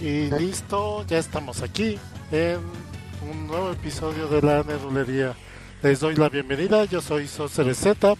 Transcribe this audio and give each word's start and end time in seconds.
Y 0.00 0.30
listo, 0.30 1.04
ya 1.06 1.18
estamos 1.18 1.60
aquí 1.60 1.98
en 2.32 2.58
un 3.30 3.46
nuevo 3.46 3.70
episodio 3.70 4.28
de 4.28 4.40
la 4.40 4.62
Nerdulería. 4.62 5.34
Les 5.82 6.00
doy 6.00 6.14
la 6.16 6.30
bienvenida, 6.30 6.86
yo 6.86 7.02
soy 7.02 7.28
Z 7.28 8.14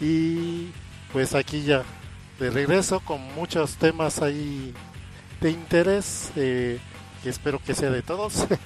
y 0.00 0.68
pues 1.12 1.34
aquí 1.34 1.64
ya 1.64 1.82
de 2.38 2.50
regreso 2.50 3.00
con 3.00 3.20
muchos 3.34 3.74
temas 3.78 4.22
ahí 4.22 4.72
de 5.40 5.50
interés, 5.50 6.30
eh, 6.36 6.78
que 7.24 7.30
espero 7.30 7.60
que 7.60 7.74
sea 7.74 7.90
de 7.90 8.02
todos. 8.02 8.46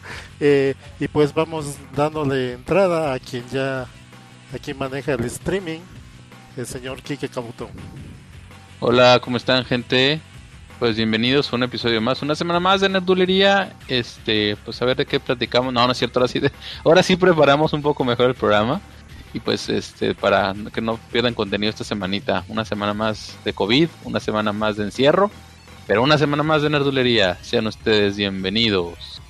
Eh, 0.44 0.74
y 0.98 1.06
pues 1.06 1.32
vamos 1.32 1.76
dándole 1.94 2.54
entrada 2.54 3.14
a 3.14 3.20
quien 3.20 3.48
ya, 3.50 3.82
a 3.82 4.58
quien 4.60 4.76
maneja 4.76 5.12
el 5.12 5.24
streaming, 5.26 5.78
el 6.56 6.66
señor 6.66 7.00
Kike 7.00 7.28
Kabuto. 7.28 7.70
Hola, 8.80 9.20
¿cómo 9.22 9.36
están 9.36 9.64
gente? 9.64 10.20
Pues 10.82 10.96
bienvenidos 10.96 11.52
a 11.52 11.54
un 11.54 11.62
episodio 11.62 12.00
más, 12.00 12.22
una 12.22 12.34
semana 12.34 12.58
más 12.58 12.80
de 12.80 12.88
Nerdulería. 12.88 13.72
Este, 13.86 14.56
pues 14.64 14.82
a 14.82 14.84
ver 14.84 14.96
de 14.96 15.06
qué 15.06 15.20
platicamos. 15.20 15.72
No, 15.72 15.86
no 15.86 15.92
es 15.92 15.98
cierto, 15.98 16.18
ahora 16.18 16.26
sí, 16.26 16.40
ahora 16.84 17.04
sí 17.04 17.14
preparamos 17.14 17.72
un 17.72 17.82
poco 17.82 18.02
mejor 18.02 18.30
el 18.30 18.34
programa. 18.34 18.80
Y 19.32 19.38
pues 19.38 19.68
este, 19.68 20.12
para 20.12 20.52
que 20.74 20.80
no 20.80 20.98
pierdan 21.12 21.34
contenido 21.34 21.70
esta 21.70 21.84
semanita, 21.84 22.44
una 22.48 22.64
semana 22.64 22.94
más 22.94 23.38
de 23.44 23.52
COVID, 23.52 23.90
una 24.02 24.18
semana 24.18 24.52
más 24.52 24.76
de 24.76 24.82
encierro, 24.82 25.30
pero 25.86 26.02
una 26.02 26.18
semana 26.18 26.42
más 26.42 26.62
de 26.62 26.70
Nerdulería. 26.70 27.38
Sean 27.42 27.68
ustedes 27.68 28.16
bienvenidos. 28.16 29.22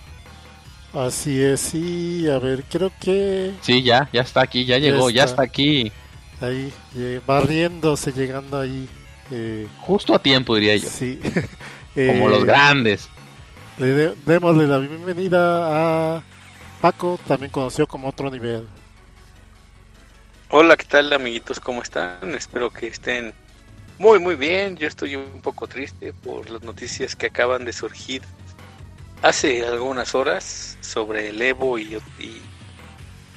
Así 0.95 1.39
es, 1.39 1.61
sí, 1.61 2.31
a 2.31 2.39
ver, 2.39 2.65
creo 2.65 2.91
que... 2.99 3.53
Sí, 3.61 3.83
ya, 3.83 4.09
ya 4.11 4.23
está 4.23 4.41
aquí, 4.41 4.65
ya, 4.65 4.79
llegó, 4.79 5.11
ya 5.11 5.25
está 5.25 5.43
aquí. 5.43 5.93
Ahí, 6.41 6.73
eh, 6.97 7.21
barriéndose, 7.27 8.11
llegando 8.11 8.59
ahí 8.59 8.89
eh, 9.31 9.67
Justo 9.81 10.15
a 10.15 10.19
tiempo, 10.19 10.55
diría 10.55 10.77
yo. 10.77 10.89
Sí. 10.89 11.21
Como 11.95 12.29
los 12.29 12.43
eh, 12.43 12.47
grandes. 12.47 13.09
Le 13.79 14.15
démosle 14.27 14.67
la 14.67 14.79
bienvenida 14.79 16.17
a 16.17 16.23
Paco, 16.81 17.19
también 17.27 17.51
conocido 17.51 17.87
como 17.87 18.09
Otro 18.09 18.31
Nivel. 18.31 18.67
Hola, 20.51 20.77
¿qué 20.77 20.85
tal 20.85 21.13
amiguitos? 21.13 21.59
¿Cómo 21.59 21.83
están? 21.83 22.35
Espero 22.35 22.71
que 22.71 22.89
estén 22.89 23.33
muy, 23.99 24.19
muy 24.19 24.37
bien. 24.37 24.77
Yo 24.77 24.87
estoy 24.87 25.17
un 25.17 25.41
poco 25.41 25.67
triste 25.67 26.13
por 26.13 26.51
las 26.51 26.63
noticias 26.63 27.17
que 27.17 27.27
acaban 27.27 27.65
de 27.65 27.73
surgir 27.73 28.23
hace 29.23 29.67
algunas 29.67 30.15
horas 30.15 30.77
sobre 30.81 31.31
el 31.31 31.41
Evo 31.41 31.79
y, 31.79 31.99
y 32.19 32.43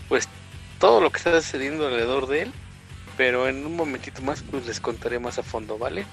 pues 0.09 0.27
todo 0.79 0.99
lo 0.99 1.11
que 1.11 1.17
está 1.17 1.41
sucediendo 1.41 1.87
alrededor 1.87 2.27
de 2.27 2.41
él 2.43 2.53
pero 3.17 3.47
en 3.47 3.65
un 3.65 3.75
momentito 3.75 4.21
más 4.21 4.43
pues 4.49 4.65
les 4.65 4.79
contaré 4.79 5.19
más 5.19 5.37
a 5.39 5.43
fondo, 5.43 5.77
¿vale? 5.77 6.05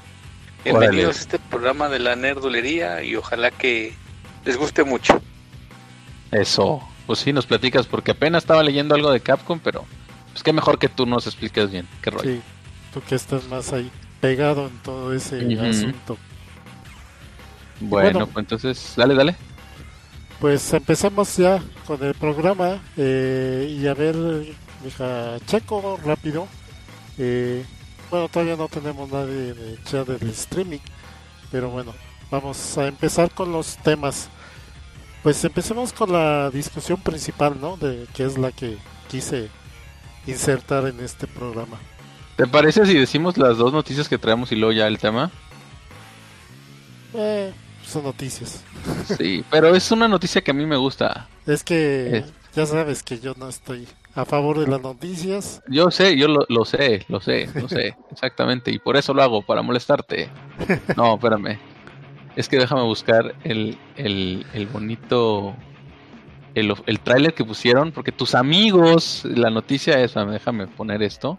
Bienvenidos 0.65 1.19
a 1.19 1.21
este 1.21 1.39
programa 1.39 1.89
de 1.89 1.99
la 1.99 2.15
nerdulería 2.15 3.03
y 3.03 3.17
ojalá 3.17 3.51
que 3.51 3.95
les 4.45 4.57
guste 4.57 4.85
mucho. 4.85 5.21
Eso, 6.31 6.83
pues 7.07 7.19
sí, 7.19 7.33
nos 7.33 7.47
platicas 7.47 7.87
porque 7.87 8.13
apenas 8.13 8.45
estaba 8.45 8.63
leyendo 8.63 8.95
algo 8.95 9.11
de 9.11 9.21
Capcom, 9.21 9.59
pero 9.63 9.85
pues 10.31 10.43
qué 10.43 10.53
mejor 10.53 10.79
que 10.79 10.89
tú 10.89 11.05
nos 11.05 11.27
expliques 11.27 11.71
bien, 11.71 11.87
qué 12.01 12.11
rollo. 12.11 12.25
Sí, 12.25 12.41
tú 12.95 13.03
que 13.03 13.17
estás 13.17 13.49
más 13.49 13.73
ahí 13.73 13.91
pegado 14.21 14.69
en 14.69 14.79
todo 14.79 15.13
ese 15.13 15.37
asunto. 15.59 16.17
Bueno, 17.81 18.27
pues 18.27 18.45
entonces, 18.45 18.95
dale, 18.97 19.15
dale. 19.15 19.35
Pues 20.41 20.73
empezamos 20.73 21.37
ya 21.37 21.61
con 21.87 22.03
el 22.03 22.15
programa 22.15 22.81
eh, 22.97 23.77
y 23.79 23.87
a 23.87 23.95
ver, 23.95 24.17
hija 24.87 25.39
Checo, 25.47 25.99
rápido, 26.05 26.49
eh, 27.25 27.65
bueno, 28.11 28.29
todavía 28.29 28.57
no 28.57 28.67
tenemos 28.67 29.09
nadie 29.09 29.55
de 29.55 29.79
chat 29.85 30.09
del 30.09 30.29
streaming, 30.31 30.81
pero 31.53 31.71
bueno, 31.71 31.95
vamos 32.33 32.77
a 32.77 32.89
empezar 32.89 33.31
con 33.31 33.53
los 33.53 33.77
temas. 33.77 34.29
Pues 35.23 35.45
empecemos 35.45 35.93
con 35.93 36.11
la 36.11 36.51
discusión 36.51 37.01
principal, 37.01 37.61
¿no? 37.61 37.77
De 37.77 38.09
que 38.13 38.25
es 38.25 38.37
la 38.37 38.51
que 38.51 38.77
quise 39.09 39.49
insertar 40.27 40.89
en 40.89 40.99
este 40.99 41.29
programa. 41.29 41.79
¿Te 42.37 42.49
parece 42.49 42.85
si 42.87 42.95
decimos 42.95 43.39
las 43.39 43.57
dos 43.57 43.73
noticias 43.73 44.09
que 44.09 44.19
traemos 44.19 44.51
y 44.51 44.57
luego 44.57 44.73
ya 44.73 44.89
el 44.89 44.99
tema? 44.99 45.31
Eh, 47.15 47.53
son 47.87 48.03
noticias. 48.03 48.65
Sí, 49.17 49.45
pero 49.49 49.77
es 49.77 49.93
una 49.93 50.09
noticia 50.09 50.43
que 50.43 50.51
a 50.51 50.55
mí 50.55 50.67
me 50.67 50.77
gusta. 50.77 51.29
Es 51.47 51.63
que 51.63 52.25
ya 52.53 52.67
sabes 52.67 53.05
que 53.05 53.21
yo 53.21 53.35
no 53.37 53.49
estoy 53.49 53.87
a 54.15 54.25
favor 54.25 54.59
de 54.59 54.67
las 54.67 54.83
noticias. 54.83 55.63
Yo 55.69 55.91
sé, 55.91 56.17
yo 56.17 56.29
lo, 56.29 56.45
lo 56.49 56.65
sé, 56.65 57.05
lo 57.09 57.21
sé, 57.21 57.49
lo 57.55 57.69
sé, 57.69 57.97
exactamente, 58.11 58.71
y 58.71 58.79
por 58.79 58.97
eso 58.97 59.15
lo 59.15 59.23
hago, 59.23 59.43
para 59.43 59.63
molestarte. 59.63 60.29
No, 60.97 61.15
espérame. 61.15 61.59
Es 62.37 62.49
que 62.49 62.59
déjame 62.59 62.83
buscar 62.83 63.35
el, 63.45 63.79
el, 63.97 64.47
el 64.55 64.67
bonito, 64.67 65.55
el, 66.55 66.75
el 66.87 67.01
tráiler 67.01 67.35
que 67.35 67.45
pusieron, 67.45 67.93
porque 67.93 68.13
tus 68.13 68.35
amigos, 68.35 69.25
la 69.25 69.51
noticia 69.51 70.01
es, 70.01 70.15
déjame 70.15 70.67
poner 70.67 71.03
esto, 71.03 71.39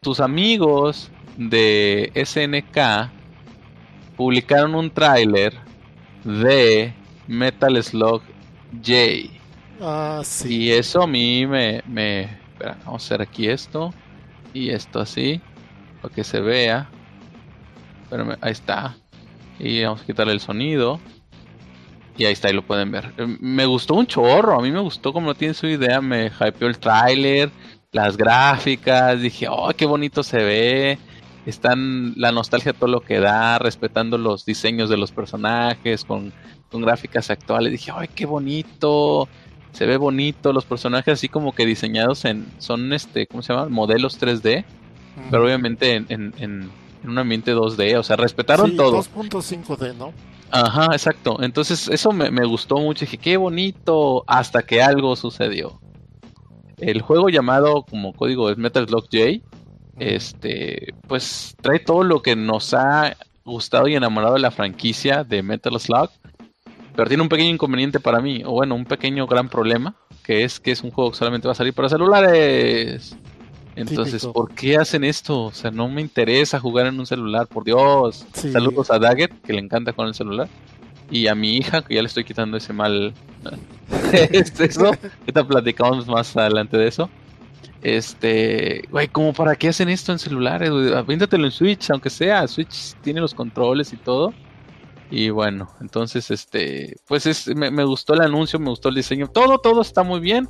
tus 0.00 0.20
amigos 0.20 1.10
de 1.36 2.10
SNK 2.14 3.10
publicaron 4.16 4.74
un 4.74 4.90
tráiler 4.90 5.52
de 6.24 6.94
Metal 7.26 7.82
Slug 7.82 8.22
J. 8.82 9.35
Ah, 9.80 10.22
sí. 10.24 10.64
Y 10.64 10.70
eso 10.72 11.02
a 11.02 11.06
mí 11.06 11.46
me, 11.46 11.82
me... 11.86 12.22
Espera, 12.22 12.78
vamos 12.84 13.02
a 13.02 13.06
hacer 13.06 13.22
aquí 13.22 13.48
esto. 13.48 13.92
Y 14.54 14.70
esto 14.70 15.00
así. 15.00 15.40
Para 16.00 16.14
que 16.14 16.24
se 16.24 16.40
vea. 16.40 16.88
Pero 18.08 18.36
ahí 18.40 18.52
está. 18.52 18.96
Y 19.58 19.82
vamos 19.84 20.02
a 20.02 20.06
quitarle 20.06 20.32
el 20.32 20.40
sonido. 20.40 21.00
Y 22.16 22.24
ahí 22.24 22.32
está, 22.32 22.48
ahí 22.48 22.54
lo 22.54 22.62
pueden 22.62 22.90
ver. 22.90 23.12
Eh, 23.18 23.36
me 23.40 23.66
gustó 23.66 23.94
un 23.94 24.06
chorro. 24.06 24.58
A 24.58 24.62
mí 24.62 24.70
me 24.70 24.80
gustó 24.80 25.12
como 25.12 25.26
no 25.26 25.34
tiene 25.34 25.54
su 25.54 25.66
idea. 25.66 26.00
Me 26.00 26.26
hypeó 26.26 26.68
el 26.68 26.78
tráiler. 26.78 27.50
Las 27.92 28.16
gráficas. 28.16 29.20
Dije, 29.20 29.46
oh, 29.50 29.70
qué 29.76 29.84
bonito 29.84 30.22
se 30.22 30.38
ve. 30.38 30.98
Están 31.44 32.14
la 32.16 32.32
nostalgia 32.32 32.72
todo 32.72 32.88
lo 32.88 33.00
que 33.00 33.20
da. 33.20 33.58
Respetando 33.58 34.16
los 34.16 34.46
diseños 34.46 34.88
de 34.88 34.96
los 34.96 35.12
personajes. 35.12 36.04
Con, 36.04 36.32
con 36.70 36.80
gráficas 36.80 37.30
actuales. 37.30 37.72
Dije, 37.72 37.92
ay, 37.94 38.08
qué 38.14 38.24
bonito 38.24 39.28
se 39.76 39.84
ve 39.84 39.98
bonito, 39.98 40.54
los 40.54 40.64
personajes 40.64 41.12
así 41.12 41.28
como 41.28 41.54
que 41.54 41.66
diseñados 41.66 42.24
en, 42.24 42.46
son 42.56 42.94
este, 42.94 43.26
¿cómo 43.26 43.42
se 43.42 43.52
llama? 43.52 43.68
Modelos 43.68 44.18
3D, 44.18 44.64
pero 45.30 45.44
obviamente 45.44 45.96
en, 45.96 46.06
en, 46.08 46.70
un 47.04 47.18
ambiente 47.18 47.54
2D, 47.54 47.98
o 47.98 48.02
sea, 48.02 48.16
respetaron 48.16 48.70
sí, 48.70 48.76
todo. 48.78 49.02
2.5D, 49.02 49.94
¿no? 49.96 50.14
Ajá, 50.50 50.86
exacto. 50.92 51.42
Entonces 51.42 51.88
eso 51.88 52.10
me, 52.12 52.30
me, 52.30 52.46
gustó 52.46 52.78
mucho, 52.78 53.00
dije, 53.00 53.18
qué 53.18 53.36
bonito, 53.36 54.24
hasta 54.26 54.62
que 54.62 54.82
algo 54.82 55.14
sucedió. 55.14 55.78
El 56.78 57.02
juego 57.02 57.28
llamado 57.28 57.82
como 57.82 58.14
código 58.14 58.48
es 58.48 58.56
Metal 58.56 58.88
Slug 58.88 59.08
J, 59.12 59.46
este, 59.98 60.94
pues 61.06 61.54
trae 61.60 61.80
todo 61.80 62.02
lo 62.02 62.22
que 62.22 62.34
nos 62.34 62.72
ha 62.72 63.14
gustado 63.44 63.88
y 63.88 63.94
enamorado 63.94 64.34
de 64.34 64.40
la 64.40 64.50
franquicia 64.50 65.22
de 65.22 65.42
Metal 65.42 65.78
Slug 65.78 66.08
pero 66.96 67.08
tiene 67.08 67.22
un 67.22 67.28
pequeño 67.28 67.50
inconveniente 67.50 68.00
para 68.00 68.20
mí, 68.20 68.42
o 68.44 68.52
bueno, 68.52 68.74
un 68.74 68.86
pequeño 68.86 69.26
gran 69.26 69.48
problema, 69.48 69.94
que 70.24 70.44
es 70.44 70.58
que 70.58 70.72
es 70.72 70.82
un 70.82 70.90
juego 70.90 71.10
que 71.10 71.18
solamente 71.18 71.46
va 71.46 71.52
a 71.52 71.54
salir 71.54 71.74
para 71.74 71.90
celulares. 71.90 73.16
Entonces, 73.76 74.24
¿por 74.26 74.54
qué 74.54 74.78
hacen 74.78 75.04
esto? 75.04 75.44
O 75.44 75.52
sea, 75.52 75.70
no 75.70 75.86
me 75.88 76.00
interesa 76.00 76.58
jugar 76.58 76.86
en 76.86 76.98
un 76.98 77.04
celular, 77.04 77.46
por 77.46 77.64
Dios. 77.64 78.26
Saludos 78.32 78.90
a 78.90 78.98
Daggett, 78.98 79.42
que 79.42 79.52
le 79.52 79.60
encanta 79.60 79.92
con 79.92 80.06
el 80.08 80.14
celular. 80.14 80.48
Y 81.10 81.26
a 81.26 81.34
mi 81.34 81.58
hija, 81.58 81.82
que 81.82 81.94
ya 81.94 82.00
le 82.00 82.08
estoy 82.08 82.24
quitando 82.24 82.56
ese 82.56 82.72
mal. 82.72 83.12
este, 84.32 84.64
eso. 84.70 84.86
Ahorita 84.86 85.46
platicamos 85.46 86.06
más 86.06 86.34
adelante 86.34 86.78
de 86.78 86.88
eso. 86.88 87.10
Este, 87.82 88.88
güey, 88.90 89.08
¿cómo 89.08 89.34
para 89.34 89.54
qué 89.54 89.68
hacen 89.68 89.90
esto 89.90 90.10
en 90.10 90.18
celulares? 90.18 90.70
Véndatelo 91.06 91.44
en 91.44 91.52
Switch, 91.52 91.90
aunque 91.90 92.08
sea. 92.08 92.48
Switch 92.48 92.94
tiene 93.02 93.20
los 93.20 93.34
controles 93.34 93.92
y 93.92 93.98
todo. 93.98 94.32
Y 95.10 95.30
bueno, 95.30 95.68
entonces, 95.80 96.30
este, 96.30 96.96
pues 97.06 97.26
es, 97.26 97.46
me, 97.54 97.84
gustó 97.84 98.14
el 98.14 98.22
anuncio, 98.22 98.58
me 98.58 98.70
gustó 98.70 98.88
el 98.88 98.96
diseño, 98.96 99.28
todo, 99.28 99.58
todo 99.58 99.80
está 99.80 100.02
muy 100.02 100.18
bien, 100.18 100.48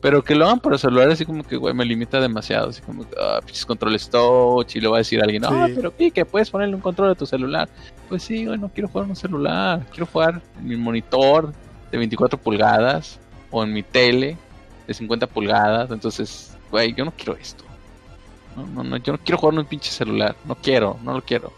pero 0.00 0.24
que 0.24 0.34
lo 0.34 0.46
hagan 0.46 0.60
para 0.60 0.78
celular 0.78 1.10
así 1.10 1.26
como 1.26 1.44
que, 1.44 1.56
güey, 1.56 1.74
me 1.74 1.84
limita 1.84 2.18
demasiado, 2.18 2.70
así 2.70 2.80
como, 2.80 3.04
ah, 3.20 3.40
pinches 3.44 3.66
controles 3.66 4.08
touch, 4.08 4.76
y 4.76 4.80
le 4.80 4.88
va 4.88 4.96
a 4.96 4.98
decir 4.98 5.20
a 5.20 5.24
alguien, 5.24 5.44
ah, 5.44 5.66
pero 5.74 5.94
que 5.94 6.24
puedes 6.24 6.48
ponerle 6.48 6.74
un 6.74 6.80
control 6.80 7.10
a 7.10 7.14
tu 7.14 7.26
celular. 7.26 7.68
Pues 8.08 8.22
sí, 8.22 8.46
güey, 8.46 8.58
no 8.58 8.70
quiero 8.70 8.88
jugar 8.88 9.04
en 9.04 9.10
un 9.10 9.16
celular, 9.16 9.86
quiero 9.90 10.06
jugar 10.06 10.40
en 10.58 10.66
mi 10.66 10.76
monitor 10.76 11.52
de 11.90 11.98
24 11.98 12.38
pulgadas 12.38 13.20
o 13.50 13.62
en 13.62 13.74
mi 13.74 13.82
tele 13.82 14.38
de 14.86 14.94
50 14.94 15.26
pulgadas, 15.26 15.90
entonces, 15.90 16.56
güey, 16.70 16.94
yo 16.94 17.04
no 17.04 17.12
quiero 17.12 17.36
esto. 17.36 17.64
No, 18.56 18.66
no, 18.66 18.82
no, 18.82 18.96
yo 18.96 19.12
no 19.12 19.18
quiero 19.18 19.36
jugar 19.36 19.52
en 19.52 19.60
un 19.60 19.66
pinche 19.66 19.90
celular, 19.90 20.34
no 20.46 20.54
quiero, 20.54 20.98
no 21.04 21.12
lo 21.12 21.22
quiero 21.22 21.52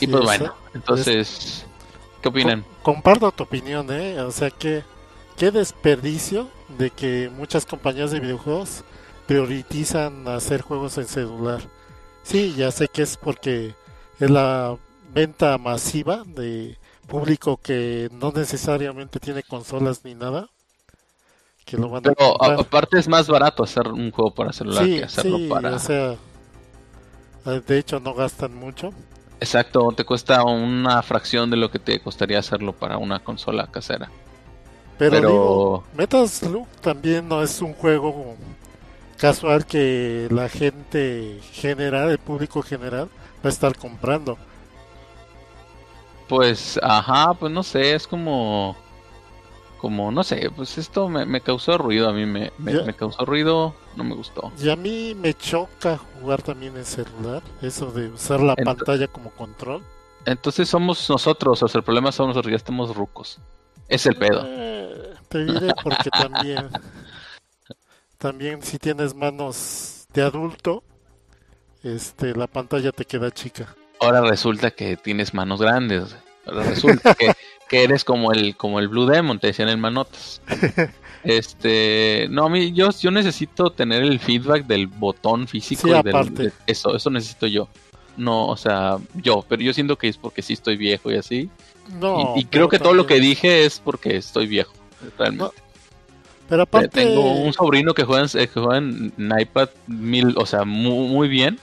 y 0.00 0.06
pues 0.06 0.22
bueno, 0.24 0.54
entonces, 0.74 1.64
¿qué 2.22 2.28
opinan? 2.28 2.64
Comparto 2.82 3.30
tu 3.32 3.44
opinión, 3.44 3.90
¿eh? 3.90 4.20
O 4.20 4.30
sea, 4.30 4.50
que 4.50 4.84
qué 5.36 5.50
desperdicio 5.50 6.48
de 6.78 6.90
que 6.90 7.30
muchas 7.34 7.66
compañías 7.66 8.10
de 8.10 8.20
videojuegos 8.20 8.84
priorizan 9.26 10.26
hacer 10.28 10.62
juegos 10.62 10.98
en 10.98 11.06
celular. 11.06 11.60
Sí, 12.22 12.54
ya 12.56 12.70
sé 12.70 12.88
que 12.88 13.02
es 13.02 13.16
porque 13.16 13.74
es 14.20 14.30
la 14.30 14.76
venta 15.14 15.58
masiva 15.58 16.22
de 16.26 16.76
público 17.06 17.58
que 17.62 18.08
no 18.12 18.32
necesariamente 18.32 19.20
tiene 19.20 19.42
consolas 19.42 20.04
ni 20.04 20.14
nada. 20.14 20.48
Que 21.64 21.76
lo 21.76 21.88
van 21.88 22.02
Pero 22.02 22.14
a- 22.34 22.38
comprar. 22.38 22.60
aparte 22.60 22.98
es 22.98 23.08
más 23.08 23.26
barato 23.28 23.64
hacer 23.64 23.88
un 23.88 24.10
juego 24.12 24.32
para 24.32 24.52
celular 24.52 24.84
Sí, 24.84 24.96
que 24.98 25.04
hacerlo 25.04 25.38
sí, 25.38 25.48
para... 25.48 25.74
o 25.74 25.78
sea, 25.78 26.16
de 27.44 27.78
hecho 27.78 28.00
no 28.00 28.14
gastan 28.14 28.54
mucho. 28.54 28.92
Exacto, 29.40 29.92
te 29.92 30.04
cuesta 30.04 30.44
una 30.44 31.02
fracción 31.02 31.50
de 31.50 31.56
lo 31.56 31.70
que 31.70 31.78
te 31.78 32.00
costaría 32.00 32.38
hacerlo 32.38 32.72
para 32.72 32.96
una 32.98 33.18
consola 33.20 33.66
casera. 33.66 34.10
Pero, 34.98 35.10
Pero- 35.10 35.28
digo, 35.28 35.84
Metal 35.94 36.28
Slug 36.28 36.66
también 36.80 37.28
no 37.28 37.42
es 37.42 37.60
un 37.60 37.74
juego 37.74 38.34
casual 39.18 39.66
que 39.66 40.28
la 40.30 40.48
gente 40.48 41.38
general, 41.52 42.10
el 42.10 42.18
público 42.18 42.62
general, 42.62 43.08
va 43.44 43.48
a 43.48 43.48
estar 43.48 43.76
comprando. 43.76 44.38
Pues, 46.28 46.80
ajá, 46.82 47.34
pues 47.34 47.52
no 47.52 47.62
sé, 47.62 47.94
es 47.94 48.06
como... 48.06 48.76
Como, 49.78 50.10
no 50.10 50.24
sé, 50.24 50.50
pues 50.54 50.78
esto 50.78 51.08
me, 51.08 51.26
me 51.26 51.40
causó 51.40 51.76
ruido, 51.76 52.08
a 52.08 52.12
mí 52.12 52.24
me, 52.24 52.50
me, 52.58 52.94
causó 52.94 53.24
ruido, 53.24 53.74
no 53.94 54.04
me 54.04 54.14
gustó. 54.14 54.50
Y 54.58 54.70
a 54.70 54.76
mí 54.76 55.14
me 55.14 55.34
choca 55.34 55.98
jugar 55.98 56.42
también 56.42 56.76
en 56.76 56.84
celular, 56.84 57.42
eso 57.60 57.90
de 57.92 58.08
usar 58.08 58.40
la 58.40 58.56
Ent- 58.56 58.64
pantalla 58.64 59.06
como 59.06 59.30
control. 59.30 59.82
Entonces 60.24 60.68
somos 60.68 61.08
nosotros, 61.10 61.62
o 61.62 61.68
sea, 61.68 61.78
el 61.78 61.84
problema 61.84 62.10
somos 62.10 62.30
nosotros, 62.30 62.50
ya 62.50 62.56
estamos 62.56 62.96
rucos. 62.96 63.38
Es 63.88 64.06
el 64.06 64.16
pedo. 64.16 64.42
Eh, 64.46 65.14
te 65.28 65.44
diré 65.44 65.74
porque 65.82 66.10
también, 66.10 66.68
también 68.18 68.62
si 68.62 68.78
tienes 68.78 69.14
manos 69.14 70.06
de 70.12 70.22
adulto, 70.22 70.82
este, 71.82 72.34
la 72.34 72.46
pantalla 72.46 72.92
te 72.92 73.04
queda 73.04 73.30
chica. 73.30 73.74
Ahora 74.00 74.20
resulta 74.22 74.70
que 74.70 74.96
tienes 74.96 75.32
manos 75.34 75.60
grandes. 75.60 76.16
Ahora 76.46 76.64
resulta 76.64 77.14
que, 77.14 77.32
que 77.68 77.82
eres 77.84 78.04
como 78.04 78.32
el 78.32 78.56
como 78.56 78.78
el 78.80 78.88
Blue 78.88 79.06
Demon, 79.06 79.38
te 79.38 79.48
decían 79.48 79.68
en 79.68 79.80
manotas. 79.80 80.40
Este, 81.24 82.28
no, 82.30 82.44
a 82.44 82.48
mí 82.48 82.72
yo 82.72 82.90
yo 83.00 83.10
necesito 83.10 83.70
tener 83.70 84.04
el 84.04 84.20
feedback 84.20 84.64
del 84.66 84.86
botón 84.86 85.48
físico 85.48 85.88
Sí, 85.88 85.88
y 85.92 86.02
del- 86.02 86.34
de- 86.34 86.52
eso, 86.68 86.94
eso 86.94 87.10
necesito 87.10 87.48
yo. 87.48 87.68
No, 88.16 88.46
o 88.46 88.56
sea, 88.56 88.96
yo, 89.14 89.44
pero 89.48 89.60
yo 89.60 89.72
siento 89.74 89.98
que 89.98 90.06
es 90.06 90.16
porque 90.18 90.40
sí 90.40 90.52
estoy 90.52 90.76
viejo 90.76 91.10
y 91.10 91.16
así. 91.16 91.50
No, 92.00 92.34
y, 92.36 92.40
y 92.40 92.44
creo 92.44 92.68
que 92.68 92.78
todo 92.78 92.94
lo 92.94 93.06
que 93.06 93.18
dije 93.18 93.64
es 93.66 93.80
porque 93.80 94.16
estoy 94.16 94.46
viejo, 94.46 94.72
realmente. 95.18 95.52
Pero 96.48 96.64
Te- 96.64 96.78
aparte, 96.78 96.88
Tengo 97.06 97.32
un 97.42 97.52
sobrino 97.52 97.92
que 97.92 98.04
juega 98.04 98.22
en, 98.22 98.40
eh, 98.40 98.46
que 98.46 98.60
juega 98.60 98.78
en 98.78 99.12
en 99.18 99.40
iPad 99.40 99.68
mil, 99.88 100.32
o 100.38 100.46
sea, 100.46 100.64
muy, 100.64 101.08
muy 101.08 101.26
bien, 101.28 101.58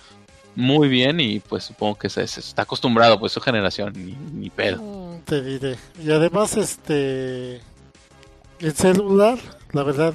muy 0.55 0.89
bien 0.89 1.21
y 1.21 1.39
pues 1.39 1.63
supongo 1.63 1.95
que 1.95 2.09
se, 2.09 2.27
se 2.27 2.41
está 2.41 2.63
acostumbrado, 2.63 3.17
pues 3.17 3.31
su 3.31 3.39
generación, 3.39 3.93
ni, 3.95 4.11
ni 4.33 4.49
pedo. 4.49 4.77
Te 5.25 5.41
diré. 5.41 5.77
Y 6.03 6.11
además, 6.11 6.57
este. 6.57 7.61
El 8.59 8.73
celular, 8.75 9.37
la 9.71 9.83
verdad, 9.83 10.13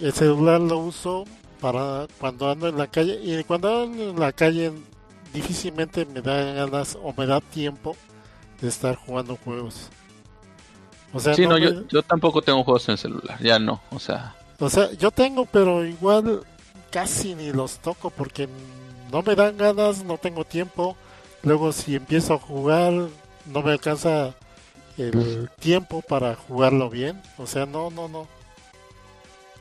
el 0.00 0.12
celular 0.12 0.60
lo 0.60 0.78
uso 0.78 1.24
para 1.60 2.06
cuando 2.20 2.50
ando 2.50 2.68
en 2.68 2.76
la 2.76 2.86
calle. 2.88 3.18
Y 3.22 3.42
cuando 3.44 3.84
ando 3.84 4.10
en 4.10 4.20
la 4.20 4.32
calle, 4.32 4.72
difícilmente 5.32 6.04
me 6.06 6.20
da 6.20 6.52
ganas 6.52 6.98
o 7.02 7.14
me 7.16 7.26
da 7.26 7.40
tiempo 7.40 7.96
de 8.60 8.68
estar 8.68 8.96
jugando 8.96 9.36
juegos. 9.36 9.88
O 11.12 11.20
sea, 11.20 11.34
Sí, 11.34 11.42
no 11.42 11.50
no, 11.50 11.58
me- 11.58 11.64
yo, 11.74 11.88
yo 11.88 12.02
tampoco 12.02 12.42
tengo 12.42 12.64
juegos 12.64 12.88
en 12.88 12.92
el 12.92 12.98
celular, 12.98 13.38
ya 13.42 13.58
no, 13.58 13.80
o 13.90 13.98
sea, 13.98 14.34
o 14.58 14.68
sea, 14.68 14.92
yo 14.94 15.10
tengo, 15.10 15.46
pero 15.46 15.84
igual 15.86 16.42
casi 16.90 17.34
ni 17.34 17.52
los 17.52 17.78
toco 17.78 18.10
porque 18.10 18.48
no 19.12 19.22
me 19.22 19.34
dan 19.34 19.56
ganas, 19.56 20.04
no 20.04 20.18
tengo 20.18 20.44
tiempo. 20.44 20.96
Luego 21.42 21.72
si 21.72 21.94
empiezo 21.94 22.34
a 22.34 22.38
jugar, 22.38 22.92
no 23.46 23.62
me 23.62 23.72
alcanza 23.72 24.34
el 24.98 25.50
tiempo 25.60 26.02
para 26.02 26.34
jugarlo 26.34 26.90
bien. 26.90 27.20
O 27.38 27.46
sea, 27.46 27.66
no, 27.66 27.90
no, 27.90 28.08
no. 28.08 28.26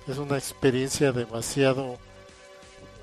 Es 0.07 0.17
una 0.17 0.37
experiencia 0.37 1.11
demasiado 1.11 1.97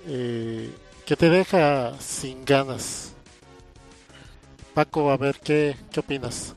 eh, 0.07 0.71
que 1.05 1.17
te 1.17 1.29
deja 1.29 1.99
sin 2.01 2.45
ganas. 2.45 3.13
Paco, 4.75 5.11
a 5.11 5.17
ver, 5.17 5.39
¿qué, 5.43 5.77
qué 5.93 6.01
opinas? 6.01 6.55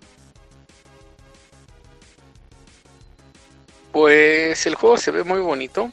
Pues 3.91 4.65
el 4.65 4.75
juego 4.75 4.98
se 4.98 5.12
ve 5.12 5.24
muy 5.24 5.39
bonito, 5.39 5.91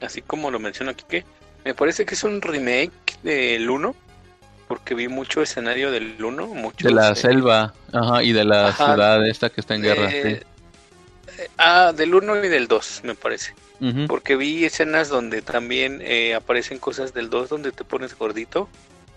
así 0.00 0.22
como 0.22 0.50
lo 0.50 0.58
menciono 0.58 0.90
aquí 0.90 1.04
que 1.08 1.24
me 1.64 1.74
parece 1.74 2.06
que 2.06 2.14
es 2.14 2.24
un 2.24 2.40
remake 2.40 3.18
del 3.22 3.68
1, 3.68 3.94
porque 4.68 4.94
vi 4.94 5.08
mucho 5.08 5.42
escenario 5.42 5.90
del 5.90 6.22
1, 6.22 6.46
mucho 6.48 6.86
de 6.88 6.92
la 6.94 7.14
selva, 7.14 7.72
ajá, 7.92 8.22
y 8.22 8.32
de 8.32 8.44
la 8.44 8.68
Ajá. 8.68 8.92
ciudad 8.92 9.26
esta 9.26 9.50
que 9.50 9.60
está 9.60 9.74
en 9.74 9.82
guerra, 9.82 10.10
eh, 10.10 10.42
eh, 11.38 11.48
Ah, 11.58 11.92
del 11.94 12.14
1 12.14 12.44
y 12.44 12.48
del 12.48 12.66
2, 12.66 13.02
me 13.04 13.14
parece. 13.14 13.54
sí. 13.80 14.06
Porque 14.08 14.36
vi 14.36 14.64
escenas 14.64 15.08
donde 15.08 15.42
también 15.42 16.00
eh, 16.02 16.34
aparecen 16.34 16.78
cosas 16.78 17.12
del 17.12 17.28
2 17.30 17.48
donde 17.50 17.72
te 17.72 17.84
pones 17.84 18.16
gordito 18.16 18.68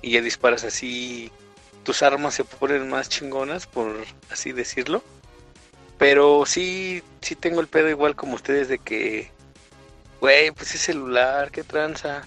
y 0.02 0.12
ya 0.12 0.22
disparas 0.22 0.64
así, 0.66 1.32
tus 1.84 2.04
armas 2.04 2.34
se 2.36 2.44
ponen 2.44 2.90
más 2.90 3.10
chingonas, 3.10 3.66
por 3.68 3.96
así 4.32 4.52
decirlo. 4.52 5.02
Pero 5.98 6.46
sí, 6.46 7.02
sí 7.22 7.36
tengo 7.36 7.60
el 7.62 7.68
pedo 7.68 7.90
igual 7.90 8.16
como 8.16 8.36
ustedes 8.36 8.68
de 8.70 8.80
que, 8.80 9.32
güey, 10.22 10.52
pues 10.52 10.76
es 10.76 10.82
celular, 10.82 11.52
qué 11.52 11.64
tranza. 11.64 12.24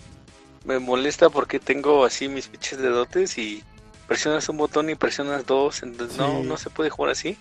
Me 0.64 0.78
molesta 0.78 1.28
porque 1.30 1.58
tengo 1.58 2.04
así 2.04 2.28
mis 2.28 2.48
pinches 2.48 2.78
dedotes 2.78 3.36
y 3.38 3.64
presionas 4.06 4.48
un 4.48 4.56
botón 4.58 4.90
y 4.90 4.94
presionas 4.94 5.44
dos, 5.46 5.82
entonces 5.82 6.16
no, 6.18 6.40
Sí. 6.40 6.46
no 6.46 6.56
se 6.56 6.70
puede 6.70 6.90
jugar 6.90 7.12
así. 7.12 7.36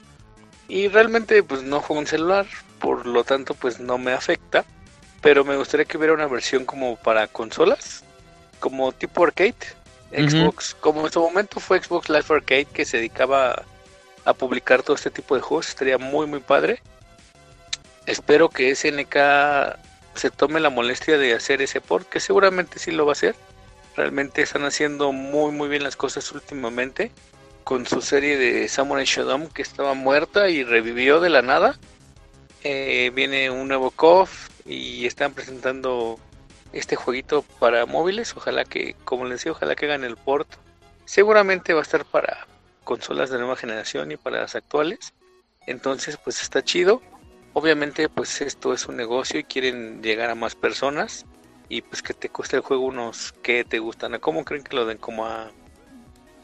Y 0.67 0.87
realmente 0.87 1.43
pues 1.43 1.61
no 1.63 1.81
juego 1.81 2.01
en 2.01 2.07
celular, 2.07 2.47
por 2.79 3.05
lo 3.05 3.23
tanto 3.23 3.53
pues 3.53 3.79
no 3.79 3.97
me 3.97 4.13
afecta. 4.13 4.65
Pero 5.21 5.45
me 5.45 5.55
gustaría 5.55 5.85
que 5.85 5.97
hubiera 5.97 6.13
una 6.13 6.25
versión 6.27 6.65
como 6.65 6.95
para 6.95 7.27
consolas, 7.27 8.03
como 8.59 8.91
tipo 8.91 9.23
arcade. 9.23 9.55
Xbox, 10.11 10.75
como 10.79 11.05
en 11.05 11.11
su 11.11 11.21
momento 11.21 11.59
fue 11.59 11.81
Xbox 11.81 12.09
Live 12.09 12.25
Arcade 12.29 12.65
que 12.65 12.83
se 12.85 12.97
dedicaba 12.97 13.63
a 14.25 14.33
publicar 14.33 14.81
todo 14.83 14.95
este 14.95 15.09
tipo 15.11 15.35
de 15.35 15.41
juegos, 15.41 15.69
estaría 15.69 15.97
muy 15.97 16.25
muy 16.27 16.39
padre. 16.39 16.81
Espero 18.05 18.49
que 18.49 18.75
SNK 18.75 19.15
se 20.15 20.29
tome 20.29 20.59
la 20.59 20.69
molestia 20.69 21.17
de 21.17 21.33
hacer 21.33 21.61
ese 21.61 21.81
port, 21.81 22.07
que 22.07 22.19
seguramente 22.19 22.79
sí 22.79 22.91
lo 22.91 23.05
va 23.05 23.11
a 23.11 23.13
hacer. 23.13 23.35
Realmente 23.95 24.41
están 24.41 24.63
haciendo 24.63 25.11
muy 25.11 25.51
muy 25.51 25.67
bien 25.67 25.83
las 25.83 25.95
cosas 25.95 26.31
últimamente 26.31 27.11
con 27.63 27.85
su 27.85 28.01
serie 28.01 28.37
de 28.37 28.67
Samurai 28.67 29.05
Shodown 29.05 29.47
que 29.49 29.61
estaba 29.61 29.93
muerta 29.93 30.49
y 30.49 30.63
revivió 30.63 31.19
de 31.19 31.29
la 31.29 31.41
nada. 31.41 31.79
Eh, 32.63 33.11
viene 33.13 33.49
un 33.49 33.67
nuevo 33.67 33.91
KOF 33.91 34.49
y 34.65 35.05
están 35.05 35.33
presentando 35.33 36.19
este 36.73 36.95
jueguito 36.95 37.43
para 37.59 37.85
móviles. 37.85 38.35
Ojalá 38.35 38.65
que, 38.65 38.95
como 39.03 39.25
les 39.25 39.39
decía, 39.39 39.51
ojalá 39.51 39.75
que 39.75 39.85
hagan 39.85 40.03
el 40.03 40.17
port. 40.17 40.47
Seguramente 41.05 41.73
va 41.73 41.79
a 41.79 41.83
estar 41.83 42.05
para 42.05 42.47
consolas 42.83 43.29
de 43.29 43.37
nueva 43.37 43.55
generación 43.55 44.11
y 44.11 44.17
para 44.17 44.41
las 44.41 44.55
actuales. 44.55 45.13
Entonces, 45.67 46.17
pues 46.17 46.41
está 46.41 46.63
chido. 46.63 47.01
Obviamente, 47.53 48.09
pues 48.09 48.41
esto 48.41 48.73
es 48.73 48.87
un 48.87 48.97
negocio 48.97 49.39
y 49.39 49.43
quieren 49.43 50.01
llegar 50.01 50.29
a 50.29 50.35
más 50.35 50.55
personas. 50.55 51.25
Y 51.69 51.81
pues 51.81 52.01
que 52.01 52.13
te 52.13 52.29
cueste 52.29 52.57
el 52.57 52.63
juego 52.63 52.85
unos 52.85 53.33
que 53.43 53.63
te 53.65 53.79
gustan. 53.79 54.13
¿A 54.13 54.19
¿Cómo 54.19 54.43
creen 54.45 54.63
que 54.63 54.75
lo 54.75 54.85
den? 54.85 54.97
Como 54.97 55.25
a 55.25 55.51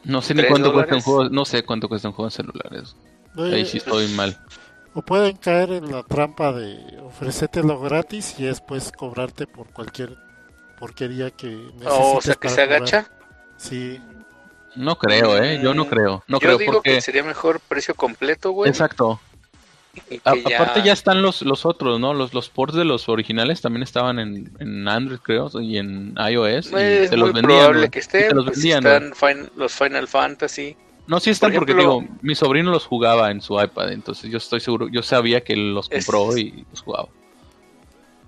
No 0.04 0.22
sé 0.22 0.34
ni 0.34 0.40
¿Tres 0.40 0.48
cuánto 0.48 0.72
cuesta 0.72 0.94
un 0.96 1.02
dólares? 1.02 1.02
juego, 1.02 1.28
no 1.28 1.44
sé 1.44 1.62
cuánto 1.64 1.88
cuesta 1.88 2.08
un 2.08 2.14
juego 2.14 2.26
en 2.28 2.32
celulares. 2.32 2.96
Ahí 3.48 3.64
sí 3.64 3.78
estoy 3.78 4.08
mal. 4.08 4.40
O 4.94 5.02
pueden 5.02 5.36
caer 5.36 5.70
en 5.72 5.90
la 5.92 6.02
trampa 6.02 6.52
de 6.52 6.98
ofrecértelo 7.00 7.78
gratis 7.80 8.34
y 8.38 8.44
después 8.44 8.92
cobrarte 8.92 9.46
por 9.46 9.70
cualquier 9.72 10.16
porquería 10.78 11.30
que 11.30 11.48
necesites. 11.74 11.84
o 11.84 12.20
sea, 12.20 12.36
que 12.36 12.48
se 12.48 12.62
jugar. 12.64 12.64
agacha. 12.64 13.10
Sí, 13.56 14.00
No 14.76 14.96
creo, 14.98 15.36
eh, 15.42 15.58
yo 15.60 15.74
no 15.74 15.84
Mm, 15.84 15.88
creo, 15.88 16.24
no 16.28 16.40
Yo 16.40 16.40
creo 16.40 16.58
digo 16.58 16.72
porque 16.74 16.90
que 16.94 17.00
sería 17.00 17.22
mejor 17.24 17.60
precio 17.60 17.94
completo, 17.94 18.52
güey. 18.52 18.70
exacto. 18.70 19.20
Aparte 20.24 20.82
ya 20.82 20.92
están 20.92 21.22
los, 21.22 21.42
los 21.42 21.64
otros, 21.66 21.98
¿no? 22.00 22.14
Los, 22.14 22.34
los 22.34 22.48
ports 22.48 22.74
de 22.76 22.84
los 22.84 23.08
originales 23.08 23.60
también 23.60 23.82
estaban 23.82 24.18
en, 24.18 24.52
en 24.58 24.88
Android, 24.88 25.18
creo, 25.22 25.50
y 25.60 25.78
en 25.78 26.14
iOS. 26.16 26.72
Y 26.72 26.76
es 26.76 27.10
te 27.10 27.16
muy 27.16 27.26
los 27.26 27.32
vendían. 27.34 27.44
probable 27.58 27.88
que 27.90 27.98
estén. 27.98 28.34
los 28.36 28.44
pues, 28.46 28.56
vendían, 28.58 28.86
están 28.86 29.14
fin- 29.14 29.50
los 29.56 29.72
Final 29.72 30.08
Fantasy. 30.08 30.76
No, 31.06 31.20
sí 31.20 31.30
están 31.30 31.52
Por 31.52 31.60
porque 31.60 31.72
ejemplo- 31.72 32.00
digo, 32.02 32.18
mi 32.20 32.34
sobrino 32.34 32.70
los 32.70 32.84
jugaba 32.84 33.30
en 33.30 33.40
su 33.40 33.58
iPad, 33.60 33.92
entonces 33.92 34.30
yo 34.30 34.36
estoy 34.38 34.60
seguro, 34.60 34.88
yo 34.88 35.02
sabía 35.02 35.42
que 35.42 35.54
él 35.54 35.72
los 35.74 35.88
Es- 35.90 36.04
compró 36.06 36.36
y 36.36 36.66
los 36.70 36.82
jugaba. 36.82 37.08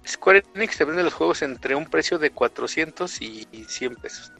Square 0.06 0.44
Enix 0.54 0.78
te 0.78 0.84
vende 0.84 1.02
los 1.02 1.12
juegos 1.12 1.42
entre 1.42 1.74
un 1.74 1.84
precio 1.86 2.18
de 2.18 2.30
400 2.30 3.20
y 3.20 3.46
100 3.68 3.96
pesos. 3.96 4.32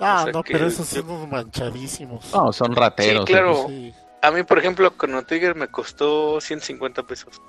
Ah, 0.00 0.20
O 0.20 0.24
sea 0.24 0.32
no, 0.32 0.42
que 0.44 0.52
pero 0.52 0.66
esos 0.66 0.86
son 0.86 1.08
unos 1.10 1.28
manchadísimos. 1.28 2.26
No, 2.32 2.52
son 2.52 2.76
rateros. 2.76 3.24
Sí, 3.26 3.32
claro. 3.32 3.64
Sí. 3.68 3.92
A 4.22 4.30
mí, 4.30 4.42
por 4.42 4.58
ejemplo, 4.58 4.92
Chrono 4.98 5.24
Trigger 5.24 5.54
me 5.54 5.68
costó 5.68 6.40
150 6.40 7.02
pesos. 7.04 7.40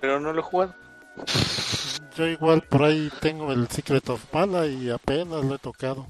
Pero 0.00 0.20
no 0.20 0.32
lo 0.32 0.40
he 0.40 0.42
jugado. 0.42 0.74
Yo 2.16 2.26
igual 2.26 2.62
por 2.62 2.84
ahí 2.84 3.10
tengo 3.20 3.52
el 3.52 3.68
Secret 3.68 4.08
of 4.10 4.22
Mana 4.32 4.66
y 4.66 4.90
apenas 4.90 5.44
lo 5.44 5.54
he 5.54 5.58
tocado. 5.58 6.06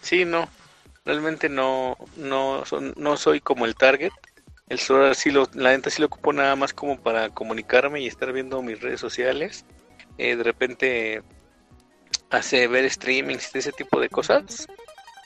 Sí, 0.00 0.24
no. 0.24 0.48
Realmente 1.04 1.48
no, 1.48 1.96
no, 2.16 2.64
son- 2.66 2.94
no 2.96 3.16
soy 3.16 3.40
como 3.40 3.66
el 3.66 3.74
target. 3.74 4.12
El 4.68 4.78
celular 4.78 5.14
sí 5.16 5.30
lo, 5.30 5.48
la 5.54 5.70
neta 5.70 5.90
sí 5.90 6.00
lo 6.00 6.06
ocupo 6.06 6.32
nada 6.32 6.54
más 6.54 6.72
como 6.72 7.00
para 7.00 7.30
comunicarme 7.30 8.00
y 8.00 8.06
estar 8.06 8.32
viendo 8.32 8.62
mis 8.62 8.80
redes 8.80 9.00
sociales. 9.00 9.64
Eh, 10.18 10.36
de 10.36 10.42
repente 10.44 11.22
hace 12.30 12.68
ver 12.68 12.88
streamings 12.88 13.52
de 13.52 13.58
ese 13.60 13.72
tipo 13.72 13.98
de 14.00 14.08
cosas 14.08 14.68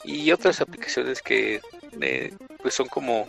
y 0.05 0.31
otras 0.33 0.61
aplicaciones 0.61 1.21
que 1.21 1.61
eh, 2.01 2.35
pues 2.63 2.75
son 2.75 2.87
como 2.89 3.29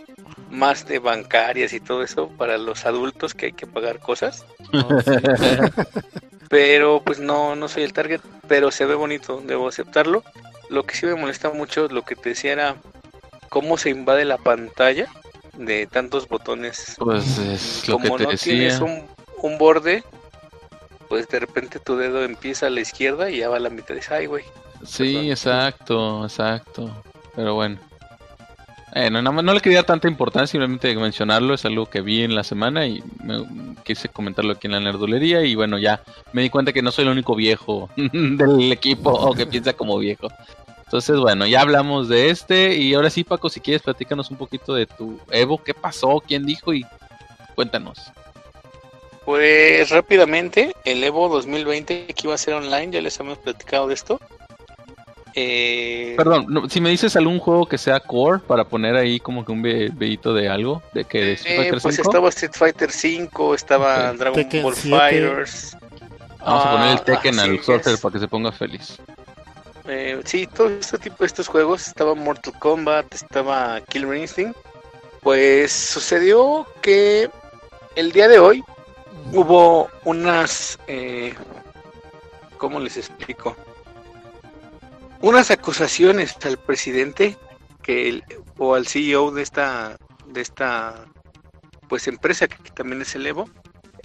más 0.50 0.86
de 0.86 0.98
bancarias 0.98 1.72
y 1.72 1.80
todo 1.80 2.02
eso 2.02 2.28
para 2.28 2.58
los 2.58 2.86
adultos 2.86 3.34
que 3.34 3.46
hay 3.46 3.52
que 3.52 3.66
pagar 3.66 3.98
cosas. 3.98 4.44
pero 6.48 7.02
pues 7.04 7.18
no, 7.18 7.56
no 7.56 7.68
soy 7.68 7.82
el 7.82 7.92
target, 7.92 8.20
pero 8.48 8.70
se 8.70 8.86
ve 8.86 8.94
bonito, 8.94 9.42
debo 9.44 9.68
aceptarlo. 9.68 10.22
Lo 10.68 10.84
que 10.84 10.94
sí 10.96 11.06
me 11.06 11.14
molesta 11.14 11.50
mucho, 11.50 11.88
lo 11.88 12.02
que 12.02 12.16
te 12.16 12.30
decía 12.30 12.52
era 12.52 12.76
cómo 13.48 13.78
se 13.78 13.90
invade 13.90 14.24
la 14.24 14.38
pantalla 14.38 15.08
de 15.54 15.86
tantos 15.86 16.28
botones. 16.28 16.96
Pues 16.98 17.38
es 17.38 17.88
lo 17.88 17.98
Como 17.98 18.16
que 18.16 18.16
te 18.18 18.24
no 18.24 18.30
decía. 18.30 18.52
tienes 18.54 18.80
un, 18.80 19.06
un 19.42 19.58
borde, 19.58 20.02
pues 21.08 21.28
de 21.28 21.38
repente 21.40 21.78
tu 21.78 21.96
dedo 21.96 22.24
empieza 22.24 22.66
a 22.66 22.70
la 22.70 22.80
izquierda 22.80 23.30
y 23.30 23.38
ya 23.38 23.48
va 23.48 23.56
a 23.56 23.60
la 23.60 23.70
mitad. 23.70 23.94
Dices, 23.94 24.10
ay, 24.10 24.26
güey. 24.26 24.44
Sí, 24.84 25.14
Perdón. 25.14 25.30
exacto, 25.30 26.24
exacto. 26.24 27.02
Pero 27.34 27.54
bueno. 27.54 27.78
Eh, 28.98 29.10
no, 29.10 29.20
más- 29.30 29.44
no 29.44 29.52
le 29.52 29.60
quería 29.60 29.82
tanta 29.82 30.08
importancia, 30.08 30.46
simplemente 30.46 30.96
mencionarlo, 30.96 31.52
es 31.52 31.66
algo 31.66 31.84
que 31.84 32.00
vi 32.00 32.22
en 32.22 32.34
la 32.34 32.42
semana 32.42 32.86
y 32.86 33.02
me, 33.22 33.44
quise 33.84 34.08
comentarlo 34.08 34.54
aquí 34.54 34.68
en 34.68 34.72
la 34.72 34.80
nerdulería 34.80 35.42
y 35.42 35.54
bueno, 35.54 35.78
ya 35.78 36.02
me 36.32 36.40
di 36.40 36.48
cuenta 36.48 36.72
que 36.72 36.80
no 36.80 36.90
soy 36.90 37.04
el 37.04 37.10
único 37.10 37.34
viejo 37.36 37.90
del 37.96 38.72
equipo 38.72 39.10
o 39.10 39.34
que 39.34 39.44
piensa 39.44 39.74
como 39.74 39.98
viejo. 39.98 40.28
Entonces, 40.84 41.18
bueno, 41.18 41.46
ya 41.46 41.60
hablamos 41.60 42.08
de 42.08 42.30
este 42.30 42.74
y 42.76 42.94
ahora 42.94 43.10
sí, 43.10 43.22
Paco, 43.22 43.50
si 43.50 43.60
quieres, 43.60 43.82
platícanos 43.82 44.30
un 44.30 44.38
poquito 44.38 44.72
de 44.72 44.86
tu 44.86 45.20
Evo, 45.30 45.62
qué 45.62 45.74
pasó, 45.74 46.22
quién 46.26 46.46
dijo 46.46 46.72
y 46.72 46.82
cuéntanos. 47.54 47.98
Pues 49.26 49.90
rápidamente, 49.90 50.72
el 50.86 51.04
Evo 51.04 51.28
2020 51.28 52.06
que 52.06 52.26
iba 52.26 52.34
a 52.34 52.38
ser 52.38 52.54
online, 52.54 52.92
ya 52.92 53.02
les 53.02 53.20
hemos 53.20 53.36
platicado 53.36 53.88
de 53.88 53.94
esto. 53.94 54.18
Eh, 55.38 56.14
Perdón, 56.16 56.46
no, 56.48 56.66
si 56.68 56.80
me 56.80 56.88
dices 56.88 57.14
algún 57.14 57.38
juego 57.38 57.66
que 57.66 57.76
sea 57.76 58.00
core 58.00 58.38
para 58.40 58.64
poner 58.64 58.96
ahí 58.96 59.20
como 59.20 59.44
que 59.44 59.52
un 59.52 59.60
ve- 59.60 59.90
veíto 59.92 60.32
de 60.32 60.48
algo, 60.48 60.82
de 60.94 61.04
que 61.04 61.18
de 61.22 61.32
Street 61.34 61.52
eh, 61.54 61.56
Fighter 61.58 61.80
pues 61.82 61.96
5? 61.96 62.08
estaba 62.08 62.28
Street 62.30 62.52
Fighter 62.54 62.90
5, 62.90 63.54
estaba. 63.54 64.12
Dragon 64.14 64.34
Tekken 64.34 64.62
Ball 64.62 64.74
7. 64.74 64.96
Fighters. 64.98 65.76
Vamos 66.40 66.64
a 66.64 66.70
poner 66.72 66.88
el 66.92 66.98
Ah, 66.98 67.04
Tekken 67.04 67.38
así 67.38 67.50
al 67.50 67.62
Sorcerer 67.62 67.94
es. 67.96 68.00
para 68.00 68.12
que 68.14 68.18
se 68.20 68.28
ponga 68.28 68.50
feliz. 68.52 68.96
Eh, 69.88 70.20
sí, 70.24 70.46
todo 70.46 70.70
este 70.70 70.96
tipo 70.98 71.16
de 71.20 71.26
estos 71.26 71.48
juegos, 71.48 71.86
estaba 71.86 72.14
Mortal 72.14 72.54
Kombat, 72.58 73.14
estaba 73.14 73.80
Killer 73.82 74.16
Instinct. 74.16 74.56
Pues 75.20 75.70
sucedió 75.70 76.66
que 76.80 77.28
el 77.94 78.10
día 78.12 78.26
de 78.28 78.38
hoy 78.38 78.64
hubo 79.32 79.88
unas, 80.04 80.78
eh, 80.86 81.34
¿cómo 82.56 82.80
les 82.80 82.96
explico? 82.96 83.54
Unas 85.20 85.50
acusaciones 85.50 86.36
al 86.44 86.58
presidente 86.58 87.36
que 87.82 88.08
el- 88.08 88.24
o 88.58 88.74
al 88.74 88.86
CEO 88.86 89.30
de 89.30 89.42
esta, 89.42 89.96
de 90.26 90.40
esta, 90.40 91.04
pues 91.88 92.06
empresa 92.08 92.48
que 92.48 92.56
también 92.70 93.02
es 93.02 93.14
el 93.14 93.26
Evo. 93.26 93.48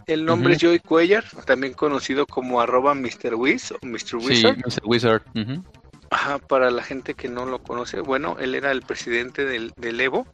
El 0.08 0.26
nombre 0.26 0.54
es 0.56 0.62
Joey 0.62 0.80
Cuellar, 0.80 1.24
también 1.46 1.74
conocido 1.74 2.26
como 2.26 2.60
arroba 2.60 2.94
Mr. 2.96 3.36
Wiz 3.36 3.72
o 3.72 3.78
Mr. 3.86 4.00
Sí, 4.00 4.16
Wizard. 4.18 4.58
Mr. 4.58 4.82
Wizard. 4.84 5.22
ujú. 5.36 5.64
Ajá, 6.10 6.40
para 6.40 6.70
la 6.72 6.84
gente 6.84 7.14
que 7.14 7.30
no 7.30 7.46
lo 7.46 7.60
conoce, 7.64 8.02
bueno, 8.02 8.36
él 8.40 8.54
era 8.56 8.72
el 8.72 8.82
presidente 8.82 9.46
del, 9.46 9.72
del 9.78 10.02
Evo 10.02 10.28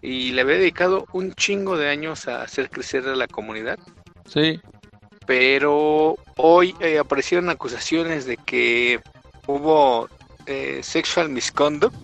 y 0.00 0.32
le 0.32 0.40
había 0.40 0.56
dedicado 0.56 1.06
un 1.12 1.32
chingo 1.34 1.76
de 1.76 1.88
años 1.90 2.26
a 2.26 2.42
hacer 2.42 2.70
crecer 2.70 3.06
a 3.08 3.14
la 3.14 3.28
comunidad, 3.28 3.78
Sí, 4.26 4.60
pero 5.26 6.16
hoy 6.36 6.74
eh, 6.80 6.98
aparecieron 6.98 7.50
acusaciones 7.50 8.24
de 8.24 8.36
que 8.36 9.00
hubo 9.46 10.08
eh, 10.46 10.80
sexual 10.82 11.28
misconduct 11.28 11.96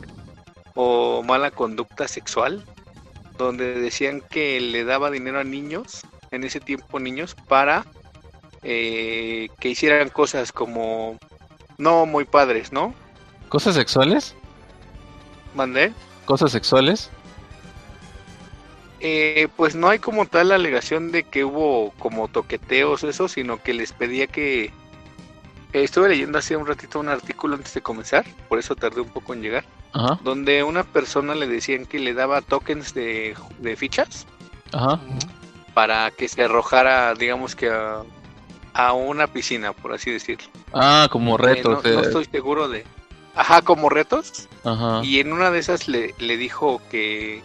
o 0.75 1.23
mala 1.23 1.50
conducta 1.50 2.07
sexual, 2.09 2.64
donde 3.37 3.80
decían 3.80 4.21
que 4.21 4.61
le 4.61 4.85
daba 4.85 5.11
dinero 5.11 5.40
a 5.40 5.45
niños, 5.45 6.02
en 6.30 6.45
ese 6.45 6.61
tiempo 6.61 7.00
niños, 7.00 7.35
para 7.49 7.85
eh, 8.62 9.49
que 9.61 9.68
hicieran 9.71 10.09
cosas 10.09 10.52
como 10.52 11.18
no 11.78 12.07
muy 12.07 12.25
padres, 12.25 12.73
¿no? 12.73 12.95
¿Cosas 13.49 13.75
sexuales? 13.76 14.35
Mandé. 15.54 15.92
¿Cosas 16.25 16.52
sexuales? 16.52 17.11
Eh, 19.00 19.49
pues 19.57 19.76
no 19.76 19.88
hay 19.88 20.00
como 20.00 20.26
tal 20.26 20.49
la 20.49 20.57
alegación 20.57 21.12
de 21.12 21.23
que 21.23 21.45
hubo 21.45 21.92
como 21.99 22.28
toqueteos 22.28 23.04
o 23.04 23.09
eso, 23.09 23.28
sino 23.28 23.62
que 23.62 23.73
les 23.73 23.92
pedía 23.92 24.26
que... 24.26 24.73
eh, 25.73 25.83
estuve 25.85 26.09
leyendo 26.09 26.39
hace 26.39 26.57
un 26.57 26.67
ratito 26.67 27.01
un 27.01 27.09
artículo 27.09 27.57
antes 27.57 27.75
de 27.75 27.83
comenzar, 27.83 28.25
por 28.49 28.59
eso 28.59 28.75
tardé 28.77 29.01
un 29.01 29.09
poco 29.11 29.35
en 29.35 29.43
llegar, 29.43 29.65
Ajá, 29.93 30.19
donde 30.23 30.63
una 30.63 30.85
persona 30.85 31.35
le 31.35 31.47
decían 31.47 31.87
que 31.87 31.99
le 31.99 32.15
daba 32.15 32.41
tokens 32.43 32.95
de, 32.95 33.35
de 33.59 33.77
fichas 33.77 34.27
ajá. 34.73 35.01
para 35.75 36.11
que 36.11 36.29
se 36.29 36.43
arrojara, 36.45 37.15
digamos 37.15 37.55
que 37.55 37.71
a, 37.71 38.03
a 38.75 38.93
una 38.93 39.27
piscina, 39.27 39.73
por 39.73 39.93
así 39.93 40.11
decirlo. 40.11 40.49
Ah, 40.73 41.09
como 41.11 41.37
Eh, 41.37 41.43
retos. 41.43 41.85
no, 41.85 41.91
no 41.91 42.01
eh, 42.01 42.03
estoy 42.03 42.25
seguro 42.27 42.69
de... 42.69 42.85
Ajá, 43.35 43.63
como 43.63 43.89
retos. 43.89 44.49
Ajá. 44.65 45.01
Y 45.05 45.21
en 45.21 45.33
una 45.33 45.51
de 45.51 45.59
esas 45.61 45.87
le, 45.89 46.15
le 46.19 46.37
dijo 46.37 46.81
que, 46.91 47.43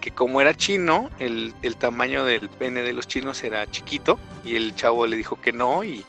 que 0.00 0.10
como 0.10 0.40
era 0.40 0.54
chino, 0.54 1.10
el, 1.18 1.54
el 1.62 1.76
tamaño 1.76 2.24
del 2.24 2.50
pene 2.50 2.82
de 2.82 2.92
los 2.92 3.08
chinos 3.08 3.42
era 3.42 3.66
chiquito 3.70 4.18
y 4.44 4.56
el 4.56 4.74
chavo 4.74 5.06
le 5.06 5.16
dijo 5.16 5.40
que 5.40 5.52
no 5.52 5.82
y 5.82 6.04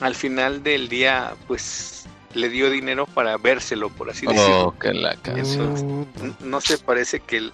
al 0.00 0.14
final 0.14 0.62
del 0.62 0.88
día 0.88 1.34
pues 1.46 2.06
le 2.34 2.48
dio 2.48 2.70
dinero 2.70 3.06
para 3.06 3.36
vérselo, 3.36 3.88
por 3.90 4.10
así 4.10 4.26
decirlo. 4.26 4.68
Oh, 4.68 4.78
que 4.78 4.92
la 4.94 5.16
N- 5.26 6.34
No 6.40 6.60
se 6.60 6.78
parece 6.78 7.20
que, 7.20 7.38
el- 7.38 7.52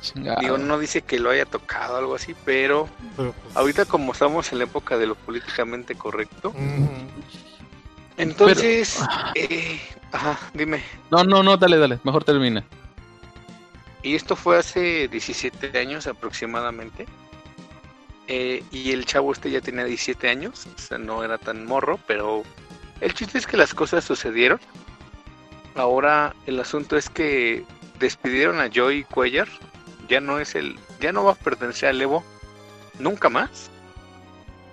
Chingado. 0.00 0.40
digo, 0.40 0.58
no 0.58 0.78
dice 0.78 1.02
que 1.02 1.18
lo 1.18 1.30
haya 1.30 1.44
tocado 1.44 1.96
algo 1.96 2.14
así, 2.14 2.34
pero 2.44 2.88
pero 3.16 3.32
pues, 3.32 3.56
ahorita 3.56 3.84
como 3.86 4.12
estamos 4.12 4.52
en 4.52 4.58
la 4.58 4.64
época 4.64 4.96
de 4.96 5.06
lo 5.06 5.14
políticamente 5.16 5.94
correcto, 5.96 6.52
entonces, 8.16 8.98
eh, 9.34 9.80
ajá, 10.12 10.38
dime. 10.54 10.82
No, 11.10 11.22
no, 11.24 11.42
no, 11.42 11.56
dale, 11.56 11.78
dale. 11.78 11.98
Mejor 12.02 12.24
termina. 12.24 12.64
Y 14.02 14.14
esto 14.14 14.36
fue 14.36 14.58
hace 14.58 15.08
17 15.08 15.76
años 15.78 16.06
aproximadamente. 16.06 17.06
Eh, 18.28 18.62
y 18.70 18.92
el 18.92 19.06
chavo 19.06 19.32
este 19.32 19.50
ya 19.50 19.60
tenía 19.62 19.84
17 19.84 20.28
años, 20.28 20.66
o 20.76 20.78
sea, 20.78 20.98
no 20.98 21.24
era 21.24 21.38
tan 21.38 21.64
morro, 21.64 21.98
pero 22.06 22.42
el 23.00 23.14
chiste 23.14 23.38
es 23.38 23.46
que 23.46 23.56
las 23.56 23.72
cosas 23.74 24.04
sucedieron. 24.04 24.60
Ahora 25.74 26.34
el 26.46 26.60
asunto 26.60 26.96
es 26.96 27.08
que 27.08 27.64
despidieron 27.98 28.60
a 28.60 28.68
Joey 28.74 29.04
Cuellar, 29.04 29.48
ya 30.08 30.20
no 30.20 30.38
es 30.40 30.54
el, 30.54 30.78
ya 31.00 31.12
no 31.12 31.24
va 31.24 31.32
a 31.32 31.36
pertenecer 31.36 31.88
al 31.88 32.00
Evo 32.02 32.22
nunca 32.98 33.28
más. 33.28 33.70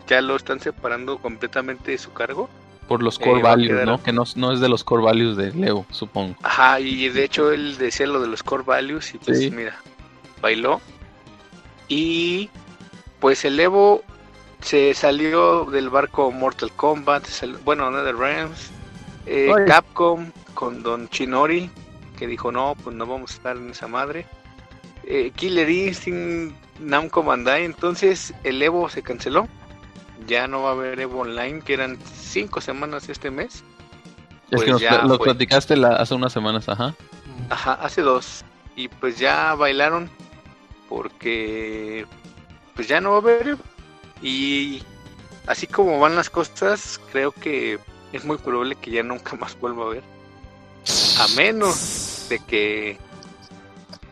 Ya 0.07 0.21
lo 0.21 0.35
están 0.35 0.59
separando 0.59 1.17
completamente 1.19 1.91
de 1.91 1.97
su 1.97 2.11
cargo. 2.13 2.49
Por 2.87 3.01
los 3.01 3.19
Eh, 3.19 3.23
core 3.23 3.41
values, 3.41 3.85
¿no? 3.85 4.03
Que 4.03 4.11
no, 4.13 4.23
no 4.35 4.51
es 4.51 4.59
de 4.59 4.69
los 4.69 4.83
core 4.83 5.03
values 5.03 5.35
de 5.37 5.51
Leo, 5.53 5.85
supongo. 5.89 6.35
Ajá, 6.43 6.79
y 6.79 7.09
de 7.09 7.23
hecho 7.23 7.51
él 7.51 7.77
decía 7.77 8.05
lo 8.05 8.19
de 8.21 8.27
los 8.27 8.43
core 8.43 8.63
values 8.63 9.15
y 9.15 9.17
pues 9.17 9.39
Sí. 9.39 9.49
mira, 9.49 9.77
bailó. 10.41 10.79
Y 11.87 12.49
pues 13.25 13.43
el 13.43 13.59
Evo 13.59 14.03
se 14.61 14.93
salió 14.93 15.65
del 15.65 15.89
barco 15.89 16.31
Mortal 16.31 16.71
Kombat, 16.73 17.25
bueno, 17.63 17.89
NetherRealms, 17.89 18.69
eh, 19.25 19.49
Oye. 19.51 19.65
Capcom 19.65 20.29
con 20.53 20.83
Don 20.83 21.09
Chinori, 21.09 21.71
que 22.19 22.27
dijo 22.27 22.51
no, 22.51 22.75
pues 22.83 22.95
no 22.95 23.07
vamos 23.07 23.31
a 23.31 23.33
estar 23.33 23.57
en 23.57 23.71
esa 23.71 23.87
madre. 23.87 24.27
Eh, 25.05 25.31
Killer 25.35 25.67
Instinct, 25.67 26.55
Namco 26.79 27.23
Bandai, 27.23 27.65
entonces 27.65 28.31
el 28.43 28.61
Evo 28.61 28.89
se 28.89 29.01
canceló. 29.01 29.47
Ya 30.27 30.47
no 30.47 30.61
va 30.61 30.69
a 30.69 30.73
haber 30.73 30.99
Evo 30.99 31.21
Online, 31.21 31.61
que 31.61 31.73
eran 31.73 31.97
cinco 32.13 32.61
semanas 32.61 33.09
este 33.09 33.31
mes. 33.31 33.55
es 33.55 33.63
Pues 34.51 34.63
que 34.65 34.69
nos 34.71 34.81
ya 34.81 35.01
lo 35.01 35.17
fue. 35.17 35.23
platicaste 35.25 35.75
la- 35.77 35.95
hace 35.95 36.13
unas 36.13 36.31
semanas, 36.31 36.69
ajá. 36.69 36.93
Ajá, 37.49 37.73
hace 37.73 38.01
dos. 38.03 38.45
Y 38.75 38.87
pues 38.87 39.17
ya 39.17 39.55
bailaron 39.55 40.11
porque 40.89 42.05
pues 42.75 42.87
ya 42.87 43.01
no 43.01 43.11
va 43.11 43.15
a 43.17 43.19
haber. 43.19 43.57
Y 44.21 44.83
así 45.47 45.67
como 45.67 45.99
van 45.99 46.15
las 46.15 46.29
cosas, 46.29 46.99
creo 47.11 47.31
que 47.31 47.79
es 48.13 48.25
muy 48.25 48.37
probable 48.37 48.75
que 48.75 48.91
ya 48.91 49.03
nunca 49.03 49.35
más 49.39 49.57
vuelva 49.59 49.83
a 49.83 49.87
haber. 49.87 50.03
A 51.19 51.27
menos 51.35 52.27
de 52.29 52.39
que 52.39 52.97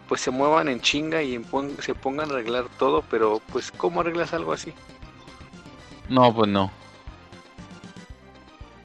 pues 0.07 0.21
se 0.21 0.31
muevan 0.31 0.67
en 0.67 0.81
chinga 0.81 1.21
y 1.23 1.43
se 1.79 1.95
pongan 1.95 2.29
a 2.29 2.33
arreglar 2.33 2.65
todo, 2.77 3.03
pero 3.09 3.41
pues 3.51 3.71
¿cómo 3.71 4.01
arreglas 4.01 4.33
algo 4.33 4.53
así? 4.53 4.73
No, 6.09 6.33
pues 6.33 6.49
no. 6.49 6.71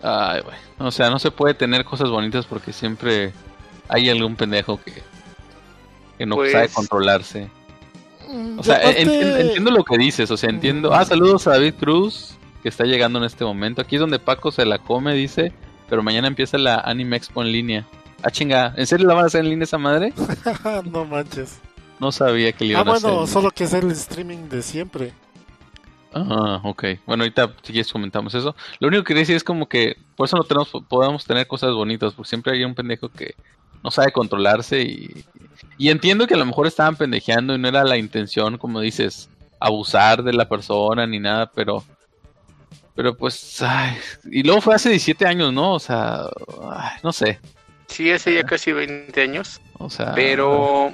Ay, 0.03 0.41
güey. 0.43 0.57
O 0.79 0.91
sea, 0.91 1.11
no 1.11 1.19
se 1.19 1.31
puede 1.31 1.55
tener 1.55 1.85
cosas 1.85 2.09
bonitas 2.11 2.47
porque 2.47 2.73
siempre 2.73 3.33
hay 3.88 4.09
algún 4.11 4.37
pendejo 4.37 4.81
que, 4.81 5.03
que 6.17 6.27
no 6.27 6.37
Pues- 6.37 6.53
sabe 6.53 6.69
controlarse. 6.69 7.51
O 8.59 8.62
sea, 8.62 8.81
entiendo 8.91 9.71
lo 9.71 9.85
que 9.85 9.97
dices, 9.97 10.31
o 10.31 10.37
sea, 10.37 10.51
entiendo. 10.51 10.93
Ah, 10.93 11.05
saludos 11.05 11.47
a 11.47 11.53
David 11.53 11.75
Cruz, 11.79 12.37
que 12.62 12.69
está 12.69 12.85
llegando 12.85 13.19
en 13.19 13.25
este 13.25 13.45
momento. 13.45 13.81
Aquí 13.81 13.97
es 13.97 14.01
donde 14.01 14.19
Paco 14.19 14.53
se 14.53 14.67
la 14.67 14.79
come, 14.79 15.14
dice, 15.14 15.53
pero 15.88 16.03
mañana 16.03 16.29
empieza 16.29 16.59
la 16.59 16.77
Anime 16.81 17.17
Expo 17.17 17.43
en 17.43 17.53
línea. 17.53 17.87
Ah, 18.23 18.31
chinga, 18.31 18.75
¿en 18.77 18.87
serio 18.87 19.07
la 19.07 19.14
van 19.14 19.25
a 19.25 19.27
hacer 19.29 19.43
en 19.45 19.51
línea 19.51 19.64
esa 19.64 19.79
madre? 19.79 20.12
no 20.91 21.05
manches. 21.05 21.61
No 22.01 22.12
sabía 22.12 22.53
que 22.53 22.64
le 22.64 22.73
iban 22.73 22.88
ah, 22.88 22.93
a 22.93 22.95
hacer. 22.95 23.11
Ah, 23.11 23.12
bueno, 23.12 23.27
solo 23.27 23.51
que 23.51 23.64
es 23.64 23.73
el 23.73 23.91
streaming 23.93 24.49
de 24.49 24.62
siempre. 24.62 25.12
Ah, 26.12 26.61
ok. 26.64 26.85
Bueno, 27.07 27.25
ahorita 27.25 27.55
si 27.62 27.73
quieres 27.73 27.93
comentamos 27.93 28.35
eso. 28.35 28.55
Lo 28.81 28.88
único 28.88 29.03
que 29.03 29.09
quería 29.09 29.23
decir 29.23 29.37
es 29.37 29.45
como 29.45 29.69
que 29.69 29.97
por 30.17 30.27
eso 30.27 30.37
no 30.37 30.45
tenemos, 30.45 30.71
podemos 30.88 31.25
tener 31.25 31.47
cosas 31.47 31.73
bonitas, 31.73 32.14
porque 32.14 32.29
siempre 32.29 32.53
hay 32.53 32.64
un 32.64 32.75
pendejo 32.75 33.09
que 33.09 33.35
no 33.85 33.91
sabe 33.91 34.12
controlarse 34.12 34.83
y, 34.83 35.25
y 35.79 35.91
entiendo 35.91 36.27
que 36.27 36.35
a 36.35 36.38
lo 36.38 36.47
mejor 36.47 36.67
estaban 36.67 36.97
pendejeando 36.97 37.55
y 37.55 37.59
no 37.59 37.69
era 37.69 37.85
la 37.85 37.97
intención, 37.97 38.59
como 38.59 38.81
dices, 38.81 39.31
abusar 39.61 40.23
de 40.23 40.33
la 40.33 40.49
persona 40.49 41.07
ni 41.07 41.21
nada, 41.21 41.51
pero 41.53 41.85
pero 42.99 43.17
pues, 43.17 43.62
ay, 43.62 43.97
y 44.25 44.43
luego 44.43 44.61
fue 44.61 44.75
hace 44.75 44.88
17 44.88 45.25
años, 45.25 45.53
¿no? 45.53 45.75
O 45.75 45.79
sea, 45.79 46.25
no 47.05 47.12
sé. 47.12 47.38
Sí, 47.87 48.11
hace 48.11 48.35
ya 48.35 48.43
casi 48.43 48.73
20 48.73 49.23
años. 49.23 49.61
O 49.75 49.88
sea, 49.88 50.14
pero 50.17 50.93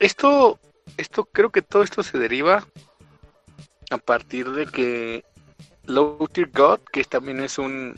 esto, 0.00 0.58
esto 0.96 1.26
creo 1.26 1.50
que 1.50 1.62
todo 1.62 1.84
esto 1.84 2.02
se 2.02 2.18
deriva 2.18 2.66
a 3.90 3.98
partir 3.98 4.50
de 4.50 4.66
que 4.66 5.24
Low 5.86 6.18
God, 6.52 6.80
que 6.92 7.04
también 7.04 7.38
es 7.38 7.58
un 7.58 7.96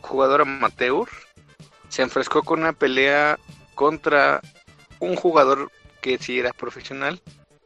jugador 0.00 0.42
amateur, 0.42 1.06
se 1.88 2.02
enfrescó 2.02 2.42
con 2.42 2.62
una 2.62 2.72
pelea 2.72 3.38
contra 3.76 4.40
un 5.06 5.16
jugador 5.16 5.70
que 6.00 6.18
sí 6.18 6.38
era 6.38 6.52
profesional, 6.52 7.20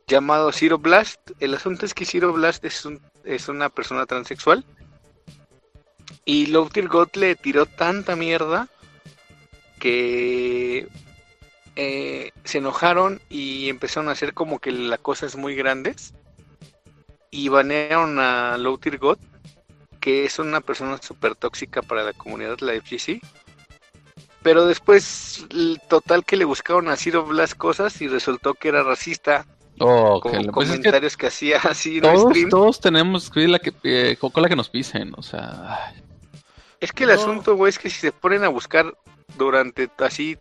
llamado 0.07 0.53
Zero 0.53 0.79
Blast. 0.79 1.20
El 1.40 1.55
asunto 1.55 1.87
es 1.87 1.94
que 1.94 2.05
Zero 2.05 2.33
Blast 2.33 2.64
es, 2.64 2.85
un, 2.85 3.01
es 3.25 3.49
una 3.49 3.68
persona 3.68 4.07
transexual. 4.07 4.64
Y 6.25 6.53
Tier 6.72 6.88
God 6.88 7.11
le 7.14 7.37
tiró 7.37 7.66
tanta 7.66 8.16
mierda 8.16 8.68
que 9.79 10.88
eh, 11.77 12.33
se 12.44 12.59
enojaron 12.59 13.20
y 13.29 13.68
empezaron 13.68 14.09
a 14.09 14.12
hacer 14.12 14.35
como 14.35 14.59
que 14.59 14.72
la 14.72 14.99
cosa 14.99 15.27
es 15.27 15.37
muy 15.37 15.55
grandes. 15.55 16.14
Y 17.31 17.49
banearon 17.49 18.18
a 18.18 18.57
Tier 18.81 18.99
God, 18.99 19.18
que 20.01 20.25
es 20.25 20.38
una 20.38 20.61
persona 20.61 20.99
súper 21.03 21.35
tóxica 21.35 21.83
para 21.83 22.03
la 22.03 22.12
comunidad 22.12 22.59
la 22.61 22.72
FGC. 22.72 23.20
Pero 24.47 24.65
después, 24.65 25.45
total 25.89 26.25
que 26.25 26.37
le 26.37 26.45
buscaron 26.45 26.87
a 26.87 26.95
Zero 26.95 27.25
Blast 27.25 27.57
cosas 27.57 28.01
y 28.01 28.07
resultó 28.07 28.55
que 28.55 28.69
era 28.69 28.85
racista. 28.85 29.45
Oh, 29.81 30.21
con 30.21 30.31
pues 30.53 30.69
comentarios 30.69 31.17
que, 31.17 31.27
hacía 31.27 31.59
así 31.65 32.01
todos, 32.01 32.33
Todos 32.49 32.81
tenemos 32.81 33.29
que 33.29 33.49
la 33.49 33.59
que, 33.59 33.73
eh, 33.83 34.17
con 34.21 34.41
la 34.41 34.49
que 34.49 34.55
nos 34.55 34.69
pisen, 34.69 35.13
o 35.17 35.23
sea. 35.23 35.93
Es 36.79 36.93
que 36.93 37.03
el 37.03 37.11
asunto, 37.11 37.57
güey, 37.57 37.71
es 37.71 37.81
que 37.81 37.91
si 37.91 37.99
se 37.99 38.13
ponen 38.13 38.45
a 38.45 38.49
buscar 38.49 38.97
durante 39.37 39.91
así, 39.99 40.39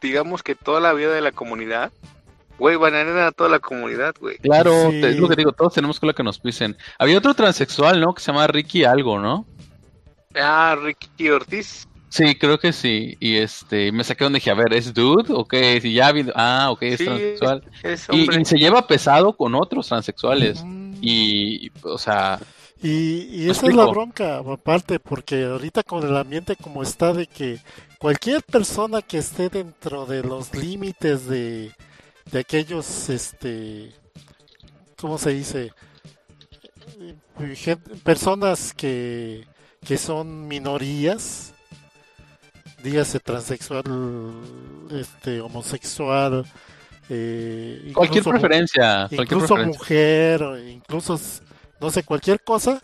digamos 0.00 0.44
que 0.44 0.54
toda 0.54 0.78
la 0.78 0.92
vida 0.92 1.12
de 1.12 1.20
la 1.20 1.32
comunidad, 1.32 1.90
güey, 2.60 2.76
van 2.76 2.94
a 2.94 3.26
a 3.26 3.32
toda 3.32 3.50
la 3.50 3.58
comunidad, 3.58 4.14
güey. 4.20 4.38
Claro, 4.38 4.72
es 4.92 5.16
lo 5.16 5.28
que 5.28 5.34
digo, 5.34 5.50
todos 5.50 5.74
tenemos 5.74 5.98
que 5.98 6.06
la 6.06 6.12
que 6.12 6.22
nos 6.22 6.38
pisen. 6.38 6.76
Había 6.96 7.18
otro 7.18 7.34
transexual, 7.34 8.00
¿no? 8.00 8.14
Que 8.14 8.22
se 8.22 8.30
llama 8.30 8.46
Ricky 8.46 8.84
algo, 8.84 9.18
¿no? 9.18 9.46
Ah, 10.36 10.76
Ricky 10.80 11.28
Ortiz. 11.28 11.88
Sí, 12.12 12.34
creo 12.34 12.58
que 12.58 12.74
sí. 12.74 13.16
Y 13.20 13.36
este, 13.36 13.90
me 13.90 14.04
saqué 14.04 14.24
donde 14.24 14.36
dije, 14.36 14.50
a 14.50 14.54
ver, 14.54 14.74
¿es 14.74 14.92
dude? 14.92 15.32
Ok, 15.32 15.54
si 15.80 15.94
ya 15.94 16.08
habido. 16.08 16.30
Ah, 16.36 16.68
ok, 16.70 16.82
es 16.82 16.98
transexual. 16.98 17.64
y, 18.12 18.44
se 18.44 18.58
lleva 18.58 18.86
pesado 18.86 19.32
con 19.34 19.54
otros 19.54 19.88
transexuales. 19.88 20.62
Y, 21.00 21.70
o 21.82 21.96
sea. 21.96 22.38
Y, 22.82 23.48
esa 23.48 23.66
es 23.66 23.74
la 23.74 23.86
bronca, 23.86 24.38
aparte, 24.38 25.00
porque 25.00 25.44
ahorita 25.44 25.84
con 25.84 26.06
el 26.06 26.14
ambiente 26.14 26.54
como 26.54 26.82
está, 26.82 27.14
de 27.14 27.26
que 27.26 27.60
cualquier 27.98 28.42
persona 28.42 29.00
que 29.00 29.16
esté 29.16 29.48
dentro 29.48 30.04
de 30.04 30.22
los 30.22 30.54
límites 30.54 31.26
de, 31.26 31.72
de 32.30 32.38
aquellos, 32.38 33.08
este. 33.08 33.90
¿Cómo 35.00 35.16
se 35.16 35.30
dice? 35.30 35.72
Personas 38.04 38.74
que, 38.74 39.46
que 39.82 39.96
son 39.96 40.46
minorías 40.46 41.51
dígase 42.82 43.20
transexual, 43.20 43.84
este, 44.90 45.40
homosexual, 45.40 46.44
eh, 47.08 47.92
cualquier 47.94 48.24
preferencia, 48.24 49.08
incluso 49.10 49.56
mujer, 49.56 50.42
incluso 50.68 51.20
no 51.80 51.90
sé 51.90 52.02
cualquier 52.02 52.42
cosa, 52.42 52.82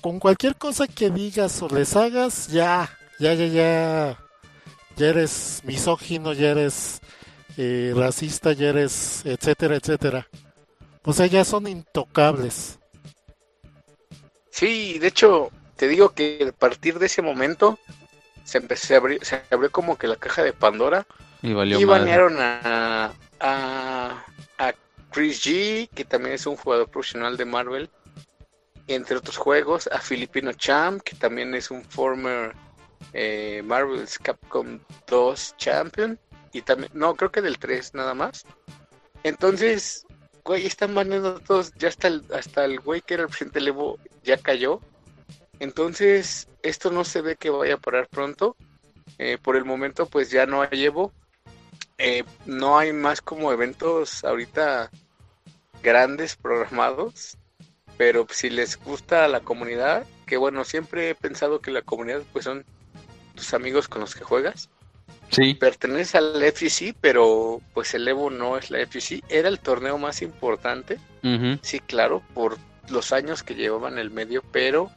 con 0.00 0.18
cualquier 0.18 0.56
cosa 0.56 0.86
que 0.86 1.10
digas 1.10 1.60
o 1.62 1.68
les 1.68 1.96
hagas, 1.96 2.48
ya, 2.48 2.90
ya, 3.18 3.34
ya, 3.34 3.46
ya, 3.46 4.18
ya 4.96 5.06
eres 5.06 5.62
misógino, 5.64 6.32
ya 6.32 6.50
eres 6.50 7.00
eh, 7.56 7.92
racista, 7.94 8.52
ya 8.52 8.68
eres, 8.68 9.24
etcétera, 9.24 9.76
etcétera. 9.76 10.28
O 11.04 11.12
sea, 11.12 11.26
ya 11.26 11.44
son 11.44 11.68
intocables. 11.68 12.78
Sí, 14.50 14.98
de 14.98 15.08
hecho, 15.08 15.50
te 15.76 15.86
digo 15.86 16.10
que 16.10 16.46
a 16.48 16.52
partir 16.52 16.98
de 16.98 17.06
ese 17.06 17.22
momento 17.22 17.78
se, 18.46 18.58
empezó, 18.58 18.94
a 18.94 18.96
abrir, 18.98 19.24
se 19.24 19.42
abrió 19.50 19.70
como 19.70 19.98
que 19.98 20.06
la 20.06 20.16
caja 20.16 20.42
de 20.42 20.52
Pandora 20.52 21.04
y, 21.42 21.52
valió 21.52 21.80
y 21.80 21.84
banearon 21.84 22.36
a, 22.38 23.12
a, 23.40 24.22
Chris 25.10 25.44
G, 25.46 25.88
que 25.94 26.04
también 26.04 26.34
es 26.34 26.46
un 26.46 26.56
jugador 26.56 26.88
profesional 26.88 27.38
de 27.38 27.46
Marvel, 27.46 27.88
entre 28.86 29.16
otros 29.16 29.38
juegos, 29.38 29.88
a 29.90 29.98
Filipino 29.98 30.52
Champ, 30.52 31.00
que 31.02 31.16
también 31.16 31.54
es 31.54 31.70
un 31.70 31.82
former 31.84 32.54
eh, 33.14 33.62
Marvel's 33.64 34.18
Capcom 34.18 34.78
2 35.06 35.56
Champion, 35.56 36.18
y 36.52 36.60
también, 36.60 36.90
no, 36.92 37.14
creo 37.14 37.32
que 37.32 37.40
del 37.40 37.58
3 37.58 37.94
nada 37.94 38.12
más. 38.12 38.44
Entonces, 39.22 40.06
güey, 40.44 40.66
están 40.66 40.94
baneando 40.94 41.40
todos, 41.40 41.72
ya 41.76 41.88
hasta 41.88 42.08
el, 42.08 42.22
hasta 42.34 42.66
el 42.66 42.80
güey 42.80 43.00
que 43.00 43.14
era 43.14 43.22
el 43.22 43.30
presidente 43.30 43.60
Levo 43.62 43.98
ya 44.22 44.36
cayó. 44.36 44.80
Entonces, 45.60 46.48
esto 46.62 46.90
no 46.90 47.04
se 47.04 47.22
ve 47.22 47.36
que 47.36 47.50
vaya 47.50 47.74
a 47.74 47.78
parar 47.78 48.08
pronto. 48.08 48.56
Eh, 49.18 49.38
por 49.40 49.56
el 49.56 49.64
momento, 49.64 50.06
pues 50.06 50.30
ya 50.30 50.46
no 50.46 50.62
hay 50.62 50.84
Evo. 50.84 51.12
Eh, 51.98 52.24
no 52.44 52.78
hay 52.78 52.92
más 52.92 53.22
como 53.22 53.52
eventos 53.52 54.24
ahorita 54.24 54.90
grandes 55.82 56.36
programados. 56.36 57.38
Pero 57.96 58.26
si 58.30 58.50
les 58.50 58.76
gusta 58.76 59.24
a 59.24 59.28
la 59.28 59.40
comunidad, 59.40 60.06
que 60.26 60.36
bueno, 60.36 60.64
siempre 60.64 61.10
he 61.10 61.14
pensado 61.14 61.60
que 61.60 61.70
la 61.70 61.82
comunidad 61.82 62.22
pues 62.32 62.44
son 62.44 62.64
tus 63.34 63.54
amigos 63.54 63.88
con 63.88 64.02
los 64.02 64.14
que 64.14 64.24
juegas. 64.24 64.68
Sí. 65.30 65.54
Perteneces 65.54 66.14
al 66.14 66.42
FGC, 66.42 66.94
pero 67.00 67.60
pues 67.74 67.94
el 67.94 68.06
Evo 68.06 68.30
no 68.30 68.58
es 68.58 68.70
la 68.70 68.84
FGC. 68.86 69.24
Era 69.28 69.48
el 69.48 69.60
torneo 69.60 69.98
más 69.98 70.22
importante. 70.22 70.98
Sí, 71.62 71.80
claro, 71.80 72.22
por 72.34 72.56
los 72.88 73.12
años 73.12 73.42
que 73.42 73.56
llevaban 73.56 73.98
el 73.98 74.12
medio, 74.12 74.44
pero 74.52 74.92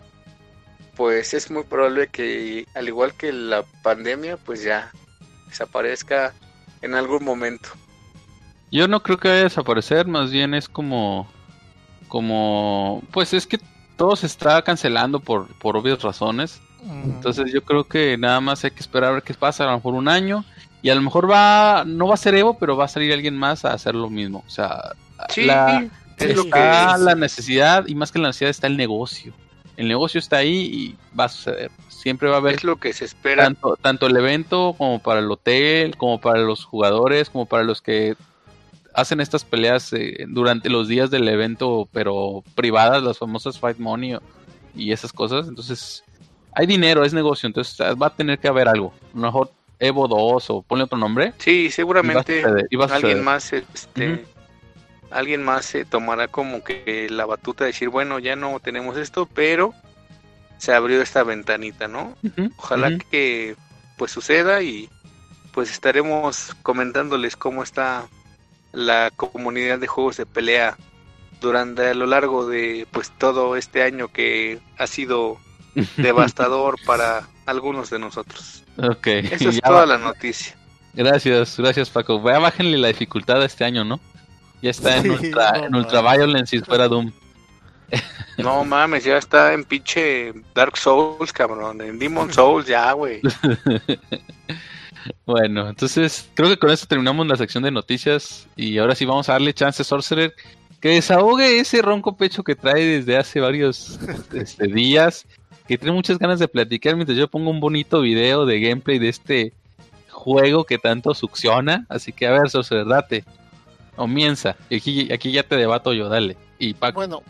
pues 1.00 1.34
es 1.34 1.50
muy 1.50 1.64
probable 1.64 2.08
que 2.08 2.68
al 2.76 2.90
igual 2.90 3.14
que 3.14 3.32
la 3.32 3.64
pandemia, 3.84 4.36
pues 4.36 4.64
ya 4.64 4.92
desaparezca 5.48 6.34
en 6.82 6.94
algún 6.94 7.24
momento. 7.24 7.70
Yo 8.70 8.86
no 8.90 9.02
creo 9.02 9.18
que 9.18 9.30
vaya 9.30 9.40
a 9.40 9.44
desaparecer, 9.46 10.08
más 10.08 10.30
bien 10.30 10.54
es 10.54 10.68
como 10.68 11.26
como 12.10 13.02
pues 13.12 13.34
es 13.34 13.48
que 13.48 13.62
todo 13.96 14.18
se 14.18 14.26
está 14.26 14.62
cancelando 14.62 15.22
por, 15.22 15.48
por 15.60 15.78
obvias 15.78 16.02
razones. 16.02 16.60
Entonces 17.06 17.54
yo 17.54 17.64
creo 17.64 17.86
que 17.86 18.18
nada 18.18 18.42
más 18.42 18.66
hay 18.66 18.72
que 18.72 18.82
esperar 18.82 19.12
a 19.12 19.14
ver 19.14 19.24
qué 19.24 19.34
pasa, 19.34 19.64
a 19.64 19.68
lo 19.68 19.78
mejor 19.78 19.94
un 19.94 20.10
año. 20.10 20.44
Y 20.82 20.90
a 20.90 20.96
lo 20.96 21.02
mejor 21.02 21.32
va, 21.32 21.86
no 21.88 22.10
va 22.10 22.16
a 22.16 22.18
ser 22.18 22.36
Evo, 22.36 22.58
pero 22.58 22.76
va 22.76 22.86
a 22.86 22.90
salir 22.90 23.14
alguien 23.14 23.38
más 23.38 23.64
a 23.64 23.72
hacer 23.72 23.96
lo 23.96 24.10
mismo. 24.10 24.44
O 24.46 24.50
sea, 24.50 24.96
la, 25.38 25.88
está 26.18 26.98
la 26.98 27.16
necesidad 27.16 27.88
y 27.88 27.96
más 27.96 28.12
que 28.12 28.20
la 28.20 28.28
necesidad 28.28 28.50
está 28.50 28.68
el 28.68 28.76
negocio 28.76 29.34
el 29.80 29.88
negocio 29.88 30.20
está 30.20 30.38
ahí 30.38 30.70
y 30.74 30.96
va 31.18 31.24
a 31.24 31.30
suceder. 31.30 31.72
Siempre 31.88 32.28
va 32.28 32.36
a 32.36 32.40
haber. 32.40 32.56
Es 32.56 32.64
lo 32.66 32.76
que 32.76 32.92
se 32.92 33.06
espera. 33.06 33.44
Tanto, 33.44 33.78
tanto 33.82 34.08
el 34.08 34.18
evento 34.18 34.76
como 34.78 35.00
para 35.00 35.22
el 35.22 35.32
hotel, 35.32 35.96
como 35.96 36.20
para 36.20 36.40
los 36.40 36.66
jugadores, 36.66 37.30
como 37.30 37.46
para 37.46 37.64
los 37.64 37.82
que 37.82 38.18
hacen 38.94 39.22
estas 39.22 39.46
peleas 39.46 39.94
eh, 39.94 40.26
durante 40.28 40.70
los 40.70 40.90
días 40.90 41.10
del 41.12 41.30
evento, 41.30 41.88
pero 41.94 42.44
privadas, 42.56 43.02
las 43.02 43.20
famosas 43.20 43.58
Fight 43.58 43.78
Money 43.78 44.18
y 44.76 44.92
esas 44.92 45.14
cosas. 45.14 45.48
Entonces, 45.48 46.04
hay 46.52 46.68
dinero, 46.68 47.06
es 47.06 47.14
negocio, 47.14 47.48
entonces 47.48 47.80
va 47.80 48.08
a 48.08 48.16
tener 48.16 48.38
que 48.38 48.50
haber 48.50 48.68
algo. 48.68 48.94
A 49.14 49.18
lo 49.18 49.22
mejor 49.22 49.52
Evo 49.80 50.10
2 50.10 50.50
o 50.50 50.62
ponle 50.62 50.84
otro 50.84 50.98
nombre. 50.98 51.32
Sí, 51.38 51.72
seguramente 51.72 52.44
alguien 52.92 53.24
más 53.24 53.54
este, 53.54 54.26
alguien 55.12 55.44
más 55.44 55.66
se 55.66 55.86
tomará 55.86 56.28
como 56.28 56.64
que 56.64 57.08
la 57.10 57.26
batuta 57.26 57.64
de 57.64 57.72
decir, 57.72 57.90
bueno, 57.90 58.20
ya 58.20 58.36
no 58.36 58.60
tenemos 58.60 58.98
esto, 58.98 59.26
pero 59.34 59.74
se 60.58 60.74
abrió 60.74 61.02
esta 61.02 61.24
ventanita, 61.24 61.88
¿no? 61.88 62.16
Ojalá 62.58 62.98
que 63.12 63.56
pues 63.98 64.12
suceda 64.12 64.62
y 64.62 64.90
pues 65.54 65.72
estaremos 65.72 66.56
comentándoles 66.64 67.36
cómo 67.36 67.64
está 67.64 68.08
la 68.72 69.12
comunidad 69.16 69.80
de 69.80 69.88
juegos 69.88 70.18
de 70.18 70.26
pelea 70.26 70.78
durante 71.42 71.88
a 71.88 71.94
lo 71.94 72.06
largo 72.06 72.46
de 72.48 72.88
pues 72.92 73.12
todo 73.18 73.56
este 73.56 73.82
año 73.84 74.10
que 74.10 74.60
ha 74.78 74.86
sido 74.88 75.38
devastador 75.98 76.76
para 76.86 77.28
algunos 77.46 77.90
de 77.90 78.00
nosotros. 78.00 78.64
Ok. 78.78 79.08
Esa 79.08 79.50
es 79.50 79.56
ya 79.56 79.62
toda 79.62 79.80
va- 79.82 79.86
la 79.86 79.98
noticia. 79.98 80.56
Gracias, 80.94 81.56
gracias 81.58 81.90
Paco. 81.90 82.20
Bájenle 82.20 82.78
la 82.78 82.88
dificultad 82.90 83.42
a 83.42 83.46
este 83.46 83.64
año, 83.64 83.84
¿no? 83.86 84.00
Ya 84.62 84.72
está 84.72 84.98
en 84.98 85.04
Sí, 85.04 85.10
ultra, 85.10 85.52
no 85.54 85.66
en 85.66 85.76
ultra 85.76 86.02
violence 86.02 86.58
si 86.58 86.64
fuera 86.64 86.88
Doom. 86.88 87.12
No 88.38 88.64
mames, 88.64 89.04
ya 89.04 89.18
está 89.18 89.52
en 89.52 89.66
pinche 89.66 90.32
Dark 90.56 90.78
Souls, 90.78 91.34
cabrón. 91.34 91.82
En 91.82 92.00
Demon 92.00 92.32
Souls 92.32 92.66
ya, 92.66 92.94
güey. 92.94 93.22
Bueno, 95.26 95.70
entonces 95.70 96.30
creo 96.34 96.50
que 96.50 96.58
con 96.58 96.72
esto 96.72 96.88
terminamos 96.88 97.26
la 97.28 97.38
sección 97.38 97.64
de 97.64 97.72
noticias 97.72 98.48
y 98.56 98.78
ahora 98.78 98.96
sí 98.96 99.06
vamos 99.06 99.30
a 99.30 99.34
darle 99.34 99.54
chance 99.54 99.82
a 99.82 99.86
Sorcerer 99.86 100.34
que 100.80 100.90
desahogue 100.90 101.60
ese 101.60 101.82
ronco 101.82 102.16
pecho 102.16 102.44
que 102.44 102.56
trae 102.56 102.86
desde 102.86 103.18
hace 103.18 103.40
varios 103.40 104.00
este, 104.34 104.68
días, 104.68 105.26
que 105.68 105.78
tiene 105.78 105.94
muchas 105.94 106.18
ganas 106.18 106.40
de 106.40 106.48
platicar 106.48 106.96
mientras 106.96 107.18
yo 107.18 107.28
pongo 107.28 107.50
un 107.50 107.60
bonito 107.60 108.02
video 108.02 108.46
de 108.46 108.60
gameplay 108.60 109.00
de 109.00 109.10
este 109.10 109.54
juego 110.10 110.64
que 110.64 110.78
tanto 110.78 111.14
succiona. 111.14 111.86
Así 111.90 112.12
que 112.12 112.28
a 112.28 112.32
ver, 112.32 112.50
Sorcerer, 112.50 112.86
date. 112.86 113.24
Comienza. 114.00 114.56
Y 114.70 114.78
aquí, 114.78 115.12
aquí 115.12 115.30
ya 115.34 115.44
te 115.44 115.58
debato 115.58 115.92
yo, 115.92 116.08
dale. 116.08 116.38
Y 116.58 116.74
Paco, 116.74 116.96
Bueno, 117.02 117.22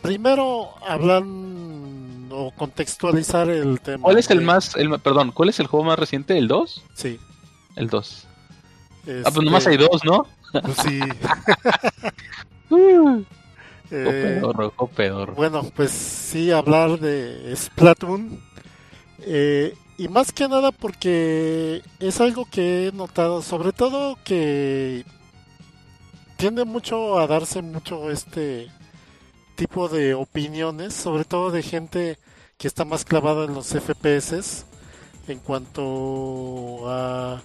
primero 0.00 0.70
hablar 0.86 1.24
o 2.30 2.52
contextualizar 2.56 3.50
el 3.50 3.80
tema. 3.80 4.04
¿cuál 4.04 4.18
es 4.18 4.30
el 4.30 4.38
de- 4.38 4.44
más, 4.44 4.76
el, 4.76 4.96
perdón, 5.00 5.32
cuál 5.32 5.48
es 5.48 5.58
el 5.58 5.66
juego 5.66 5.84
más 5.86 5.98
reciente? 5.98 6.38
¿El 6.38 6.46
2? 6.46 6.84
Sí. 6.94 7.18
El 7.74 7.88
2. 7.88 8.26
Ah, 8.28 9.10
este, 9.10 9.22
pues 9.32 9.44
nomás 9.44 9.66
hay 9.66 9.76
dos, 9.76 10.04
¿no? 10.04 10.26
pues 10.52 10.76
sí. 10.84 11.00
Uh, 12.70 13.22
eh, 13.90 14.36
pedorro, 14.40 14.72
oh, 14.76 14.86
pedorro. 14.86 15.34
bueno, 15.34 15.62
pues 15.76 15.90
sí, 15.90 16.50
hablar 16.50 16.98
de 16.98 17.52
Splatoon. 17.56 18.40
eh, 19.20 19.74
y 19.98 20.08
más 20.08 20.32
que 20.32 20.48
nada 20.48 20.72
porque 20.72 21.82
es 22.00 22.20
algo 22.20 22.46
que 22.50 22.88
he 22.88 22.92
notado, 22.92 23.42
sobre 23.42 23.72
todo 23.72 24.16
que 24.24 25.04
tiende 26.44 26.66
mucho 26.66 27.18
a 27.18 27.26
darse 27.26 27.62
mucho 27.62 28.10
este 28.10 28.70
tipo 29.56 29.88
de 29.88 30.12
opiniones, 30.12 30.92
sobre 30.92 31.24
todo 31.24 31.50
de 31.50 31.62
gente 31.62 32.18
que 32.58 32.68
está 32.68 32.84
más 32.84 33.06
clavada 33.06 33.46
en 33.46 33.54
los 33.54 33.68
FPS 33.68 34.66
en 35.26 35.38
cuanto 35.38 36.82
a 36.86 37.40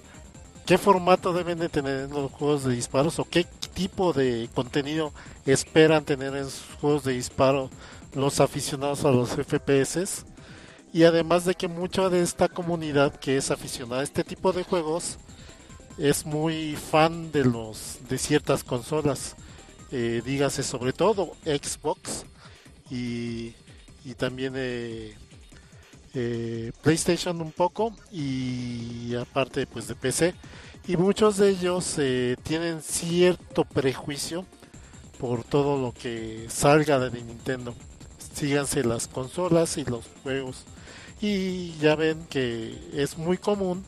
qué 0.65 0.77
formato 0.77 1.31
deben 1.31 1.59
de 1.59 1.69
tener 1.69 2.09
los 2.09 2.29
juegos 2.29 2.65
de 2.65 2.75
disparos 2.75 3.19
o 3.19 3.23
qué 3.23 3.45
tipo 3.73 4.11
de 4.11 4.49
contenido 4.53 5.13
esperan 5.45 6.03
tener 6.03 6.35
en 6.35 6.49
sus 6.49 6.75
juegos 6.81 7.05
de 7.05 7.13
disparo 7.13 7.69
los 8.13 8.41
aficionados 8.41 9.05
a 9.05 9.11
los 9.11 9.29
FPS 9.29 10.25
y 10.91 11.05
además 11.05 11.45
de 11.45 11.55
que 11.55 11.69
mucha 11.69 12.09
de 12.09 12.21
esta 12.21 12.49
comunidad 12.49 13.15
que 13.15 13.37
es 13.37 13.49
aficionada 13.49 14.01
a 14.01 14.03
este 14.03 14.25
tipo 14.25 14.51
de 14.51 14.65
juegos 14.65 15.19
es 15.99 16.25
muy 16.25 16.75
fan 16.75 17.31
de 17.31 17.45
los 17.45 17.99
de 18.07 18.17
ciertas 18.17 18.63
consolas 18.63 19.35
eh, 19.91 20.21
dígase 20.25 20.63
sobre 20.63 20.93
todo 20.93 21.33
Xbox 21.43 22.25
y, 22.89 23.53
y 24.05 24.13
también 24.15 24.53
eh, 24.55 25.15
eh, 26.13 26.71
PlayStation 26.81 27.41
un 27.41 27.51
poco 27.51 27.93
y 28.11 29.15
aparte 29.15 29.67
pues 29.67 29.87
de 29.87 29.95
PC 29.95 30.33
y 30.89 30.97
muchos 30.97 31.37
de 31.37 31.49
ellos 31.49 31.95
eh, 31.99 32.35
tienen 32.41 32.81
cierto 32.81 33.63
prejuicio 33.63 34.43
por 35.19 35.43
todo 35.43 35.79
lo 35.79 35.93
que 35.93 36.47
salga 36.49 36.97
de 36.97 37.11
Nintendo. 37.11 37.75
Síganse 38.33 38.83
las 38.83 39.07
consolas 39.07 39.77
y 39.77 39.85
los 39.85 40.05
juegos. 40.23 40.63
Y 41.21 41.73
ya 41.77 41.95
ven 41.95 42.25
que 42.27 42.75
es 42.93 43.19
muy 43.19 43.37
común 43.37 43.85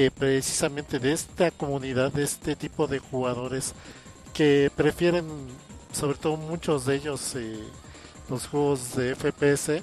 que 0.00 0.10
precisamente 0.10 0.98
de 0.98 1.12
esta 1.12 1.50
comunidad 1.50 2.10
de 2.10 2.22
este 2.22 2.56
tipo 2.56 2.86
de 2.86 3.00
jugadores 3.00 3.74
que 4.32 4.72
prefieren 4.74 5.26
sobre 5.92 6.16
todo 6.16 6.38
muchos 6.38 6.86
de 6.86 6.94
ellos 6.94 7.34
eh, 7.36 7.58
los 8.30 8.46
juegos 8.46 8.94
de 8.96 9.14
FPS 9.14 9.82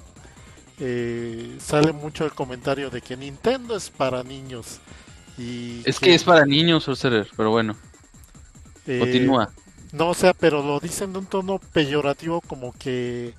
eh, 0.79 1.55
sale 1.59 1.93
mucho 1.93 2.25
el 2.25 2.33
comentario 2.33 2.89
de 2.89 3.03
que 3.03 3.15
Nintendo 3.15 3.77
es 3.77 3.91
para 3.91 4.23
niños 4.23 4.79
y 5.37 5.87
Es 5.87 5.99
que 5.99 6.15
es 6.15 6.23
para 6.23 6.47
niños, 6.47 6.85
Sorcerer, 6.85 7.27
pero 7.37 7.51
bueno, 7.51 7.77
eh, 8.87 8.97
continúa. 8.97 9.53
no 9.91 10.09
o 10.09 10.13
sea 10.15 10.33
pero 10.33 10.63
lo 10.63 10.79
dicen 10.79 11.13
de 11.13 11.19
un 11.19 11.27
tono 11.27 11.59
peyorativo 11.59 12.41
como 12.41 12.73
que 12.73 13.35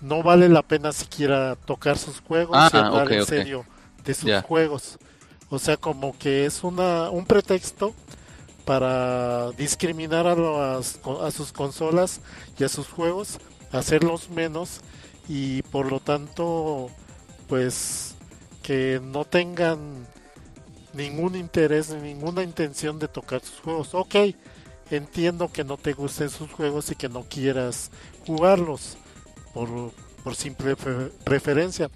no 0.00 0.22
vale 0.22 0.48
la 0.48 0.62
pena 0.62 0.92
siquiera 0.92 1.56
tocar 1.56 1.98
sus 1.98 2.20
juegos 2.20 2.56
Ah, 2.56 2.70
y 2.72 2.76
hablar 2.76 3.10
en 3.10 3.26
serio 3.26 3.66
de 4.04 4.14
sus 4.14 4.38
juegos 4.42 4.96
o 5.50 5.58
sea 5.58 5.76
como 5.76 6.16
que 6.18 6.46
es 6.46 6.62
una 6.64 7.10
un 7.10 7.24
pretexto 7.26 7.94
para 8.64 9.50
discriminar 9.52 10.26
a, 10.26 10.34
las- 10.36 11.00
a 11.22 11.30
sus 11.30 11.52
consolas 11.52 12.20
y 12.58 12.64
a 12.64 12.68
sus 12.68 12.88
juegos, 12.88 13.38
hacerlos 13.72 14.28
menos 14.30 14.80
y 15.28 15.62
por 15.62 15.90
lo 15.90 16.00
tanto, 16.00 16.90
pues 17.48 18.14
que 18.62 19.00
no 19.02 19.24
tengan 19.24 19.78
ningún 20.92 21.34
interés 21.36 21.90
ni 21.90 22.00
ninguna 22.14 22.42
intención 22.42 22.98
de 22.98 23.08
tocar 23.08 23.40
sus 23.42 23.60
juegos. 23.60 23.94
Ok, 23.94 24.14
entiendo 24.90 25.50
que 25.50 25.64
no 25.64 25.76
te 25.76 25.92
gusten 25.94 26.28
sus 26.30 26.50
juegos 26.52 26.90
y 26.90 26.94
que 26.94 27.08
no 27.08 27.22
quieras 27.24 27.90
jugarlos 28.26 28.96
por, 29.54 29.68
por 30.24 30.34
simple 30.34 30.76
pre- 30.76 31.10
preferencia. 31.24 31.90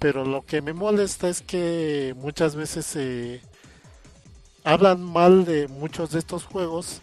Pero 0.00 0.24
lo 0.24 0.44
que 0.44 0.62
me 0.62 0.72
molesta 0.72 1.28
es 1.28 1.42
que 1.42 2.14
muchas 2.16 2.56
veces 2.56 2.96
eh, 2.96 3.42
hablan 4.64 5.04
mal 5.04 5.44
de 5.44 5.68
muchos 5.68 6.10
de 6.10 6.18
estos 6.18 6.44
juegos 6.44 7.02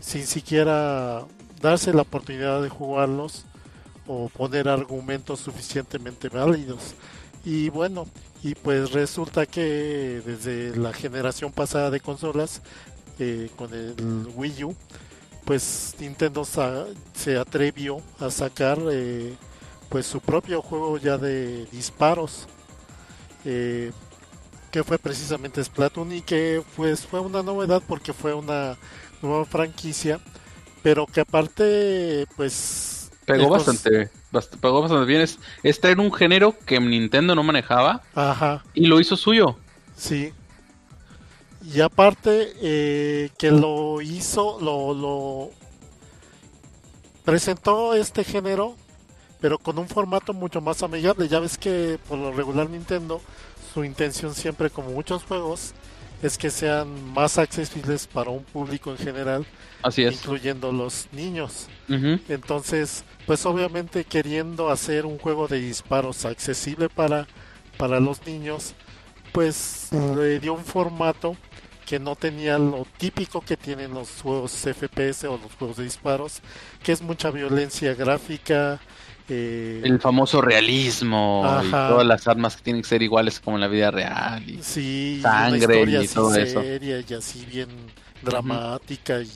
sin 0.00 0.26
siquiera 0.26 1.24
darse 1.62 1.94
la 1.94 2.02
oportunidad 2.02 2.62
de 2.62 2.68
jugarlos 2.68 3.46
o 4.06 4.28
poner 4.28 4.68
argumentos 4.68 5.40
suficientemente 5.40 6.28
válidos. 6.28 6.94
Y 7.46 7.70
bueno, 7.70 8.06
y 8.42 8.54
pues 8.54 8.92
resulta 8.92 9.46
que 9.46 10.20
desde 10.24 10.76
la 10.76 10.92
generación 10.92 11.50
pasada 11.50 11.90
de 11.90 12.00
consolas, 12.00 12.60
eh, 13.18 13.48
con 13.56 13.72
el 13.72 14.26
Wii 14.34 14.64
U, 14.64 14.76
pues 15.46 15.94
Nintendo 15.98 16.44
se 16.44 17.38
atrevió 17.38 18.02
a 18.20 18.30
sacar 18.30 18.78
eh, 18.90 19.34
pues 19.94 20.06
su 20.06 20.20
propio 20.20 20.60
juego 20.62 20.98
ya 20.98 21.18
de 21.18 21.66
disparos. 21.72 22.48
eh, 23.44 23.92
que 24.72 24.84
fue 24.84 24.98
precisamente 24.98 25.64
Splatoon 25.64 26.12
y 26.12 26.22
que 26.22 26.62
pues 26.76 27.06
fue 27.06 27.20
una 27.20 27.42
novedad 27.42 27.82
porque 27.88 28.12
fue 28.14 28.34
una 28.34 28.78
nueva 29.22 29.44
franquicia, 29.46 30.20
pero 30.82 31.06
que 31.06 31.20
aparte 31.22 32.26
pues 32.36 33.12
Pegó 33.26 33.48
bastante, 33.48 34.10
bast- 34.32 34.58
pegó 34.60 34.82
bastante 34.82 35.06
bien. 35.06 35.22
Es, 35.22 35.38
es 35.62 35.80
traer 35.80 35.98
un 36.00 36.12
género 36.12 36.54
que 36.66 36.78
Nintendo 36.80 37.34
no 37.34 37.42
manejaba 37.42 38.02
Ajá, 38.14 38.66
y 38.74 38.86
lo 38.86 39.00
hizo 39.00 39.16
suyo. 39.16 39.62
sí. 39.96 40.34
Y 41.62 41.80
aparte 41.80 42.52
eh, 42.60 43.30
que 43.38 43.50
lo 43.50 44.00
hizo, 44.02 44.58
lo, 44.60 44.92
lo 44.94 45.50
presentó 47.24 47.94
este 47.94 48.24
género, 48.24 48.76
pero 49.44 49.58
con 49.58 49.78
un 49.78 49.86
formato 49.86 50.32
mucho 50.32 50.62
más 50.62 50.82
amigable. 50.82 51.28
Ya 51.28 51.38
ves 51.38 51.58
que 51.58 51.98
por 52.08 52.18
lo 52.18 52.32
regular 52.32 52.70
Nintendo, 52.70 53.20
su 53.74 53.84
intención 53.84 54.34
siempre, 54.34 54.70
como 54.70 54.88
muchos 54.88 55.22
juegos, 55.24 55.74
es 56.22 56.38
que 56.38 56.48
sean 56.48 57.12
más 57.12 57.36
accesibles 57.36 58.06
para 58.06 58.30
un 58.30 58.42
público 58.42 58.90
en 58.92 58.96
general, 58.96 59.46
Así 59.82 60.02
es. 60.02 60.14
incluyendo 60.14 60.72
los 60.72 61.08
niños. 61.12 61.68
Entonces, 62.30 63.04
pues 63.26 63.44
obviamente 63.44 64.04
queriendo 64.04 64.70
hacer 64.70 65.04
un 65.04 65.18
juego 65.18 65.46
de 65.46 65.60
disparos 65.60 66.24
accesible 66.24 66.88
para, 66.88 67.26
para 67.76 68.00
los 68.00 68.26
niños, 68.26 68.72
pues 69.32 69.90
le 69.92 70.40
dio 70.40 70.54
un 70.54 70.64
formato 70.64 71.36
que 71.84 71.98
no 71.98 72.16
tenía 72.16 72.58
lo 72.58 72.86
típico 72.96 73.42
que 73.42 73.58
tienen 73.58 73.92
los 73.92 74.22
juegos 74.22 74.52
FPS 74.52 75.24
o 75.24 75.36
los 75.36 75.54
juegos 75.58 75.76
de 75.76 75.84
disparos, 75.84 76.40
que 76.82 76.92
es 76.92 77.02
mucha 77.02 77.30
violencia 77.30 77.92
gráfica. 77.94 78.80
Eh, 79.28 79.80
El 79.84 80.00
famoso 80.00 80.40
realismo 80.40 81.60
y 81.64 81.70
todas 81.72 82.06
las 82.06 82.26
armas 82.28 82.56
que 82.56 82.62
tienen 82.62 82.82
que 82.82 82.88
ser 82.88 83.02
iguales 83.02 83.40
como 83.40 83.56
en 83.56 83.62
la 83.62 83.68
vida 83.68 83.90
real. 83.90 84.42
y- 84.48 84.62
sí, 84.62 85.20
sangre 85.22 85.84
y 85.84 85.96
así 85.96 86.14
todo 86.14 86.34
eso. 86.36 86.60
seria 86.62 87.04
y 87.06 87.14
así 87.14 87.44
bien 87.46 87.68
dramática 88.22 89.20
y, 89.22 89.30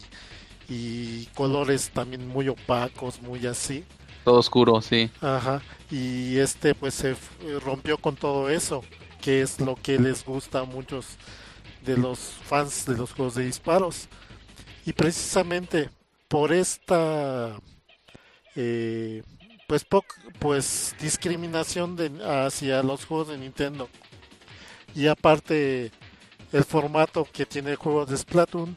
y 0.68 1.26
colores 1.34 1.90
también 1.90 2.26
muy 2.28 2.48
opacos, 2.48 3.20
muy 3.22 3.46
así. 3.46 3.84
Todo 4.24 4.38
oscuro, 4.38 4.80
sí. 4.82 5.10
Ajá, 5.20 5.62
y 5.90 6.36
este 6.38 6.74
pues 6.74 6.94
se 6.94 7.16
rompió 7.64 7.96
con 7.98 8.16
todo 8.16 8.48
eso, 8.50 8.84
que 9.20 9.42
es 9.42 9.58
lo 9.60 9.74
que 9.76 9.98
les 9.98 10.24
gusta 10.24 10.60
a 10.60 10.64
muchos 10.64 11.06
de 11.84 11.96
los 11.96 12.18
fans 12.18 12.84
de 12.86 12.96
los 12.96 13.12
juegos 13.12 13.34
de 13.34 13.44
disparos. 13.46 14.08
Y 14.86 14.92
precisamente 14.92 15.90
por 16.28 16.52
esta 16.52 17.56
eh, 18.56 19.22
pues 19.68 19.86
pues 20.40 20.96
discriminación 21.00 21.94
de, 21.94 22.10
hacia 22.24 22.82
los 22.82 23.04
juegos 23.04 23.28
de 23.28 23.38
Nintendo. 23.38 23.88
Y 24.96 25.06
aparte 25.06 25.92
el 26.52 26.64
formato 26.64 27.28
que 27.32 27.46
tiene 27.46 27.70
el 27.70 27.76
juego 27.76 28.04
de 28.04 28.16
Splatoon 28.16 28.76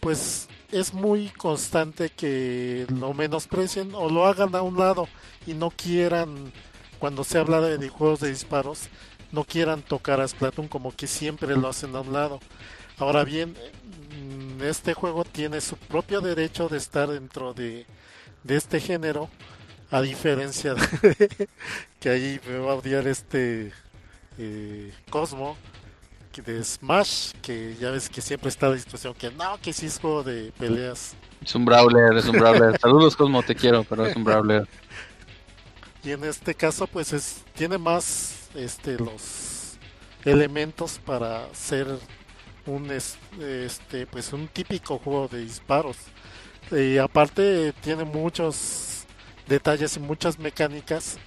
pues 0.00 0.48
es 0.72 0.94
muy 0.94 1.28
constante 1.28 2.08
que 2.08 2.86
lo 2.88 3.12
menosprecien 3.12 3.94
o 3.94 4.08
lo 4.08 4.26
hagan 4.26 4.54
a 4.54 4.62
un 4.62 4.78
lado 4.78 5.08
y 5.46 5.52
no 5.52 5.70
quieran 5.70 6.52
cuando 6.98 7.24
se 7.24 7.38
habla 7.38 7.60
de 7.60 7.88
juegos 7.88 8.20
de 8.20 8.30
disparos 8.30 8.88
no 9.32 9.44
quieran 9.44 9.82
tocar 9.82 10.20
a 10.20 10.28
Splatoon 10.28 10.68
como 10.68 10.94
que 10.94 11.06
siempre 11.06 11.56
lo 11.56 11.68
hacen 11.68 11.94
a 11.94 12.00
un 12.00 12.12
lado. 12.12 12.40
Ahora 12.98 13.24
bien 13.24 13.54
este 14.62 14.94
juego 14.94 15.24
tiene 15.24 15.60
su 15.60 15.76
propio 15.76 16.20
derecho 16.20 16.68
de 16.68 16.78
estar 16.78 17.08
dentro 17.08 17.54
de, 17.54 17.86
este 18.48 18.80
género, 18.80 19.28
a 19.90 20.00
diferencia 20.02 20.74
de 20.74 21.48
que 22.00 22.08
ahí 22.08 22.40
me 22.46 22.58
va 22.58 22.72
a 22.72 22.74
odiar 22.74 23.06
este 23.06 23.72
eh, 24.38 24.92
Cosmo 25.10 25.56
de 26.42 26.62
Smash, 26.62 27.32
que 27.42 27.76
ya 27.80 27.90
ves 27.90 28.08
que 28.08 28.20
siempre 28.20 28.48
está 28.48 28.66
a 28.66 28.72
discusión 28.72 29.14
que 29.14 29.30
no, 29.30 29.58
que 29.60 29.72
sí 29.72 29.86
es 29.86 29.98
juego 29.98 30.22
de 30.22 30.52
peleas. 30.58 31.14
Es 31.44 31.54
un 31.54 31.64
brawler, 31.64 32.16
es 32.16 32.26
un 32.26 32.38
brawler. 32.38 32.78
Saludos 32.80 33.16
Cosmo, 33.16 33.42
te 33.42 33.54
quiero, 33.54 33.84
pero 33.84 34.06
es 34.06 34.16
un 34.16 34.24
brawler. 34.24 34.66
Y 36.04 36.12
en 36.12 36.24
este 36.24 36.54
caso 36.54 36.86
pues 36.86 37.12
es 37.12 37.44
tiene 37.54 37.78
más 37.78 38.48
este 38.54 38.98
los 38.98 39.78
elementos 40.24 41.00
para 41.04 41.52
ser 41.54 41.86
un 42.66 42.90
este 42.90 44.06
pues 44.06 44.32
un 44.32 44.48
típico 44.48 44.98
juego 44.98 45.28
de 45.28 45.40
disparos 45.40 45.96
y 46.70 46.98
aparte 46.98 47.72
tiene 47.82 48.04
muchos 48.04 48.54
detalles 49.48 49.96
y 49.96 50.00
muchas 50.00 50.38
mecánicas 50.38 51.18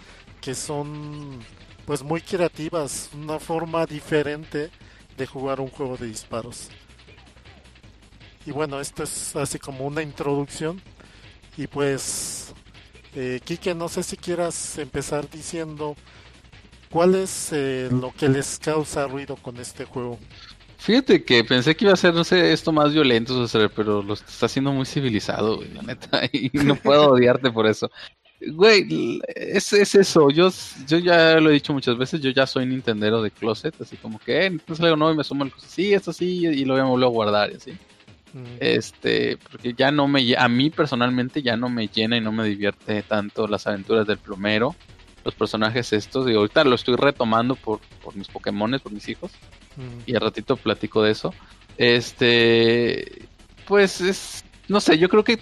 que 0.42 0.56
son 0.56 1.40
pues 1.86 2.04
muy 2.04 2.22
creativas 2.22 3.10
una 3.14 3.40
forma 3.40 3.86
diferente 3.86 4.70
de 5.18 5.28
jugar 5.28 5.60
un 5.60 5.70
juego 5.70 5.98
de 5.98 6.08
disparos. 6.08 6.70
Y 8.46 8.52
bueno 8.52 8.80
esto 8.80 9.04
es 9.04 9.36
así 9.36 9.60
como 9.60 9.86
una 9.86 10.02
introducción. 10.02 10.82
Y 11.58 11.68
pues 11.68 12.54
eh, 13.16 13.42
Kike 13.44 13.76
no 13.76 13.90
sé 13.90 14.04
si 14.04 14.16
quieras 14.16 14.78
empezar 14.78 15.30
diciendo 15.30 15.96
cuál 16.90 17.16
es 17.16 17.50
eh, 17.52 17.90
lo 17.92 18.14
que 18.14 18.30
les 18.30 18.58
causa 18.58 19.08
ruido 19.08 19.36
con 19.36 19.58
este 19.58 19.86
juego 19.86 20.18
Fíjate 20.82 21.24
que 21.24 21.44
pensé 21.44 21.76
que 21.76 21.86
iba 21.86 21.94
a 21.94 21.96
ser, 21.96 22.12
no 22.12 22.24
sé, 22.24 22.52
esto 22.52 22.72
más 22.72 22.92
violento, 22.92 23.46
pero 23.76 24.02
lo 24.02 24.16
está 24.16 24.48
haciendo 24.48 24.72
muy 24.72 24.88
civilizado, 24.88 25.58
güey, 25.58 25.72
la 25.76 25.84
neta, 25.84 26.24
y 26.34 26.50
no 26.54 26.76
puedo 26.76 27.12
odiarte 27.12 27.52
por 27.52 27.68
eso. 27.68 27.92
Güey, 28.42 29.22
es, 29.28 29.72
es 29.74 29.94
eso, 29.94 30.32
yo, 30.32 30.50
yo 30.88 30.98
ya 30.98 31.40
lo 31.40 31.52
he 31.52 31.54
dicho 31.54 31.72
muchas 31.72 32.00
veces, 32.00 32.20
yo 32.20 32.32
ya 32.32 32.48
soy 32.48 32.66
Nintendero 32.66 33.22
de 33.22 33.30
closet, 33.30 33.80
así 33.80 33.96
como 33.98 34.18
que, 34.18 34.40
eh, 34.42 34.46
entonces 34.48 34.84
algo 34.84 34.98
no, 34.98 35.12
y 35.12 35.16
me 35.16 35.24
sumo 35.24 35.44
el 35.44 35.54
sí, 35.60 35.94
esto 35.94 36.12
sí, 36.12 36.48
y 36.48 36.66
lo 36.66 36.74
voy 36.74 36.82
a 36.82 36.86
volver 36.86 37.06
a 37.06 37.12
guardar, 37.12 37.52
y 37.52 37.58
así. 37.58 37.74
Este, 38.60 39.38
porque 39.38 39.76
ya 39.76 39.92
no 39.92 40.08
me, 40.08 40.36
a 40.36 40.48
mí 40.48 40.72
personalmente 40.72 41.44
ya 41.44 41.56
no 41.58 41.70
me 41.70 41.90
llena 41.90 42.18
y 42.18 42.22
no 42.22 42.32
me 42.32 42.44
divierte 42.46 43.04
tanto 43.04 43.48
las 43.48 43.68
aventuras 43.68 44.08
del 44.08 44.18
plomero, 44.18 44.76
los 45.24 45.36
personajes 45.36 45.94
estos, 45.94 46.30
y 46.30 46.34
ahorita 46.34 46.64
lo 46.64 46.76
estoy 46.76 46.96
retomando 46.96 47.56
por, 47.56 47.80
por 48.04 48.16
mis 48.16 48.28
Pokémones, 48.28 48.82
por 48.82 48.92
mis 48.92 49.08
hijos 49.10 49.32
y 50.06 50.16
al 50.16 50.22
ratito 50.22 50.58
platico 50.58 51.04
de 51.04 51.12
eso. 51.12 51.34
Este, 51.78 53.28
pues 53.68 54.02
es, 54.02 54.44
no 54.68 54.80
sé, 54.80 54.98
yo 54.98 55.10
creo 55.10 55.24
que, 55.24 55.40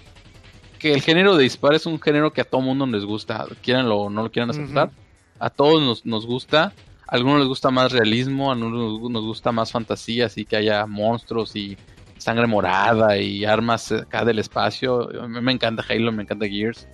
que 0.78 0.92
el 0.92 1.02
género 1.02 1.36
de 1.36 1.44
disparo 1.44 1.76
es 1.76 1.86
un 1.86 2.00
género 2.00 2.32
que 2.32 2.40
a 2.40 2.44
todo 2.44 2.60
mundo 2.60 2.86
les 2.86 3.04
gusta, 3.04 3.46
quieran 3.62 3.86
o 3.90 4.10
no 4.10 4.22
lo 4.22 4.30
quieran 4.30 4.50
aceptar, 4.50 4.90
a 5.38 5.50
todos 5.50 5.82
nos, 5.82 6.06
nos 6.06 6.26
gusta. 6.26 6.72
A 7.06 7.16
algunos 7.16 7.40
les 7.40 7.48
gusta 7.48 7.72
más 7.72 7.90
realismo, 7.90 8.50
a 8.50 8.54
algunos 8.54 9.10
nos 9.10 9.24
gusta 9.24 9.50
más 9.50 9.72
fantasía, 9.72 10.26
así 10.26 10.44
que 10.44 10.56
haya 10.56 10.86
monstruos 10.86 11.56
y 11.56 11.76
sangre 12.18 12.46
morada 12.46 13.16
y 13.18 13.44
armas 13.44 13.90
acá 13.90 14.24
del 14.24 14.38
espacio. 14.38 15.08
A 15.20 15.26
mí 15.26 15.40
me 15.40 15.52
encanta 15.52 15.84
Halo, 15.88 16.12
me 16.12 16.22
encanta 16.22 16.46
Gears. 16.46 16.86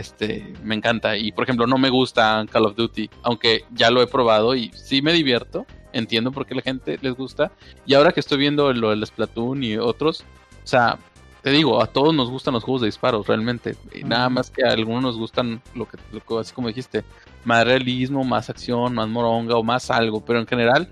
Este, 0.00 0.52
me 0.64 0.74
encanta. 0.74 1.16
Y 1.16 1.30
por 1.30 1.44
ejemplo, 1.44 1.66
no 1.66 1.76
me 1.76 1.90
gusta 1.90 2.44
Call 2.50 2.66
of 2.66 2.74
Duty, 2.74 3.10
aunque 3.22 3.64
ya 3.72 3.90
lo 3.90 4.00
he 4.00 4.06
probado 4.06 4.54
y 4.54 4.70
sí 4.72 5.02
me 5.02 5.12
divierto 5.12 5.66
entiendo 5.92 6.32
por 6.32 6.46
qué 6.46 6.54
la 6.54 6.62
gente 6.62 6.98
les 7.02 7.14
gusta. 7.14 7.52
Y 7.86 7.94
ahora 7.94 8.12
que 8.12 8.20
estoy 8.20 8.38
viendo 8.38 8.72
lo 8.72 8.90
del 8.90 9.04
Splatoon 9.04 9.62
y 9.64 9.76
otros, 9.76 10.24
o 10.62 10.66
sea, 10.66 10.98
te 11.42 11.50
digo, 11.50 11.82
a 11.82 11.86
todos 11.86 12.14
nos 12.14 12.30
gustan 12.30 12.54
los 12.54 12.64
juegos 12.64 12.82
de 12.82 12.88
disparos, 12.88 13.26
realmente. 13.26 13.76
Y 13.94 14.04
nada 14.04 14.28
más 14.28 14.50
que 14.50 14.64
a 14.64 14.72
algunos 14.72 15.02
nos 15.02 15.16
gustan 15.16 15.62
lo 15.74 15.86
que, 15.86 15.98
así 16.38 16.52
como 16.52 16.68
dijiste, 16.68 17.04
más 17.44 17.64
realismo, 17.64 18.24
más 18.24 18.50
acción, 18.50 18.94
más 18.94 19.08
moronga 19.08 19.56
o 19.56 19.62
más 19.62 19.90
algo. 19.90 20.24
Pero 20.24 20.38
en 20.38 20.46
general, 20.46 20.88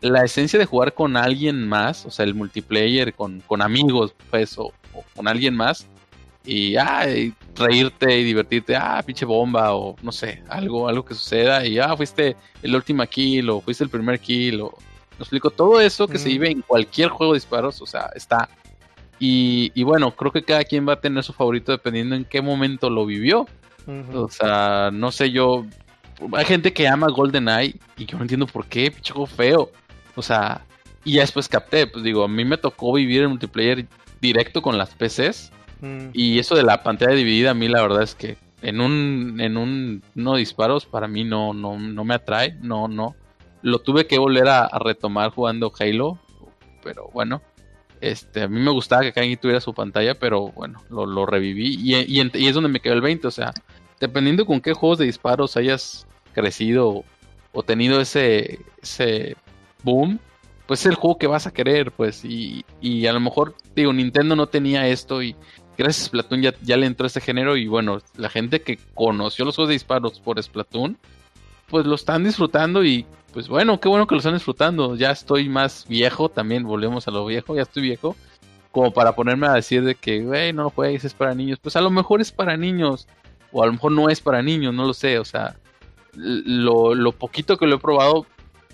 la 0.00 0.24
esencia 0.24 0.58
de 0.58 0.66
jugar 0.66 0.94
con 0.94 1.16
alguien 1.16 1.68
más, 1.68 2.06
o 2.06 2.10
sea, 2.10 2.24
el 2.24 2.34
multiplayer 2.34 3.14
con, 3.14 3.40
con 3.40 3.60
amigos, 3.60 4.14
pues, 4.30 4.56
o, 4.58 4.72
con 5.16 5.26
alguien 5.26 5.56
más, 5.56 5.88
y, 6.48 6.76
ah, 6.76 7.04
reírte 7.56 8.18
y 8.18 8.24
divertirte, 8.24 8.74
ah, 8.74 9.02
pinche 9.04 9.26
bomba, 9.26 9.74
o 9.74 9.96
no 10.02 10.10
sé, 10.10 10.42
algo, 10.48 10.88
algo 10.88 11.04
que 11.04 11.12
suceda, 11.14 11.66
y 11.66 11.78
ah, 11.78 11.94
fuiste 11.94 12.36
el 12.62 12.74
último 12.74 13.04
kill, 13.06 13.50
o 13.50 13.60
fuiste 13.60 13.84
el 13.84 13.90
primer 13.90 14.18
kill, 14.18 14.62
o 14.62 14.74
me 15.18 15.24
explico, 15.24 15.50
todo 15.50 15.78
eso 15.78 16.08
que 16.08 16.18
se 16.18 16.30
vive 16.30 16.50
en 16.50 16.62
cualquier 16.62 17.10
juego 17.10 17.34
de 17.34 17.38
disparos, 17.38 17.82
o 17.82 17.86
sea, 17.86 18.10
está. 18.14 18.48
Y, 19.18 19.72
y, 19.74 19.82
bueno, 19.82 20.12
creo 20.12 20.32
que 20.32 20.42
cada 20.42 20.64
quien 20.64 20.88
va 20.88 20.94
a 20.94 21.00
tener 21.00 21.22
su 21.22 21.32
favorito 21.32 21.72
dependiendo 21.72 22.14
en 22.14 22.24
qué 22.24 22.40
momento 22.40 22.88
lo 22.88 23.04
vivió. 23.04 23.46
O 24.14 24.28
sea, 24.28 24.90
no 24.92 25.10
sé, 25.10 25.32
yo. 25.32 25.66
Hay 26.34 26.44
gente 26.44 26.72
que 26.72 26.86
ama 26.86 27.08
GoldenEye 27.08 27.74
y 27.96 28.06
yo 28.06 28.16
no 28.16 28.22
entiendo 28.22 28.46
por 28.46 28.66
qué, 28.66 28.92
pinche 28.92 29.12
juego 29.12 29.26
feo. 29.26 29.72
O 30.14 30.22
sea, 30.22 30.64
y 31.04 31.14
ya 31.14 31.22
después 31.22 31.48
capté, 31.48 31.88
pues 31.88 32.04
digo, 32.04 32.22
a 32.22 32.28
mí 32.28 32.44
me 32.44 32.56
tocó 32.56 32.92
vivir 32.92 33.22
el 33.22 33.28
multiplayer 33.28 33.86
directo 34.20 34.62
con 34.62 34.78
las 34.78 34.90
PCs 34.94 35.50
Y 36.12 36.38
eso 36.38 36.56
de 36.56 36.64
la 36.64 36.82
pantalla 36.82 37.14
dividida, 37.14 37.50
a 37.50 37.54
mí 37.54 37.68
la 37.68 37.82
verdad 37.82 38.02
es 38.02 38.14
que 38.14 38.36
en 38.62 38.80
un, 38.80 39.40
en 39.40 39.56
un 39.56 40.02
no 40.14 40.36
disparos, 40.36 40.86
para 40.86 41.08
mí 41.08 41.24
no, 41.24 41.54
no, 41.54 41.78
no 41.78 42.04
me 42.04 42.14
atrae, 42.14 42.56
no, 42.60 42.88
no. 42.88 43.14
Lo 43.62 43.78
tuve 43.80 44.06
que 44.06 44.18
volver 44.18 44.48
a, 44.48 44.68
retomar 44.78 45.30
jugando 45.30 45.72
Halo, 45.78 46.18
pero 46.82 47.10
bueno, 47.12 47.42
este, 48.00 48.42
a 48.42 48.48
mí 48.48 48.60
me 48.60 48.70
gustaba 48.70 49.02
que 49.02 49.12
quien 49.12 49.36
tuviera 49.36 49.60
su 49.60 49.74
pantalla, 49.74 50.18
pero 50.18 50.50
bueno, 50.50 50.82
lo, 50.90 51.26
reviví 51.26 51.76
y, 51.78 52.20
y, 52.20 52.48
es 52.48 52.54
donde 52.54 52.70
me 52.70 52.80
quedó 52.80 52.94
el 52.94 53.00
20, 53.00 53.26
o 53.26 53.30
sea, 53.30 53.52
dependiendo 54.00 54.46
con 54.46 54.60
qué 54.60 54.72
juegos 54.72 54.98
de 54.98 55.06
disparos 55.06 55.56
hayas 55.56 56.06
crecido 56.32 57.04
o 57.52 57.62
tenido 57.62 58.00
ese, 58.00 58.60
ese 58.82 59.36
boom, 59.82 60.20
pues 60.66 60.80
es 60.80 60.86
el 60.86 60.94
juego 60.96 61.18
que 61.18 61.26
vas 61.26 61.46
a 61.46 61.52
querer, 61.52 61.92
pues, 61.92 62.24
y, 62.24 62.64
y 62.80 63.06
a 63.06 63.12
lo 63.12 63.20
mejor, 63.20 63.54
digo, 63.74 63.92
Nintendo 63.92 64.36
no 64.36 64.48
tenía 64.48 64.86
esto 64.86 65.22
y 65.22 65.34
gracias 65.78 66.04
a 66.04 66.08
Splatoon 66.08 66.42
ya, 66.42 66.54
ya 66.62 66.76
le 66.76 66.86
entró 66.86 67.06
este 67.06 67.20
género 67.20 67.56
y 67.56 67.68
bueno, 67.68 68.00
la 68.16 68.28
gente 68.28 68.60
que 68.60 68.78
conoció 68.94 69.44
los 69.44 69.54
juegos 69.54 69.68
de 69.68 69.74
disparos 69.74 70.20
por 70.20 70.42
Splatoon, 70.42 70.98
pues 71.68 71.86
lo 71.86 71.94
están 71.94 72.24
disfrutando 72.24 72.84
y 72.84 73.06
pues 73.32 73.48
bueno, 73.48 73.78
qué 73.78 73.88
bueno 73.88 74.06
que 74.06 74.14
lo 74.14 74.18
están 74.18 74.34
disfrutando. 74.34 74.96
Ya 74.96 75.10
estoy 75.10 75.48
más 75.48 75.86
viejo, 75.88 76.28
también 76.28 76.64
volvemos 76.64 77.06
a 77.06 77.10
lo 77.10 77.24
viejo, 77.24 77.54
ya 77.54 77.62
estoy 77.62 77.82
viejo, 77.82 78.16
como 78.72 78.92
para 78.92 79.14
ponerme 79.14 79.46
a 79.46 79.52
decir 79.52 79.84
de 79.84 79.94
que, 79.94 80.22
güey, 80.22 80.52
no 80.52 80.64
lo 80.64 80.70
juegues, 80.70 81.04
es 81.04 81.14
para 81.14 81.34
niños. 81.34 81.58
Pues 81.62 81.76
a 81.76 81.80
lo 81.80 81.90
mejor 81.90 82.20
es 82.20 82.32
para 82.32 82.56
niños, 82.56 83.06
o 83.52 83.62
a 83.62 83.66
lo 83.66 83.72
mejor 83.72 83.92
no 83.92 84.08
es 84.08 84.20
para 84.20 84.42
niños, 84.42 84.74
no 84.74 84.86
lo 84.86 84.94
sé, 84.94 85.18
o 85.18 85.24
sea, 85.24 85.56
lo, 86.14 86.94
lo 86.94 87.12
poquito 87.12 87.56
que 87.56 87.66
lo 87.66 87.76
he 87.76 87.78
probado, 87.78 88.26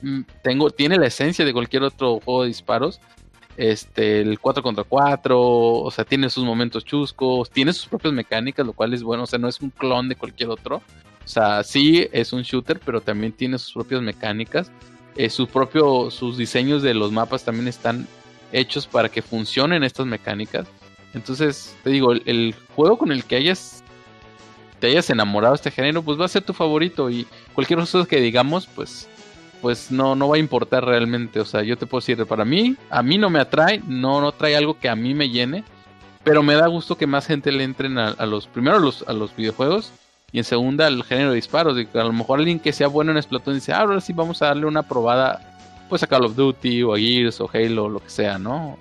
mm, 0.02 0.20
tengo, 0.42 0.70
tiene 0.70 0.96
la 0.96 1.06
esencia 1.06 1.44
de 1.44 1.52
cualquier 1.52 1.82
otro 1.82 2.20
juego 2.20 2.42
de 2.42 2.48
disparos 2.48 3.00
este, 3.56 4.20
el 4.20 4.38
4 4.40 4.62
contra 4.62 4.84
4, 4.84 5.40
o 5.40 5.90
sea, 5.90 6.04
tiene 6.04 6.30
sus 6.30 6.44
momentos 6.44 6.84
chuscos, 6.84 7.50
tiene 7.50 7.72
sus 7.72 7.86
propias 7.86 8.12
mecánicas, 8.12 8.66
lo 8.66 8.72
cual 8.72 8.94
es 8.94 9.02
bueno, 9.02 9.24
o 9.24 9.26
sea, 9.26 9.38
no 9.38 9.48
es 9.48 9.60
un 9.60 9.70
clon 9.70 10.08
de 10.08 10.16
cualquier 10.16 10.50
otro. 10.50 10.76
O 10.76 11.28
sea, 11.28 11.62
sí 11.62 12.06
es 12.12 12.32
un 12.32 12.42
shooter, 12.42 12.80
pero 12.84 13.00
también 13.00 13.32
tiene 13.32 13.58
sus 13.58 13.72
propias 13.72 14.02
mecánicas. 14.02 14.70
Eh, 15.16 15.30
su 15.30 15.46
propio, 15.46 16.10
sus 16.10 16.36
diseños 16.36 16.82
de 16.82 16.92
los 16.92 17.12
mapas 17.12 17.44
también 17.44 17.68
están 17.68 18.06
hechos 18.52 18.86
para 18.86 19.08
que 19.08 19.22
funcionen 19.22 19.84
estas 19.84 20.06
mecánicas. 20.06 20.66
Entonces, 21.14 21.74
te 21.84 21.90
digo, 21.90 22.12
el, 22.12 22.54
juego 22.74 22.98
con 22.98 23.12
el 23.12 23.24
que 23.24 23.36
hayas 23.36 23.82
te 24.80 24.88
hayas 24.88 25.08
enamorado 25.08 25.54
de 25.54 25.56
este 25.56 25.70
género, 25.70 26.02
pues 26.02 26.20
va 26.20 26.26
a 26.26 26.28
ser 26.28 26.42
tu 26.42 26.52
favorito. 26.52 27.08
Y 27.08 27.26
cualquier 27.54 27.78
cosa 27.78 28.04
que 28.04 28.20
digamos, 28.20 28.66
pues 28.66 29.08
pues 29.64 29.90
no, 29.90 30.14
no 30.14 30.28
va 30.28 30.36
a 30.36 30.38
importar 30.38 30.84
realmente. 30.84 31.40
O 31.40 31.46
sea, 31.46 31.62
yo 31.62 31.78
te 31.78 31.86
puedo 31.86 32.02
decir, 32.02 32.26
para 32.26 32.44
mí, 32.44 32.76
a 32.90 33.02
mí 33.02 33.16
no 33.16 33.30
me 33.30 33.38
atrae, 33.38 33.80
no, 33.86 34.20
no 34.20 34.30
trae 34.32 34.54
algo 34.54 34.78
que 34.78 34.90
a 34.90 34.94
mí 34.94 35.14
me 35.14 35.30
llene, 35.30 35.64
pero 36.22 36.42
me 36.42 36.52
da 36.52 36.66
gusto 36.66 36.98
que 36.98 37.06
más 37.06 37.26
gente 37.26 37.50
le 37.50 37.64
entren 37.64 37.96
a, 37.96 38.26
los, 38.26 38.46
primero 38.46 38.76
a 38.76 38.78
los, 38.78 39.02
a 39.08 39.14
los 39.14 39.34
videojuegos 39.34 39.90
y 40.32 40.36
en 40.36 40.44
segunda 40.44 40.86
al 40.86 41.02
género 41.02 41.30
de 41.30 41.36
disparos. 41.36 41.78
a 41.78 42.04
lo 42.04 42.12
mejor 42.12 42.40
alguien 42.40 42.60
que 42.60 42.74
sea 42.74 42.88
bueno 42.88 43.12
en 43.12 43.22
Splatoon 43.22 43.54
dice, 43.54 43.72
ah, 43.72 43.78
ahora 43.78 44.02
sí 44.02 44.12
vamos 44.12 44.42
a 44.42 44.48
darle 44.48 44.66
una 44.66 44.82
probada, 44.82 45.40
pues 45.88 46.02
a 46.02 46.08
Call 46.08 46.26
of 46.26 46.36
Duty 46.36 46.82
o 46.82 46.92
a 46.92 46.98
Gears 46.98 47.40
o 47.40 47.48
Halo 47.50 47.84
o 47.84 47.88
lo 47.88 48.00
que 48.00 48.10
sea, 48.10 48.36
¿no? 48.36 48.76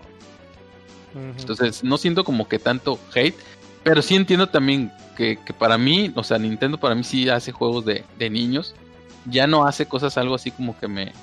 Entonces, 1.16 1.82
no 1.82 1.98
siento 1.98 2.26
como 2.26 2.50
que 2.50 2.60
tanto 2.60 3.00
hate, 3.16 3.38
pero 3.84 4.02
sí 4.02 4.16
entiendo 4.16 4.48
también 4.48 4.92
que, 5.16 5.40
para 5.58 5.78
mí, 5.78 6.12
o 6.14 6.26
sea, 6.26 6.38
Nintendo 6.40 6.78
para 6.78 6.94
mí 6.94 7.06
sí 7.06 7.30
hace 7.30 7.54
juegos 7.54 7.86
de, 7.86 8.04
niños. 8.30 8.76
Ya 9.26 9.48
no 9.48 9.66
hace 9.66 9.86
cosas 9.86 10.18
algo 10.18 10.36
así 10.36 10.52
como 10.52 10.78
que 10.78 10.88
me 10.88 11.14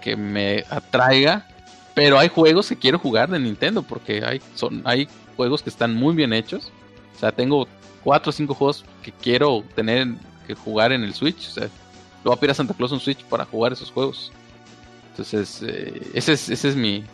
que 0.00 0.16
me 0.16 0.64
atraiga, 0.68 1.46
pero 1.94 2.18
hay 2.18 2.28
juegos 2.28 2.68
que 2.68 2.76
quiero 2.76 2.98
jugar 2.98 3.30
de 3.30 3.38
Nintendo 3.38 3.82
porque 3.82 4.24
hay 4.24 4.40
son 4.54 4.82
hay 4.84 5.08
juegos 5.36 5.62
que 5.62 5.70
están 5.70 5.94
muy 5.94 6.14
bien 6.14 6.32
hechos. 6.32 6.70
O 7.16 7.18
sea, 7.18 7.32
tengo 7.32 7.68
cuatro 8.02 8.30
o 8.30 8.32
cinco 8.32 8.54
juegos 8.54 8.84
que 9.02 9.12
quiero 9.12 9.62
tener 9.74 10.08
que 10.46 10.54
jugar 10.54 10.92
en 10.92 11.04
el 11.04 11.14
Switch. 11.14 11.48
O 11.48 11.50
sea, 11.50 11.64
lo 12.24 12.30
voy 12.30 12.34
a 12.34 12.40
pedir 12.40 12.50
a 12.50 12.54
Santa 12.54 12.74
Claus 12.74 12.92
un 12.92 13.00
Switch 13.00 13.24
para 13.24 13.44
jugar 13.44 13.72
esos 13.72 13.90
juegos. 13.90 14.32
Entonces, 15.10 15.62
eh, 15.62 16.02
ese 16.14 16.32
es, 16.32 16.48
ese 16.48 16.68
es 16.70 16.76
mi, 16.76 17.04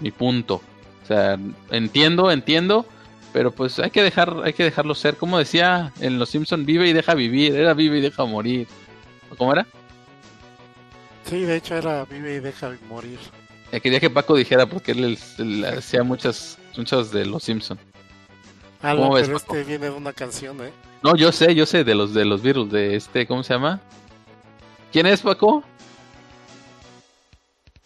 mi 0.00 0.10
punto. 0.10 0.62
O 1.02 1.06
sea, 1.06 1.38
entiendo, 1.70 2.30
entiendo, 2.30 2.86
pero 3.32 3.50
pues 3.50 3.78
hay 3.78 3.90
que 3.90 4.02
dejar, 4.02 4.34
hay 4.44 4.52
que 4.52 4.64
dejarlo 4.64 4.94
ser. 4.94 5.16
Como 5.16 5.38
decía 5.38 5.92
en 6.00 6.18
Los 6.18 6.30
Simpson, 6.30 6.64
vive 6.64 6.88
y 6.88 6.92
deja 6.92 7.14
vivir, 7.14 7.54
era 7.56 7.74
vive 7.74 7.98
y 7.98 8.00
deja 8.00 8.24
morir. 8.24 8.68
¿Cómo 9.36 9.52
era? 9.52 9.66
Sí, 11.24 11.40
de 11.40 11.56
hecho 11.56 11.76
era 11.76 12.04
vive 12.04 12.34
y 12.34 12.40
deja 12.40 12.76
morir. 12.88 13.18
Eh, 13.70 13.80
quería 13.80 14.00
que 14.00 14.10
Paco 14.10 14.36
dijera 14.36 14.66
porque 14.66 14.92
él, 14.92 15.18
hacía 15.76 16.02
muchas, 16.02 16.58
muchas 16.76 17.10
de 17.10 17.24
Los 17.24 17.44
Simpson. 17.44 17.78
Ah, 18.82 18.94
pero 18.96 19.36
este 19.36 19.64
viene 19.64 19.86
de 19.86 19.90
una 19.90 20.12
canción, 20.12 20.60
¿eh? 20.60 20.72
No, 21.02 21.16
yo 21.16 21.32
sé, 21.32 21.54
yo 21.54 21.66
sé 21.66 21.84
de 21.84 21.94
los 21.94 22.12
de 22.12 22.24
los 22.24 22.42
virus 22.42 22.70
de 22.70 22.96
este, 22.96 23.26
¿cómo 23.26 23.42
se 23.42 23.54
llama? 23.54 23.80
¿Quién 24.92 25.06
es 25.06 25.22
Paco? 25.22 25.64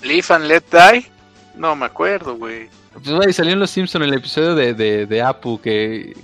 Live 0.02 0.26
and 0.30 0.46
Let 0.46 0.64
Die. 0.72 1.06
No 1.54 1.76
me 1.76 1.86
acuerdo, 1.86 2.36
güey. 2.36 2.68
Pues 2.92 3.36
salió 3.36 3.52
en 3.52 3.60
Los 3.60 3.70
Simpson 3.70 4.02
el 4.02 4.14
episodio 4.14 4.54
de, 4.54 4.74
de, 5.06 5.22
Apu 5.22 5.60
que, 5.60 6.16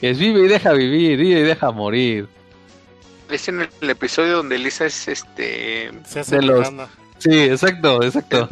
que, 0.00 0.10
es 0.10 0.18
vive 0.18 0.40
y 0.40 0.48
deja 0.48 0.72
vivir, 0.72 1.18
vive 1.18 1.40
y 1.40 1.42
deja 1.42 1.70
morir. 1.70 2.28
Es 3.28 3.48
en 3.48 3.60
el, 3.60 3.90
episodio 3.90 4.38
donde 4.38 4.58
Lisa 4.58 4.86
es 4.86 5.08
este. 5.08 5.90
Se 6.06 6.20
hace 6.20 6.38
vegana. 6.38 6.88
Sí, 7.18 7.40
exacto, 7.40 8.02
exacto. 8.02 8.48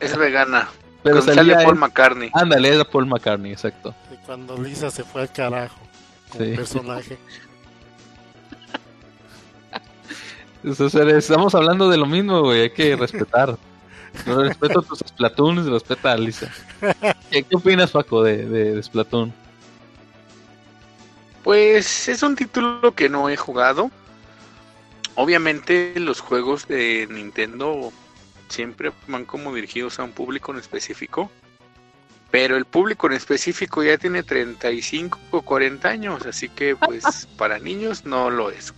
Es 0.00 0.16
vegana. 0.16 0.68
Pero 1.02 1.20
sale 1.20 1.54
Paul 1.54 1.76
McCartney. 1.76 2.30
Ándale, 2.32 2.78
es 2.78 2.84
Paul 2.84 3.06
McCartney, 3.06 3.52
exacto. 3.52 3.94
Y 4.12 4.16
cuando 4.24 4.56
Lisa 4.56 4.90
se 4.90 5.02
fue 5.02 5.22
al 5.22 5.32
carajo 5.32 5.80
como 6.30 6.54
personaje. 6.54 7.18
estamos 11.16 11.54
hablando 11.54 11.90
de 11.90 11.96
lo 11.96 12.06
mismo, 12.06 12.42
güey, 12.42 12.62
hay 12.62 12.70
que 12.70 12.94
respetar. 12.96 13.58
respeto 14.26 14.80
a 14.80 14.82
tus 14.82 14.98
Splatoons, 15.00 15.66
respeta 15.66 16.12
a 16.12 16.16
Lisa. 16.16 16.52
¿Qué, 17.30 17.46
opinas, 17.52 17.90
Paco, 17.90 18.22
de, 18.22 18.46
de, 18.46 18.82
Splatoon? 18.82 19.32
Pues 21.42 22.08
es 22.08 22.22
un 22.22 22.36
título 22.36 22.94
que 22.94 23.08
no 23.08 23.28
he 23.28 23.36
jugado. 23.36 23.90
Obviamente 25.14 25.92
los 25.96 26.20
juegos 26.20 26.66
de 26.68 27.06
Nintendo 27.10 27.92
siempre 28.48 28.92
van 29.08 29.24
como 29.24 29.54
dirigidos 29.54 29.98
a 29.98 30.04
un 30.04 30.12
público 30.12 30.52
en 30.52 30.58
específico. 30.58 31.30
Pero 32.30 32.56
el 32.56 32.64
público 32.64 33.08
en 33.08 33.12
específico 33.12 33.82
ya 33.82 33.98
tiene 33.98 34.22
35 34.22 35.18
o 35.32 35.42
40 35.42 35.88
años, 35.88 36.24
así 36.24 36.48
que 36.48 36.74
pues 36.76 37.26
para 37.36 37.58
niños 37.58 38.06
no 38.06 38.30
lo 38.30 38.50
es. 38.50 38.72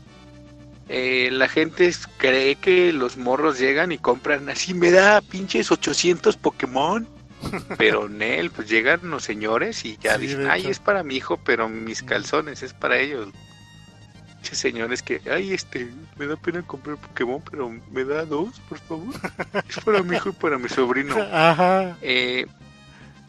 Eh, 0.89 1.31
la 1.33 1.49
gente 1.49 1.91
cree 2.19 2.57
que 2.57 2.93
los 2.93 3.17
morros 3.17 3.59
llegan 3.59 3.93
y 3.93 3.99
compran 3.99 4.49
así, 4.49 4.75
me 4.75 4.91
da 4.91 5.21
pinches 5.21 5.71
800 5.71 6.37
Pokémon. 6.37 7.09
Pero 7.79 8.07
en 8.07 8.23
él, 8.23 8.51
pues 8.51 8.69
llegan 8.69 9.11
los 9.11 9.23
señores 9.23 9.85
y 9.85 9.99
ya 9.99 10.19
dicen, 10.19 10.49
ay, 10.51 10.67
es 10.67 10.79
para 10.79 11.03
mi 11.03 11.17
hijo, 11.17 11.37
pero 11.37 11.69
mis 11.69 12.03
calzones 12.03 12.63
es 12.63 12.73
para 12.73 12.99
ellos. 12.99 13.29
Señores 14.53 15.03
que, 15.03 15.21
ay, 15.31 15.53
este, 15.53 15.91
me 16.17 16.27
da 16.27 16.37
pena 16.37 16.63
comprar 16.63 16.97
Pokémon, 16.97 17.43
pero 17.51 17.71
me 17.91 18.05
da 18.05 18.25
dos, 18.25 18.61
por 18.69 18.79
favor. 18.79 19.15
es 19.69 19.85
para 19.85 20.03
mi 20.03 20.17
hijo 20.17 20.31
y 20.31 20.33
para 20.33 20.59
mi 20.59 20.69
sobrino. 20.69 21.17
Ajá. 21.33 21.97
Eh, 22.03 22.47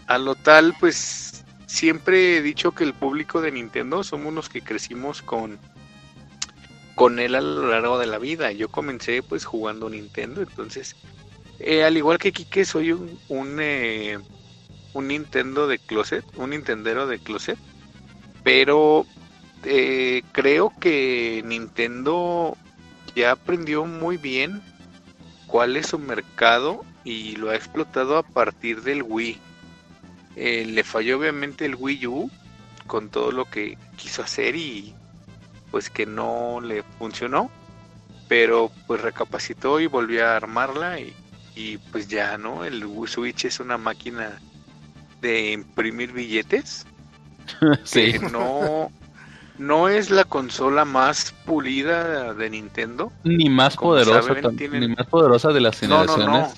a 0.08 0.18
lo 0.18 0.36
tal, 0.36 0.76
pues 0.80 1.44
siempre 1.66 2.38
he 2.38 2.42
dicho 2.42 2.72
que 2.72 2.84
el 2.84 2.94
público 2.94 3.42
de 3.42 3.52
Nintendo 3.52 4.04
somos 4.04 4.34
los 4.34 4.50
que 4.50 4.62
crecimos 4.62 5.22
con 5.22 5.60
con 6.96 7.20
él 7.20 7.36
a 7.36 7.42
lo 7.42 7.70
largo 7.70 8.00
de 8.00 8.08
la 8.08 8.18
vida. 8.20 8.54
Yo 8.54 8.70
comencé 8.70 9.22
pues 9.22 9.44
jugando 9.44 9.90
Nintendo, 9.90 10.42
entonces 10.42 10.96
eh, 11.60 11.84
al 11.84 11.98
igual 11.98 12.18
que 12.18 12.32
Kike 12.32 12.64
soy 12.64 12.94
un 12.94 13.20
un, 13.28 13.58
eh, 13.60 14.18
un 14.94 15.08
Nintendo 15.10 15.68
de 15.68 15.80
closet, 15.80 16.24
un 16.38 16.52
Nintendero 16.52 17.08
de 17.08 17.20
closet, 17.20 17.58
pero 18.44 19.06
eh, 19.66 20.24
creo 20.32 20.72
que 20.80 21.44
Nintendo 21.46 22.58
ya 23.16 23.32
aprendió 23.32 23.86
muy 23.86 24.18
bien 24.18 24.62
cuál 25.48 25.78
es 25.78 25.88
su 25.88 26.00
mercado 26.00 26.84
y 27.04 27.36
lo 27.36 27.50
ha 27.50 27.56
explotado 27.56 28.18
a 28.18 28.24
partir 28.24 28.82
del 28.82 29.04
Wii. 29.04 29.40
le 30.36 30.84
falló 30.84 31.20
obviamente 31.20 31.66
el 31.66 31.76
Wii 31.76 32.08
U 32.08 32.32
con 32.88 33.10
todo 33.10 33.32
lo 33.32 33.46
que 33.46 33.78
quiso 33.98 34.22
hacer 34.22 34.56
y 34.56 34.94
pues 35.72 35.90
que 35.90 36.06
no 36.06 36.62
le 36.62 36.84
funcionó, 36.98 37.50
pero 38.28 38.72
pues 38.88 39.02
recapacitó 39.02 39.80
y 39.80 39.88
volvió 39.88 40.26
a 40.26 40.36
armarla 40.36 41.00
y, 41.00 41.78
pues 41.92 42.08
ya, 42.08 42.38
¿no? 42.38 42.66
El 42.66 42.84
Switch 43.08 43.46
es 43.46 43.60
una 43.60 43.78
máquina 43.78 44.40
de 45.22 45.52
imprimir 45.52 46.12
billetes. 46.12 46.86
sí. 47.84 48.16
no, 48.32 48.92
no 49.58 49.90
es 49.90 50.10
la 50.10 50.24
consola 50.26 50.86
más 50.86 51.34
pulida 51.46 52.34
de 52.34 52.50
Nintendo. 52.50 53.12
Ni 53.24 53.50
más 53.50 53.76
poderosa, 53.76 54.34
ni 54.72 54.88
más 54.90 55.08
poderosa 55.08 55.50
de 55.50 55.62
las 55.62 55.80
generaciones. 55.80 56.26
No, 56.26 56.32
no, 56.32 56.48
no. 56.48 56.54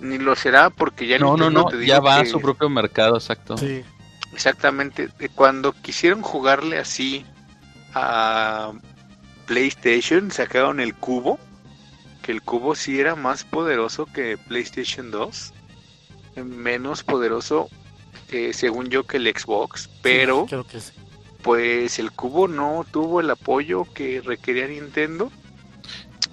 Ni 0.00 0.18
lo 0.18 0.34
será 0.34 0.70
porque 0.70 1.06
ya 1.06 1.18
no, 1.18 1.36
no, 1.36 1.50
no, 1.50 1.70
ya 1.80 2.00
va 2.00 2.16
a 2.16 2.26
su 2.26 2.40
propio 2.40 2.68
mercado, 2.68 3.16
exacto. 3.16 3.56
Sí. 3.56 3.84
Exactamente. 4.32 5.08
Cuando 5.34 5.72
quisieron 5.72 6.22
jugarle 6.22 6.78
así 6.78 7.24
a 7.94 8.72
PlayStation 9.46 10.30
sacaron 10.30 10.80
el 10.80 10.94
cubo, 10.94 11.38
que 12.22 12.32
el 12.32 12.42
cubo 12.42 12.74
sí 12.74 12.98
era 12.98 13.14
más 13.14 13.44
poderoso 13.44 14.06
que 14.06 14.38
PlayStation 14.38 15.10
2, 15.10 15.52
menos 16.36 17.02
poderoso 17.02 17.68
eh, 18.30 18.52
según 18.54 18.88
yo 18.88 19.04
que 19.04 19.18
el 19.18 19.26
Xbox, 19.26 19.90
pero 20.00 20.46
pues 21.42 21.98
el 21.98 22.12
cubo 22.12 22.48
no 22.48 22.86
tuvo 22.90 23.20
el 23.20 23.30
apoyo 23.30 23.86
que 23.92 24.20
requería 24.20 24.68
Nintendo 24.68 25.30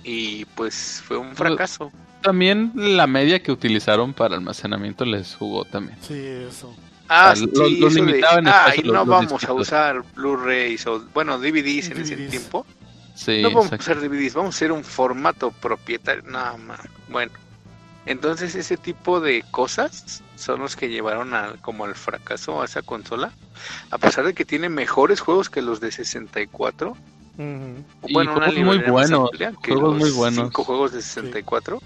y 0.03 0.45
pues 0.45 1.03
fue 1.05 1.17
un 1.17 1.35
fracaso. 1.35 1.91
También 2.21 2.71
la 2.75 3.07
media 3.07 3.41
que 3.41 3.51
utilizaron 3.51 4.13
para 4.13 4.35
almacenamiento 4.35 5.05
les 5.05 5.35
jugó 5.35 5.65
también. 5.65 5.97
Sí, 6.01 6.17
eso. 6.17 6.75
Ah, 7.07 7.33
sí, 7.35 7.49
ah, 8.45 8.73
y 8.75 8.83
no 8.83 9.03
vamos 9.03 9.43
a 9.43 9.53
usar 9.53 10.03
Blu-rays 10.15 10.85
o, 10.85 11.01
bueno, 11.13 11.39
DVDs 11.39 11.89
en 11.89 12.01
ese 12.01 12.15
tiempo. 12.15 12.67
Sí, 13.15 13.41
no 13.41 13.49
vamos 13.49 13.73
a 13.73 13.77
usar 13.77 13.99
DVDs, 13.99 14.35
vamos 14.35 14.53
a 14.53 14.57
hacer 14.57 14.71
un 14.71 14.83
formato 14.83 15.49
propietario. 15.51 16.23
Nada 16.29 16.55
más. 16.57 16.81
Bueno, 17.09 17.31
entonces 18.09 18.55
ese 18.55 18.75
tipo 18.75 19.19
de 19.19 19.45
cosas 19.51 20.23
son 20.35 20.61
los 20.61 20.75
que 20.75 20.89
llevaron 20.89 21.35
a, 21.35 21.53
como 21.61 21.85
al 21.85 21.93
fracaso 21.93 22.59
a 22.59 22.65
esa 22.65 22.81
consola. 22.81 23.31
A 23.91 23.99
pesar 23.99 24.25
de 24.25 24.33
que 24.33 24.45
tiene 24.45 24.67
mejores 24.67 25.19
juegos 25.19 25.51
que 25.51 25.61
los 25.61 25.79
de 25.79 25.91
64. 25.91 26.97
Bueno, 28.11 28.33
juegos 28.33 28.55
muy 28.55 28.79
buenos. 28.79 29.29
Juegos 29.63 29.95
muy 29.95 30.09
buenos. 30.09 30.47
Cinco 30.47 30.63
juegos 30.63 30.91
de 30.91 31.03
64. 31.03 31.79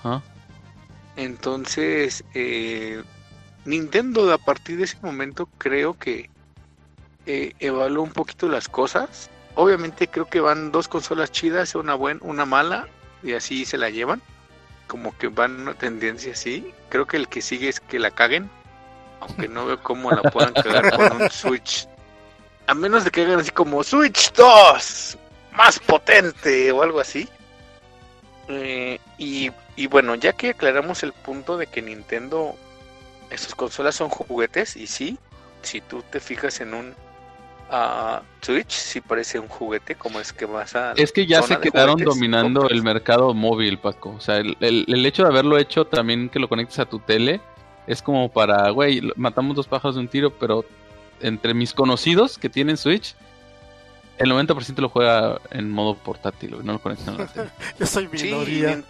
Ajá. 0.00 0.22
Entonces, 1.16 2.22
eh, 2.34 3.02
Nintendo 3.64 4.30
a 4.34 4.38
partir 4.38 4.76
de 4.76 4.84
ese 4.84 4.98
momento 5.00 5.48
creo 5.56 5.94
que 5.94 6.28
eh, 7.24 7.54
evaluó 7.60 8.02
un 8.02 8.12
poquito 8.12 8.46
las 8.46 8.68
cosas. 8.68 9.30
Obviamente 9.54 10.08
creo 10.08 10.26
que 10.26 10.40
van 10.40 10.70
dos 10.70 10.86
consolas 10.86 11.32
chidas, 11.32 11.74
una 11.76 11.94
buena, 11.94 12.20
una 12.22 12.44
mala, 12.44 12.88
y 13.22 13.32
así 13.32 13.64
se 13.64 13.78
la 13.78 13.88
llevan. 13.88 14.20
Como 14.86 15.16
que 15.18 15.28
van 15.28 15.60
una 15.60 15.74
tendencia 15.74 16.32
así. 16.32 16.72
Creo 16.88 17.06
que 17.06 17.16
el 17.16 17.28
que 17.28 17.42
sigue 17.42 17.68
es 17.68 17.80
que 17.80 17.98
la 17.98 18.10
caguen. 18.10 18.50
Aunque 19.20 19.48
no 19.48 19.66
veo 19.66 19.82
cómo 19.82 20.10
la 20.10 20.22
puedan 20.22 20.52
cagar 20.54 20.94
con 20.94 21.22
un 21.22 21.30
Switch. 21.30 21.88
A 22.66 22.74
menos 22.74 23.04
de 23.04 23.10
que 23.10 23.22
hagan 23.22 23.40
así 23.40 23.50
como 23.50 23.82
Switch 23.82 24.32
2, 24.32 25.18
más 25.52 25.78
potente 25.80 26.70
o 26.72 26.82
algo 26.82 27.00
así. 27.00 27.28
Eh, 28.48 29.00
y, 29.18 29.50
y 29.74 29.86
bueno, 29.86 30.14
ya 30.14 30.32
que 30.32 30.50
aclaramos 30.50 31.02
el 31.02 31.12
punto 31.12 31.56
de 31.56 31.66
que 31.66 31.82
Nintendo 31.82 32.56
estas 33.30 33.54
consolas 33.54 33.96
son 33.96 34.08
juguetes 34.08 34.76
y 34.76 34.86
sí, 34.86 35.18
si 35.62 35.80
tú 35.80 36.02
te 36.02 36.20
fijas 36.20 36.60
en 36.60 36.74
un 36.74 36.94
uh, 37.70 38.20
Switch, 38.40 38.70
sí 38.70 39.00
parece 39.00 39.38
un 39.38 39.48
juguete, 39.48 39.94
como 39.94 40.20
es 40.20 40.32
que 40.32 40.46
vas 40.46 40.74
a... 40.76 40.92
Es 40.92 41.12
que 41.12 41.26
ya 41.26 41.42
se 41.42 41.58
quedaron 41.58 41.98
dominando 41.98 42.68
el 42.68 42.82
mercado 42.82 43.34
móvil, 43.34 43.78
Paco. 43.78 44.14
O 44.16 44.20
sea, 44.20 44.38
el, 44.38 44.56
el, 44.60 45.06
hecho 45.06 45.22
de 45.22 45.28
haberlo 45.28 45.58
hecho 45.58 45.84
también 45.86 46.28
que 46.28 46.38
lo 46.38 46.48
conectes 46.48 46.78
a 46.78 46.86
tu 46.86 47.00
tele, 47.00 47.40
Es 47.86 48.02
como 48.02 48.30
para, 48.30 48.70
güey, 48.70 49.02
matamos 49.16 49.56
dos 49.56 49.66
pájaros 49.68 49.96
de 49.96 50.02
un 50.02 50.08
tiro, 50.08 50.30
pero 50.30 50.64
entre 51.20 51.54
mis 51.54 51.72
conocidos 51.72 52.38
que 52.38 52.48
tienen 52.48 52.76
Switch, 52.76 53.14
el 54.18 54.30
90% 54.30 54.76
lo 54.78 54.88
juega 54.88 55.40
en 55.50 55.70
modo 55.70 55.94
portátil, 55.94 56.56
no 56.62 56.74
lo 56.74 56.78
conectan 56.78 57.14
a 57.14 57.18
la 57.18 57.26
tele. 57.26 57.50
Yo 57.78 57.86
soy 57.86 58.08
Sí, 58.14 58.28
y, 58.28 58.32
minoría. 58.32 58.76
Nin- 58.76 58.84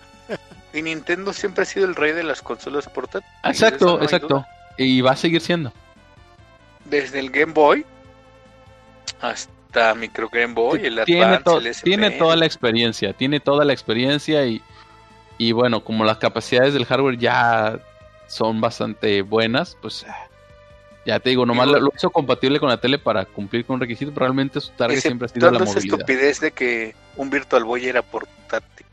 y 0.72 0.83
Nintendo 0.83 1.33
siempre 1.33 1.62
ha 1.62 1.64
sido 1.64 1.87
el 1.87 1.95
rey 1.95 2.12
de 2.12 2.22
las 2.22 2.43
consolas 2.43 2.89
portátiles. 2.89 3.35
Exacto, 3.45 3.97
no 3.97 4.03
exacto. 4.03 4.29
duda. 4.29 4.49
Y 4.77 5.01
va 5.01 5.12
a 5.12 5.16
seguir 5.16 5.41
siendo. 5.41 5.72
Desde 6.85 7.18
el 7.18 7.31
Game 7.31 7.53
Boy 7.53 7.85
hasta 9.21 9.95
Micro 9.95 10.29
Game 10.29 10.55
Boy, 10.55 10.85
el 10.87 11.05
tiene, 11.05 11.25
Advance, 11.25 11.45
to- 11.45 11.59
el 11.59 11.67
SP. 11.69 11.85
tiene 11.85 12.11
toda 12.12 12.37
la 12.37 12.47
experiencia, 12.47 13.12
tiene 13.12 13.41
toda 13.41 13.64
la 13.64 13.73
experiencia 13.73 14.47
y, 14.47 14.62
y 15.39 15.53
bueno, 15.53 15.83
como 15.85 16.05
las 16.05 16.19
capacidades 16.19 16.73
del 16.75 16.85
hardware 16.87 17.19
ya 17.19 17.79
son 18.27 18.61
bastante 18.61 19.23
buenas, 19.23 19.77
pues 19.81 20.05
ya 21.05 21.21
te 21.21 21.31
digo, 21.31 21.47
nomás 21.47 21.69
lo, 21.69 21.79
lo 21.79 21.93
hizo 21.95 22.11
compatible 22.11 22.59
con 22.59 22.69
la 22.69 22.79
tele 22.81 22.99
para 22.99 23.25
cumplir 23.25 23.64
con 23.64 23.75
un 23.75 23.81
requisito, 23.81 24.12
pero 24.12 24.27
realmente 24.27 24.61
su 24.61 24.73
target 24.73 25.01
siempre 25.01 25.27
ha 25.27 25.29
sido 25.29 25.51
la 25.51 25.59
Exceptuando 25.59 25.64
esa 25.64 25.75
movilidad. 25.75 25.99
estupidez 26.01 26.41
de 26.41 26.51
que 26.53 26.95
un 27.17 27.31
Virtual 27.31 27.62
Boy 27.64 27.87
era 27.87 28.03
portátil. 28.03 28.87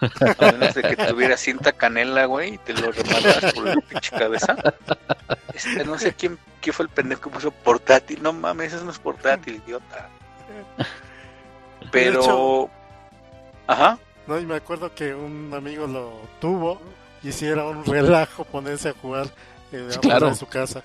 A 0.38 0.52
menos 0.52 0.74
de 0.74 0.82
que 0.82 0.96
tuviera 0.96 1.36
cinta 1.36 1.72
canela, 1.72 2.24
güey, 2.26 2.54
y 2.54 2.58
te 2.58 2.72
lo 2.74 2.90
rematas 2.92 3.52
por 3.54 3.64
la 3.66 3.76
pinche 3.76 4.10
cabeza. 4.16 4.56
Este, 5.54 5.84
no 5.84 5.98
sé 5.98 6.12
quién, 6.14 6.38
quién 6.60 6.74
fue 6.74 6.84
el 6.84 6.90
pendejo 6.90 7.22
que 7.22 7.30
puso 7.30 7.50
portátil. 7.50 8.22
No 8.22 8.32
mames, 8.32 8.72
eso 8.72 8.84
no 8.84 8.90
es 8.90 8.98
portátil, 8.98 9.62
idiota. 9.66 10.08
Pero. 11.90 12.20
hecho- 12.20 12.70
Ajá. 13.66 13.98
No, 14.26 14.38
y 14.38 14.46
me 14.46 14.56
acuerdo 14.56 14.92
que 14.94 15.14
un 15.14 15.52
amigo 15.54 15.86
lo 15.86 16.12
tuvo 16.40 16.80
y 17.22 17.32
si 17.32 17.46
era 17.46 17.64
un 17.64 17.84
relajo 17.84 18.44
ponerse 18.44 18.88
a 18.90 18.92
jugar 18.94 19.26
eh, 19.72 19.88
claro. 20.02 20.30
de 20.30 20.34
su 20.36 20.46
casa. 20.46 20.82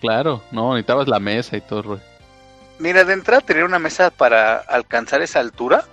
Claro, 0.00 0.42
no, 0.50 0.70
necesitabas 0.74 1.08
la 1.08 1.18
mesa 1.18 1.56
y 1.56 1.60
todo. 1.62 1.82
rollo. 1.82 2.02
Mira, 2.78 3.04
de 3.04 3.12
entrada 3.14 3.40
tener 3.40 3.64
una 3.64 3.78
mesa 3.78 4.10
para 4.10 4.56
alcanzar 4.58 5.22
esa 5.22 5.40
altura 5.40 5.84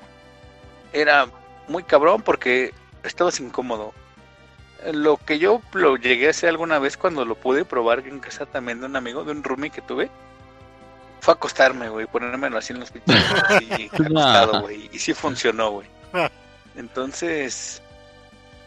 era 0.92 1.28
muy 1.70 1.84
cabrón 1.84 2.22
porque 2.22 2.74
estabas 3.04 3.40
incómodo. 3.40 3.94
Lo 4.94 5.18
que 5.18 5.40
yo 5.40 5.62
lo 5.74 5.98
llegué 5.98 6.28
a 6.28 6.30
hacer 6.32 6.50
alguna 6.50 6.80
vez 6.80 6.98
cuando 6.98 7.26
lo 7.26 7.36
pude 7.36 7.66
probar 7.66 8.00
en 8.08 8.20
casa 8.20 8.46
también 8.46 8.80
de 8.80 8.86
un 8.86 8.96
amigo, 8.96 9.24
de 9.24 9.32
un 9.32 9.44
roomie 9.44 9.70
que 9.70 9.82
tuve, 9.82 10.10
fue 11.22 11.34
acostarme, 11.34 11.90
güey, 11.90 12.06
ponérmelo 12.08 12.58
así 12.58 12.72
en 12.74 12.80
los 12.80 12.92
pinches, 12.92 13.14
así, 13.50 13.90
acostado, 13.94 14.62
güey, 14.62 14.90
y 14.94 15.00
sí 15.00 15.14
funcionó, 15.14 15.72
güey. 15.72 15.88
Entonces, 16.78 17.82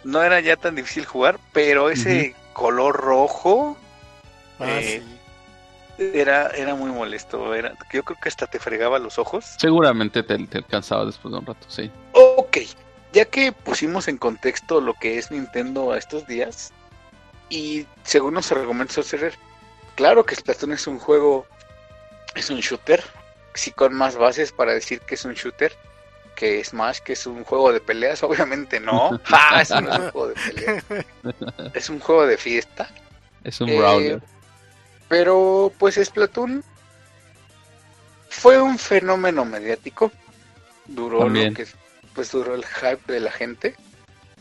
no 0.05 0.23
era 0.23 0.41
ya 0.41 0.57
tan 0.57 0.75
difícil 0.75 1.07
jugar, 1.07 1.39
pero 1.53 1.89
ese 1.91 2.35
color 2.53 2.97
rojo 2.97 3.77
Ah, 4.59 4.79
Eh, 4.81 5.03
sí. 5.99 6.19
era, 6.19 6.49
era 6.49 6.75
muy 6.75 6.91
molesto, 6.91 7.55
era, 7.55 7.73
yo 7.93 8.03
creo 8.05 8.19
que 8.21 8.29
hasta 8.29 8.47
te 8.47 8.59
fregaba 8.61 8.99
los 8.99 9.19
ojos. 9.19 9.47
Seguramente 9.59 10.23
te, 10.23 10.39
te 10.47 10.59
alcanzaba 10.59 11.07
después 11.07 11.33
de 11.33 11.39
un 11.39 11.47
rato, 11.47 11.67
sí. 11.69 11.91
Ok, 12.13 12.59
ya 13.13 13.25
que 13.27 13.53
pusimos 13.53 14.09
en 14.09 14.19
contexto 14.19 14.81
lo 14.81 14.95
que 14.95 15.19
es 15.19 15.31
Nintendo 15.31 15.93
a 15.93 15.99
estos 15.99 16.27
días, 16.27 16.73
y 17.49 17.87
según 18.05 18.35
los 18.35 18.51
argumentos 18.53 18.97
de 18.97 19.03
Cerrer, 19.05 19.35
claro 19.95 20.25
que 20.25 20.35
Splatoon 20.35 20.73
es 20.73 20.87
un 20.87 20.99
juego, 20.99 21.47
es 22.35 22.49
un 22.51 22.61
shooter, 22.61 23.03
sí 23.55 23.71
con 23.71 23.93
más 23.95 24.17
bases 24.17 24.53
para 24.53 24.73
decir 24.73 25.01
que 25.01 25.15
es 25.17 25.25
un 25.25 25.35
shooter, 25.35 25.75
que 26.35 26.65
Smash, 26.65 27.01
que 27.01 27.13
es 27.13 27.27
un 27.27 27.45
juego 27.45 27.73
de 27.73 27.81
peleas, 27.81 28.23
obviamente 28.23 28.81
no, 28.81 29.11
no 29.13 29.21
es 29.61 29.71
un 29.71 29.87
juego 30.11 30.29
de 30.29 30.35
peleas, 30.35 30.85
es 31.75 31.91
un 31.91 32.01
juego 32.01 32.27
de 32.27 32.39
fiesta. 32.39 32.89
Es 33.45 33.61
un 33.61 33.69
Eh, 33.69 33.79
brawler. 33.79 34.23
Pero 35.09 35.73
pues 35.79 35.97
Splatoon 36.03 36.65
fue 38.31 38.61
un 38.63 38.79
fenómeno 38.79 39.45
mediático. 39.45 40.11
Duró 40.87 41.19
También. 41.21 41.49
lo 41.51 41.55
que 41.55 41.67
pues 42.15 42.31
duró 42.31 42.55
el 42.55 42.65
hype 42.65 43.13
de 43.13 43.21
la 43.21 43.31
gente. 43.31 43.75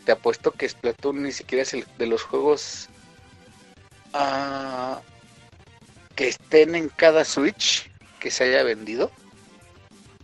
Te 0.05 0.11
apuesto 0.11 0.51
que 0.51 0.67
Splatoon 0.67 1.24
ni 1.24 1.32
siquiera 1.32 1.63
es 1.63 1.74
el 1.74 1.86
de 1.97 2.07
los 2.07 2.24
juegos 2.24 2.89
ah, 4.13 5.01
que 6.15 6.28
estén 6.28 6.76
en 6.76 6.89
cada 6.89 7.24
Switch 7.24 7.89
que 8.19 8.32
se 8.32 8.45
haya 8.45 8.63
vendido. 8.63 9.11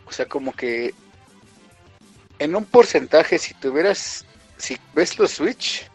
O 0.05 0.11
sea, 0.11 0.25
como 0.25 0.53
que 0.53 0.93
en 2.39 2.55
un 2.55 2.65
porcentaje, 2.65 3.37
si 3.39 3.53
tuvieras, 3.55 4.25
si 4.57 4.77
ves 4.93 5.19
los 5.19 5.31
Switch, 5.31 5.89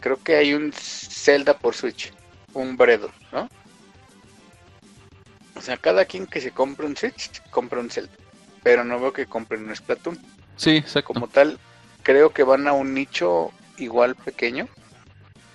creo 0.00 0.22
que 0.22 0.36
hay 0.36 0.54
un 0.54 0.72
Zelda 0.72 1.58
por 1.58 1.74
Switch, 1.74 2.12
un 2.54 2.76
Bredo, 2.76 3.10
¿no? 3.32 3.48
O 5.54 5.60
sea, 5.60 5.76
cada 5.76 6.04
quien 6.04 6.26
que 6.26 6.40
se 6.40 6.50
compre 6.50 6.86
un 6.86 6.96
Switch, 6.96 7.42
compra 7.50 7.80
un 7.80 7.90
Zelda. 7.90 8.12
Pero 8.62 8.84
no 8.84 8.98
veo 9.00 9.12
que 9.12 9.26
compren 9.26 9.68
un 9.68 9.76
Splatoon. 9.76 10.18
Sí, 10.56 10.76
exacto. 10.76 11.14
Como 11.14 11.28
tal, 11.28 11.58
creo 12.02 12.30
que 12.30 12.42
van 12.42 12.66
a 12.68 12.72
un 12.72 12.94
nicho 12.94 13.50
igual 13.78 14.14
pequeño. 14.14 14.68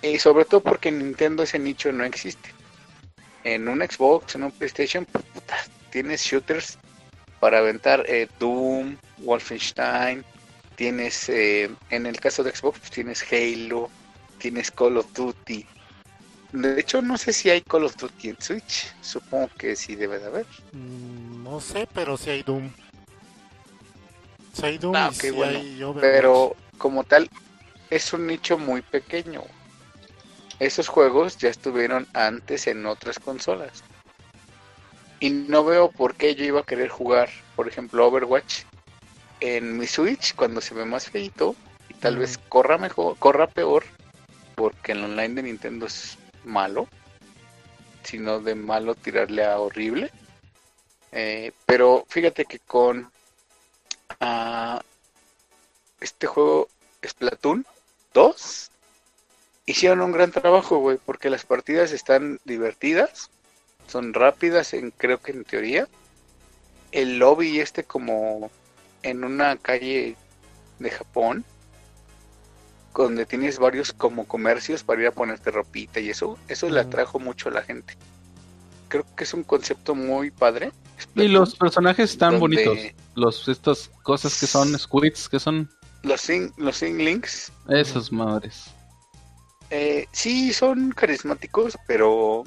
Y 0.02 0.18
sobre 0.18 0.44
todo 0.44 0.60
porque 0.60 0.90
en 0.90 0.98
Nintendo 0.98 1.42
ese 1.42 1.58
nicho 1.58 1.92
no 1.92 2.04
existe. 2.04 2.50
En 3.44 3.68
un 3.68 3.80
Xbox, 3.80 4.34
en 4.34 4.44
un 4.44 4.52
PlayStation, 4.52 5.04
puta, 5.04 5.56
tienes 5.90 6.22
shooters 6.22 6.78
para 7.40 7.58
aventar 7.58 8.04
eh, 8.08 8.28
Doom, 8.38 8.96
Wolfenstein. 9.18 10.24
Tienes, 10.76 11.28
eh, 11.28 11.70
en 11.90 12.06
el 12.06 12.20
caso 12.20 12.44
de 12.44 12.54
Xbox, 12.54 12.78
pues, 12.78 12.90
tienes 12.92 13.24
Halo, 13.32 13.90
tienes 14.38 14.70
Call 14.70 14.98
of 14.98 15.12
Duty. 15.12 15.66
De 16.52 16.80
hecho, 16.80 17.02
no 17.02 17.18
sé 17.18 17.32
si 17.32 17.50
hay 17.50 17.60
Call 17.62 17.84
of 17.84 17.96
Duty 17.96 18.30
en 18.30 18.40
Switch. 18.40 18.94
Supongo 19.00 19.50
que 19.58 19.74
sí 19.74 19.96
debe 19.96 20.18
de 20.18 20.26
haber. 20.26 20.46
Mm, 20.72 21.42
no 21.42 21.60
sé, 21.60 21.88
pero 21.92 22.16
si 22.16 22.30
hay 22.30 22.42
Doom. 22.42 22.70
Si 24.58 24.66
hay 24.66 24.78
Doom 24.78 24.96
Ah, 24.96 25.10
bueno. 25.34 25.58
hay. 25.58 25.84
Pero 26.00 26.56
como 26.78 27.04
tal, 27.04 27.30
es 27.90 28.12
un 28.12 28.26
nicho 28.26 28.58
muy 28.58 28.82
pequeño. 28.82 29.42
Esos 30.58 30.88
juegos 30.88 31.38
ya 31.38 31.48
estuvieron 31.48 32.06
antes 32.14 32.66
en 32.66 32.84
otras 32.86 33.18
consolas. 33.18 33.84
Y 35.20 35.30
no 35.30 35.64
veo 35.64 35.90
por 35.90 36.14
qué 36.14 36.34
yo 36.34 36.44
iba 36.44 36.60
a 36.60 36.64
querer 36.64 36.88
jugar, 36.88 37.28
por 37.56 37.68
ejemplo, 37.68 38.06
Overwatch 38.06 38.62
en 39.40 39.78
mi 39.78 39.86
Switch 39.86 40.34
cuando 40.34 40.60
se 40.60 40.74
ve 40.74 40.84
más 40.84 41.08
feito 41.08 41.54
y 41.88 41.94
tal 41.94 42.16
vez 42.18 42.38
corra 42.48 42.78
mejor, 42.78 43.16
corra 43.18 43.46
peor, 43.46 43.84
porque 44.56 44.92
el 44.92 45.04
online 45.04 45.34
de 45.34 45.42
Nintendo 45.44 45.86
es 45.86 46.18
malo, 46.44 46.88
sino 48.02 48.40
de 48.40 48.56
malo 48.56 48.94
tirarle 48.96 49.44
a 49.44 49.58
horrible. 49.60 50.10
Eh, 51.12 51.52
pero 51.66 52.04
fíjate 52.08 52.44
que 52.44 52.58
con 52.58 53.10
ah, 54.20 54.82
este 56.00 56.26
juego 56.26 56.68
Splatoon 57.06 57.66
2 58.14 58.70
hicieron 59.66 60.00
un 60.00 60.12
gran 60.12 60.32
trabajo, 60.32 60.78
güey, 60.78 60.98
porque 61.04 61.30
las 61.30 61.44
partidas 61.44 61.92
están 61.92 62.40
divertidas, 62.44 63.30
son 63.86 64.14
rápidas, 64.14 64.72
en, 64.74 64.90
creo 64.90 65.20
que 65.20 65.32
en 65.32 65.44
teoría. 65.44 65.88
El 66.90 67.18
lobby 67.18 67.60
este 67.60 67.84
como 67.84 68.50
en 69.02 69.24
una 69.24 69.56
calle 69.56 70.16
de 70.78 70.90
Japón, 70.90 71.44
donde 72.94 73.26
tienes 73.26 73.58
varios 73.58 73.92
como 73.92 74.26
comercios 74.26 74.82
para 74.82 75.02
ir 75.02 75.06
a 75.08 75.12
ponerte 75.12 75.50
ropita 75.52 76.00
y 76.00 76.10
eso, 76.10 76.36
eso 76.48 76.68
le 76.68 76.80
Ujú. 76.80 76.88
atrajo 76.88 77.18
mucho 77.20 77.48
a 77.48 77.52
la 77.52 77.62
gente. 77.62 77.94
Creo 78.88 79.04
que 79.16 79.24
es 79.24 79.34
un 79.34 79.44
concepto 79.44 79.94
muy 79.94 80.30
padre. 80.30 80.72
Y 81.14 81.28
los 81.28 81.54
personajes 81.54 82.10
están 82.10 82.38
donde 82.38 82.64
bonitos. 82.64 82.78
Los, 83.14 83.48
estas 83.48 83.90
cosas 84.02 84.38
que 84.38 84.46
son 84.46 84.78
squids, 84.78 85.28
que 85.28 85.38
son 85.40 85.70
Los 86.02 86.20
sing, 86.20 86.52
los 86.56 86.76
sing 86.76 86.98
links 86.98 87.52
esas 87.68 88.12
madres. 88.12 88.66
Eh, 89.70 90.06
sí, 90.12 90.52
son 90.52 90.92
carismáticos, 90.92 91.76
pero 91.86 92.44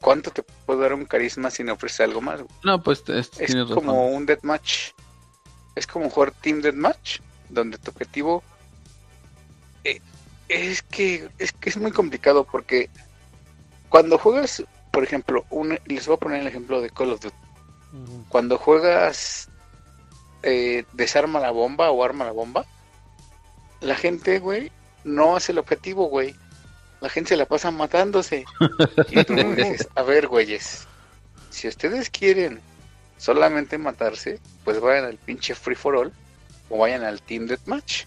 ¿cuánto 0.00 0.30
te 0.30 0.42
puede 0.66 0.80
dar 0.80 0.94
un 0.94 1.04
carisma 1.04 1.50
sin 1.50 1.68
ofrecer 1.70 2.04
algo 2.06 2.20
más? 2.20 2.40
No, 2.62 2.80
pues 2.82 3.02
es, 3.08 3.30
Es 3.38 3.54
como 3.54 3.92
razón. 3.92 4.14
un 4.14 4.26
deathmatch. 4.26 4.90
Es 5.74 5.86
como 5.86 6.10
jugar 6.10 6.32
Team 6.32 6.60
Deathmatch, 6.60 7.20
donde 7.48 7.78
tu 7.78 7.90
objetivo 7.90 8.42
eh, 9.84 10.00
es 10.48 10.82
que 10.82 11.28
es 11.38 11.52
que 11.52 11.70
es 11.70 11.76
muy 11.76 11.92
complicado 11.92 12.44
porque 12.44 12.90
cuando 13.88 14.18
juegas, 14.18 14.62
por 14.90 15.04
ejemplo, 15.04 15.44
un, 15.50 15.78
les 15.86 16.06
voy 16.06 16.16
a 16.16 16.18
poner 16.18 16.40
el 16.40 16.46
ejemplo 16.46 16.80
de 16.80 16.90
Call 16.90 17.12
of 17.12 17.20
Duty. 17.20 17.36
Cuando 18.28 18.58
juegas 18.58 19.48
eh, 20.42 20.84
desarma 20.92 21.40
la 21.40 21.50
bomba 21.50 21.90
o 21.90 22.04
arma 22.04 22.24
la 22.24 22.32
bomba, 22.32 22.66
la 23.80 23.94
gente, 23.94 24.38
güey, 24.38 24.70
no 25.04 25.36
hace 25.36 25.52
el 25.52 25.58
objetivo, 25.58 26.08
güey. 26.08 26.34
La 27.00 27.08
gente 27.08 27.30
se 27.30 27.36
la 27.36 27.46
pasa 27.46 27.70
matándose. 27.70 28.44
Y 29.10 29.24
tú 29.24 29.34
dices, 29.34 29.88
a 29.94 30.02
ver, 30.02 30.26
güeyes, 30.26 30.86
si 31.50 31.68
ustedes 31.68 32.10
quieren 32.10 32.60
solamente 33.16 33.78
matarse, 33.78 34.40
pues 34.64 34.80
vayan 34.80 35.04
al 35.04 35.16
pinche 35.16 35.54
free 35.54 35.74
for 35.74 35.96
all 35.96 36.12
o 36.68 36.78
vayan 36.78 37.04
al 37.04 37.22
Team 37.22 37.46
Deathmatch. 37.46 38.04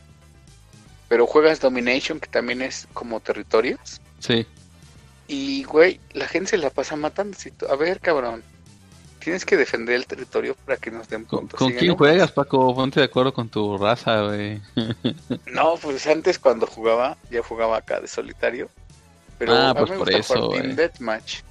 Pero 1.09 1.27
juegas 1.27 1.59
Domination, 1.59 2.19
que 2.19 2.29
también 2.29 2.61
es 2.61 2.87
como 2.93 3.19
territorios. 3.19 3.99
Sí, 4.19 4.45
Y, 5.33 5.63
güey, 5.63 5.97
la 6.11 6.27
gente 6.27 6.49
se 6.49 6.57
la 6.57 6.69
pasa 6.69 6.97
matando. 6.97 7.37
A 7.69 7.75
ver, 7.77 8.01
cabrón. 8.01 8.43
Tienes 9.19 9.45
que 9.45 9.55
defender 9.55 9.95
el 9.95 10.05
territorio 10.05 10.55
para 10.65 10.75
que 10.75 10.91
nos 10.91 11.07
den 11.07 11.23
¿Con, 11.23 11.41
puntos. 11.41 11.57
con 11.57 11.71
quién 11.71 11.95
juegas, 11.95 12.33
Paco? 12.33 12.75
Ponte 12.75 12.99
de 12.99 13.05
acuerdo 13.05 13.33
con 13.33 13.47
tu 13.47 13.77
raza, 13.77 14.23
güey. 14.23 14.59
No, 15.53 15.75
pues 15.77 16.05
antes 16.07 16.37
cuando 16.37 16.67
jugaba, 16.67 17.15
ya 17.29 17.41
jugaba 17.41 17.77
acá 17.77 18.01
de 18.01 18.09
solitario. 18.09 18.69
Pero 19.37 19.53
Ah, 19.53 19.69
a 19.69 19.73
mí 19.73 19.79
pues 19.79 19.91
me 19.91 19.97
por 19.99 20.07
gusta 20.07 20.19
eso, 20.19 20.47
jugar. 20.47 20.75
Deathmatch. 20.75 21.43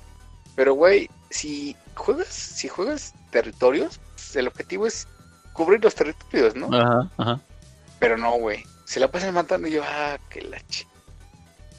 Pero, 0.56 0.74
güey, 0.74 1.08
si 1.30 1.74
juegas, 1.94 2.26
si 2.28 2.68
juegas 2.68 3.14
territorios, 3.30 3.98
pues, 4.14 4.36
el 4.36 4.48
objetivo 4.48 4.86
es 4.86 5.08
cubrir 5.54 5.82
los 5.82 5.94
territorios, 5.94 6.54
¿no? 6.54 6.68
Ajá, 6.76 7.08
ajá. 7.16 7.40
Pero 7.98 8.18
no, 8.18 8.32
güey. 8.32 8.62
Se 8.84 9.00
la 9.00 9.08
pasan 9.10 9.32
matando 9.32 9.68
y 9.68 9.70
yo, 9.70 9.82
ah, 9.86 10.18
qué 10.28 10.42
lache. 10.42 10.86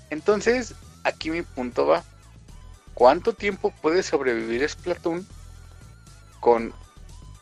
Entonces, 0.09 0.73
aquí 1.03 1.29
mi 1.31 1.41
punto 1.41 1.85
va. 1.85 2.03
¿Cuánto 2.93 3.33
tiempo 3.33 3.71
puede 3.81 4.03
sobrevivir 4.03 4.67
Splatoon 4.67 5.25
con 6.39 6.73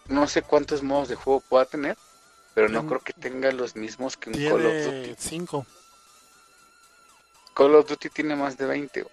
no 0.07 0.27
sé 0.27 0.41
cuántos 0.41 0.83
modos 0.83 1.09
de 1.09 1.15
juego 1.15 1.41
pueda 1.41 1.65
tener? 1.65 1.97
Pero 2.53 2.69
no 2.69 2.85
creo 2.87 2.99
que 2.99 3.13
tenga 3.13 3.51
los 3.51 3.75
mismos 3.75 4.17
que 4.17 4.29
un 4.29 4.35
Call 4.35 4.65
of 4.65 4.85
Duty. 4.85 5.01
Tiene 5.01 5.15
5. 5.17 5.65
Call 7.53 7.75
of 7.75 7.87
Duty 7.87 8.09
tiene 8.09 8.35
más 8.35 8.57
de 8.57 8.65
20. 8.65 9.07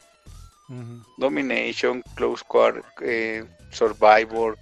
Domination, 1.17 2.03
Close 2.17 2.43
Quarter, 2.47 2.83
eh, 3.01 3.45
Survivor, 3.71 4.59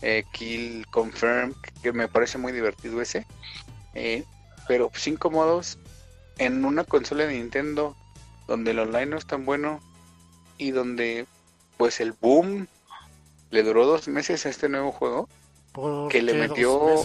eh, 0.00 0.22
Kill, 0.32 0.86
Confirm, 0.90 1.54
que 1.82 1.92
me 1.92 2.06
parece 2.08 2.38
muy 2.38 2.52
divertido 2.52 3.00
ese. 3.00 3.26
Eh, 3.94 4.24
pero 4.68 4.90
cinco 4.94 5.30
modos 5.30 5.78
en 6.38 6.64
una 6.64 6.84
consola 6.84 7.26
de 7.26 7.34
Nintendo 7.34 7.96
donde 8.50 8.72
el 8.72 8.80
online 8.80 9.06
no 9.06 9.16
es 9.16 9.26
tan 9.26 9.44
bueno 9.44 9.80
y 10.58 10.72
donde 10.72 11.28
pues 11.76 12.00
el 12.00 12.12
boom 12.20 12.66
le 13.50 13.62
duró 13.62 13.86
dos 13.86 14.08
meses 14.08 14.44
a 14.44 14.48
este 14.48 14.68
nuevo 14.68 14.90
juego. 14.90 15.28
¿Por 15.70 16.08
Que 16.08 16.20
le 16.20 16.34
metió-? 16.34 17.04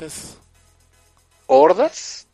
Hordas. 1.46 2.25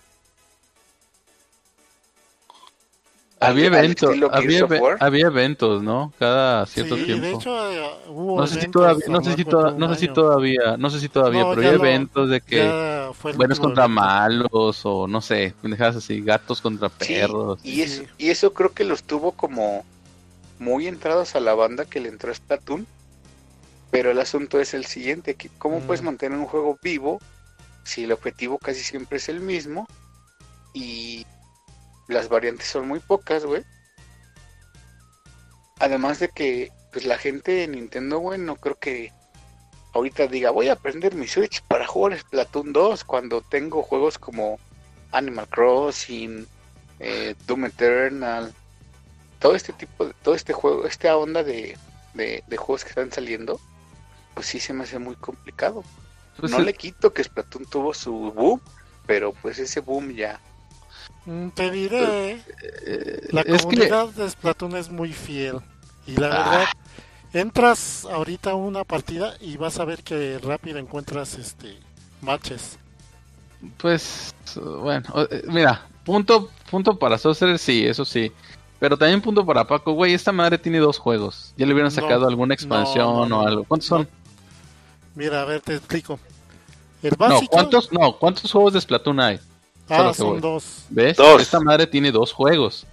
Había 3.41 3.65
eventos, 3.67 4.15
había, 4.31 4.67
había 4.99 5.27
eventos, 5.27 5.81
¿no? 5.83 6.13
Cada 6.19 6.65
cierto 6.67 6.95
sí, 6.95 7.03
tiempo. 7.05 7.25
de 7.25 7.31
hecho 7.33 7.71
eh, 7.71 7.89
hubo 8.07 8.39
no 8.39 8.47
sé 8.47 8.61
si 8.61 8.67
todavía, 8.69 9.05
no 9.09 9.23
sé 9.23 9.35
si, 9.35 9.45
toda- 9.45 9.71
no 9.71 9.95
sé 9.95 10.07
todavía, 10.09 10.77
no 10.77 10.89
sé 10.89 10.99
si 10.99 11.09
todavía, 11.09 11.43
No, 11.43 11.49
pero 11.49 11.61
hay 11.61 11.67
lo- 11.77 11.83
eventos 11.83 12.29
de 12.29 12.41
que 12.41 12.61
buenos 13.35 13.59
contra 13.59 13.85
evento. 13.85 14.01
malos 14.01 14.81
o 14.85 15.07
no 15.07 15.21
sé, 15.21 15.53
pendejadas 15.61 15.95
así, 15.95 16.21
gatos 16.21 16.61
contra 16.61 16.89
Sí, 16.99 17.13
perros. 17.15 17.59
y, 17.63 17.81
eso, 17.81 18.03
y 18.17 18.29
eso 18.29 18.53
creo 18.53 18.71
que 18.73 18.83
los 18.83 19.03
tuvo 19.03 19.31
como 19.31 19.83
muy 20.59 20.87
entrados 20.87 21.35
a 21.35 21.39
la 21.39 21.55
banda 21.55 21.85
que 21.85 21.99
le 21.99 22.09
entró 22.09 22.31
a 22.31 22.35
Splatoon. 22.35 22.85
Pero 23.89 24.09
el 24.11 24.19
asunto 24.19 24.59
es 24.61 24.73
el 24.73 24.85
siguiente, 24.85 25.35
que 25.35 25.49
¿cómo 25.57 25.79
Mm. 25.79 25.81
puedes 25.81 26.01
mantener 26.01 26.37
un 26.39 26.45
juego 26.45 26.77
vivo 26.81 27.19
si 27.83 28.05
el 28.05 28.11
objetivo 28.13 28.57
casi 28.57 28.81
siempre 28.83 29.17
es 29.17 29.27
el 29.27 29.41
mismo? 29.41 29.85
Y 30.73 31.25
las 32.07 32.29
variantes 32.29 32.67
son 32.67 32.87
muy 32.87 32.99
pocas, 32.99 33.45
güey. 33.45 33.63
Además 35.79 36.19
de 36.19 36.29
que 36.29 36.71
pues 36.91 37.05
la 37.05 37.17
gente 37.17 37.51
de 37.51 37.67
Nintendo, 37.67 38.19
güey, 38.19 38.39
no 38.39 38.55
creo 38.55 38.77
que 38.77 39.11
ahorita 39.93 40.27
diga, 40.27 40.51
voy 40.51 40.69
a 40.69 40.75
prender 40.75 41.15
mi 41.15 41.27
Switch 41.27 41.61
para 41.63 41.87
jugar 41.87 42.17
Splatoon 42.17 42.73
2 42.73 43.03
cuando 43.03 43.41
tengo 43.41 43.81
juegos 43.81 44.17
como 44.17 44.59
Animal 45.11 45.47
Crossing, 45.47 46.47
eh, 46.99 47.35
Doom 47.47 47.65
Eternal, 47.65 48.53
todo 49.39 49.55
este 49.55 49.73
tipo 49.73 50.05
de, 50.05 50.13
todo 50.21 50.35
este 50.35 50.53
juego, 50.53 50.85
esta 50.85 51.15
onda 51.17 51.43
de, 51.43 51.77
de, 52.13 52.43
de 52.45 52.57
juegos 52.57 52.83
que 52.83 52.89
están 52.89 53.11
saliendo, 53.11 53.59
pues 54.33 54.47
sí 54.47 54.59
se 54.59 54.73
me 54.73 54.83
hace 54.83 54.99
muy 54.99 55.15
complicado. 55.15 55.83
Pues, 56.37 56.51
no 56.51 56.59
le 56.59 56.73
quito 56.73 57.13
que 57.13 57.23
Splatoon 57.23 57.65
tuvo 57.65 57.93
su 57.93 58.13
boom, 58.31 58.61
pero 59.05 59.33
pues 59.33 59.59
ese 59.59 59.79
boom 59.79 60.11
ya. 60.11 60.39
Mm, 61.25 61.49
Te 61.49 61.69
diré, 61.71 62.41
eh, 62.85 63.27
la 63.31 63.41
es 63.41 63.47
que 63.51 63.57
comunidad 63.57 64.09
de 64.09 64.29
Splatoon 64.29 64.75
es 64.75 64.89
muy 64.89 65.13
fiel. 65.13 65.59
Y 66.07 66.17
la 66.17 66.27
Ah. 66.27 66.37
verdad, 66.43 66.69
entras 67.33 68.05
ahorita 68.05 68.51
a 68.51 68.55
una 68.55 68.83
partida 68.83 69.35
y 69.39 69.57
vas 69.57 69.79
a 69.79 69.85
ver 69.85 70.03
que 70.03 70.39
rápido 70.39 70.79
encuentras 70.79 71.35
este 71.35 71.77
matches. 72.21 72.77
Pues, 73.77 74.33
bueno, 74.55 75.05
eh, 75.29 75.43
mira, 75.47 75.85
punto, 76.03 76.49
punto 76.69 76.97
para 76.97 77.17
Sorcerer, 77.17 77.59
sí, 77.59 77.85
eso 77.85 78.03
sí. 78.05 78.31
Pero 78.79 78.97
también 78.97 79.21
punto 79.21 79.45
para 79.45 79.67
Paco, 79.67 79.91
güey, 79.93 80.15
esta 80.15 80.31
madre 80.31 80.57
tiene 80.57 80.79
dos 80.79 80.97
juegos. 80.97 81.53
Ya 81.55 81.67
le 81.67 81.73
hubieran 81.73 81.93
No, 81.93 82.01
sacado 82.01 82.27
alguna 82.27 82.55
expansión 82.55 83.05
no, 83.05 83.25
no, 83.27 83.41
o 83.41 83.41
no. 83.43 83.47
algo. 83.47 83.63
¿Cuántos 83.65 83.87
son? 83.87 84.07
Mira, 85.13 85.43
a 85.43 85.45
ver, 85.45 85.61
te 85.61 85.75
explico. 85.75 86.19
El 87.03 87.11
No, 87.11 87.17
básico. 87.27 87.51
¿cuántos, 87.51 87.91
no, 87.91 88.17
¿cuántos 88.17 88.51
juegos 88.51 88.73
de 88.73 88.81
Splatoon 88.81 89.19
hay? 89.19 89.39
Ah, 89.89 90.13
son 90.13 90.27
voy. 90.31 90.39
dos. 90.41 90.85
¿Ves? 90.89 91.17
Dos. 91.17 91.41
Esta 91.41 91.59
madre 91.59 91.87
tiene 91.87 92.11
dos 92.11 92.31
juegos. 92.33 92.85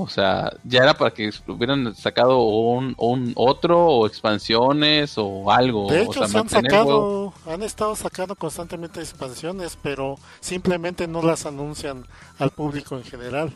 O 0.00 0.08
sea, 0.08 0.52
ya 0.62 0.84
era 0.84 0.94
para 0.94 1.10
que 1.12 1.28
hubieran 1.48 1.92
sacado 1.96 2.38
un, 2.42 2.94
un 2.98 3.32
otro 3.34 3.84
o 3.84 4.06
expansiones 4.06 5.14
o 5.16 5.50
algo. 5.50 5.90
De 5.90 6.00
o 6.00 6.02
hecho, 6.04 6.20
sea, 6.20 6.28
se 6.28 6.38
han 6.38 6.48
sacado, 6.48 7.32
han 7.46 7.62
estado 7.64 7.96
sacando 7.96 8.36
constantemente 8.36 9.00
expansiones, 9.00 9.76
pero 9.82 10.16
simplemente 10.38 11.08
no 11.08 11.20
las 11.20 11.46
anuncian 11.46 12.06
al 12.38 12.50
público 12.50 12.96
en 12.96 13.02
general. 13.04 13.52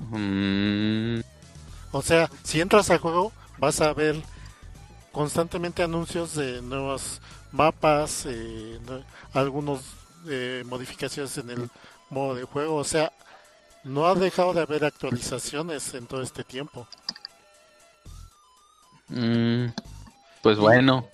Mm, 0.00 1.20
O 1.92 2.02
sea, 2.02 2.28
si 2.42 2.60
entras 2.60 2.90
al 2.90 2.98
juego, 2.98 3.30
vas 3.58 3.80
a 3.80 3.92
ver 3.94 4.16
constantemente 5.12 5.82
anuncios 5.82 6.34
de 6.34 6.60
nuevos 6.62 7.20
mapas, 7.52 8.26
eh, 8.26 8.78
no- 8.86 9.02
algunos 9.32 9.80
eh, 10.28 10.64
modificaciones 10.66 11.38
en 11.38 11.50
el 11.50 11.70
modo 12.10 12.34
de 12.34 12.44
juego. 12.44 12.76
O 12.76 12.84
sea, 12.84 13.12
no 13.84 14.06
ha 14.06 14.14
dejado 14.14 14.52
de 14.52 14.62
haber 14.62 14.84
actualizaciones 14.84 15.94
en 15.94 16.06
todo 16.06 16.22
este 16.22 16.44
tiempo. 16.44 16.86
mm, 19.08 19.66
pues 20.42 20.58
bueno. 20.58 21.08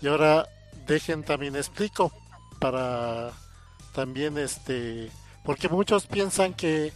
Y 0.00 0.08
ahora 0.08 0.46
dejen 0.86 1.22
también 1.22 1.56
explico 1.56 2.12
para 2.58 3.30
también 3.92 4.38
este 4.38 5.10
porque 5.44 5.68
muchos 5.68 6.06
piensan 6.06 6.54
que 6.54 6.92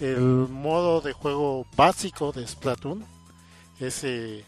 el 0.00 0.20
modo 0.20 1.00
de 1.00 1.12
juego 1.12 1.66
básico 1.76 2.32
de 2.32 2.46
Splatoon 2.46 3.04
es 3.80 4.04
eh, 4.04 4.44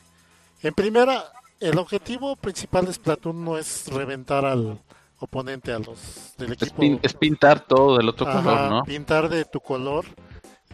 en 0.62 0.74
primera 0.74 1.24
el 1.58 1.78
objetivo 1.78 2.36
principal 2.36 2.86
de 2.86 2.92
Splatoon 2.92 3.44
no 3.44 3.58
es 3.58 3.86
reventar 3.88 4.44
al 4.44 4.80
oponente 5.20 5.72
a 5.72 5.78
los 5.78 6.34
del 6.38 6.52
Es, 6.52 6.52
equipo. 6.52 6.82
pin- 6.82 6.98
es 7.02 7.14
pintar 7.14 7.66
todo 7.66 7.96
del 7.98 8.08
otro 8.08 8.26
Ajá, 8.26 8.42
color, 8.42 8.70
¿no? 8.70 8.82
pintar 8.84 9.28
de 9.28 9.44
tu 9.44 9.60
color 9.60 10.04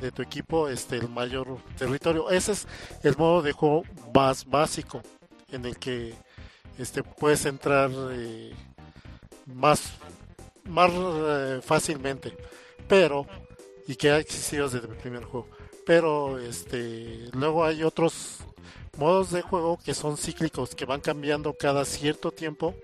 de 0.01 0.13
tu 0.13 0.23
equipo 0.23 0.69
este 0.69 0.97
el 0.97 1.09
mayor 1.09 1.59
territorio. 1.79 2.31
Ese 2.31 2.53
es 2.53 2.67
el 3.03 3.17
modo 3.17 3.43
de 3.43 3.53
juego 3.53 3.83
más 4.15 4.45
básico 4.45 5.03
en 5.51 5.65
el 5.65 5.79
que 5.79 6.15
este 6.79 7.03
puedes 7.03 7.47
entrar 7.47 7.91
eh, 8.13 8.53
más 9.47 9.93
más 10.65 10.91
eh, 10.95 11.61
fácilmente. 11.63 12.37
Pero 12.89 13.27
y 13.89 13.97
que 13.97 14.11
ha 14.11 14.19
existido 14.19 14.69
desde 14.69 14.87
el 14.89 14.97
primer 14.97 15.25
juego. 15.25 15.49
Pero 15.87 16.39
este 16.39 17.29
luego 17.33 17.65
hay 17.65 17.83
otros 17.85 18.39
modos 18.99 19.31
de 19.31 19.43
juego 19.43 19.79
que 19.83 19.95
son 19.95 20.17
cíclicos 20.17 20.75
que 20.75 20.85
van 20.85 21.01
cambiando 21.01 21.55
cada 21.55 21.85
cierto 21.85 22.33
tiempo 22.33 22.75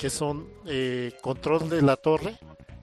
que 0.00 0.08
son 0.08 0.48
eh, 0.64 1.12
control 1.20 1.68
de 1.68 1.82
la 1.82 1.96
torre 1.96 2.38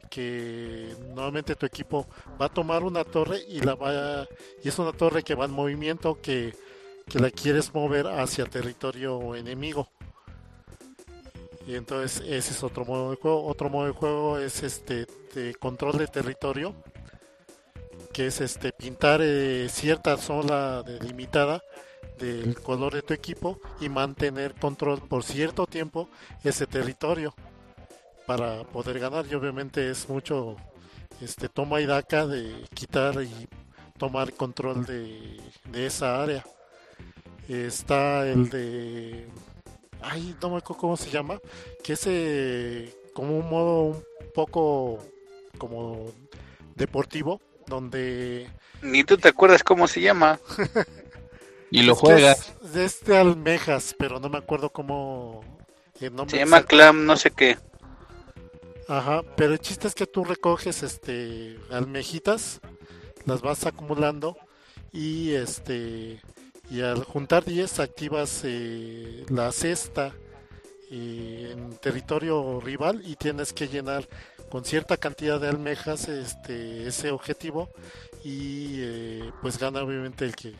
que 0.07 0.93
normalmente 1.15 1.55
tu 1.55 1.65
equipo 1.65 2.05
va 2.39 2.45
a 2.45 2.49
tomar 2.49 2.83
una 2.83 3.03
torre 3.03 3.39
y 3.47 3.59
la 3.59 3.73
va 3.73 4.21
a- 4.21 4.27
y 4.63 4.67
es 4.69 4.77
una 4.77 4.91
torre 4.93 5.23
que 5.23 5.33
va 5.33 5.45
en 5.45 5.51
movimiento 5.51 6.19
que, 6.21 6.53
que 7.09 7.19
la 7.19 7.31
quieres 7.31 7.73
mover 7.73 8.05
hacia 8.07 8.45
territorio 8.45 9.35
enemigo. 9.35 9.89
Y 11.65 11.73
entonces 11.75 12.21
ese 12.25 12.51
es 12.53 12.63
otro 12.63 12.85
modo 12.85 13.09
de 13.09 13.17
juego. 13.17 13.45
Otro 13.47 13.69
modo 13.69 13.87
de 13.87 13.91
juego 13.93 14.37
es 14.37 14.61
este 14.63 15.07
control 15.59 15.97
de 15.97 16.07
territorio 16.07 16.75
que 18.13 18.27
es 18.27 18.41
este 18.41 18.71
pintar 18.71 19.21
eh, 19.23 19.67
cierta 19.69 20.17
zona 20.17 20.83
delimitada 20.83 21.61
del 22.17 22.59
color 22.61 22.93
de 22.93 23.01
tu 23.01 23.13
equipo 23.13 23.59
y 23.79 23.89
mantener 23.89 24.53
control 24.55 25.01
por 25.01 25.23
cierto 25.23 25.67
tiempo 25.67 26.09
ese 26.43 26.67
territorio 26.67 27.33
para 28.25 28.63
poder 28.63 28.99
ganar 28.99 29.25
y 29.29 29.35
obviamente 29.35 29.89
es 29.89 30.09
mucho 30.09 30.55
este 31.21 31.49
toma 31.49 31.81
y 31.81 31.85
daca 31.85 32.27
de 32.27 32.65
quitar 32.73 33.23
y 33.23 33.47
tomar 33.97 34.33
control 34.33 34.85
de, 34.85 35.39
de 35.71 35.85
esa 35.85 36.21
área 36.21 36.43
está 37.47 38.27
el 38.27 38.49
de 38.49 39.27
ay 40.01 40.35
no 40.41 40.49
me 40.49 40.57
acuerdo 40.57 40.81
cómo 40.81 40.97
se 40.97 41.09
llama 41.09 41.39
que 41.83 41.93
es 41.93 42.03
eh, 42.05 42.93
como 43.13 43.37
un 43.37 43.49
modo 43.49 43.81
un 43.81 44.03
poco 44.33 44.99
como 45.57 46.11
deportivo 46.75 47.41
donde 47.67 48.49
Ni 48.81 49.03
tú 49.03 49.17
te 49.17 49.29
acuerdas 49.29 49.63
cómo 49.63 49.87
se 49.87 50.01
llama. 50.01 50.39
Y 51.71 51.83
lo 51.83 51.95
juegas. 51.95 52.53
Es 52.63 52.73
de 52.73 52.85
este 52.85 53.17
almejas, 53.17 53.95
pero 53.97 54.19
no 54.19 54.29
me 54.29 54.37
acuerdo 54.37 54.69
cómo. 54.69 55.41
el 55.99 56.15
nombre 56.15 56.37
Se 56.37 56.43
llama 56.43 56.57
exacto. 56.57 56.75
Clam, 56.75 57.05
no 57.05 57.17
sé 57.17 57.31
qué. 57.31 57.57
Ajá, 58.87 59.21
pero 59.35 59.53
el 59.53 59.59
chiste 59.59 59.87
es 59.87 59.95
que 59.95 60.07
tú 60.07 60.23
recoges 60.23 60.81
este 60.81 61.59
almejitas, 61.69 62.61
las 63.25 63.41
vas 63.41 63.65
acumulando 63.65 64.37
y 64.93 65.33
este 65.33 66.21
y 66.69 66.81
al 66.81 67.03
juntar 67.03 67.43
10 67.43 67.79
activas 67.79 68.41
eh, 68.43 69.25
la 69.29 69.51
cesta 69.51 70.13
eh, 70.89 71.49
en 71.51 71.77
territorio 71.77 72.61
rival 72.61 73.01
y 73.05 73.15
tienes 73.15 73.51
que 73.51 73.67
llenar 73.67 74.07
con 74.49 74.63
cierta 74.63 74.95
cantidad 74.95 75.39
de 75.39 75.49
almejas 75.49 76.07
este 76.07 76.87
ese 76.87 77.11
objetivo 77.11 77.69
y 78.23 78.75
eh, 78.79 79.31
pues 79.41 79.59
gana 79.59 79.81
obviamente 79.81 80.23
el 80.23 80.35
que 80.35 80.53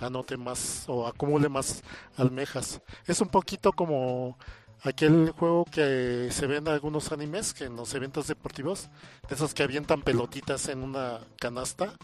anote 0.00 0.36
más 0.36 0.84
o 0.88 1.06
acumule 1.06 1.48
más 1.48 1.82
almejas. 2.16 2.80
Es 3.06 3.20
un 3.20 3.28
poquito 3.28 3.72
como 3.72 4.36
aquel 4.82 5.30
juego 5.30 5.64
que 5.64 6.28
se 6.30 6.46
ve 6.46 6.56
en 6.56 6.68
algunos 6.68 7.12
animes, 7.12 7.54
que 7.54 7.64
en 7.64 7.76
los 7.76 7.94
eventos 7.94 8.26
deportivos, 8.26 8.88
de 9.28 9.34
esos 9.34 9.54
que 9.54 9.62
avientan 9.62 10.02
pelotitas 10.02 10.68
en 10.68 10.82
una 10.82 11.20
canasta. 11.38 11.94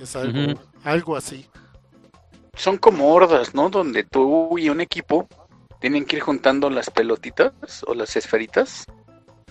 Es 0.00 0.16
algo, 0.16 0.60
algo 0.84 1.16
así. 1.16 1.46
Son 2.54 2.76
como 2.76 3.12
hordas, 3.14 3.54
¿no? 3.54 3.70
Donde 3.70 4.04
tú 4.04 4.58
y 4.58 4.68
un 4.68 4.80
equipo 4.80 5.28
tienen 5.80 6.04
que 6.04 6.16
ir 6.16 6.22
juntando 6.22 6.70
las 6.70 6.90
pelotitas 6.90 7.84
o 7.86 7.94
las 7.94 8.16
esferitas 8.16 8.86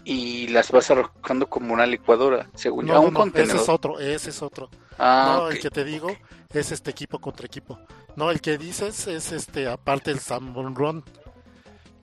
y 0.03 0.47
las 0.47 0.71
vas 0.71 0.89
arrojando 0.91 1.47
como 1.47 1.73
una 1.73 1.85
licuadora, 1.85 2.49
según 2.55 2.87
yo, 2.87 2.93
No, 2.93 2.99
a 2.99 3.01
no, 3.03 3.07
un 3.07 3.31
no, 3.33 3.39
ese 3.39 3.55
es 3.55 3.69
otro, 3.69 3.99
ese 3.99 4.29
es 4.29 4.41
otro. 4.41 4.69
Ah, 4.97 5.37
no, 5.39 5.49
el 5.49 5.59
que 5.59 5.69
te 5.69 5.83
digo 5.83 6.15
es 6.53 6.71
este 6.71 6.91
equipo 6.91 7.19
contra 7.19 7.45
equipo. 7.45 7.79
No, 8.15 8.31
el 8.31 8.41
que 8.41 8.57
dices 8.57 9.07
es 9.07 9.31
este, 9.31 9.67
aparte 9.67 10.11
el 10.11 10.19
Salmon 10.19 10.75
Run, 10.75 11.03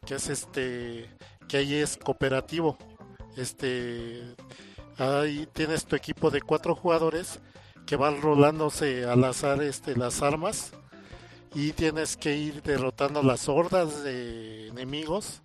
que 0.06 0.14
es 0.14 0.28
este, 0.28 1.08
que 1.48 1.58
ahí 1.58 1.74
es 1.74 1.96
cooperativo. 1.96 2.76
Este, 3.36 4.22
ahí 4.96 5.48
tienes 5.52 5.84
tu 5.84 5.96
equipo 5.96 6.30
de 6.30 6.40
cuatro 6.40 6.74
jugadores 6.74 7.40
que 7.86 7.96
van 7.96 8.20
rolándose 8.20 9.04
al 9.04 9.24
azar 9.24 9.62
este, 9.62 9.96
las 9.96 10.22
armas 10.22 10.72
y 11.54 11.72
tienes 11.72 12.16
que 12.16 12.36
ir 12.36 12.62
derrotando 12.62 13.22
las 13.22 13.48
hordas 13.48 14.02
de 14.02 14.68
enemigos 14.68 15.42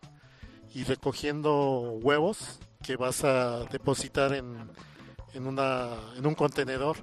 y 0.74 0.84
recogiendo 0.84 1.99
huevos 2.01 2.60
que 2.82 2.97
vas 2.97 3.24
a 3.24 3.64
depositar 3.66 4.34
en, 4.34 4.70
en, 5.34 5.47
una, 5.47 5.89
en 6.18 6.26
un 6.26 6.36
contenedor. 6.36 6.97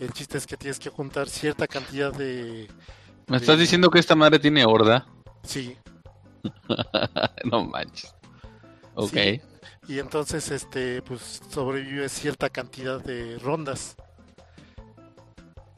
El 0.00 0.12
chiste 0.12 0.38
es 0.38 0.46
que 0.46 0.56
tienes 0.56 0.78
que 0.78 0.90
juntar 0.90 1.28
cierta 1.28 1.66
cantidad 1.66 2.12
de... 2.12 2.68
¿Me 3.26 3.36
estás 3.36 3.58
diciendo 3.58 3.90
que 3.90 3.98
esta 3.98 4.14
madre 4.14 4.38
tiene 4.38 4.64
horda? 4.64 5.06
Sí, 5.42 5.76
no 7.44 7.64
manches. 7.64 8.14
Ok. 8.94 9.10
Sí. 9.10 9.40
y 9.88 9.98
entonces 9.98 10.50
este 10.50 11.02
pues 11.02 11.40
sobrevive 11.50 12.08
cierta 12.08 12.50
cantidad 12.50 13.00
de 13.00 13.38
rondas. 13.38 13.96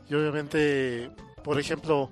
Y 0.09 0.15
obviamente, 0.15 1.11
por 1.45 1.61
ejemplo, 1.61 2.11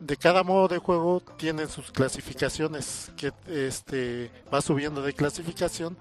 de 0.00 0.16
cada 0.16 0.42
modo 0.42 0.68
de 0.68 0.78
juego 0.78 1.22
tienen 1.38 1.68
sus 1.68 1.90
clasificaciones 1.90 3.12
que 3.16 3.32
este 3.46 4.30
va 4.52 4.60
subiendo 4.60 5.02
de 5.02 5.12
clasificación 5.14 5.96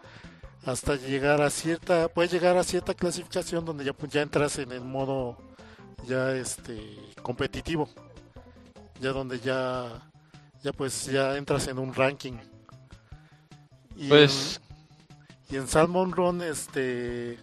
hasta 0.66 0.95
llegar 0.95 1.41
a 1.41 1.49
cierta 1.49 2.07
puede 2.07 2.30
llegar 2.30 2.57
a 2.57 2.64
cierta 2.64 2.93
clasificación 2.93 3.66
donde 3.66 3.84
ya 3.84 3.93
pues, 3.93 4.11
ya 4.11 4.22
entras 4.22 4.57
en 4.59 4.72
el 4.72 4.82
modo 4.82 5.38
ya 6.07 6.34
este 6.36 6.97
competitivo. 7.22 7.89
Ya 9.01 9.11
donde 9.11 9.39
ya 9.39 10.01
ya 10.61 10.72
pues 10.72 11.05
ya 11.05 11.36
entras 11.38 11.68
en 11.68 11.80
un 11.80 11.93
ranking. 11.93 12.34
Y 13.95 14.07
Pues- 14.09 14.61
en, 15.49 15.55
y 15.55 15.57
en 15.59 15.68
Salmon 15.68 16.11
Run 16.11 16.41
este 16.41 17.38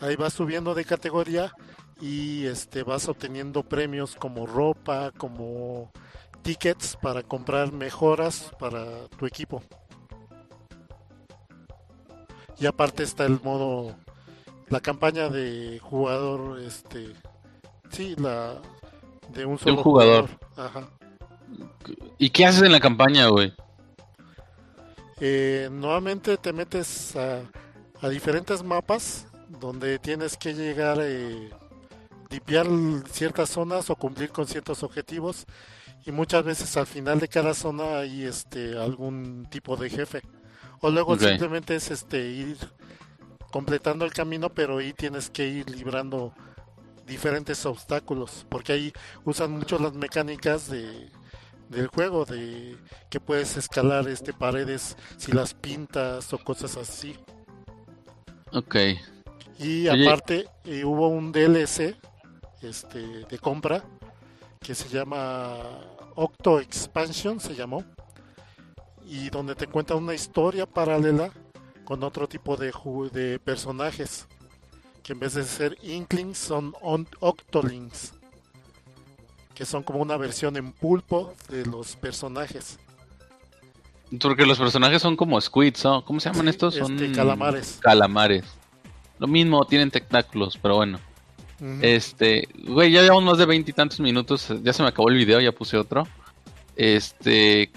ahí 0.00 0.16
vas 0.16 0.32
subiendo 0.32 0.74
de 0.74 0.84
categoría 0.84 1.52
y 2.00 2.44
este 2.46 2.82
vas 2.82 3.08
obteniendo 3.08 3.62
premios 3.62 4.14
como 4.16 4.46
ropa 4.46 5.12
como 5.16 5.90
tickets 6.42 6.96
para 7.00 7.22
comprar 7.22 7.72
mejoras 7.72 8.50
para 8.58 9.08
tu 9.18 9.26
equipo 9.26 9.62
y 12.58 12.66
aparte 12.66 13.02
está 13.02 13.24
el 13.24 13.40
modo 13.42 13.94
la 14.68 14.80
campaña 14.80 15.28
de 15.28 15.78
jugador 15.82 16.60
este 16.60 17.12
sí 17.90 18.14
la 18.16 18.60
de 19.32 19.44
un 19.44 19.58
solo 19.58 19.82
jugador. 19.82 20.28
Ajá. 20.56 20.88
¿Y 22.18 22.30
qué 22.30 22.46
haces 22.46 22.62
en 22.62 22.72
la 22.72 22.80
campaña, 22.80 23.28
güey? 23.28 23.52
Eh, 25.20 25.68
nuevamente 25.70 26.36
te 26.36 26.52
metes 26.52 27.16
a, 27.16 27.42
a 28.00 28.08
diferentes 28.08 28.62
mapas 28.62 29.26
donde 29.48 29.98
tienes 29.98 30.36
que 30.36 30.52
llegar 30.54 30.98
eh, 31.00 31.50
limpiar 32.30 32.66
ciertas 33.10 33.50
zonas 33.50 33.88
o 33.90 33.96
cumplir 33.96 34.30
con 34.30 34.46
ciertos 34.46 34.82
objetivos 34.82 35.46
y 36.04 36.12
muchas 36.12 36.44
veces 36.44 36.76
al 36.76 36.86
final 36.86 37.18
de 37.18 37.28
cada 37.28 37.54
zona 37.54 37.98
hay 37.98 38.24
este 38.24 38.78
algún 38.78 39.46
tipo 39.50 39.76
de 39.76 39.90
jefe 39.90 40.22
o 40.80 40.90
luego 40.90 41.18
simplemente 41.18 41.76
es 41.76 41.90
este 41.90 42.18
ir 42.28 42.56
completando 43.50 44.04
el 44.04 44.12
camino 44.12 44.52
pero 44.52 44.78
ahí 44.78 44.92
tienes 44.92 45.30
que 45.30 45.46
ir 45.46 45.70
librando 45.70 46.34
diferentes 47.06 47.64
obstáculos 47.66 48.46
porque 48.48 48.72
ahí 48.72 48.92
usan 49.24 49.52
mucho 49.52 49.78
las 49.78 49.94
mecánicas 49.94 50.68
de 50.68 51.10
del 51.68 51.88
juego 51.88 52.24
de 52.24 52.76
que 53.10 53.20
puedes 53.20 53.56
escalar 53.56 54.08
este 54.08 54.32
paredes 54.32 54.96
si 55.16 55.32
las 55.32 55.54
pintas 55.54 56.32
o 56.32 56.38
cosas 56.38 56.76
así. 56.76 57.16
Ok. 58.52 58.76
y 59.58 59.88
aparte 59.88 60.48
eh, 60.64 60.84
hubo 60.84 61.08
un 61.08 61.32
DLC 61.32 61.96
este 62.62 63.00
de 63.00 63.38
compra 63.38 63.82
que 64.60 64.74
se 64.74 64.88
llama 64.88 65.56
Octo 66.14 66.60
Expansion 66.60 67.40
se 67.40 67.54
llamó 67.54 67.84
y 69.06 69.30
donde 69.30 69.54
te 69.54 69.66
cuenta 69.66 69.94
una 69.94 70.14
historia 70.14 70.66
paralela 70.66 71.30
con 71.84 72.02
otro 72.02 72.28
tipo 72.28 72.56
de, 72.56 72.72
de 73.12 73.38
personajes 73.38 74.26
que 75.02 75.12
en 75.12 75.20
vez 75.20 75.34
de 75.34 75.44
ser 75.44 75.78
Inklings 75.82 76.36
son 76.36 76.74
on- 76.82 77.08
Octolings 77.20 78.12
que 79.54 79.64
son 79.64 79.82
como 79.82 80.00
una 80.00 80.16
versión 80.16 80.56
en 80.56 80.72
pulpo 80.72 81.32
de 81.48 81.64
los 81.64 81.96
personajes 81.96 82.78
Porque 84.20 84.44
los 84.44 84.58
personajes 84.58 85.00
son 85.02 85.16
como 85.16 85.40
squids, 85.40 85.84
¿no? 85.84 86.04
¿Cómo 86.04 86.20
se 86.20 86.30
llaman 86.30 86.48
estos? 86.48 86.74
Son 86.74 86.92
este, 86.94 87.12
calamares. 87.12 87.78
Calamares. 87.80 88.44
Lo 89.18 89.26
mismo, 89.26 89.64
tienen 89.64 89.90
tentáculos, 89.90 90.58
pero 90.60 90.76
bueno. 90.76 91.00
Este, 91.80 92.46
güey, 92.68 92.92
ya 92.92 93.02
llevamos 93.02 93.24
más 93.24 93.38
de 93.38 93.46
veintitantos 93.46 93.98
minutos. 93.98 94.52
Ya 94.62 94.72
se 94.72 94.82
me 94.82 94.90
acabó 94.90 95.08
el 95.08 95.16
video, 95.16 95.40
ya 95.40 95.52
puse 95.52 95.76
otro. 95.76 96.06
Este, 96.76 97.70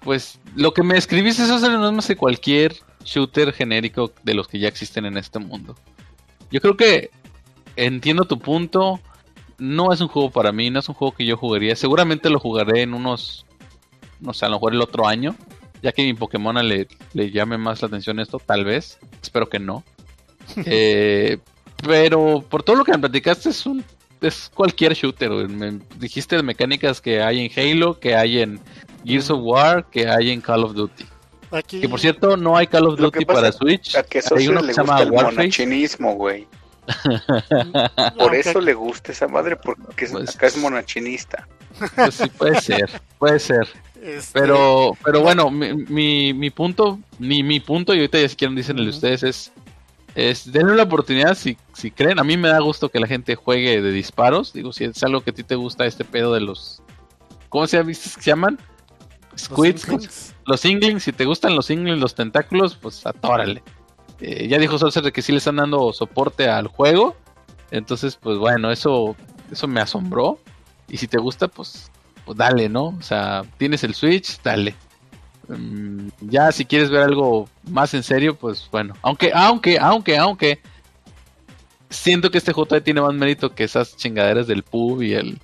pues 0.00 0.40
lo 0.56 0.72
que 0.72 0.82
me 0.82 0.96
escribiste, 0.96 1.42
eso 1.42 1.58
no 1.58 1.88
es 1.88 1.92
más 1.92 2.06
que 2.06 2.16
cualquier 2.16 2.76
shooter 3.04 3.52
genérico 3.52 4.12
de 4.22 4.34
los 4.34 4.48
que 4.48 4.58
ya 4.58 4.68
existen 4.68 5.04
en 5.04 5.16
este 5.16 5.38
mundo. 5.38 5.76
Yo 6.50 6.60
creo 6.60 6.76
que 6.76 7.10
entiendo 7.76 8.24
tu 8.24 8.38
punto. 8.38 9.00
No 9.58 9.92
es 9.92 10.00
un 10.00 10.08
juego 10.08 10.30
para 10.30 10.52
mí, 10.52 10.70
no 10.70 10.78
es 10.78 10.88
un 10.88 10.94
juego 10.94 11.14
que 11.14 11.26
yo 11.26 11.36
jugaría. 11.36 11.76
Seguramente 11.76 12.30
lo 12.30 12.40
jugaré 12.40 12.82
en 12.82 12.94
unos, 12.94 13.44
no 14.18 14.32
sé, 14.32 14.46
a 14.46 14.48
lo 14.48 14.56
mejor 14.56 14.74
el 14.74 14.80
otro 14.80 15.06
año. 15.06 15.36
Ya 15.82 15.92
que 15.92 16.02
mi 16.02 16.14
Pokémon 16.14 16.56
le, 16.66 16.88
le 17.12 17.30
llame 17.30 17.58
más 17.58 17.82
la 17.82 17.88
atención 17.88 18.20
esto, 18.20 18.38
tal 18.38 18.64
vez. 18.64 18.98
Espero 19.22 19.48
que 19.48 19.58
no. 19.58 19.84
Eh, 20.66 21.38
pero 21.86 22.44
por 22.48 22.64
todo 22.64 22.74
lo 22.74 22.84
que 22.84 22.90
me 22.90 22.98
platicaste 22.98 23.50
es 23.50 23.64
un 23.64 23.84
es 24.20 24.50
cualquier 24.52 24.94
shooter. 24.94 25.30
Me 25.48 25.78
dijiste 25.98 26.36
de 26.36 26.42
mecánicas 26.42 27.00
que 27.00 27.22
hay 27.22 27.40
en 27.40 27.50
Halo, 27.56 27.98
que 27.98 28.14
hay 28.14 28.40
en 28.40 28.60
Gears 29.04 29.30
of 29.30 29.40
War, 29.42 29.84
que 29.90 30.08
hay 30.08 30.30
en 30.30 30.40
Call 30.40 30.64
of 30.64 30.74
Duty. 30.74 31.04
Aquí 31.52 31.80
Que 31.80 31.88
por 31.88 31.98
cierto 31.98 32.36
no 32.36 32.56
hay 32.56 32.66
Call 32.68 32.86
of 32.86 32.98
Lo 33.00 33.10
Duty 33.10 33.24
para 33.24 33.50
Switch. 33.52 33.96
A 33.96 34.02
que 34.02 34.20
Hay 34.36 34.48
uno 34.48 34.60
le 34.60 34.68
que 34.68 34.74
se 34.74 34.80
llama 34.80 35.02
el 35.02 35.10
güey. 36.16 36.46
Por 38.18 38.34
eso 38.34 38.60
le 38.60 38.74
gusta 38.74 39.12
esa 39.12 39.28
madre, 39.28 39.56
porque 39.56 40.06
es- 40.06 40.12
Pues- 40.12 40.34
acá 40.34 40.46
es 40.46 40.56
monachinista. 40.56 41.46
Pues 41.94 42.14
sí, 42.16 42.28
puede 42.36 42.60
ser, 42.60 42.90
puede 43.18 43.38
ser. 43.38 43.68
este, 44.02 44.38
Pero, 44.40 44.96
pero 45.04 45.20
bueno, 45.20 45.50
mi, 45.50 45.72
mi, 45.74 46.32
mi 46.34 46.50
punto, 46.50 46.98
ni 47.18 47.42
mi 47.42 47.60
punto, 47.60 47.94
y 47.94 47.98
ahorita 47.98 48.18
ya 48.20 48.28
si 48.28 48.36
quieren 48.36 48.56
dicen 48.56 48.78
el 48.78 48.84
de 48.86 48.90
ustedes, 48.90 49.22
es, 49.22 49.52
es 50.14 50.50
denle 50.52 50.72
una 50.72 50.82
oportunidad 50.82 51.36
si, 51.36 51.56
si 51.74 51.90
creen. 51.90 52.18
A 52.18 52.24
mí 52.24 52.36
me 52.36 52.48
da 52.48 52.58
gusto 52.58 52.88
que 52.88 52.98
la 52.98 53.06
gente 53.06 53.36
juegue 53.36 53.80
de 53.80 53.92
disparos. 53.92 54.52
Digo, 54.52 54.72
si 54.72 54.84
es 54.84 55.02
algo 55.04 55.20
que 55.20 55.30
a 55.30 55.34
ti 55.34 55.44
te 55.44 55.54
gusta, 55.54 55.86
este 55.86 56.04
pedo 56.04 56.34
de 56.34 56.40
los. 56.40 56.82
¿Cómo 57.48 57.66
se, 57.66 57.76
llama- 57.78 57.94
se 57.94 58.20
llaman? 58.20 58.58
Los 59.48 59.80
Squids. 59.80 60.34
Los 60.46 60.64
Inglings, 60.64 61.04
si 61.04 61.12
te 61.12 61.24
gustan 61.24 61.54
los 61.54 61.70
Inglings, 61.70 62.00
los 62.00 62.14
tentáculos, 62.14 62.76
pues 62.76 63.06
atórale. 63.06 63.62
Eh, 64.20 64.48
ya 64.48 64.58
dijo 64.58 64.78
Sorcerer 64.78 65.12
que 65.12 65.22
sí 65.22 65.32
le 65.32 65.38
están 65.38 65.56
dando 65.56 65.92
soporte 65.92 66.48
al 66.48 66.66
juego. 66.66 67.16
Entonces, 67.70 68.16
pues 68.16 68.38
bueno, 68.38 68.70
eso, 68.70 69.16
eso 69.50 69.68
me 69.68 69.80
asombró. 69.80 70.38
Y 70.88 70.96
si 70.96 71.06
te 71.06 71.18
gusta, 71.18 71.48
pues, 71.48 71.90
pues 72.24 72.36
dale, 72.36 72.68
¿no? 72.68 72.86
O 72.86 73.02
sea, 73.02 73.44
tienes 73.58 73.84
el 73.84 73.94
Switch, 73.94 74.40
dale. 74.42 74.74
Mm, 75.48 76.08
ya 76.22 76.52
si 76.52 76.64
quieres 76.64 76.90
ver 76.90 77.02
algo 77.02 77.48
más 77.70 77.94
en 77.94 78.02
serio, 78.02 78.36
pues 78.36 78.68
bueno. 78.70 78.94
Aunque, 79.02 79.30
aunque, 79.34 79.78
aunque, 79.78 80.16
aunque. 80.16 80.60
Siento 81.88 82.30
que 82.30 82.38
este 82.38 82.52
juego 82.52 82.80
tiene 82.80 83.00
más 83.00 83.14
mérito 83.14 83.52
que 83.52 83.64
esas 83.64 83.96
chingaderas 83.96 84.46
del 84.46 84.62
pub 84.62 85.02
y 85.02 85.14
el. 85.14 85.40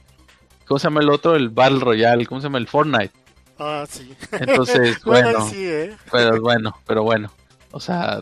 ¿Cómo 0.64 0.78
se 0.78 0.84
llama 0.84 1.00
el 1.00 1.10
otro? 1.10 1.34
El 1.34 1.48
Battle 1.48 1.80
Royale. 1.80 2.26
¿Cómo 2.26 2.40
se 2.40 2.46
llama 2.46 2.58
el 2.58 2.68
Fortnite? 2.68 3.12
Ah, 3.58 3.84
sí. 3.88 4.14
Entonces, 4.32 5.00
Bueno, 5.04 5.30
bueno. 5.32 5.48
sí, 5.48 5.64
¿eh? 5.66 5.96
Pero 6.12 6.40
bueno, 6.40 6.76
pero 6.86 7.02
bueno. 7.02 7.32
O 7.70 7.80
sea, 7.80 8.20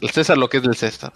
el 0.00 0.10
César 0.10 0.36
lo 0.38 0.48
que 0.48 0.56
es 0.58 0.62
del 0.62 0.74
César. 0.76 1.12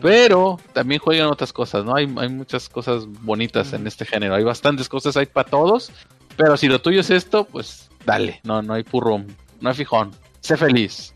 Pero 0.00 0.58
también 0.72 1.00
juegan 1.00 1.26
otras 1.26 1.52
cosas, 1.52 1.84
¿no? 1.84 1.94
Hay, 1.94 2.04
hay 2.18 2.28
muchas 2.28 2.68
cosas 2.68 3.04
bonitas 3.06 3.72
en 3.74 3.86
este 3.86 4.04
género. 4.06 4.34
Hay 4.34 4.44
bastantes 4.44 4.88
cosas, 4.88 5.16
hay 5.16 5.26
para 5.26 5.48
todos. 5.50 5.92
Pero 6.36 6.56
si 6.56 6.66
lo 6.68 6.80
tuyo 6.80 7.00
es 7.00 7.10
esto, 7.10 7.44
pues 7.44 7.90
dale. 8.06 8.40
No, 8.44 8.62
no 8.62 8.72
hay 8.74 8.84
purro, 8.84 9.22
no 9.60 9.68
hay 9.68 9.74
fijón. 9.74 10.12
Sé 10.40 10.56
feliz. 10.56 11.14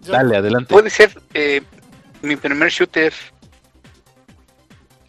Dale, 0.00 0.36
adelante. 0.36 0.72
Puede 0.74 0.90
ser 0.90 1.18
eh, 1.32 1.62
mi 2.20 2.36
primer 2.36 2.70
shooter 2.70 3.14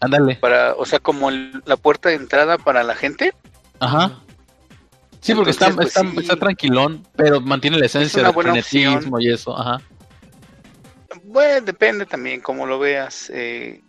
Ándale. 0.00 0.36
para, 0.36 0.74
o 0.74 0.84
sea, 0.86 0.98
como 0.98 1.28
el- 1.30 1.62
la 1.66 1.76
puerta 1.76 2.08
de 2.10 2.16
entrada 2.16 2.58
para 2.58 2.82
la 2.82 2.94
gente. 2.94 3.34
Ajá. 3.80 4.18
Sí, 5.24 5.34
porque 5.34 5.52
está, 5.52 5.70
pues, 5.70 5.88
está, 5.88 6.02
sí. 6.02 6.18
está 6.18 6.36
tranquilón, 6.36 7.02
pero 7.16 7.40
mantiene 7.40 7.78
la 7.78 7.86
esencia 7.86 8.20
una 8.20 8.30
del 8.30 8.62
frenetismo 8.62 9.18
y 9.18 9.32
eso. 9.32 9.58
Ajá. 9.58 9.80
Bueno, 11.22 11.64
depende 11.64 12.04
también 12.04 12.42
como 12.42 12.66
lo 12.66 12.78
veas. 12.78 13.30
eh, 13.30 13.80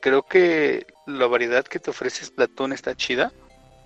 creo 0.00 0.24
que 0.24 0.84
la 1.06 1.28
variedad 1.28 1.64
que 1.64 1.78
te 1.78 1.90
ofrece 1.90 2.24
Splatoon 2.24 2.72
está 2.72 2.96
chida, 2.96 3.32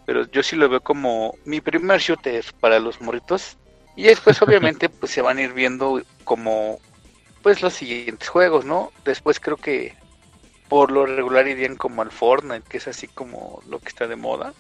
pero 0.07 0.27
yo 0.31 0.43
sí 0.43 0.57
lo 0.57 0.71
veo 0.71 0.81
como 0.81 1.35
mi 1.45 1.61
primer 1.61 2.01
shooter 2.01 2.43
para 2.61 2.79
los 2.79 3.03
morritos. 3.03 3.59
Y 3.95 4.05
después 4.05 4.41
obviamente 4.43 4.89
pues 4.89 5.13
se 5.13 5.21
van 5.21 5.37
a 5.37 5.43
ir 5.43 5.53
viendo 5.53 6.01
como 6.25 6.79
pues 7.43 7.61
los 7.61 7.75
siguientes 7.75 8.31
juegos, 8.31 8.65
¿no? 8.65 8.91
Después 9.05 9.39
creo 9.39 9.59
que 9.59 9.95
por 10.71 10.91
lo 10.91 11.05
regular 11.05 11.47
irían 11.47 11.77
como 11.77 12.01
al 12.01 12.11
Fortnite, 12.11 12.65
que 12.67 12.79
es 12.79 12.89
así 12.89 13.07
como 13.07 13.61
lo 13.69 13.81
que 13.81 13.89
está 13.89 14.07
de 14.07 14.17
moda. 14.17 14.55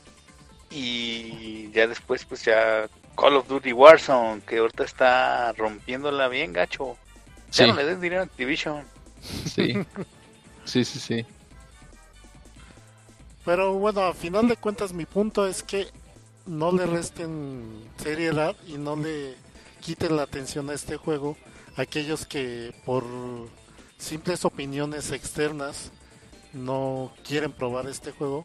Y 0.70 1.70
ya 1.72 1.86
después 1.86 2.24
pues 2.24 2.44
ya 2.44 2.88
Call 3.16 3.36
of 3.36 3.48
Duty 3.48 3.72
Warzone, 3.72 4.40
que 4.42 4.58
ahorita 4.58 4.84
está 4.84 5.52
rompiéndola 5.52 6.28
bien 6.28 6.52
gacho. 6.52 6.96
Ya 7.52 7.66
Sí, 7.66 7.66
no 7.66 7.74
le 7.74 7.84
des 7.84 8.00
dinero 8.00 8.22
a 8.22 8.24
Activision. 8.24 8.84
sí. 9.46 9.74
Sí, 10.64 10.84
sí, 10.84 11.00
sí. 11.00 11.26
Pero 13.44 13.74
bueno, 13.74 14.02
a 14.02 14.14
final 14.14 14.46
de 14.48 14.56
cuentas 14.56 14.92
mi 14.92 15.06
punto 15.06 15.46
es 15.46 15.62
que 15.62 15.88
no 16.46 16.70
le 16.72 16.86
resten 16.86 17.84
seriedad 17.96 18.54
y 18.66 18.74
no 18.78 18.96
le 18.96 19.34
quiten 19.80 20.16
la 20.16 20.22
atención 20.22 20.70
a 20.70 20.74
este 20.74 20.96
juego 20.96 21.36
aquellos 21.76 22.26
que 22.26 22.74
por 22.84 23.04
simples 23.98 24.44
opiniones 24.44 25.10
externas 25.12 25.90
no 26.52 27.12
quieren 27.26 27.52
probar 27.52 27.86
este 27.86 28.12
juego. 28.12 28.44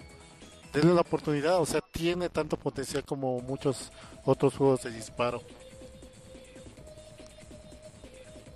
Denle 0.76 0.94
la 0.94 1.02
oportunidad, 1.02 1.60
o 1.60 1.66
sea, 1.66 1.82
tiene 1.82 2.30
tanto 2.30 2.58
potencial 2.58 3.04
como 3.04 3.40
muchos 3.40 3.92
otros 4.26 4.56
juegos 4.56 4.84
de 4.84 4.92
disparo. 4.92 5.42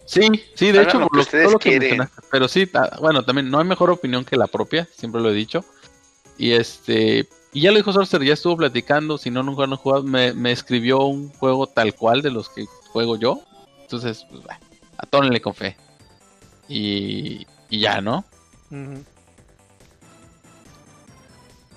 Sí, 0.06 0.28
sí, 0.56 0.72
de 0.72 0.82
hecho, 0.82 1.00
lo 1.00 1.08
que 1.08 1.18
lo, 1.18 1.22
ustedes 1.22 1.44
todo 1.46 1.54
lo 1.54 1.60
que 1.60 1.70
quieren. 1.70 1.90
mencionaste. 1.98 2.28
Pero 2.32 2.48
sí, 2.48 2.70
bueno, 3.00 3.24
también 3.24 3.50
no 3.50 3.60
hay 3.60 3.66
mejor 3.66 3.92
opinión 3.92 4.26
que 4.26 4.38
la 4.38 4.48
propia, 4.48 4.88
siempre 4.96 5.22
lo 5.22 5.30
he 5.30 5.34
dicho. 5.34 5.64
Y 6.38 6.54
este, 6.54 7.28
y 7.54 7.62
ya 7.62 7.72
lo 7.72 7.78
dijo 7.78 7.94
Sorcerer, 7.94 8.28
ya 8.28 8.34
estuvo 8.34 8.58
platicando, 8.58 9.18
si 9.18 9.32
no, 9.32 9.44
nunca 9.44 9.64
han 9.64 9.76
jugado, 9.76 10.04
me, 10.04 10.34
me 10.34 10.52
escribió 10.52 11.04
un 11.06 11.30
juego 11.30 11.68
tal 11.68 11.94
cual 11.96 12.22
de 12.22 12.32
los 12.32 12.50
que 12.50 12.66
juego 12.92 13.18
yo. 13.18 13.42
Entonces, 13.82 14.26
pues, 14.30 14.44
atónenle 14.98 15.42
con 15.42 15.54
fe. 15.54 15.78
Y, 16.68 17.46
y 17.70 17.80
ya, 17.80 18.02
¿no? 18.02 18.26
Ujú. 18.72 19.04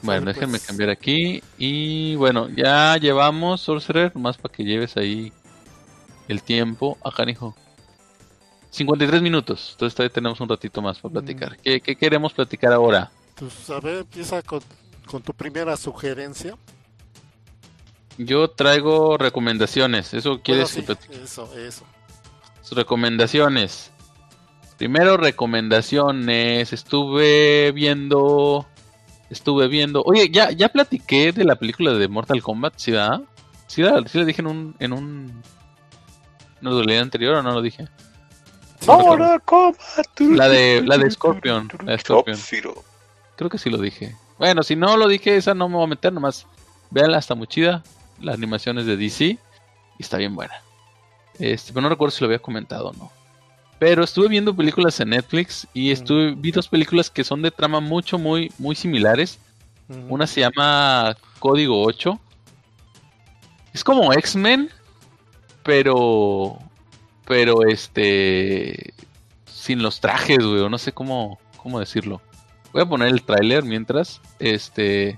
Bueno, 0.02 0.26
déjenme 0.26 0.58
pues. 0.58 0.66
cambiar 0.66 0.90
aquí. 0.90 1.42
Y 1.58 2.16
bueno, 2.16 2.48
ya 2.50 2.96
llevamos, 2.96 3.60
Sorcerer, 3.60 4.14
más 4.16 4.36
para 4.36 4.52
que 4.54 4.64
lleves 4.64 4.96
ahí 4.96 5.32
el 6.28 6.42
tiempo. 6.42 6.98
Acá, 7.04 7.28
hijo. 7.30 7.54
53 8.70 9.22
minutos. 9.22 9.70
Entonces 9.72 9.94
todavía 9.94 10.12
tenemos 10.14 10.40
un 10.40 10.48
ratito 10.48 10.80
más 10.82 10.98
para 10.98 11.10
Mm. 11.10 11.12
platicar. 11.12 11.56
¿Qué, 11.58 11.80
qué 11.80 11.94
queremos 11.96 12.32
platicar 12.32 12.72
ahora? 12.72 13.10
Pues 13.36 13.68
a 13.70 13.80
ver, 13.80 13.98
empieza 13.98 14.42
con, 14.42 14.60
con 15.06 15.22
tu 15.22 15.32
primera 15.34 15.76
sugerencia. 15.76 16.56
Yo 18.18 18.48
traigo 18.48 19.16
recomendaciones. 19.18 20.12
¿Eso 20.14 20.30
Bueno, 20.30 20.42
quieres 20.44 20.70
sí, 20.70 20.80
que 20.80 20.86
platique? 20.86 21.22
eso, 21.22 21.48
eso. 21.56 21.84
Recomendaciones. 22.70 23.90
Primero, 24.78 25.16
recomendaciones. 25.16 26.72
Estuve 26.72 27.72
viendo. 27.72 28.66
Estuve 29.32 29.66
viendo. 29.66 30.02
Oye, 30.04 30.28
ya, 30.30 30.50
ya 30.50 30.68
platiqué 30.68 31.32
de 31.32 31.44
la 31.44 31.56
película 31.56 31.92
de 31.94 32.06
Mortal 32.06 32.42
Kombat, 32.42 32.74
¿sí, 32.76 32.92
verdad? 32.92 33.22
¿Sí, 33.66 33.82
la, 33.82 34.06
sí 34.06 34.18
la 34.18 34.24
dije 34.26 34.42
en 34.42 34.46
un. 34.46 34.76
en 34.78 34.92
un. 34.92 35.42
¿En 36.60 36.68
una 36.68 36.70
dualidad 36.72 37.02
anterior 37.02 37.34
o 37.36 37.42
no 37.42 37.52
lo 37.52 37.62
dije? 37.62 37.88
Mortal 38.86 39.42
Kombat. 39.42 40.20
La 40.20 40.48
de- 40.48 40.82
la 40.84 40.98
de 40.98 41.10
Scorpion, 41.10 41.68
la 41.84 41.92
de 41.92 41.98
Scorpion. 41.98 42.36
Creo 43.36 43.48
que 43.48 43.58
sí 43.58 43.70
lo 43.70 43.78
dije. 43.78 44.14
Bueno, 44.38 44.62
si 44.62 44.76
no 44.76 44.96
lo 44.96 45.08
dije, 45.08 45.36
esa 45.36 45.54
no 45.54 45.68
me 45.68 45.76
voy 45.76 45.84
a 45.84 45.88
meter 45.88 46.12
nomás. 46.12 46.46
Véanla, 46.90 47.18
está 47.18 47.34
muy 47.34 47.46
chida. 47.46 47.82
La 48.20 48.34
animación 48.34 48.78
es 48.78 48.86
de 48.86 48.96
DC 48.96 49.24
y 49.24 49.38
está 49.98 50.18
bien 50.18 50.34
buena. 50.34 50.54
Este, 51.38 51.72
pero 51.72 51.80
no 51.82 51.88
recuerdo 51.88 52.10
si 52.14 52.20
lo 52.20 52.26
había 52.26 52.38
comentado 52.38 52.88
o 52.90 52.92
no. 52.92 53.10
Pero 53.82 54.04
estuve 54.04 54.28
viendo 54.28 54.54
películas 54.54 55.00
en 55.00 55.08
Netflix 55.08 55.66
y 55.74 55.90
estuve 55.90 56.36
vi 56.36 56.52
dos 56.52 56.68
películas 56.68 57.10
que 57.10 57.24
son 57.24 57.42
de 57.42 57.50
trama 57.50 57.80
mucho, 57.80 58.16
muy, 58.16 58.52
muy 58.56 58.76
similares. 58.76 59.40
Una 60.08 60.28
se 60.28 60.42
llama 60.42 61.16
Código 61.40 61.82
8. 61.82 62.16
Es 63.74 63.82
como 63.82 64.12
X-Men, 64.12 64.70
pero. 65.64 66.60
Pero 67.26 67.66
este. 67.66 68.94
Sin 69.46 69.82
los 69.82 69.98
trajes, 69.98 70.38
güey. 70.38 70.60
o 70.60 70.68
No 70.68 70.78
sé 70.78 70.92
cómo, 70.92 71.40
cómo 71.56 71.80
decirlo. 71.80 72.22
Voy 72.72 72.82
a 72.82 72.86
poner 72.86 73.08
el 73.08 73.24
tráiler 73.24 73.64
mientras. 73.64 74.20
Este. 74.38 75.16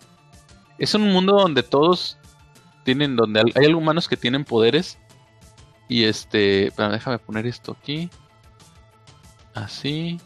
Es 0.79 0.95
un 0.95 1.13
mundo 1.13 1.35
donde 1.35 1.63
todos 1.63 2.17
tienen. 2.83 3.15
Donde 3.15 3.43
hay 3.57 3.75
humanos 3.75 4.09
que 4.09 4.17
tienen 4.17 4.43
poderes. 4.43 4.97
Y 5.87 6.05
este. 6.05 6.69
Espera, 6.69 6.89
déjame 6.89 7.19
poner 7.19 7.47
esto 7.47 7.77
aquí. 7.79 8.09
Así. 9.55 10.21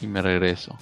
Y 0.00 0.06
me 0.06 0.22
regreso. 0.22 0.76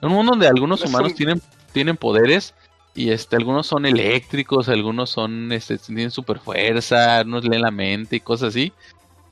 En 0.00 0.08
un 0.08 0.14
mundo 0.16 0.32
donde 0.32 0.48
algunos 0.48 0.84
humanos 0.84 1.14
tienen, 1.14 1.40
tienen 1.72 1.96
poderes. 1.96 2.54
Y 2.94 3.10
este, 3.10 3.36
algunos 3.36 3.66
son 3.66 3.86
eléctricos, 3.86 4.68
algunos 4.68 5.10
son, 5.10 5.52
este, 5.52 5.78
tienen 5.78 6.10
super 6.10 6.40
fuerza, 6.40 7.22
unos 7.24 7.44
leen 7.44 7.62
la 7.62 7.70
mente 7.70 8.16
y 8.16 8.20
cosas 8.20 8.48
así. 8.48 8.72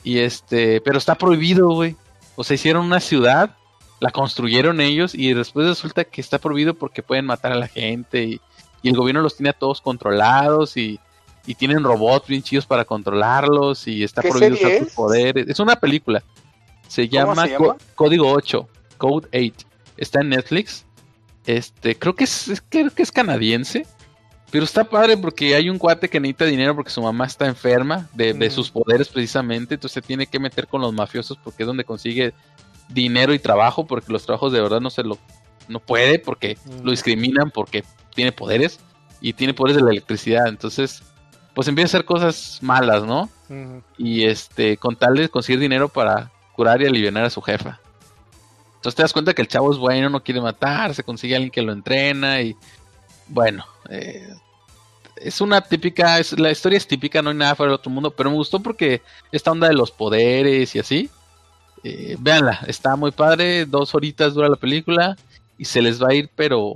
Y 0.05 0.19
este, 0.19 0.81
pero 0.83 0.99
está 0.99 1.17
prohibido, 1.17 1.69
güey. 1.71 1.97
O 2.37 2.45
sea, 2.45 2.55
hicieron 2.55 2.87
una 2.87 3.01
ciudad, 3.01 3.57
la 3.99 4.11
construyeron 4.13 4.81
ellos 4.81 5.15
y 5.15 5.33
después 5.35 5.67
resulta 5.67 6.05
que 6.05 6.21
está 6.21 6.39
prohibido 6.39 6.75
porque 6.75 7.03
pueden 7.03 7.25
matar 7.27 7.51
a 7.53 7.57
la 7.57 7.67
gente 7.67 8.23
y, 8.25 8.41
y 8.83 8.89
el 8.89 8.97
gobierno 8.97 9.23
los 9.23 9.37
tiene 9.37 9.51
a 9.51 9.55
todos 9.55 9.81
controlados 9.81 10.77
y, 10.77 11.01
y 11.47 11.55
tienen 11.57 11.83
robots 11.83 12.29
bien 12.29 12.43
chidos 12.43 12.67
para 12.67 12.85
controlarlos 12.85 13.89
y 13.89 14.05
está 14.05 14.23
¿Qué 14.23 14.29
prohibido 14.29 14.55
usar 14.55 14.79
sus 14.79 14.89
es? 14.89 14.95
poderes. 14.95 15.49
Es 15.49 15.59
una 15.59 15.75
película. 15.77 16.23
Se 16.89 17.09
¿Cómo 17.09 17.19
llama, 17.35 17.43
se 17.45 17.53
llama? 17.53 17.59
Co- 17.67 17.77
Código 17.95 18.31
8, 18.33 18.69
Code 18.99 19.29
8. 19.33 19.67
Está 19.97 20.21
en 20.21 20.29
Netflix. 20.31 20.85
Este, 21.47 21.97
creo 21.97 22.15
que 22.15 22.25
es, 22.25 22.49
es- 22.49 22.63
creo 22.69 22.91
que 22.91 23.03
es 23.03 23.13
canadiense. 23.13 23.87
Pero 24.51 24.65
está 24.65 24.85
padre 24.85 25.17
porque 25.17 25.55
hay 25.57 25.69
un 25.69 25.77
cuate 25.79 26.09
que 26.09 26.21
necesita 26.21 26.45
dinero 26.45 26.75
porque 26.77 26.91
su 26.91 27.03
mamá 27.03 27.27
está 27.27 27.47
enferma 27.47 28.09
de, 28.15 28.33
de 28.33 28.49
Mm. 28.49 28.53
sus 28.53 28.71
poderes 28.71 29.09
precisamente. 29.09 29.75
Entonces 29.75 29.95
se 29.95 30.03
tiene 30.03 30.27
que 30.29 30.39
meter 30.39 30.69
con 30.69 30.81
los 30.81 30.93
mafiosos 30.93 31.37
porque 31.43 31.65
es 31.65 31.67
donde 31.67 31.85
consigue 31.85 32.33
dinero 32.89 33.35
y 33.35 33.39
trabajo. 33.41 33.87
Porque 33.87 34.13
los 34.13 34.25
trabajos 34.25 34.53
de 34.53 34.61
verdad 34.61 34.81
no 34.81 34.91
se 34.91 35.03
lo 35.03 35.19
no 35.69 35.81
puede 35.81 36.21
porque 36.21 36.57
Mm. 36.65 36.85
lo 36.85 36.91
discriminan 36.93 37.51
porque 37.51 37.83
tiene 38.15 38.31
poderes 38.31 38.79
y 39.21 39.33
tiene 39.33 39.53
poderes 39.53 39.77
de 39.79 39.83
la 39.83 39.91
electricidad. 39.91 40.47
Entonces, 40.47 41.03
pues 41.55 41.67
empieza 41.67 41.89
a 41.89 41.91
hacer 41.99 42.05
cosas 42.05 42.59
malas, 42.63 43.03
¿no? 43.05 43.29
Y 43.99 44.25
este 44.27 44.77
con 44.77 44.95
tal 44.95 45.15
de 45.17 45.29
conseguir 45.29 45.59
dinero 45.59 45.89
para 45.89 46.31
curar 46.57 46.81
y 46.81 46.87
aliviar 46.87 47.17
a 47.19 47.31
su 47.31 47.43
jefa. 47.43 47.79
Entonces 48.77 48.97
te 48.97 49.03
das 49.03 49.13
cuenta 49.13 49.35
que 49.35 49.43
el 49.43 49.49
chavo 49.49 49.71
es 49.71 49.79
bueno, 49.79 50.09
no 50.09 50.23
quiere 50.23 50.41
matar, 50.41 50.95
se 50.95 51.05
consigue 51.05 51.35
a 51.35 51.37
alguien 51.37 51.51
que 51.51 51.63
lo 51.63 51.73
entrena 51.73 52.41
y 52.41 52.57
bueno, 53.29 53.65
eh, 53.91 54.33
es 55.17 55.41
una 55.41 55.61
típica, 55.61 56.19
la 56.37 56.51
historia 56.51 56.77
es 56.77 56.87
típica, 56.87 57.23
no 57.23 57.31
hay 57.31 57.37
nada 57.37 57.55
fuera 57.55 57.71
del 57.71 57.79
otro 57.79 57.91
mundo, 57.91 58.11
pero 58.11 58.31
me 58.31 58.37
gustó 58.37 58.61
porque 58.61 59.03
esta 59.33 59.51
onda 59.51 59.69
de 59.69 59.75
los 59.75 59.91
poderes 59.91 60.75
y 60.75 60.79
así, 60.79 61.11
eh, 61.85 62.17
véanla, 62.19 62.61
está 62.67 62.97
muy 62.97 63.11
padre, 63.11 63.67
dos 63.67 63.95
horitas 63.95 64.35
dura 64.35 64.49
la 64.49 64.57
película 64.57 65.17
y 65.59 65.65
se 65.65 65.83
les 65.83 66.03
va 66.03 66.09
a 66.11 66.15
ir 66.15 66.31
pero, 66.35 66.75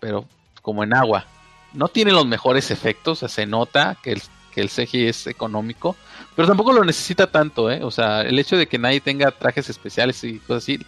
pero 0.00 0.26
como 0.62 0.82
en 0.82 0.94
agua. 0.94 1.26
No 1.72 1.88
tiene 1.88 2.12
los 2.12 2.26
mejores 2.26 2.70
efectos, 2.70 3.18
se 3.18 3.46
nota 3.46 3.96
que 4.02 4.12
el, 4.12 4.22
que 4.52 4.60
el 4.60 4.70
CGI 4.70 5.08
es 5.08 5.26
económico, 5.26 5.96
pero 6.36 6.48
tampoco 6.48 6.72
lo 6.72 6.84
necesita 6.84 7.26
tanto, 7.30 7.70
¿eh? 7.70 7.82
O 7.82 7.90
sea, 7.90 8.22
el 8.22 8.38
hecho 8.38 8.56
de 8.56 8.66
que 8.66 8.78
nadie 8.78 9.00
tenga 9.00 9.30
trajes 9.30 9.68
especiales 9.70 10.22
y 10.24 10.38
cosas 10.38 10.62
así 10.64 10.78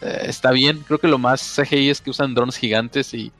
eh, 0.00 0.22
está 0.26 0.50
bien. 0.52 0.82
Creo 0.86 0.98
que 0.98 1.08
lo 1.08 1.18
más 1.18 1.40
CGI 1.56 1.90
es 1.90 2.00
que 2.00 2.10
usan 2.10 2.34
drones 2.34 2.56
gigantes 2.56 3.12
y 3.14 3.32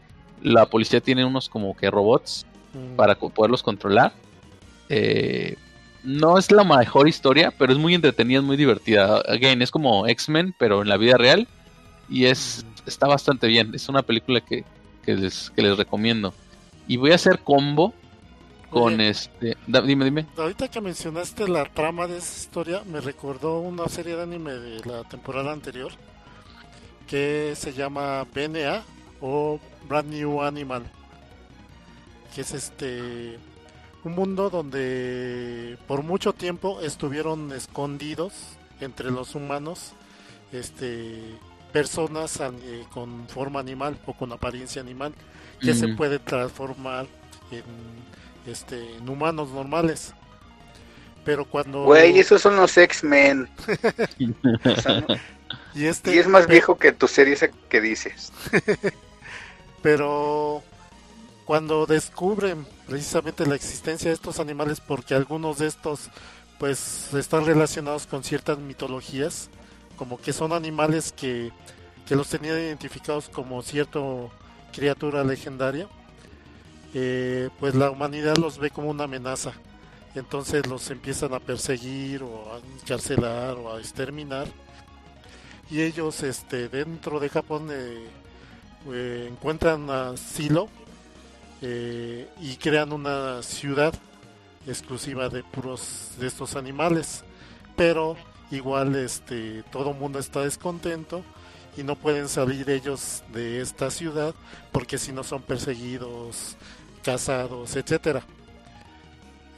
la 0.43 0.67
policía 0.67 1.01
tiene 1.01 1.25
unos 1.25 1.49
como 1.49 1.77
que 1.77 1.91
robots 1.91 2.47
Mm. 2.75 2.97
para 2.97 3.15
co- 3.15 3.31
poderlos 3.31 3.63
controlar. 3.63 4.13
Eh, 4.89 5.57
no 6.03 6.39
es 6.39 6.51
la 6.51 6.65
mejor 6.65 7.09
historia, 7.09 7.53
pero 7.57 7.73
es 7.73 7.79
muy 7.79 7.95
entretenida, 7.95 8.41
es 8.41 8.45
muy 8.45 8.57
divertida. 8.57 9.21
Again, 9.29 9.63
es 9.63 9.71
como 9.71 10.07
X-Men, 10.09 10.55
pero 10.59 10.83
en 10.83 10.89
la 10.89 10.97
vida 10.97 11.17
real. 11.17 11.47
Y 12.11 12.25
es 12.27 12.67
está 12.85 13.07
bastante 13.07 13.47
bien. 13.47 13.73
Es 13.75 13.89
una 13.89 14.03
película 14.03 14.41
que, 14.41 14.65
que 15.05 15.15
les, 15.15 15.51
que 15.51 15.63
les 15.63 15.77
recomiendo. 15.79 16.35
Y 16.89 16.97
voy 16.99 17.13
a 17.13 17.15
hacer 17.15 17.39
combo 17.39 17.95
con 18.75 18.95
Oye. 18.95 19.09
este. 19.11 19.57
da- 19.67 19.81
dime, 19.81 20.05
dime. 20.05 20.27
Ahorita 20.37 20.69
que 20.69 20.81
mencionaste 20.81 21.49
la 21.49 21.65
trama 21.65 22.07
de 22.07 22.19
esa 22.19 22.37
historia, 22.37 22.83
me 22.85 23.01
recordó 23.01 23.61
una 23.61 23.89
serie 23.89 24.17
de 24.17 24.23
anime 24.25 24.53
de 24.53 24.85
la 24.85 25.05
temporada 25.05 25.53
anterior 25.53 25.93
que 27.07 27.55
se 27.57 27.73
llama 27.73 28.25
BNA 28.35 28.83
o 29.21 29.61
Brand 29.89 30.11
New 30.13 30.43
Animal, 30.43 30.83
que 32.35 32.41
es 32.43 32.53
este 32.53 33.39
un 34.05 34.15
mundo 34.15 34.51
donde 34.51 35.79
por 35.87 36.03
mucho 36.03 36.33
tiempo 36.35 36.81
estuvieron 36.83 37.53
escondidos 37.53 38.33
entre 38.81 39.11
los 39.11 39.35
humanos 39.35 39.93
este 40.53 41.21
personas 41.73 42.39
eh, 42.41 42.85
con 42.93 43.27
forma 43.29 43.61
animal 43.61 43.99
o 44.07 44.13
con 44.13 44.31
apariencia 44.33 44.83
animal 44.83 45.15
que 45.61 45.73
se 45.75 45.89
pueden 45.89 46.21
transformar 46.25 47.07
en 47.51 47.63
este 48.47 48.97
en 48.97 49.09
humanos 49.09 49.51
normales 49.51 50.15
pero 51.25 51.45
cuando 51.47 51.85
Güey, 51.85 52.19
esos 52.19 52.43
son 52.43 52.57
los 52.57 52.77
X-Men. 52.77 53.49
O 54.65 54.81
sea, 54.81 55.01
no- 55.01 55.17
y 55.75 55.87
este 55.87 56.15
y 56.15 56.19
es 56.19 56.29
más 56.29 56.47
viejo 56.47 56.77
que 56.77 56.93
tu 56.93 57.09
serie 57.09 57.35
esa 57.35 57.49
que 57.49 57.81
dices. 57.81 58.33
pero 59.83 60.63
cuando 61.45 61.87
descubren 61.87 62.67
precisamente 62.87 63.47
la 63.47 63.55
existencia 63.55 64.09
de 64.11 64.15
estos 64.15 64.39
animales 64.39 64.81
porque 64.81 65.15
algunos 65.15 65.59
de 65.59 65.67
estos 65.67 66.11
pues 66.59 67.13
están 67.15 67.45
relacionados 67.45 68.07
con 68.07 68.23
ciertas 68.23 68.59
mitologías 68.59 69.51
como 69.97 70.19
que 70.21 70.33
son 70.33 70.53
animales 70.53 71.13
que, 71.13 71.53
que 72.07 72.17
los 72.17 72.29
tenían 72.29 72.59
identificados 72.59 73.29
como 73.29 73.63
cierta 73.63 74.01
criatura 74.73 75.25
legendaria 75.25 75.89
eh, 76.95 77.51
pues 77.59 77.75
la 77.75 77.91
humanidad 77.91 78.37
los 78.37 78.59
ve 78.59 78.71
como 78.71 78.91
una 78.91 79.05
amenaza. 79.05 79.53
Entonces 80.15 80.67
los 80.67 80.89
empiezan 80.91 81.35
a 81.35 81.41
perseguir 81.41 82.23
o 82.23 82.55
a 82.55 82.59
encarcelar 82.81 83.57
o 83.57 83.75
a 83.75 83.81
exterminar. 83.81 84.47
Y 85.71 85.83
ellos 85.83 86.23
este 86.23 86.69
dentro 86.69 87.19
de 87.19 87.29
Japón 87.29 87.69
eh, 87.73 88.07
eh, 88.93 89.29
encuentran 89.31 89.91
asilo 89.91 90.69
eh, 91.63 92.29
y 92.41 92.57
crean 92.57 92.93
una 92.93 93.43
ciudad 93.43 93.95
exclusiva 94.67 95.29
de 95.29 95.43
puros 95.43 96.13
de 96.19 96.29
estos 96.29 96.55
animales. 96.55 97.25
Pero 97.77 98.17
igual 98.53 98.95
este 98.95 99.65
todo 99.73 99.91
el 99.91 99.97
mundo 99.97 100.21
está 100.21 100.43
descontento 100.43 101.25
y 101.77 101.83
no 101.83 101.97
pueden 101.97 102.29
salir 102.29 102.71
ellos 102.71 103.25
de 103.33 103.61
esta 103.61 103.91
ciudad 103.91 104.33
porque 104.71 104.97
si 104.97 105.11
no 105.11 105.25
son 105.25 105.43
perseguidos 105.43 106.57
cazados 107.05 107.77
etcétera. 107.77 108.25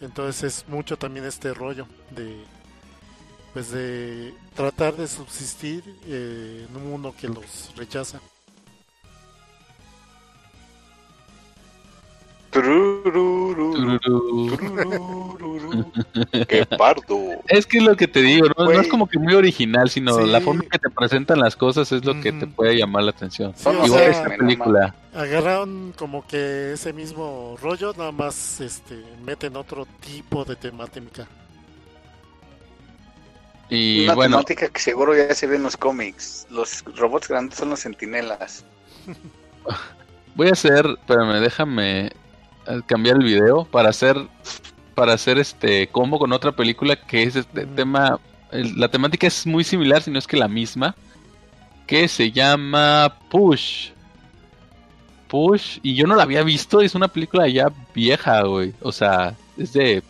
Entonces 0.01 0.59
es 0.59 0.69
mucho 0.69 0.97
también 0.99 1.25
este 1.25 1.55
rollo 1.55 1.87
de 2.11 2.37
pues 3.55 3.71
de 3.71 4.35
tratar 4.55 4.97
de 4.97 5.09
subsistir 5.09 5.83
eh, 6.05 6.67
en 6.69 6.77
un 6.77 6.91
mundo 6.91 7.15
que 7.19 7.29
los 7.29 7.73
rechaza 7.75 8.21
Turururu, 12.63 13.75
Tururú. 13.75 14.57
turururu. 14.57 15.93
Qué 16.49 16.65
pardo. 16.79 17.19
Es 17.49 17.67
que 17.67 17.79
es 17.79 17.85
lo 17.85 17.97
que 17.97 18.09
te 18.09 18.23
digo, 18.23 18.47
¿no? 18.57 18.65
No 18.65 18.71
es 18.81 18.89
como 18.89 19.07
que 19.07 19.19
muy 19.19 19.35
original, 19.35 19.91
sino 19.91 20.15
Sí. 20.15 20.27
la 20.27 20.41
forma 20.41 20.63
en 20.65 20.71
que 20.71 20.79
te 20.79 20.91
presentan 20.91 21.39
las 21.41 21.55
cosas 21.57 21.91
es 21.93 22.05
lo 22.05 22.19
que 22.21 22.33
te 22.33 22.47
puede 22.47 22.77
llamar 22.77 23.03
la 23.05 23.11
atención. 23.11 23.53
Sí, 23.57 23.69
Igual 23.69 23.91
sea, 23.91 24.09
esta 24.09 24.37
película. 24.37 24.95
agarraron 25.15 25.93
como 25.99 26.27
que 26.27 26.73
ese 26.73 26.93
mismo 26.93 27.57
rollo 27.61 27.93
nada 27.97 28.13
más 28.13 28.61
este 28.61 29.03
meten 29.25 29.57
otro 29.57 29.87
tipo 30.01 30.45
de 30.45 30.57
temática 30.57 31.27
Y 33.69 34.05
Una 34.05 34.15
bueno, 34.15 34.37
temática 34.37 34.69
que 34.69 34.81
seguro 34.81 35.15
ya 35.17 35.35
se 35.35 35.47
ve 35.47 35.57
en 35.57 35.65
los 35.65 35.77
cómics. 35.77 36.47
Los 36.51 36.85
robots 36.97 37.29
grandes 37.29 37.59
son 37.59 37.71
los 37.71 37.81
sentinelas. 37.81 38.65
voy 40.37 40.49
a 40.49 40.53
hacer, 40.53 40.87
espérame, 40.87 41.41
déjame 41.41 42.13
cambiar 42.87 43.17
el 43.17 43.25
video 43.25 43.65
para 43.65 43.89
hacer 43.91 44.17
para 44.95 45.13
hacer 45.13 45.39
este 45.39 45.89
combo 45.89 46.19
con 46.19 46.33
otra 46.33 46.53
película 46.53 46.97
que 46.97 47.23
es 47.25 47.37
este 47.37 47.67
tema 47.67 48.19
el- 48.53 48.79
la 48.81 48.89
temática 48.89 49.27
es 49.27 49.47
muy 49.47 49.65
similar, 49.65 50.03
si 50.03 50.11
no 50.11 50.19
es 50.19 50.27
que 50.27 50.37
la 50.37 50.49
misma, 50.49 50.95
que 51.87 52.09
se 52.09 52.31
llama 52.33 53.13
Push. 53.31 53.91
Push, 55.29 55.79
y 55.83 55.95
yo 55.97 56.07
no 56.07 56.15
la 56.15 56.23
había 56.23 56.43
visto, 56.45 56.81
es 56.81 56.95
una 56.95 57.09
película 57.09 57.49
ya 57.49 57.73
vieja, 57.95 58.43
güey. 58.43 58.73
O 58.81 58.93
sea, 58.93 59.35
es 59.59 59.73
de 59.73 60.03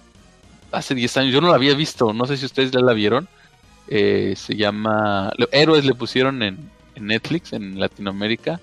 hace 0.70 0.94
10 0.94 1.16
años, 1.16 1.32
yo 1.32 1.40
no 1.40 1.48
la 1.48 1.54
había 1.54 1.74
visto, 1.74 2.12
no 2.12 2.26
sé 2.26 2.36
si 2.36 2.44
ustedes 2.44 2.70
ya 2.70 2.80
la 2.80 2.92
vieron. 2.92 3.26
Eh, 3.88 4.34
se 4.36 4.54
llama 4.56 5.32
Héroes 5.52 5.84
le 5.86 5.94
pusieron 5.94 6.42
en, 6.42 6.70
en 6.96 7.06
Netflix 7.06 7.52
en 7.54 7.80
Latinoamérica. 7.80 8.60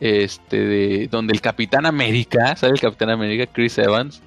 Este 0.00 0.56
de 0.58 1.08
donde 1.08 1.32
el 1.32 1.40
Capitán 1.40 1.86
América, 1.86 2.56
¿sabe 2.56 2.72
el 2.74 2.80
Capitán 2.80 3.10
América? 3.10 3.46
Chris 3.52 3.78
Evans. 3.78 4.20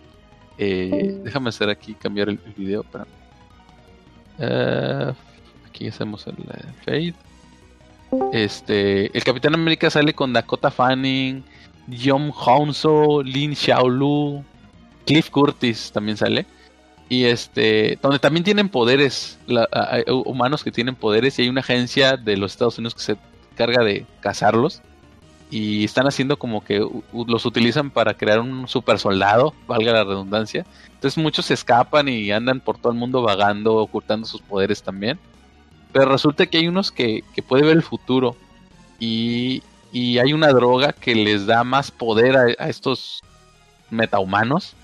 Eh, 0.57 1.19
déjame 1.23 1.49
hacer 1.49 1.69
aquí 1.69 1.93
cambiar 1.93 2.29
el, 2.29 2.39
el 2.45 2.53
video 2.53 2.81
para 2.83 3.05
eh, 4.39 5.13
aquí 5.69 5.87
hacemos 5.87 6.25
el 6.27 6.33
eh, 6.35 6.73
fade. 6.85 7.13
Este, 8.33 9.15
el 9.15 9.23
Capitán 9.23 9.53
América 9.53 9.89
sale 9.89 10.13
con 10.13 10.33
Dakota 10.33 10.71
Fanning, 10.71 11.43
John 11.87 12.31
Hounsou, 12.31 13.21
Lin 13.21 13.55
Xiaolu, 13.55 14.43
Cliff 15.05 15.29
Curtis 15.29 15.91
también 15.91 16.17
sale. 16.17 16.45
Y 17.09 17.25
este, 17.25 17.97
donde 18.01 18.19
también 18.19 18.43
tienen 18.43 18.67
poderes, 18.69 19.39
la- 19.47 19.67
hay 19.71 20.03
humanos 20.07 20.63
que 20.63 20.71
tienen 20.71 20.95
poderes 20.95 21.37
y 21.39 21.43
hay 21.43 21.49
una 21.49 21.61
agencia 21.61 22.17
de 22.17 22.35
los 22.35 22.51
Estados 22.51 22.77
Unidos 22.79 22.95
que 22.95 23.01
se 23.01 23.17
encarga 23.53 23.83
de 23.83 24.05
cazarlos. 24.19 24.81
Y 25.49 25.85
están 25.85 26.07
haciendo 26.07 26.37
como 26.37 26.63
que 26.63 26.85
los 27.13 27.45
utilizan 27.45 27.89
para 27.89 28.15
crear 28.15 28.39
un 28.39 28.67
super 28.67 28.99
soldado, 28.99 29.53
valga 29.65 29.93
la 29.93 30.03
redundancia. 30.03 30.65
Entonces 30.87 31.17
muchos 31.17 31.45
se 31.45 31.53
escapan 31.53 32.09
y 32.09 32.31
andan 32.31 32.59
por 32.59 32.77
todo 32.77 32.91
el 32.91 32.97
mundo 32.97 33.21
vagando, 33.21 33.75
ocultando 33.75 34.27
sus 34.27 34.41
poderes 34.41 34.83
también. 34.83 35.17
Pero 35.93 36.11
resulta 36.11 36.45
que 36.47 36.57
hay 36.57 36.67
unos 36.67 36.91
que, 36.91 37.23
que 37.33 37.41
puede 37.41 37.63
ver 37.63 37.77
el 37.77 37.83
futuro. 37.83 38.35
Y, 38.99 39.63
y 39.93 40.17
hay 40.17 40.33
una 40.33 40.49
droga 40.49 40.91
que 40.91 41.15
les 41.15 41.45
da 41.45 41.63
más 41.63 41.91
poder 41.91 42.35
a, 42.35 42.45
a 42.59 42.67
estos 42.67 43.21
metahumanos. 43.89 44.75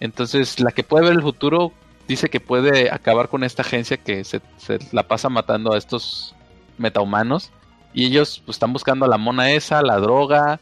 Entonces 0.00 0.60
la 0.60 0.70
que 0.70 0.84
puede 0.84 1.06
ver 1.06 1.14
el 1.14 1.22
futuro 1.22 1.72
dice 2.06 2.28
que 2.28 2.40
puede 2.40 2.90
acabar 2.90 3.28
con 3.28 3.44
esta 3.44 3.62
agencia 3.62 3.96
que 3.96 4.24
se, 4.24 4.40
se 4.58 4.78
la 4.92 5.02
pasa 5.04 5.28
matando 5.28 5.72
a 5.72 5.78
estos 5.78 6.34
metahumanos. 6.78 7.50
Y 7.94 8.06
ellos 8.06 8.42
pues, 8.44 8.56
están 8.56 8.72
buscando 8.72 9.06
a 9.06 9.08
la 9.08 9.16
mona 9.16 9.52
esa, 9.52 9.80
la 9.80 9.98
droga. 9.98 10.60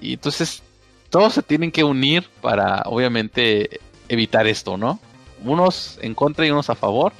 Y 0.00 0.12
entonces 0.12 0.62
todos 1.10 1.32
se 1.32 1.42
tienen 1.42 1.72
que 1.72 1.82
unir 1.82 2.28
para 2.42 2.82
obviamente 2.84 3.80
evitar 4.08 4.46
esto, 4.46 4.76
¿no? 4.76 5.00
Unos 5.42 5.98
en 6.02 6.14
contra 6.14 6.46
y 6.46 6.50
unos 6.50 6.70
a 6.70 6.74
favor. 6.74 7.12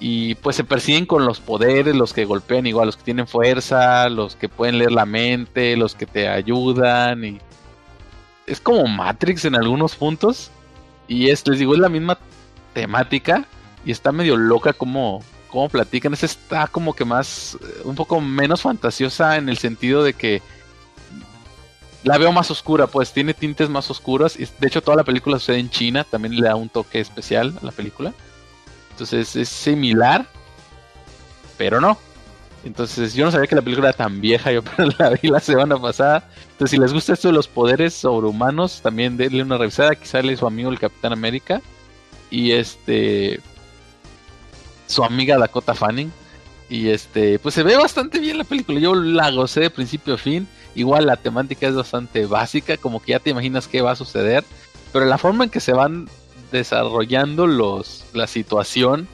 Y 0.00 0.34
pues 0.36 0.56
se 0.56 0.64
persiguen 0.64 1.06
con 1.06 1.26
los 1.26 1.38
poderes, 1.38 1.94
los 1.94 2.12
que 2.12 2.24
golpean 2.24 2.66
igual, 2.66 2.86
los 2.86 2.96
que 2.96 3.04
tienen 3.04 3.28
fuerza, 3.28 4.08
los 4.08 4.34
que 4.34 4.48
pueden 4.48 4.78
leer 4.78 4.90
la 4.90 5.06
mente, 5.06 5.76
los 5.76 5.94
que 5.94 6.06
te 6.06 6.26
ayudan. 6.26 7.24
Y 7.24 7.40
es 8.46 8.60
como 8.60 8.86
Matrix 8.88 9.44
en 9.44 9.54
algunos 9.54 9.94
puntos. 9.94 10.50
Y 11.06 11.28
es, 11.28 11.46
les 11.46 11.58
digo, 11.58 11.74
es 11.74 11.80
la 11.80 11.88
misma 11.88 12.18
temática. 12.72 13.44
Y 13.84 13.90
está 13.92 14.10
medio 14.12 14.36
loca 14.36 14.72
como, 14.72 15.22
como 15.52 15.68
platican. 15.68 16.14
Esa 16.14 16.26
está 16.26 16.66
como 16.66 16.94
que 16.94 17.04
más, 17.04 17.56
eh, 17.60 17.82
un 17.84 17.94
poco 17.94 18.20
menos 18.20 18.62
fantasiosa 18.62 19.36
en 19.36 19.48
el 19.48 19.58
sentido 19.58 20.02
de 20.02 20.14
que 20.14 20.42
la 22.02 22.18
veo 22.18 22.32
más 22.32 22.50
oscura, 22.50 22.88
pues 22.88 23.12
tiene 23.12 23.34
tintes 23.34 23.68
más 23.68 23.88
oscuros. 23.90 24.36
Y 24.40 24.48
de 24.58 24.66
hecho, 24.66 24.82
toda 24.82 24.96
la 24.96 25.04
película 25.04 25.38
sucede 25.38 25.58
en 25.58 25.70
China, 25.70 26.04
también 26.04 26.34
le 26.34 26.48
da 26.48 26.56
un 26.56 26.68
toque 26.68 26.98
especial 26.98 27.54
a 27.62 27.66
la 27.66 27.70
película. 27.70 28.12
Entonces 28.90 29.36
es 29.36 29.48
similar, 29.48 30.26
pero 31.56 31.80
no. 31.80 31.98
Entonces, 32.64 33.14
yo 33.14 33.24
no 33.24 33.32
sabía 33.32 33.48
que 33.48 33.56
la 33.56 33.62
película 33.62 33.88
era 33.88 33.96
tan 33.96 34.20
vieja, 34.20 34.52
yo 34.52 34.62
la 34.98 35.10
vi 35.10 35.28
la 35.28 35.40
semana 35.40 35.76
pasada. 35.80 36.28
Entonces, 36.52 36.70
si 36.70 36.78
les 36.78 36.92
gusta 36.92 37.12
esto 37.12 37.28
de 37.28 37.34
los 37.34 37.48
poderes 37.48 37.94
sobrehumanos, 37.94 38.80
también 38.82 39.16
denle 39.16 39.42
una 39.42 39.58
revisada. 39.58 39.94
Quizá 39.94 40.18
sale 40.18 40.36
su 40.36 40.46
amigo 40.46 40.70
el 40.70 40.78
Capitán 40.78 41.12
América. 41.12 41.60
Y 42.30 42.52
este. 42.52 43.40
Su 44.92 45.04
amiga 45.04 45.38
Dakota 45.38 45.74
Fanning. 45.74 46.12
Y 46.68 46.88
este. 46.88 47.38
Pues 47.38 47.54
se 47.54 47.62
ve 47.62 47.76
bastante 47.76 48.18
bien 48.18 48.38
la 48.38 48.44
película. 48.44 48.78
Yo 48.78 48.94
la 48.94 49.30
gocé 49.30 49.60
de 49.60 49.70
principio 49.70 50.14
a 50.14 50.18
fin. 50.18 50.46
Igual 50.74 51.06
la 51.06 51.16
temática 51.16 51.66
es 51.66 51.74
bastante 51.74 52.26
básica. 52.26 52.76
Como 52.76 53.00
que 53.00 53.12
ya 53.12 53.18
te 53.18 53.30
imaginas 53.30 53.68
qué 53.68 53.80
va 53.80 53.92
a 53.92 53.96
suceder. 53.96 54.44
Pero 54.92 55.06
la 55.06 55.18
forma 55.18 55.44
en 55.44 55.50
que 55.50 55.60
se 55.60 55.72
van 55.72 56.08
desarrollando 56.50 57.46
los, 57.46 58.04
la 58.12 58.26
situación 58.26 59.08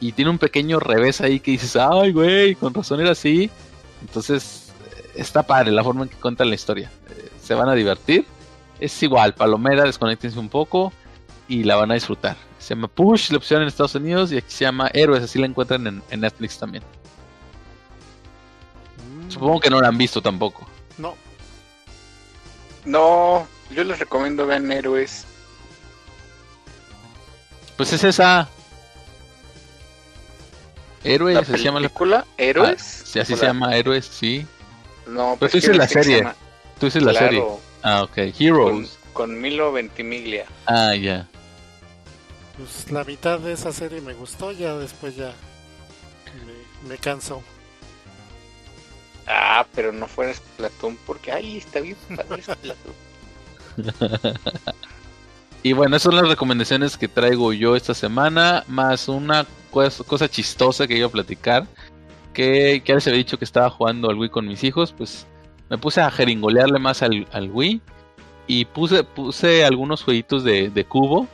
y 0.00 0.12
tiene 0.12 0.30
un 0.30 0.38
pequeño 0.38 0.80
revés 0.80 1.22
ahí 1.22 1.40
que 1.40 1.52
dices, 1.52 1.76
ay, 1.76 2.12
güey, 2.12 2.54
con 2.54 2.74
razón 2.74 3.00
era 3.00 3.12
así. 3.12 3.50
Entonces, 4.02 4.72
eh, 4.96 5.10
está 5.14 5.42
padre 5.44 5.72
la 5.72 5.82
forma 5.82 6.02
en 6.02 6.10
que 6.10 6.16
cuentan 6.16 6.50
la 6.50 6.54
historia. 6.54 6.90
Eh, 7.08 7.30
se 7.42 7.54
van 7.54 7.70
a 7.70 7.74
divertir. 7.74 8.26
Es 8.78 9.02
igual, 9.02 9.34
Palomera, 9.34 9.84
desconectense 9.84 10.38
un 10.38 10.50
poco 10.50 10.92
y 11.48 11.64
la 11.64 11.76
van 11.76 11.90
a 11.90 11.94
disfrutar. 11.94 12.36
Se 12.64 12.74
llama 12.74 12.88
Push, 12.88 13.30
la 13.30 13.36
opción 13.36 13.60
en 13.60 13.68
Estados 13.68 13.94
Unidos, 13.94 14.32
y 14.32 14.38
aquí 14.38 14.50
se 14.50 14.64
llama 14.64 14.90
Héroes, 14.94 15.22
así 15.22 15.38
la 15.38 15.44
encuentran 15.44 15.86
en, 15.86 16.20
Netflix 16.20 16.58
también. 16.58 16.82
Mm. 19.06 19.30
Supongo 19.30 19.60
que 19.60 19.68
no 19.68 19.82
la 19.82 19.88
han 19.88 19.98
visto 19.98 20.22
tampoco. 20.22 20.66
No. 20.96 21.14
No, 22.86 23.46
yo 23.70 23.84
les 23.84 23.98
recomiendo 23.98 24.46
ver 24.46 24.62
Héroes. 24.72 25.26
Pues 27.76 27.92
es 27.92 28.02
esa. 28.02 28.48
Héroes, 31.02 31.46
se 31.46 31.58
llama 31.58 31.80
la 31.80 31.88
película. 31.88 32.24
¿Héroes? 32.38 33.02
Ah, 33.02 33.06
sí, 33.06 33.18
así 33.18 33.36
se 33.36 33.44
llama 33.44 33.76
Héroes, 33.76 34.06
sí. 34.06 34.46
No, 35.06 35.36
pero 35.38 35.50
pues 35.50 35.52
tú 35.52 35.58
dices 35.58 35.76
la 35.76 35.86
serie. 35.86 36.26
Tú 36.80 36.86
dices 36.86 37.02
la 37.02 37.12
serie. 37.12 37.44
Ah, 37.82 38.04
ok. 38.04 38.16
Heroes. 38.38 38.98
Con, 39.12 39.38
Milo 39.38 39.70
Ventimiglia. 39.70 40.46
Ah, 40.64 40.94
ya. 40.94 41.28
Pues 42.56 42.90
la 42.90 43.04
mitad 43.04 43.40
de 43.40 43.52
esa 43.52 43.72
serie 43.72 44.00
me 44.00 44.14
gustó, 44.14 44.52
ya 44.52 44.74
después 44.76 45.16
ya 45.16 45.32
me, 46.46 46.88
me 46.88 46.98
canso. 46.98 47.42
Ah, 49.26 49.66
pero 49.74 49.92
no 49.92 50.06
fueras 50.06 50.42
Platón 50.56 50.98
porque 51.06 51.32
ahí 51.32 51.56
está 51.56 51.80
bien 51.80 51.96
padre 52.14 52.42
y 55.62 55.72
bueno, 55.72 55.96
esas 55.96 56.04
son 56.04 56.16
las 56.16 56.28
recomendaciones 56.28 56.96
que 56.96 57.08
traigo 57.08 57.52
yo 57.52 57.74
esta 57.74 57.94
semana, 57.94 58.64
más 58.68 59.08
una 59.08 59.46
cosa, 59.70 60.28
chistosa 60.28 60.86
que 60.86 60.96
iba 60.96 61.06
a 61.06 61.10
platicar. 61.10 61.66
Que 62.32 62.82
ya 62.84 62.94
les 62.94 63.06
había 63.06 63.18
dicho 63.18 63.38
que 63.38 63.44
estaba 63.44 63.70
jugando 63.70 64.10
al 64.10 64.18
Wii 64.18 64.30
con 64.30 64.46
mis 64.46 64.64
hijos, 64.64 64.92
pues 64.92 65.26
me 65.70 65.78
puse 65.78 66.00
a 66.00 66.10
jeringolearle 66.10 66.78
más 66.78 67.02
al, 67.02 67.26
Wii 67.52 67.80
y 68.46 68.64
puse, 68.66 69.04
puse 69.04 69.64
algunos 69.64 70.02
jueguitos 70.02 70.44
de, 70.44 70.68
de 70.70 70.84
cubo. 70.84 71.28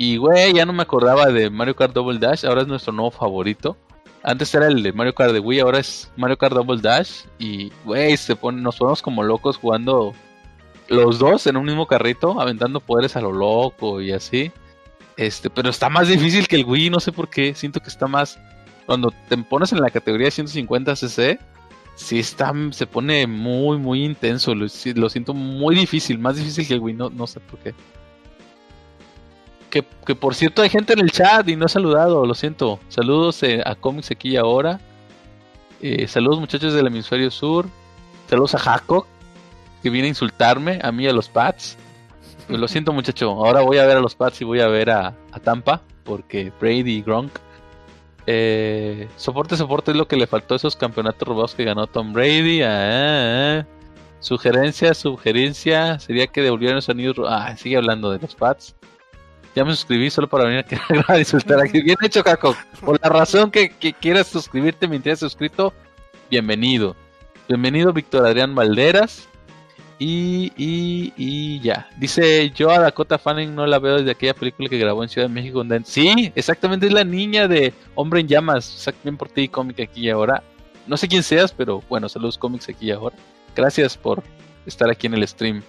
Y 0.00 0.16
güey, 0.16 0.54
ya 0.54 0.64
no 0.64 0.72
me 0.72 0.82
acordaba 0.82 1.26
de 1.26 1.50
Mario 1.50 1.76
Kart 1.76 1.92
Double 1.92 2.18
Dash, 2.18 2.46
ahora 2.46 2.62
es 2.62 2.66
nuestro 2.66 2.90
nuevo 2.90 3.10
favorito. 3.10 3.76
Antes 4.22 4.54
era 4.54 4.66
el 4.66 4.82
de 4.82 4.94
Mario 4.94 5.14
Kart 5.14 5.34
de 5.34 5.40
Wii, 5.40 5.60
ahora 5.60 5.78
es 5.78 6.10
Mario 6.16 6.38
Kart 6.38 6.54
Double 6.54 6.80
Dash. 6.80 7.24
Y, 7.38 7.70
güey, 7.84 8.16
se 8.16 8.34
pone, 8.34 8.62
nos 8.62 8.76
ponemos 8.78 9.02
como 9.02 9.22
locos 9.22 9.58
jugando 9.58 10.14
los 10.88 11.18
dos 11.18 11.46
en 11.46 11.58
un 11.58 11.66
mismo 11.66 11.86
carrito, 11.86 12.40
aventando 12.40 12.80
poderes 12.80 13.14
a 13.14 13.20
lo 13.20 13.30
loco 13.30 14.00
y 14.00 14.12
así. 14.12 14.50
Este, 15.18 15.50
pero 15.50 15.68
está 15.68 15.90
más 15.90 16.08
difícil 16.08 16.48
que 16.48 16.56
el 16.56 16.64
Wii, 16.64 16.88
no 16.88 17.00
sé 17.00 17.12
por 17.12 17.28
qué. 17.28 17.54
Siento 17.54 17.80
que 17.80 17.90
está 17.90 18.06
más. 18.06 18.38
Cuando 18.86 19.12
te 19.28 19.36
pones 19.36 19.70
en 19.72 19.82
la 19.82 19.90
categoría 19.90 20.30
150 20.30 20.96
cc, 20.96 21.38
sí 21.94 22.18
está, 22.18 22.54
se 22.70 22.86
pone 22.86 23.26
muy, 23.26 23.76
muy 23.76 24.02
intenso. 24.06 24.54
Lo, 24.54 24.66
siento 24.70 25.34
muy 25.34 25.74
difícil, 25.74 26.18
más 26.18 26.36
difícil 26.36 26.66
que 26.66 26.72
el 26.72 26.80
Wii, 26.80 26.94
no, 26.94 27.10
no 27.10 27.26
sé 27.26 27.38
por 27.40 27.58
qué. 27.58 27.74
Que, 29.70 29.82
por 29.82 30.34
cierto 30.34 30.62
hay 30.62 30.68
gente 30.68 30.92
en 30.92 30.98
el 30.98 31.12
chat 31.12 31.48
y 31.48 31.54
no 31.54 31.66
ha 31.66 31.68
saludado, 31.68 32.26
lo 32.26 32.34
siento. 32.34 32.80
Saludos 32.88 33.42
eh, 33.44 33.62
a 33.64 33.76
Comics 33.76 34.10
aquí 34.10 34.30
y 34.30 34.36
ahora. 34.36 34.80
Eh, 35.80 36.08
saludos 36.08 36.40
muchachos 36.40 36.74
del 36.74 36.88
hemisferio 36.88 37.30
sur. 37.30 37.66
Saludos 38.28 38.54
a 38.56 38.58
Jacob, 38.58 39.06
que 39.82 39.90
viene 39.90 40.06
a 40.06 40.10
insultarme, 40.10 40.80
a 40.82 40.92
mí 40.92 41.06
a 41.06 41.12
los 41.12 41.28
Pats. 41.28 41.76
Lo 42.48 42.66
siento, 42.68 42.92
muchacho. 42.92 43.30
Ahora 43.30 43.60
voy 43.62 43.78
a 43.78 43.86
ver 43.86 43.96
a 43.96 44.00
los 44.00 44.14
Pats 44.14 44.40
y 44.40 44.44
voy 44.44 44.60
a 44.60 44.66
ver 44.66 44.90
a, 44.90 45.14
Tampa. 45.42 45.82
Porque 46.04 46.52
Brady 46.60 46.96
y 46.96 47.02
Gronk. 47.02 47.32
Eh, 48.26 49.08
soporte, 49.16 49.56
soporte 49.56 49.92
es 49.92 49.96
lo 49.96 50.06
que 50.06 50.16
le 50.16 50.26
faltó 50.26 50.54
a 50.54 50.56
esos 50.56 50.76
campeonatos 50.76 51.26
robados 51.26 51.54
que 51.54 51.64
ganó 51.64 51.86
Tom 51.86 52.12
Brady. 52.12 52.62
Ah, 52.62 52.68
ah, 52.68 53.60
ah. 53.60 53.66
Sugerencia, 54.18 54.94
sugerencia. 54.94 55.98
Sería 55.98 56.26
que 56.26 56.42
devolvieran 56.42 56.76
los 56.76 56.88
anillos. 56.88 57.16
Ah, 57.26 57.56
sigue 57.56 57.76
hablando 57.76 58.10
de 58.10 58.18
los 58.18 58.34
Pats. 58.34 58.74
Ya 59.54 59.64
me 59.64 59.72
suscribí 59.72 60.10
solo 60.10 60.28
para 60.28 60.44
venir 60.44 60.64
a 61.08 61.18
insultar 61.18 61.60
aquí. 61.60 61.82
Bien 61.82 61.96
hecho, 62.02 62.22
Caco. 62.22 62.56
Por 62.80 63.00
la 63.02 63.08
razón 63.08 63.50
que, 63.50 63.70
quieras 63.70 64.28
suscribirte 64.28 64.86
mientras 64.86 65.18
suscrito, 65.18 65.72
bienvenido. 66.30 66.94
Bienvenido, 67.48 67.92
Víctor 67.92 68.26
Adrián 68.26 68.54
Valderas. 68.54 69.28
Y, 69.98 70.52
y, 70.56 71.12
y 71.16 71.60
ya. 71.60 71.88
Dice, 71.98 72.50
yo 72.50 72.70
a 72.70 72.78
Dakota 72.78 73.18
Fanning 73.18 73.54
no 73.54 73.66
la 73.66 73.78
veo 73.78 73.96
desde 73.96 74.12
aquella 74.12 74.34
película 74.34 74.68
que 74.68 74.78
grabó 74.78 75.02
en 75.02 75.08
Ciudad 75.08 75.28
de 75.28 75.34
México. 75.34 75.62
Sí, 75.84 76.32
exactamente, 76.34 76.86
es 76.86 76.92
la 76.92 77.04
niña 77.04 77.48
de 77.48 77.74
Hombre 77.96 78.20
en 78.20 78.28
Llamas. 78.28 78.88
Bien 79.02 79.16
por 79.16 79.28
ti, 79.28 79.48
cómic 79.48 79.80
aquí 79.80 80.06
y 80.06 80.10
ahora. 80.10 80.42
No 80.86 80.96
sé 80.96 81.08
quién 81.08 81.22
seas, 81.22 81.52
pero 81.52 81.82
bueno, 81.88 82.08
saludos 82.08 82.38
cómics 82.38 82.68
aquí 82.68 82.86
y 82.86 82.90
ahora. 82.92 83.16
Gracias 83.54 83.96
por 83.96 84.22
estar 84.64 84.88
aquí 84.88 85.06
en 85.06 85.14
el 85.14 85.26
stream. 85.26 85.62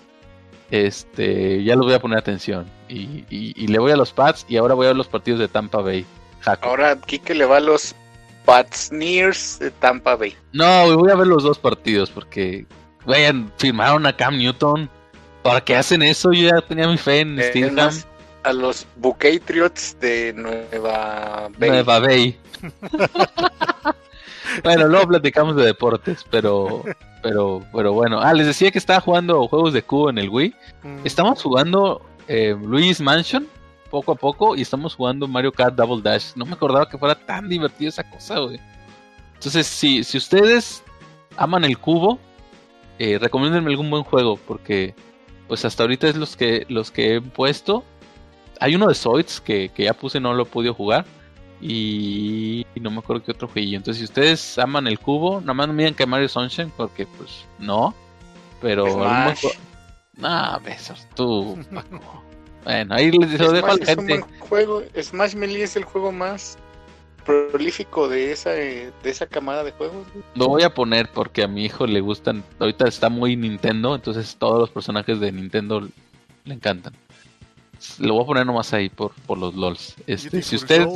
Este, 0.72 1.63
ya 1.63 1.76
lo 1.76 1.84
voy 1.84 1.93
a 1.93 1.99
poner 1.99 2.17
atención. 2.17 2.65
Y, 2.89 3.26
y, 3.30 3.67
le 3.67 3.80
voy 3.80 3.91
a 3.91 3.95
los 3.95 4.11
Pats 4.11 4.45
y 4.49 4.57
ahora 4.57 4.74
voy 4.74 4.86
a 4.86 4.89
ver 4.89 4.97
los 4.97 5.07
partidos 5.07 5.39
de 5.39 5.47
Tampa 5.47 5.82
Bay. 5.82 6.05
Ahora 6.61 6.99
Kike 6.99 7.36
le 7.36 7.45
va 7.45 7.57
a 7.57 7.59
los 7.59 7.93
Pats 8.45 8.91
Nears 8.91 9.59
de 9.59 9.72
Tampa 9.72 10.15
Bay. 10.15 10.36
No, 10.53 10.97
voy 10.97 11.11
a 11.11 11.15
ver 11.15 11.28
los 11.28 11.43
dos 11.43 11.59
partidos 11.59 12.09
porque 12.09 12.65
Vayan, 13.05 13.51
firmaron 13.57 14.05
a 14.05 14.15
Cam 14.15 14.38
Newton. 14.38 14.89
¿Para 15.41 15.61
qué 15.61 15.76
hacen 15.76 16.03
eso? 16.03 16.32
Yo 16.34 16.49
ya 16.49 16.61
tenía 16.61 16.88
mi 16.88 16.97
fe 16.97 17.22
en 17.22 17.39
eh, 17.39 17.72
A 18.43 18.53
los 18.53 18.86
Bucatriots 18.97 19.99
de 19.99 20.34
Nueva 20.34 21.49
Bay. 21.57 21.69
Nueva 21.69 21.99
Bay. 21.99 22.39
bueno, 24.63 24.88
luego 24.88 25.07
platicamos 25.07 25.55
de 25.55 25.65
deportes, 25.65 26.24
pero, 26.30 26.84
pero, 27.22 27.63
pero 27.74 27.93
bueno. 27.93 28.19
Ah, 28.19 28.34
les 28.34 28.47
decía 28.47 28.72
que 28.72 28.78
estaba 28.78 29.01
jugando 29.01 29.47
juegos 29.47 29.74
de 29.74 29.84
cubo 29.84 30.09
en 30.09 30.17
el 30.17 30.30
Wii. 30.30 30.55
Mm. 30.84 30.97
Estamos 31.03 31.41
jugando 31.41 32.01
eh, 32.28 32.55
Luis 32.61 32.99
Mansion 33.01 33.47
poco 33.89 34.13
a 34.13 34.15
poco 34.15 34.55
y 34.55 34.61
estamos 34.61 34.95
jugando 34.95 35.28
Mario 35.28 35.51
Kart 35.51 35.76
Double 35.76 36.01
Dash. 36.01 36.32
No 36.36 36.45
me 36.45 36.53
acordaba 36.53 36.88
que 36.88 36.97
fuera 36.97 37.15
tan 37.15 37.49
divertida 37.49 37.89
esa 37.89 38.09
cosa, 38.09 38.39
güey. 38.39 38.59
Entonces, 39.34 39.67
si, 39.67 40.03
si 40.03 40.17
ustedes 40.17 40.84
aman 41.36 41.63
el 41.63 41.78
cubo, 41.78 42.19
eh, 42.99 43.17
recomiéndenme 43.19 43.72
algún 43.72 43.89
buen 43.89 44.03
juego, 44.03 44.38
porque 44.38 44.93
pues 45.47 45.65
hasta 45.65 45.84
ahorita 45.84 46.07
es 46.07 46.15
los 46.15 46.38
que 46.38 46.65
los 46.69 46.91
que 46.91 47.15
he 47.15 47.22
puesto. 47.22 47.84
Hay 48.59 48.76
uno 48.76 48.88
de 48.88 48.93
Zoids 48.93 49.41
que, 49.41 49.72
ya 49.76 49.93
puse, 49.93 50.19
no 50.19 50.34
lo 50.34 50.43
he 50.43 50.45
podido 50.45 50.74
jugar. 50.74 51.05
Y, 51.62 52.66
no 52.80 52.89
me 52.89 52.99
acuerdo 52.99 53.24
qué 53.24 53.32
otro 53.32 53.47
jueguillo. 53.47 53.78
Entonces, 53.78 53.99
si 53.99 54.05
ustedes 54.05 54.57
aman 54.57 54.88
el 54.88 54.99
cubo, 54.99 55.39
nada 55.41 55.53
más 55.53 55.68
no 55.68 55.74
miren 55.74 55.93
que 55.93 56.05
Mario 56.05 56.28
Sunshine, 56.28 56.72
porque 56.76 57.05
pues 57.05 57.45
no. 57.59 57.93
Pero. 58.62 58.91
Smash. 58.91 59.45
Nah, 60.18 60.59
besos, 60.59 61.07
tú, 61.16 61.57
bueno, 62.64 62.93
ahí 62.93 63.12
les 63.12 63.32
dejo 63.39 63.66
a 63.66 63.78
la 63.78 63.86
gente. 63.86 64.14
Es 64.16 64.24
un 64.24 64.39
juego. 64.39 64.84
Smash 65.01 65.36
Melee 65.36 65.64
es 65.64 65.76
el 65.76 65.84
juego 65.84 66.12
más 66.12 66.57
prolífico 67.26 68.09
de 68.09 68.32
esa 68.32 68.51
de 68.51 68.91
esa 69.03 69.26
camada 69.28 69.64
de 69.64 69.72
juegos. 69.72 70.05
Lo 70.36 70.47
voy 70.47 70.64
a 70.64 70.74
poner 70.74 71.09
porque 71.12 71.43
a 71.43 71.47
mi 71.47 71.66
hijo 71.66 71.88
le 71.88 72.01
gustan. 72.01 72.43
Ahorita 72.59 72.88
está 72.88 73.09
muy 73.09 73.36
Nintendo, 73.36 73.95
entonces 73.95 74.36
todos 74.38 74.59
los 74.59 74.70
personajes 74.70 75.20
de 75.20 75.32
Nintendo 75.32 75.88
le 76.43 76.53
encantan. 76.53 76.93
Lo 77.99 78.16
voy 78.16 78.24
a 78.24 78.28
poner 78.28 78.45
nomás 78.45 78.74
ahí 78.74 78.89
por, 78.89 79.14
por 79.26 79.38
los 79.38 79.55
LOLs. 79.55 79.95
Este, 80.05 80.41
si 80.41 80.55
usted 80.55 80.88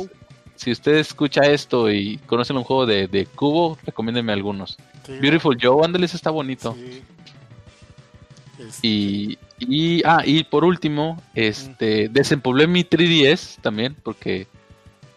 si 0.56 0.72
usted 0.72 0.96
escucha 0.96 1.42
esto 1.42 1.90
y 1.90 2.18
conoce 2.26 2.52
un 2.52 2.64
juego 2.64 2.86
de, 2.86 3.08
de 3.08 3.26
cubo, 3.26 3.78
recomiéndeme 3.84 4.32
algunos. 4.32 4.76
Beautiful 5.20 5.56
Joe, 5.60 5.84
ándale, 5.84 6.06
está 6.06 6.30
bonito. 6.30 6.76
Este. 8.58 8.86
Y, 8.86 9.38
y, 9.58 10.02
ah, 10.04 10.22
y 10.24 10.44
por 10.44 10.64
último, 10.64 11.22
este, 11.34 12.08
desempoblé 12.08 12.66
mi 12.66 12.84
3DS 12.84 13.60
también, 13.60 13.94
porque 14.02 14.46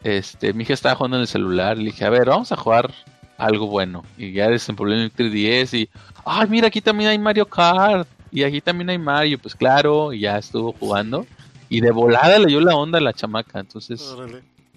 este, 0.03 0.53
mi 0.53 0.63
hija 0.63 0.73
estaba 0.73 0.95
jugando 0.95 1.17
en 1.17 1.21
el 1.21 1.27
celular 1.27 1.77
y 1.77 1.83
le 1.83 1.91
dije, 1.91 2.05
a 2.05 2.09
ver, 2.09 2.27
vamos 2.29 2.51
a 2.51 2.57
jugar 2.57 2.93
algo 3.37 3.67
bueno. 3.67 4.03
Y 4.17 4.33
ya 4.33 4.49
desenvolví 4.49 4.93
el 4.93 5.13
3DS 5.13 5.77
y, 5.77 5.89
ay, 6.25 6.47
mira, 6.49 6.67
aquí 6.67 6.81
también 6.81 7.09
hay 7.09 7.17
Mario 7.17 7.45
Kart. 7.45 8.07
Y 8.31 8.43
aquí 8.43 8.61
también 8.61 8.91
hay 8.91 8.99
Mario, 8.99 9.39
pues 9.39 9.55
claro, 9.55 10.13
y 10.13 10.19
ya 10.19 10.37
estuvo 10.37 10.73
jugando. 10.73 11.25
Y 11.67 11.81
de 11.81 11.91
volada 11.91 12.37
le 12.37 12.47
dio 12.47 12.61
la 12.61 12.75
onda 12.75 12.99
a 12.99 13.01
la 13.01 13.13
chamaca, 13.13 13.59
entonces 13.59 14.15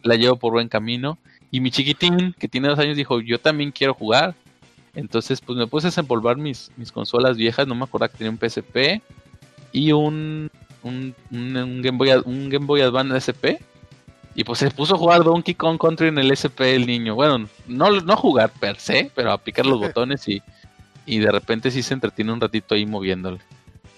la 0.03 0.16
llevo 0.16 0.37
por 0.37 0.53
buen 0.53 0.69
camino. 0.69 1.19
Y 1.51 1.61
mi 1.61 1.70
chiquitín, 1.70 2.35
que 2.39 2.49
tiene 2.49 2.69
dos 2.69 2.79
años, 2.79 2.97
dijo, 2.97 3.20
yo 3.20 3.39
también 3.39 3.70
quiero 3.73 3.95
jugar. 3.95 4.35
Entonces, 4.95 5.41
pues 5.41 5.59
me 5.59 5.66
puse 5.66 5.87
a 5.87 5.91
desempolvar 5.91 6.37
mis, 6.37 6.70
mis 6.77 6.93
consolas 6.93 7.37
viejas, 7.37 7.66
no 7.66 7.74
me 7.74 7.85
acuerdo 7.85 8.09
que 8.09 8.19
tenía 8.19 8.31
un 8.31 8.39
PSP 8.39 9.03
y 9.73 9.93
un, 9.93 10.51
un, 10.83 11.15
un, 11.31 11.83
Game, 11.83 11.97
Boy, 11.99 12.11
un 12.24 12.51
Game 12.51 12.66
Boy 12.66 12.83
Advance 12.83 13.33
SP. 13.33 13.57
Y 14.35 14.45
pues 14.45 14.61
se 14.61 14.70
puso 14.70 14.95
a 14.95 14.99
jugar 14.99 15.24
Donkey 15.24 15.55
Kong 15.55 15.79
Country 15.79 16.09
en 16.09 16.19
el 16.19 16.31
SP 16.33 16.74
el 16.74 16.87
niño. 16.87 17.15
Bueno, 17.15 17.49
no, 17.66 18.01
no 18.01 18.16
jugar 18.16 18.51
per 18.51 18.79
se, 18.79 19.11
pero 19.15 19.33
a 19.33 19.39
picar 19.39 19.66
los 19.66 19.79
botones 19.81 20.27
y, 20.29 20.43
y 21.05 21.19
de 21.19 21.31
repente 21.31 21.70
sí 21.70 21.83
se 21.83 21.95
entretiene 21.95 22.33
un 22.33 22.41
ratito 22.41 22.74
ahí 22.74 22.87
moviéndole. 22.87 23.41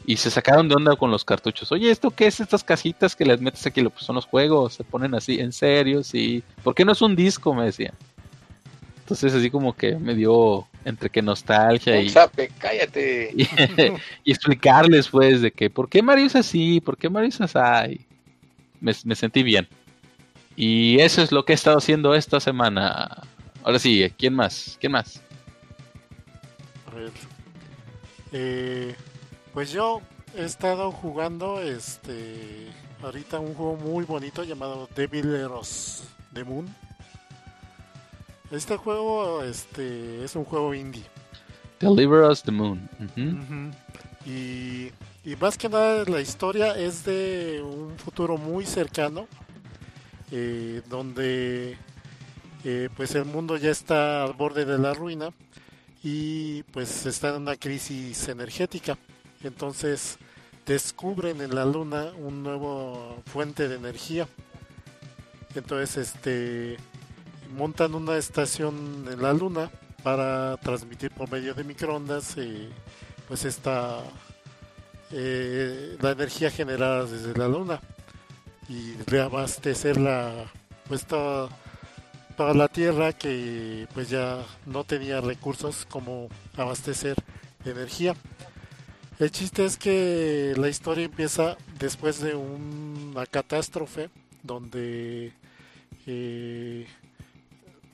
Y 0.06 0.16
se 0.16 0.30
sacaron 0.30 0.68
de 0.68 0.74
onda 0.74 0.96
con 0.96 1.10
los 1.10 1.24
cartuchos. 1.24 1.72
Oye, 1.72 1.90
¿esto 1.90 2.10
qué 2.10 2.26
es? 2.26 2.40
Estas 2.40 2.62
casitas 2.62 3.16
que 3.16 3.24
les 3.24 3.40
metes 3.40 3.66
aquí, 3.66 3.82
pues 3.82 4.04
son 4.04 4.16
los 4.16 4.26
juegos, 4.26 4.74
se 4.74 4.84
ponen 4.84 5.14
así, 5.14 5.40
en 5.40 5.52
serio, 5.52 6.02
sí. 6.02 6.42
¿Por 6.62 6.74
qué 6.74 6.84
no 6.84 6.92
es 6.92 7.00
un 7.00 7.16
disco? 7.16 7.54
Me 7.54 7.64
decían. 7.64 7.94
Entonces 8.98 9.34
así 9.34 9.50
como 9.50 9.74
que 9.74 9.96
me 9.96 10.14
dio 10.14 10.66
entre 10.84 11.10
que 11.10 11.22
nostalgia 11.22 12.00
y... 12.00 12.10
cállate. 12.58 13.34
Y, 14.24 14.30
explicarles 14.30 15.08
pues 15.08 15.40
de 15.40 15.50
que, 15.50 15.70
¿por 15.70 15.88
qué 15.88 16.02
Mario 16.02 16.26
es 16.26 16.36
así? 16.36 16.80
¿Por 16.80 16.96
qué 16.96 17.08
Mario 17.08 17.28
es 17.28 17.40
así? 17.40 18.00
Me, 18.80 18.92
me 19.04 19.14
sentí 19.14 19.42
bien. 19.42 19.68
Y 20.56 21.00
eso 21.00 21.22
es 21.22 21.32
lo 21.32 21.44
que 21.44 21.52
he 21.52 21.54
estado 21.54 21.78
haciendo 21.78 22.14
esta 22.14 22.40
semana. 22.40 23.22
Ahora 23.62 23.78
sí, 23.78 24.10
¿quién 24.18 24.34
más? 24.34 24.76
¿Quién 24.80 24.92
más? 24.92 25.20
A 26.86 26.94
ver. 26.94 27.10
Eh, 28.32 28.94
pues 29.54 29.70
yo 29.70 30.02
he 30.36 30.44
estado 30.44 30.90
jugando 30.90 31.62
este 31.62 32.66
ahorita 33.02 33.38
un 33.38 33.54
juego 33.54 33.76
muy 33.76 34.04
bonito 34.04 34.42
llamado 34.42 34.88
Devil 34.96 35.32
Eros 35.32 36.04
The 36.32 36.42
Moon. 36.42 36.66
Este 38.50 38.76
juego 38.76 39.42
este 39.44 40.24
es 40.24 40.34
un 40.34 40.44
juego 40.44 40.74
indie. 40.74 41.04
Deliver 41.78 42.28
Us 42.28 42.42
the 42.42 42.50
Moon. 42.50 42.88
y, 44.26 44.90
y, 45.24 45.36
más 45.40 45.56
que 45.56 45.68
nada 45.68 46.04
la 46.04 46.20
historia 46.20 46.76
es 46.76 47.04
de 47.04 47.62
un 47.62 47.96
futuro 47.96 48.36
muy 48.36 48.66
cercano 48.66 49.28
eh, 50.32 50.82
donde 50.88 51.78
eh, 52.64 52.88
pues 52.96 53.14
el 53.14 53.24
mundo 53.24 53.56
ya 53.56 53.70
está 53.70 54.24
al 54.24 54.32
borde 54.32 54.64
de 54.64 54.78
la 54.78 54.94
ruina 54.94 55.30
y 56.02 56.64
pues 56.64 57.06
está 57.06 57.28
en 57.28 57.42
una 57.42 57.56
crisis 57.56 58.28
energética 58.28 58.98
entonces 59.44 60.18
descubren 60.66 61.40
en 61.40 61.54
la 61.54 61.64
luna 61.64 62.12
un 62.18 62.42
nuevo 62.42 63.22
fuente 63.26 63.68
de 63.68 63.76
energía. 63.76 64.26
Entonces 65.54 65.96
este 65.96 66.76
montan 67.56 67.94
una 67.94 68.16
estación 68.16 69.06
en 69.10 69.22
la 69.22 69.32
luna 69.32 69.70
para 70.02 70.56
transmitir 70.58 71.10
por 71.12 71.30
medio 71.30 71.54
de 71.54 71.64
microondas 71.64 72.36
eh, 72.36 72.68
pues 73.28 73.44
esta 73.44 74.00
eh, 75.12 75.96
la 76.00 76.10
energía 76.10 76.50
generada 76.50 77.04
desde 77.04 77.38
la 77.38 77.46
luna 77.46 77.80
y 78.68 78.94
reabastecer 79.06 79.98
la 79.98 80.32
pues 80.88 81.06
toda, 81.06 81.48
toda 82.36 82.54
la 82.54 82.68
tierra 82.68 83.12
que 83.12 83.86
pues 83.94 84.10
ya 84.10 84.42
no 84.66 84.84
tenía 84.84 85.20
recursos 85.20 85.86
como 85.88 86.28
abastecer 86.56 87.16
energía 87.64 88.14
el 89.18 89.30
chiste 89.30 89.64
es 89.64 89.76
que 89.76 90.54
la 90.56 90.68
historia 90.68 91.04
empieza 91.04 91.56
después 91.78 92.20
de 92.20 92.34
una 92.34 93.26
catástrofe 93.26 94.10
donde 94.42 95.32
eh, 96.06 96.86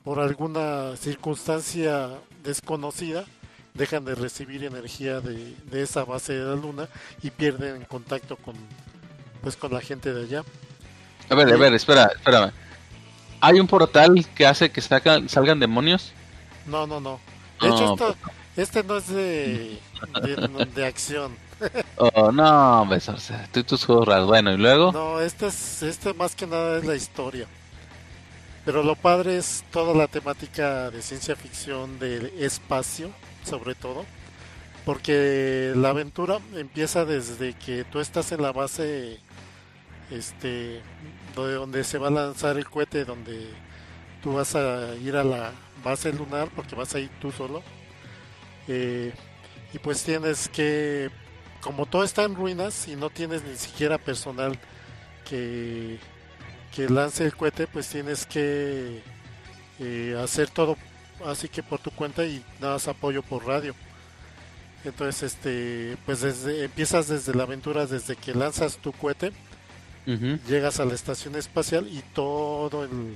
por 0.03 0.19
alguna 0.19 0.95
circunstancia 0.97 2.09
desconocida 2.43 3.25
dejan 3.73 4.03
de 4.03 4.15
recibir 4.15 4.63
energía 4.63 5.21
de, 5.21 5.55
esa 5.71 6.03
base 6.03 6.33
de 6.33 6.43
la 6.43 6.55
luna 6.55 6.87
y 7.21 7.29
pierden 7.29 7.85
contacto 7.85 8.35
con 8.35 8.55
pues 9.41 9.55
con 9.55 9.73
la 9.73 9.81
gente 9.81 10.13
de 10.13 10.23
allá. 10.23 10.43
A 11.29 11.35
ver, 11.35 11.51
a 11.51 11.57
ver, 11.57 11.73
espera, 11.73 12.11
espérame. 12.15 12.51
¿Hay 13.39 13.59
un 13.59 13.67
portal 13.67 14.23
que 14.35 14.45
hace 14.45 14.71
que 14.71 14.81
salgan 14.81 15.59
demonios? 15.59 16.11
No, 16.67 16.85
no, 16.85 16.99
no. 16.99 17.19
De 17.59 17.67
hecho, 17.67 17.93
esto, 17.93 18.15
pues 18.55 18.67
este 18.69 18.83
no 18.83 18.97
es 18.97 19.07
de, 19.07 19.79
de, 20.75 20.85
acción. 20.85 21.35
Oh, 21.97 22.31
no, 22.31 22.81
hombre, 22.81 22.99
tú 23.51 23.63
tus 23.63 23.85
juegos 23.85 24.25
Bueno, 24.25 24.51
¿y 24.51 24.57
luego? 24.57 24.91
No, 24.91 25.19
este, 25.19 25.47
es, 25.47 25.83
este 25.83 26.13
más 26.13 26.35
que 26.35 26.47
nada 26.47 26.77
es 26.77 26.85
la 26.85 26.95
historia. 26.95 27.47
Pero 28.65 28.83
lo 28.83 28.95
padre 28.95 29.37
es 29.37 29.63
toda 29.71 29.95
la 29.95 30.07
temática 30.07 30.91
de 30.91 31.01
ciencia 31.01 31.35
ficción 31.35 31.99
del 31.99 32.27
espacio, 32.39 33.09
sobre 33.43 33.75
todo. 33.75 34.05
Porque 34.85 35.73
la 35.75 35.89
aventura 35.89 36.39
empieza 36.55 37.05
desde 37.05 37.53
que 37.53 37.83
tú 37.83 37.99
estás 37.99 38.31
en 38.31 38.41
la 38.41 38.51
base 38.51 39.19
este 40.09 40.81
donde 41.35 41.83
se 41.83 41.97
va 41.97 42.07
a 42.07 42.11
lanzar 42.11 42.57
el 42.57 42.67
cohete 42.67 43.05
donde 43.05 43.47
tú 44.21 44.33
vas 44.33 44.55
a 44.55 44.95
ir 44.95 45.15
a 45.15 45.23
la 45.23 45.51
base 45.83 46.11
lunar 46.11 46.49
porque 46.53 46.75
vas 46.75 46.93
a 46.95 46.99
ir 46.99 47.09
tú 47.21 47.31
solo 47.31 47.63
eh, 48.67 49.13
y 49.73 49.79
pues 49.79 50.03
tienes 50.03 50.49
que, 50.49 51.09
como 51.61 51.85
todo 51.85 52.03
está 52.03 52.23
en 52.23 52.35
ruinas 52.35 52.87
y 52.87 52.95
no 52.95 53.09
tienes 53.09 53.43
ni 53.43 53.55
siquiera 53.55 53.97
personal 53.97 54.57
que, 55.27 55.97
que 56.75 56.89
lance 56.89 57.25
el 57.25 57.35
cohete, 57.35 57.67
pues 57.67 57.87
tienes 57.87 58.25
que 58.25 59.01
eh, 59.79 60.19
hacer 60.21 60.49
todo 60.49 60.77
así 61.25 61.47
que 61.47 61.63
por 61.63 61.79
tu 61.79 61.91
cuenta 61.91 62.25
y 62.25 62.43
nada 62.59 62.73
más 62.73 62.87
apoyo 62.87 63.21
por 63.23 63.45
radio. 63.45 63.75
Entonces, 64.83 65.33
este, 65.33 65.97
pues 66.05 66.21
desde, 66.21 66.63
empiezas 66.63 67.07
desde 67.07 67.35
la 67.35 67.43
aventura, 67.43 67.85
desde 67.85 68.15
que 68.15 68.33
lanzas 68.33 68.77
tu 68.77 68.91
cohete, 68.91 69.31
llegas 70.47 70.79
a 70.79 70.85
la 70.85 70.95
estación 70.95 71.35
espacial 71.35 71.87
y 71.87 72.01
todo 72.13 72.83
el, 72.83 73.15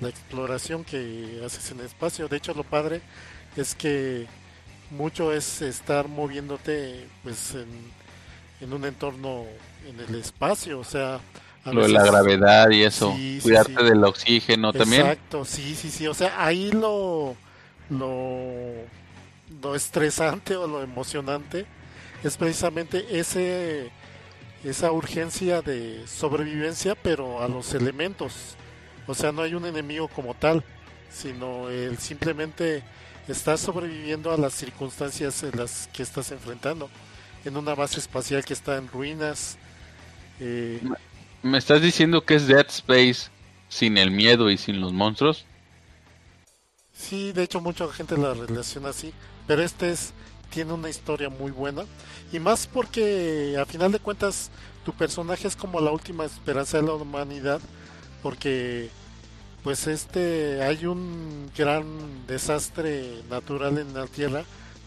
la 0.00 0.08
exploración 0.08 0.82
que 0.82 1.42
haces 1.44 1.70
en 1.70 1.80
el 1.80 1.86
espacio. 1.86 2.28
De 2.28 2.38
hecho, 2.38 2.54
lo 2.54 2.64
padre 2.64 3.02
es 3.56 3.74
que 3.74 4.26
mucho 4.90 5.32
es 5.32 5.62
estar 5.62 6.08
moviéndote 6.08 7.06
pues 7.22 7.54
en, 7.54 8.72
un 8.72 8.84
entorno 8.84 9.44
en 9.86 10.00
el 10.00 10.20
espacio, 10.20 10.80
o 10.80 10.84
sea... 10.84 11.20
Lo 11.66 11.82
de 11.82 11.88
la 11.88 12.04
gravedad 12.04 12.68
y 12.70 12.82
eso, 12.82 13.16
cuidarte 13.42 13.84
del 13.84 14.04
oxígeno 14.04 14.70
también. 14.72 15.00
Exacto, 15.00 15.46
sí, 15.46 15.74
sí, 15.74 15.90
sí, 15.90 16.06
o 16.06 16.12
sea, 16.12 16.44
ahí 16.44 16.70
lo, 16.70 17.36
lo, 17.88 18.36
lo 19.62 19.74
estresante 19.74 20.56
o 20.56 20.66
lo 20.66 20.82
emocionante 20.82 21.64
es 22.22 22.36
precisamente 22.36 23.18
ese 23.18 23.90
esa 24.64 24.90
urgencia 24.92 25.60
de 25.62 26.06
sobrevivencia, 26.06 26.94
pero 26.94 27.42
a 27.42 27.48
los 27.48 27.74
elementos. 27.74 28.56
O 29.06 29.14
sea, 29.14 29.30
no 29.30 29.42
hay 29.42 29.54
un 29.54 29.66
enemigo 29.66 30.08
como 30.08 30.34
tal, 30.34 30.64
sino 31.10 31.68
el 31.68 31.98
simplemente 31.98 32.82
estás 33.28 33.60
sobreviviendo 33.60 34.32
a 34.32 34.36
las 34.36 34.54
circunstancias 34.54 35.42
en 35.42 35.56
las 35.56 35.88
que 35.92 36.02
estás 36.02 36.30
enfrentando. 36.32 36.90
En 37.44 37.56
una 37.56 37.74
base 37.74 38.00
espacial 38.00 38.44
que 38.44 38.54
está 38.54 38.76
en 38.76 38.88
ruinas. 38.88 39.58
Eh, 40.40 40.80
¿Me 41.42 41.58
estás 41.58 41.82
diciendo 41.82 42.24
que 42.24 42.36
es 42.36 42.46
Dead 42.46 42.66
Space 42.68 43.30
sin 43.68 43.98
el 43.98 44.10
miedo 44.10 44.50
y 44.50 44.56
sin 44.56 44.80
los 44.80 44.92
monstruos? 44.92 45.44
Sí, 46.92 47.32
de 47.32 47.42
hecho 47.42 47.60
mucha 47.60 47.86
gente 47.88 48.16
la 48.16 48.32
relaciona 48.32 48.90
así, 48.90 49.12
pero 49.46 49.62
este 49.62 49.90
es 49.90 50.14
tiene 50.50 50.72
una 50.72 50.88
historia 50.88 51.28
muy 51.28 51.50
buena 51.50 51.84
y 52.32 52.38
más 52.38 52.68
porque 52.68 53.56
a 53.60 53.66
final 53.66 53.90
de 53.90 53.98
cuentas 53.98 54.50
tu 54.84 54.92
personaje 54.92 55.48
es 55.48 55.56
como 55.56 55.80
la 55.80 55.90
última 55.90 56.24
esperanza 56.24 56.76
de 56.76 56.84
la 56.84 56.94
humanidad 56.94 57.60
porque 58.22 58.88
pues 59.64 59.86
este 59.86 60.62
hay 60.62 60.86
un 60.86 61.50
gran 61.56 62.26
desastre 62.26 63.22
natural 63.30 63.78
en 63.78 63.94
la 63.94 64.06
Tierra 64.06 64.44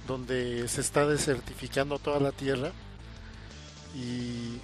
donde 0.07 0.67
se 0.69 0.81
está 0.81 1.05
desertificando 1.05 1.99
toda 1.99 2.19
la 2.19 2.31
Tierra 2.31 2.71
y, 3.95 4.59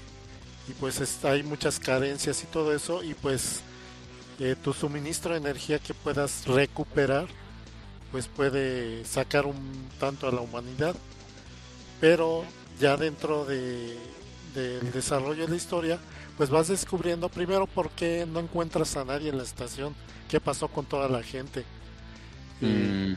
pues 0.80 1.26
hay 1.26 1.44
muchas 1.44 1.80
carencias 1.80 2.42
y 2.44 2.46
todo 2.46 2.74
eso 2.74 3.04
y 3.04 3.16
pues 3.16 3.62
eh, 4.40 4.56
tu 4.64 4.72
suministro 4.72 5.34
de 5.34 5.40
energía 5.40 5.80
que 5.80 5.94
puedas 5.94 6.46
recuperar 6.46 7.28
pues 8.14 8.28
puede 8.28 9.04
sacar 9.06 9.48
un 9.48 9.90
tanto 10.00 10.28
a 10.28 10.32
la 10.32 10.42
humanidad. 10.42 10.96
Pero 12.00 12.46
ya 12.80 12.96
dentro 12.96 13.44
de, 13.44 13.98
del 14.54 14.92
desarrollo 14.92 15.46
de 15.46 15.50
la 15.50 15.56
historia 15.56 16.00
pues 16.38 16.50
vas 16.50 16.68
descubriendo 16.68 17.30
primero 17.30 17.68
por 17.68 17.90
qué 17.92 18.26
no 18.26 18.40
encuentras 18.40 18.98
a 18.98 19.06
nadie 19.06 19.30
en 19.30 19.38
la 19.38 19.44
estación, 19.44 19.96
qué 20.30 20.40
pasó 20.40 20.68
con 20.68 20.86
toda 20.86 21.08
la 21.08 21.22
gente. 21.22 21.64
Mm. 22.62 23.14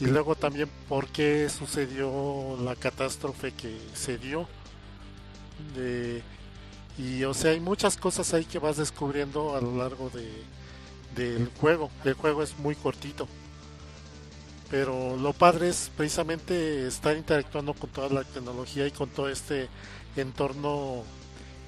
Y, 0.00 0.06
luego 0.06 0.34
también 0.34 0.68
por 0.88 1.06
qué 1.08 1.48
sucedió 1.48 2.56
la 2.60 2.74
catástrofe 2.74 3.52
que 3.52 3.78
se 3.94 4.18
dio. 4.18 4.48
y 6.98 7.24
o 7.24 7.34
sea, 7.34 7.52
hay 7.52 7.60
muchas 7.60 7.96
cosas 7.96 8.34
ahí 8.34 8.44
que 8.44 8.58
vas 8.58 8.76
descubriendo 8.76 9.56
a 9.56 9.60
lo 9.60 9.76
largo 9.76 10.10
de, 10.10 10.28
del 11.14 11.50
juego. 11.60 11.90
El 12.04 12.14
juego 12.14 12.42
es 12.42 12.58
muy 12.58 12.74
cortito. 12.74 13.28
Pero 14.70 15.16
lo 15.16 15.32
padre 15.32 15.68
es 15.68 15.90
precisamente 15.96 16.86
estar 16.86 17.16
interactuando 17.16 17.74
con 17.74 17.90
toda 17.90 18.08
la 18.08 18.24
tecnología 18.24 18.86
y 18.86 18.90
con 18.90 19.10
todo 19.10 19.28
este 19.28 19.68
entorno 20.16 21.04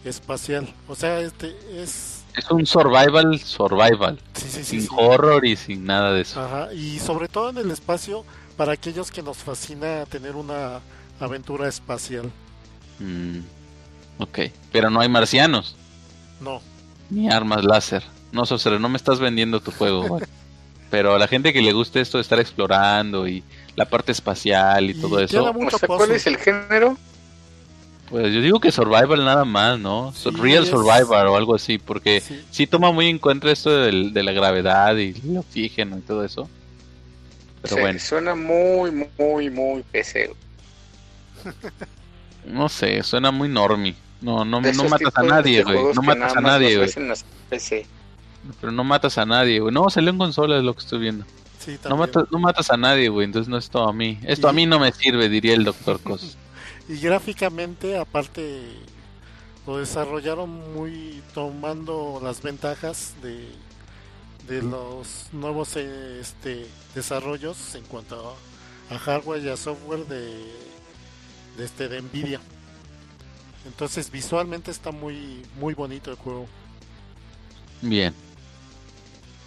espacial. 0.05 0.73
O 0.89 0.95
sea, 0.95 1.21
este 1.21 1.57
es... 1.83 2.25
Es 2.37 2.51
un 2.51 2.67
survival, 2.67 3.39
survival. 3.39 4.21
Sí, 4.35 4.49
sí, 4.51 4.65
sí, 4.65 4.81
sin 4.81 4.83
sí. 4.83 4.89
horror 4.97 5.45
y 5.47 5.57
sin 5.57 5.85
nada 5.87 6.13
de 6.13 6.23
eso. 6.23 6.41
Ajá, 6.41 6.73
y 6.73 6.99
sobre 6.99 7.29
todo 7.29 7.51
en 7.51 7.59
el 7.59 7.71
espacio 7.71 8.25
para 8.57 8.73
aquellos 8.73 9.11
que 9.11 9.23
nos 9.23 9.39
fascina 9.39 10.05
tener 10.07 10.35
una 10.37 10.83
aventura 11.21 11.69
espacial. 11.69 12.33
Mm, 12.99 13.41
ok, 14.19 14.39
pero 14.73 14.91
no 14.91 15.01
hay 15.01 15.09
marcianos, 15.09 15.77
No, 16.41 16.63
ni 17.09 17.31
armas 17.31 17.65
láser. 17.65 18.05
No, 18.33 18.47
Sosero, 18.47 18.79
no 18.79 18.89
me 18.89 18.97
estás 18.97 19.21
vendiendo 19.21 19.61
tu 19.61 19.71
juego. 19.73 20.19
pero 20.91 21.15
a 21.15 21.19
la 21.19 21.29
gente 21.29 21.53
que 21.53 21.63
le 21.63 21.73
guste 21.73 22.01
esto 22.01 22.19
de 22.19 22.23
estar 22.23 22.39
explorando 22.41 23.27
y 23.27 23.45
la 23.77 23.87
parte 23.89 24.13
espacial 24.13 24.91
y, 24.91 24.95
Y 24.95 24.95
todo 24.95 25.19
eso, 25.21 25.45
O 25.45 25.53
mucho 25.53 25.79
sea, 25.79 25.89
¿Cuál 25.89 26.13
es 26.13 26.27
el 26.27 26.37
género? 26.39 26.97
Pues 28.11 28.33
yo 28.33 28.41
digo 28.41 28.61
que 28.61 28.71
survival 28.73 29.25
nada 29.25 29.45
más, 29.45 29.79
¿no? 29.79 30.13
Sí, 30.15 30.31
Real 30.31 30.65
es- 30.65 30.71
survival 30.71 31.27
o 31.29 31.37
algo 31.37 31.55
así, 31.55 31.79
porque 31.79 32.21
Sí. 32.21 32.45
sí 32.51 32.67
toma 32.67 32.93
muy 32.93 33.09
en 33.09 33.19
cuenta 33.19 33.51
esto 33.51 33.71
del- 33.71 34.13
de 34.13 34.23
la 34.23 34.33
gravedad 34.33 34.97
y 34.97 35.15
el 35.29 35.39
oxígeno 35.39 35.99
y 35.99 36.01
todo 36.03 36.25
eso. 36.25 36.49
Pero 37.63 37.77
Sí, 37.77 37.81
bueno, 37.81 37.99
Suena 37.99 38.35
muy, 38.35 38.91
muy, 39.19 39.51
muy 39.51 39.83
PC. 39.91 40.31
no 42.47 42.69
sé, 42.69 43.03
suena 43.03 43.31
muy 43.31 43.49
normie. 43.49 43.95
No, 44.21 44.45
no, 44.45 44.61
De 44.61 44.73
no 44.73 44.85
matas 44.85 45.13
a 45.17 45.23
nadie, 45.23 45.59
de 45.59 45.63
güey. 45.65 45.95
No 45.95 46.03
matas 46.03 46.37
a 46.37 46.41
nadie, 46.41 46.77
güey. 46.79 46.91
PC. 47.51 47.87
Pero 48.61 48.73
no 48.73 48.85
matas 48.85 49.19
a 49.19 49.27
nadie, 49.27 49.61
güey. 49.61 49.73
No, 49.73 49.89
salió 49.91 50.11
en 50.11 50.19
consola, 50.19 50.57
es 50.59 50.63
lo 50.65 50.75
que 50.75 50.81
estoy 50.81 50.99
viendo. 50.99 51.25
Sí, 51.59 51.73
No 51.73 51.79
también. 51.79 51.99
matas, 52.01 52.25
no 52.31 52.39
matas 52.39 52.71
a 52.71 52.77
nadie, 52.77 53.09
güey. 53.09 53.25
Entonces 53.25 53.49
no 53.49 53.57
es 53.59 53.69
todo 53.71 53.89
a 53.89 53.93
mí. 53.93 54.19
Esto 54.25 54.47
Y- 54.47 54.51
a 54.51 54.53
mí 54.53 54.67
no 54.67 54.79
me 54.79 54.93
sirve, 54.93 55.29
diría 55.29 55.55
el 55.55 55.65
doctor 55.65 56.01
Cos. 56.01 56.37
Y 56.89 56.99
gráficamente, 56.99 57.97
aparte, 57.99 58.63
lo 59.67 59.79
desarrollaron 59.79 60.75
muy 60.75 61.23
tomando 61.33 62.21
las 62.23 62.43
ventajas 62.43 63.15
de, 63.23 63.49
de 64.47 64.63
los 64.63 65.29
nuevos 65.33 65.77
este, 65.77 66.67
desarrollos 66.95 67.75
en 67.75 67.85
cuanto 67.85 68.37
a, 68.91 68.95
a 68.95 68.99
hardware 68.99 69.43
y 69.45 69.49
a 69.49 69.57
software 69.57 70.07
de, 70.07 70.53
de, 71.57 71.65
este, 71.65 71.89
de 71.89 72.03
Nvidia. 72.03 72.41
Entonces 73.65 74.11
visualmente 74.11 74.71
está 74.71 74.91
muy, 74.93 75.47
muy 75.55 75.75
bonito 75.75 76.11
el 76.11 76.17
juego. 76.19 76.47
Bien. 77.81 78.15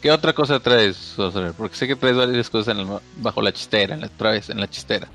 ¿Qué 0.02 0.12
otra 0.12 0.34
cosa 0.34 0.60
traes? 0.60 1.16
Porque 1.58 1.76
sé 1.76 1.88
que 1.88 1.96
traes 1.96 2.16
varias 2.16 2.50
cosas 2.50 2.76
en 2.76 2.82
el- 2.82 3.00
bajo 3.16 3.42
la 3.42 3.52
chistera, 3.54 3.96
en 3.96 4.02
la, 4.02 4.08
otra 4.08 4.32
vez, 4.32 4.50
en 4.50 4.60
la 4.60 4.68
chistera. 4.70 5.12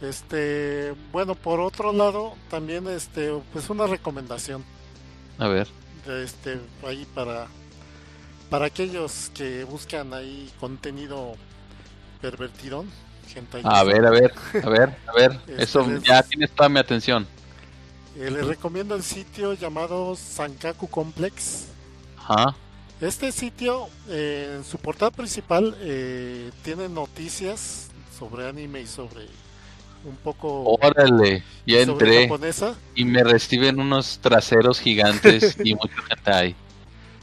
Este, 0.00 0.94
bueno, 1.12 1.34
por 1.34 1.60
otro 1.60 1.92
lado, 1.92 2.34
también 2.50 2.86
este, 2.88 3.32
pues 3.52 3.68
una 3.70 3.86
recomendación. 3.86 4.64
A 5.38 5.48
ver. 5.48 5.68
este 6.06 6.58
ahí 6.86 7.06
para 7.14 7.46
para 8.50 8.66
aquellos 8.66 9.30
que 9.34 9.64
buscan 9.64 10.14
ahí 10.14 10.50
contenido 10.58 11.34
pervertidón 12.20 12.90
hentai. 13.34 13.62
A 13.64 13.84
ver, 13.84 14.06
a 14.06 14.10
ver, 14.10 14.32
a 14.64 14.68
ver, 14.68 14.96
a 15.06 15.12
ver. 15.12 15.40
Este 15.48 15.62
Eso 15.64 15.86
les- 15.86 16.02
ya 16.02 16.22
tienes 16.22 16.50
toda 16.52 16.68
mi 16.68 16.78
atención. 16.78 17.26
Eh, 18.16 18.30
les 18.30 18.46
recomiendo 18.46 18.94
el 18.94 19.02
sitio 19.02 19.52
llamado 19.54 20.16
Sankaku 20.16 20.88
Complex 20.88 21.66
Ajá. 22.16 22.56
este 23.00 23.30
sitio 23.30 23.88
eh, 24.08 24.54
en 24.56 24.64
su 24.64 24.78
portada 24.78 25.12
principal 25.12 25.76
eh, 25.80 26.50
tiene 26.64 26.88
noticias 26.88 27.90
sobre 28.18 28.48
anime 28.48 28.80
y 28.80 28.86
sobre 28.88 29.26
un 30.04 30.16
poco 30.16 30.64
Órale, 30.80 31.42
ya 31.66 31.80
entré 31.80 32.22
japonesa 32.22 32.74
y 32.94 33.04
me 33.04 33.22
reciben 33.24 33.80
unos 33.80 34.18
traseros 34.20 34.80
gigantes 34.80 35.56
y 35.64 35.74
mucho 35.74 35.94
hentai. 36.10 36.54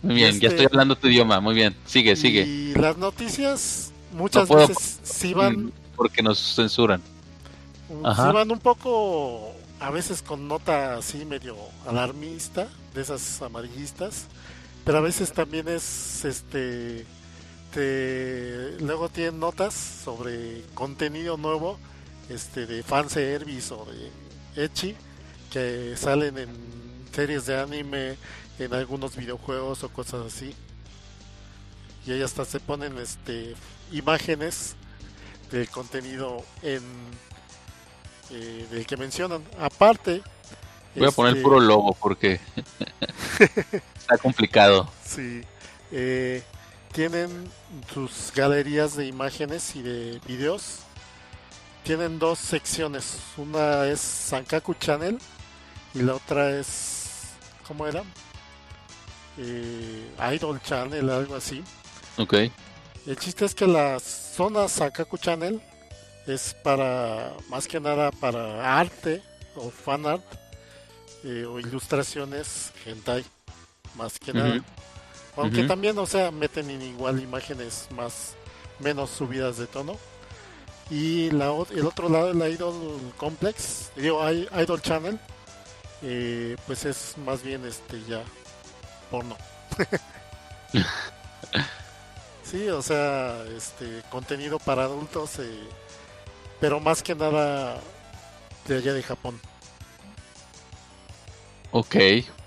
Muy 0.01 0.15
bien, 0.15 0.31
ya 0.33 0.35
Este- 0.35 0.47
estoy 0.47 0.65
hablando 0.67 0.95
tu 0.95 1.07
idioma. 1.07 1.39
Muy 1.39 1.55
bien, 1.55 1.75
sigue, 1.85 2.15
sigue. 2.15 2.41
y 2.45 2.73
las 2.75 2.97
noticias 2.97 3.91
muchas 4.13 4.47
veces 4.49 4.99
sí 5.03 5.33
van 5.33 5.71
Porque 5.95 6.21
nos 6.21 6.39
censuran. 6.55 7.01
Ajá. 8.03 8.27
Sí 8.29 8.33
van 8.33 8.51
un 8.51 8.59
poco, 8.59 9.51
a 9.79 9.89
veces 9.91 10.21
con 10.21 10.47
nota 10.47 10.97
así 10.97 11.25
medio 11.25 11.55
alarmista, 11.87 12.67
de 12.93 13.01
esas 13.01 13.41
amarillistas, 13.41 14.27
pero 14.83 14.99
a 14.99 15.01
veces 15.01 15.31
también 15.33 15.67
es, 15.67 16.23
este, 16.25 17.05
te, 17.73 18.71
luego 18.79 19.09
tienen 19.09 19.39
notas 19.39 19.73
sobre 19.73 20.61
contenido 20.73 21.37
nuevo, 21.37 21.77
este, 22.29 22.65
de 22.65 22.83
fanservice 22.83 23.73
o 23.73 23.85
de 23.85 24.63
Echi, 24.63 24.95
que 25.51 25.95
salen 25.97 26.37
en 26.37 26.49
series 27.13 27.45
de 27.45 27.59
anime, 27.59 28.17
en 28.59 28.73
algunos 28.73 29.15
videojuegos 29.15 29.83
o 29.83 29.89
cosas 29.89 30.33
así. 30.33 30.53
Y 32.05 32.11
ahí 32.11 32.21
hasta 32.21 32.45
se 32.45 32.59
ponen, 32.59 32.97
este, 32.97 33.55
imágenes 33.91 34.75
del 35.51 35.69
contenido 35.69 36.43
en 36.61 36.81
eh, 38.31 38.65
del 38.71 38.85
que 38.85 38.97
mencionan. 38.97 39.43
Aparte, 39.59 40.21
Voy 40.95 41.07
a 41.07 41.11
poner 41.11 41.33
este, 41.33 41.43
puro 41.43 41.59
logo 41.59 41.93
porque 41.93 42.39
está 43.39 44.17
complicado. 44.17 44.89
Sí, 45.03 45.41
eh, 45.91 46.41
tienen 46.93 47.29
sus 47.93 48.31
galerías 48.33 48.95
de 48.95 49.05
imágenes 49.07 49.75
y 49.75 49.81
de 49.81 50.21
videos. 50.25 50.79
Tienen 51.85 52.17
dos 52.17 52.39
secciones. 52.39 53.19
Una 53.37 53.85
es 53.85 54.01
Sankaku 54.01 54.73
Channel 54.73 55.19
y 55.93 55.99
la 55.99 56.15
otra 56.15 56.49
es. 56.57 57.35
¿Cómo 57.67 57.85
era? 57.85 58.03
Eh, 59.37 60.09
Idol 60.33 60.59
Channel, 60.63 61.07
algo 61.11 61.35
así. 61.35 61.63
Ok. 62.17 62.33
El 63.05 63.17
chiste 63.17 63.45
es 63.45 63.53
que 63.53 63.67
la 63.67 63.99
zona 63.99 64.67
Sankaku 64.67 65.19
Channel 65.19 65.61
es 66.25 66.55
para, 66.63 67.33
más 67.49 67.67
que 67.67 67.79
nada, 67.79 68.09
para 68.09 68.79
arte 68.79 69.21
o 69.55 69.69
fan 69.69 70.07
art 70.07 70.25
eh, 71.23 71.45
o 71.45 71.59
ilustraciones 71.59 72.71
hentai, 72.83 73.23
más 73.93 74.17
que 74.17 74.33
nada. 74.33 74.59
Aunque 75.37 75.65
también, 75.65 75.95
o 75.99 76.07
sea, 76.07 76.31
meten 76.31 76.71
en 76.71 76.81
igual 76.81 77.21
imágenes 77.21 77.87
más, 77.95 78.33
menos 78.79 79.11
subidas 79.11 79.57
de 79.57 79.67
tono. 79.67 79.99
Y 80.89 81.31
la, 81.31 81.51
el 81.71 81.85
otro 81.85 82.09
lado, 82.09 82.33
la 82.33 82.47
Idol 82.47 82.99
Complex, 83.17 83.91
digo, 83.95 84.21
Idol 84.29 84.81
Channel, 84.81 85.19
eh, 86.03 86.55
pues 86.67 86.85
es 86.85 87.17
más 87.25 87.41
bien 87.41 87.65
este 87.65 88.03
ya 88.03 88.21
porno. 89.09 89.35
sí, 92.43 92.67
o 92.69 92.81
sea, 92.81 93.43
este 93.57 94.03
contenido 94.11 94.59
para 94.59 94.83
adultos, 94.83 95.39
eh, 95.39 95.59
pero 96.59 96.79
más 96.79 97.01
que 97.01 97.15
nada 97.15 97.79
de 98.67 98.77
allá 98.77 98.93
de 98.93 99.01
Japón. 99.01 99.39
Ok, 101.71 101.95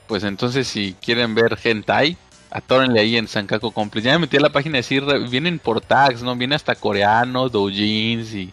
pues 0.07 0.23
entonces 0.23 0.69
si 0.69 0.95
quieren 1.03 1.35
ver 1.35 1.59
hentai, 1.63 2.17
atórenle 2.51 3.01
ahí 3.01 3.17
en 3.17 3.29
Sankaku 3.29 3.73
Complex. 3.73 4.05
Ya 4.05 4.13
me 4.13 4.21
metí 4.21 4.37
a 4.37 4.41
la 4.41 4.51
página 4.53 4.83
sí, 4.83 5.01
re- 5.01 5.29
vienen 5.29 5.59
por 5.59 5.81
tags, 5.81 6.23
¿no? 6.23 6.35
Viene 6.37 6.55
hasta 6.55 6.75
coreano, 6.75 7.49
doujins 7.49 8.33
y 8.35 8.53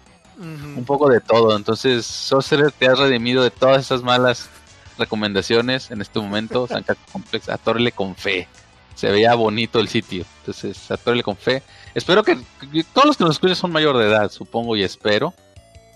un 0.77 0.83
poco 0.85 1.09
de 1.09 1.21
todo. 1.21 1.55
Entonces, 1.55 2.05
Sorcerer 2.05 2.71
te 2.71 2.87
has 2.87 2.99
redimido 2.99 3.41
de 3.43 3.51
todas 3.51 3.81
esas 3.85 4.03
malas 4.03 4.49
recomendaciones 4.97 5.91
en 5.91 6.01
este 6.01 6.19
momento. 6.19 6.67
Sankaku 6.69 7.01
Complex, 7.11 7.49
atórele 7.49 7.91
con 7.91 8.15
fe. 8.15 8.47
Se 8.95 9.11
veía 9.11 9.33
bonito 9.35 9.79
el 9.79 9.87
sitio. 9.89 10.25
Entonces, 10.39 10.89
atórele 10.91 11.23
con 11.23 11.35
fe. 11.37 11.63
Espero 11.93 12.23
que, 12.23 12.37
que 12.71 12.83
todos 12.93 13.07
los 13.07 13.17
que 13.17 13.23
nos 13.25 13.35
escuchan 13.35 13.55
son 13.55 13.71
mayor 13.71 13.97
de 13.97 14.05
edad, 14.07 14.29
supongo 14.31 14.75
y 14.75 14.83
espero. 14.83 15.33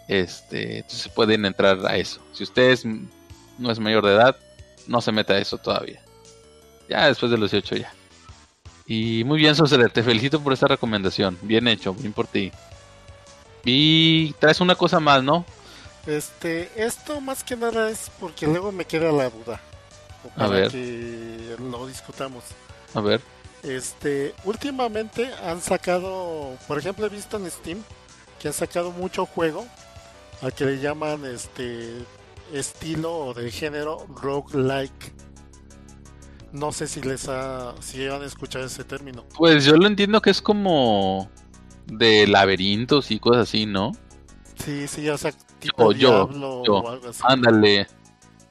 Este, 0.07 0.77
entonces 0.79 1.07
pueden 1.09 1.45
entrar 1.45 1.85
a 1.85 1.95
eso. 1.97 2.19
Si 2.33 2.43
usted 2.43 2.71
es- 2.71 2.85
no 2.85 3.71
es 3.71 3.79
mayor 3.79 4.05
de 4.05 4.13
edad, 4.13 4.35
no 4.87 5.01
se 5.01 5.11
meta 5.11 5.33
a 5.33 5.37
eso 5.37 5.57
todavía. 5.57 6.01
Ya 6.89 7.07
después 7.07 7.31
de 7.31 7.37
los 7.37 7.51
18 7.51 7.75
ya. 7.75 7.93
Y 8.87 9.23
muy 9.23 9.37
bien, 9.37 9.55
Sorcerer, 9.55 9.91
te 9.91 10.01
felicito 10.01 10.41
por 10.41 10.51
esta 10.51 10.67
recomendación. 10.67 11.37
Bien 11.43 11.67
hecho, 11.67 11.93
bien 11.93 12.11
por 12.11 12.25
ti. 12.25 12.51
Y 13.63 14.33
traes 14.33 14.59
una 14.61 14.73
cosa 14.73 14.99
más, 14.99 15.23
¿no? 15.23 15.45
Este, 16.07 16.71
esto 16.75 17.21
más 17.21 17.43
que 17.43 17.55
nada 17.55 17.91
es 17.91 18.09
porque 18.19 18.47
luego 18.47 18.71
me 18.71 18.85
queda 18.85 19.11
la 19.11 19.29
duda. 19.29 19.61
O 20.25 20.29
para 20.29 20.49
ver. 20.49 20.71
que 20.71 21.55
lo 21.59 21.85
discutamos. 21.85 22.43
A 22.95 23.01
ver. 23.01 23.21
Este, 23.61 24.33
últimamente 24.43 25.31
han 25.43 25.61
sacado, 25.61 26.57
por 26.67 26.79
ejemplo, 26.79 27.05
he 27.05 27.09
visto 27.09 27.37
en 27.37 27.51
Steam 27.51 27.83
que 28.39 28.47
han 28.47 28.53
sacado 28.53 28.91
mucho 28.91 29.27
juego 29.27 29.67
al 30.41 30.53
que 30.53 30.65
le 30.65 30.79
llaman 30.79 31.25
este 31.25 32.05
estilo 32.53 33.15
o 33.15 33.33
de 33.33 33.51
género 33.51 34.07
roguelike. 34.15 35.13
No 36.51 36.71
sé 36.71 36.87
si 36.87 37.01
les 37.01 37.27
ha, 37.29 37.73
si 37.81 38.07
han 38.07 38.23
escuchado 38.23 38.65
ese 38.65 38.83
término. 38.83 39.23
Pues 39.37 39.65
yo 39.65 39.75
lo 39.77 39.87
entiendo 39.87 40.21
que 40.21 40.29
es 40.31 40.41
como 40.41 41.29
de 41.85 42.27
laberintos 42.27 43.11
y 43.11 43.19
cosas 43.19 43.43
así, 43.49 43.65
¿no? 43.65 43.91
Sí, 44.63 44.87
sí, 44.87 45.07
o 45.09 45.17
sea, 45.17 45.31
tipo 45.59 45.91
Yo- 45.93 46.25
Diablo 46.27 46.63
yo. 46.65 46.73
o 46.77 46.89
algo 46.89 47.09
así. 47.09 47.21
Ándale. 47.23 47.87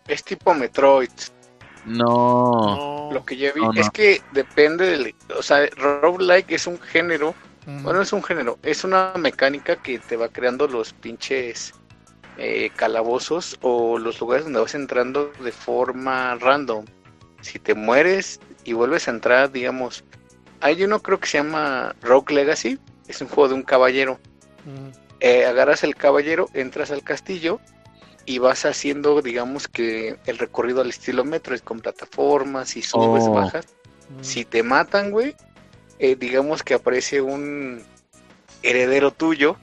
Es 0.07 0.25
tipo 0.25 0.55
Metroid. 0.55 1.11
No. 1.87 3.09
No. 3.09 3.11
Lo 3.13 3.25
que 3.25 3.37
yo 3.37 3.53
vi 3.55 3.61
No, 3.63 3.73
no. 3.73 3.81
es 3.81 3.91
que 3.91 4.23
depende 4.33 4.87
del. 4.87 5.15
O 5.39 5.43
sea, 5.43 5.67
roguelike 5.77 6.53
es 6.53 6.67
un 6.67 6.79
género. 6.81 7.35
Bueno, 7.83 8.01
es 8.01 8.13
un 8.15 8.23
género. 8.23 8.59
Es 8.63 8.85
una 8.85 9.13
mecánica 9.19 9.77
que 9.77 9.99
te 9.99 10.17
va 10.17 10.29
creando 10.31 10.67
los 10.67 10.95
pinches 10.95 11.75
eh, 12.39 12.71
calabozos 12.75 13.59
o 13.61 13.99
los 13.99 14.21
lugares 14.21 14.45
donde 14.45 14.61
vas 14.61 14.75
entrando 14.75 15.31
de 15.45 15.53
forma 15.53 16.35
random. 16.37 16.87
Si 17.41 17.59
te 17.59 17.75
mueres 17.75 18.41
y 18.65 18.73
vuelves 18.73 19.09
a 19.09 19.13
entrar, 19.13 19.51
digamos. 19.53 20.05
Hay 20.61 20.83
uno 20.83 21.01
creo 21.01 21.21
que 21.21 21.29
se 21.29 21.39
llama 21.39 21.95
Rogue 22.03 22.35
Legacy. 22.35 22.79
Es 23.07 23.21
un 23.21 23.29
juego 23.29 23.49
de 23.49 23.55
un 23.55 23.63
caballero. 23.63 24.19
Ujú. 24.67 24.93
eh, 25.21 25.47
agarras 25.47 25.83
el 25.83 25.97
caballero, 25.97 26.49
entras 26.55 26.91
al 26.93 27.03
castillo 27.03 27.59
y 28.25 28.39
vas 28.39 28.65
haciendo, 28.65 29.21
digamos 29.23 29.67
que 29.67 30.17
el 30.27 30.39
recorrido 30.39 30.81
al 30.81 30.91
estilo 30.91 31.25
Metroid 31.25 31.59
con 31.61 31.81
plataformas 31.81 32.77
y 32.77 32.83
subes, 32.83 33.25
Oh. 33.27 33.33
bajas. 33.33 33.67
Ujú. 34.15 34.23
Si 34.25 34.45
te 34.45 34.63
matan, 34.63 35.11
güey, 35.11 35.35
eh, 35.99 36.15
digamos 36.15 36.63
que 36.63 36.75
aparece 36.75 37.21
un 37.21 37.83
heredero 38.63 39.11
tuyo, 39.13 39.57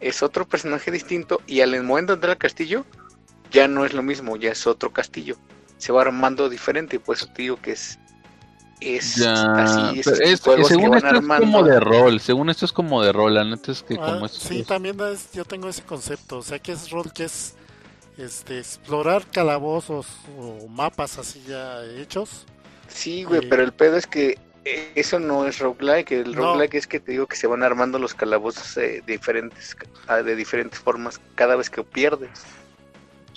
es 0.00 0.22
otro 0.22 0.48
personaje 0.48 0.90
distinto 0.90 1.40
y 1.46 1.60
al 1.60 1.80
momento 1.84 2.12
de 2.12 2.16
entrar 2.16 2.30
al 2.32 2.38
castillo 2.38 2.84
ya 3.52 3.68
no 3.68 3.84
es 3.84 3.92
lo 3.92 4.02
mismo, 4.02 4.36
ya 4.36 4.50
es 4.50 4.66
otro 4.66 4.92
castillo. 4.92 5.36
Se 5.82 5.90
va 5.90 6.02
armando 6.02 6.48
diferente, 6.48 7.00
por 7.00 7.16
eso 7.16 7.26
te 7.26 7.42
digo 7.42 7.56
que 7.60 7.72
es 7.72 7.98
es 8.80 9.16
Ya. 9.16 9.32
así, 9.62 9.98
es- 10.00 10.06
que 10.08 10.16
según 10.64 10.94
esto 10.96 11.14
es 11.16 11.24
como 11.40 11.62
de 11.64 11.80
rol. 11.80 12.20
Según 12.20 12.50
esto 12.50 12.64
es 12.66 12.72
como 12.72 13.02
de 13.02 13.12
rol. 13.12 13.34
La 13.34 13.44
neta 13.44 13.72
es 13.72 13.82
que 13.82 13.94
Ah, 13.94 14.06
como 14.14 14.26
es. 14.26 14.32
sí, 14.32 14.62
también 14.62 14.96
es- 15.00 15.32
yo 15.32 15.44
tengo 15.44 15.68
ese 15.68 15.82
concepto, 15.82 16.38
o 16.38 16.42
sea 16.42 16.60
que 16.60 16.70
es 16.72 16.90
rol 16.90 17.12
que 17.12 17.24
es 17.24 17.54
este 18.16 18.58
explorar 18.60 19.24
calabozos 19.26 20.06
o 20.38 20.68
mapas 20.68 21.18
así 21.18 21.42
ya 21.48 21.84
hechos. 21.98 22.46
Sí, 22.88 23.24
güey, 23.24 23.40
Eh, 23.44 23.46
pero 23.50 23.62
el 23.64 23.72
pedo 23.72 23.96
es 23.96 24.06
que 24.06 24.38
eh, 24.64 24.92
eso 24.94 25.18
no 25.18 25.46
es 25.46 25.58
roguelike. 25.58 26.12
El 26.12 26.32
No. 26.36 26.42
roguelike 26.54 26.74
es 26.76 26.86
que 26.86 27.00
te 27.00 27.10
digo 27.12 27.26
que 27.26 27.34
se 27.36 27.48
van 27.48 27.64
armando 27.64 27.98
los 27.98 28.14
calabozos 28.14 28.76
eh, 28.76 29.02
diferentes, 29.06 29.76
ah, 30.06 30.22
de 30.22 30.36
diferentes 30.36 30.78
formas 30.78 31.20
cada 31.34 31.56
vez 31.56 31.68
que 31.70 31.82
pierdes. 31.82 32.30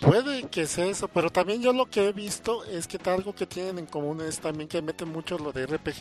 Puede 0.05 0.43
que 0.49 0.67
sea 0.67 0.85
eso, 0.85 1.07
pero 1.07 1.29
también 1.29 1.61
yo 1.61 1.73
lo 1.73 1.87
que 1.89 2.07
he 2.07 2.13
visto 2.13 2.63
es 2.65 2.87
que 2.87 2.99
algo 3.09 3.33
que 3.33 3.45
tienen 3.47 3.79
en 3.79 3.85
común 3.87 4.21
es 4.21 4.39
también 4.39 4.67
que 4.69 4.81
meten 4.81 5.09
mucho 5.09 5.37
lo 5.37 5.51
de 5.51 5.65
RPG. 5.65 5.95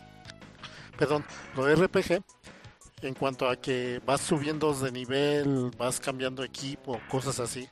Perdón, 0.98 1.24
lo 1.56 1.64
de 1.64 1.74
RPG 1.76 2.22
en 3.02 3.14
cuanto 3.14 3.48
a 3.48 3.56
que 3.56 4.00
vas 4.06 4.20
subiendo 4.20 4.72
de 4.74 4.90
nivel, 4.92 5.70
vas 5.76 6.00
cambiando 6.00 6.42
equipo, 6.44 7.00
cosas 7.08 7.40
así. 7.40 7.68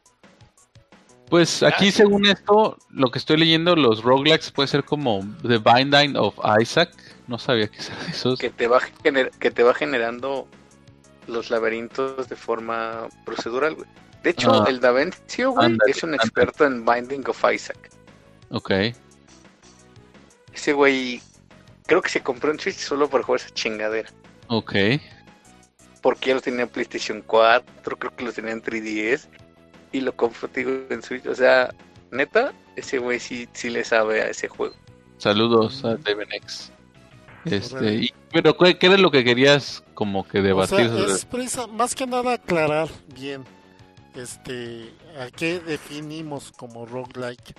Pues 1.29 1.63
aquí, 1.63 1.89
Ah, 1.89 1.91
sí. 1.91 1.93
según 1.93 2.27
esto, 2.27 2.77
lo 2.91 3.11
que 3.11 3.19
estoy 3.19 3.39
leyendo, 3.39 3.75
los 3.75 4.03
roguelikes 4.03 4.51
puede 4.51 4.69
ser 4.69 4.85
como 4.85 5.21
The 5.47 5.59
Binding 5.59 6.17
of 6.17 6.35
Isaac. 6.61 6.91
No 7.27 7.39
sabía 7.39 7.69
que 7.69 7.79
eran 7.81 8.11
esos. 8.11 8.39
Que 8.39 8.51
te 8.51 8.67
va, 8.67 8.81
gener- 9.03 9.31
que 9.39 9.51
te 9.51 9.63
va 9.63 9.73
generando 9.73 10.47
los 11.27 11.49
laberintos 11.51 12.29
de 12.29 12.37
forma 12.37 13.09
procedural, 13.25 13.77
güey. 13.77 13.89
De 14.23 14.31
hecho, 14.31 14.53
Ah. 14.63 14.67
el 14.69 14.79
Davencio, 14.81 15.51
güey, 15.53 15.77
es 15.87 16.03
un 16.03 16.15
experto 16.15 16.65
en 16.65 16.85
Binding 16.85 17.25
of 17.29 17.45
Isaac. 17.53 17.91
Ok. 18.51 18.71
Ese 20.55 20.73
güey, 20.73 21.21
creo 21.87 22.03
que 22.03 22.09
se 22.11 22.23
compró 22.23 22.51
un 22.53 22.59
Switch 22.61 22.77
solo 22.77 23.09
por 23.09 23.23
jugar 23.23 23.41
esa 23.41 23.51
chingadera. 23.51 24.11
Ok. 24.49 24.75
porque 26.03 26.31
ya 26.31 26.35
lo 26.35 26.41
tenía 26.41 26.63
en 26.63 26.69
PlayStation 26.69 27.23
4, 27.25 27.97
creo 27.97 28.15
que 28.17 28.25
lo 28.25 28.33
tenía 28.33 28.51
en 28.51 28.61
3DS 28.61 29.29
y 29.93 30.01
lo 30.01 30.17
compró 30.17 30.51
en 30.57 31.01
Switch. 31.01 31.25
O 31.27 31.35
sea, 31.37 31.73
neta, 32.11 32.53
ese 32.75 32.99
güey 32.99 33.21
sí, 33.21 33.49
sí 33.53 33.71
le 33.71 33.85
sabe 33.85 34.21
a 34.21 34.27
ese 34.27 34.49
juego. 34.49 34.75
Saludos 35.19 35.85
a. 35.85 35.95
Devenex. 35.95 36.73
Este, 37.45 37.95
y- 37.95 38.15
pero 38.33 38.57
¿qué, 38.57 38.77
qué 38.79 38.87
era 38.89 38.97
lo 38.97 39.13
que 39.13 39.23
querías 39.23 39.85
como 39.95 40.27
que 40.27 40.41
O 40.41 40.43
debatir 40.43 40.77
sea, 40.77 40.89
sobre- 40.89 41.45
es 41.45 41.69
más 41.69 41.95
que 41.95 42.05
nada 42.05 42.33
aclarar 42.33 42.89
bien 43.15 43.45
este 44.15 44.93
a 45.19 45.31
qué 45.31 45.61
definimos 45.61 46.53
como 46.53 46.87
roguelike. 46.87 47.55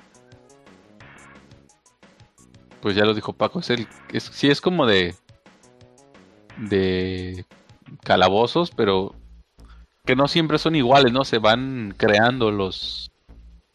Pues 2.82 2.96
ya 2.96 3.06
lo 3.06 3.14
dijo 3.14 3.34
Paco, 3.34 3.60
es 3.60 3.70
el, 3.70 3.88
es, 4.12 4.24
sí 4.24 4.50
es 4.50 4.60
como 4.60 4.86
de 4.86 5.16
de 6.58 7.46
calabozos, 8.04 8.72
pero 8.72 9.16
que 10.06 10.16
no 10.16 10.28
siempre 10.28 10.58
son 10.58 10.76
iguales, 10.76 11.14
¿no? 11.14 11.24
Se 11.24 11.38
van 11.38 11.94
creando 11.98 12.52
los 12.52 13.10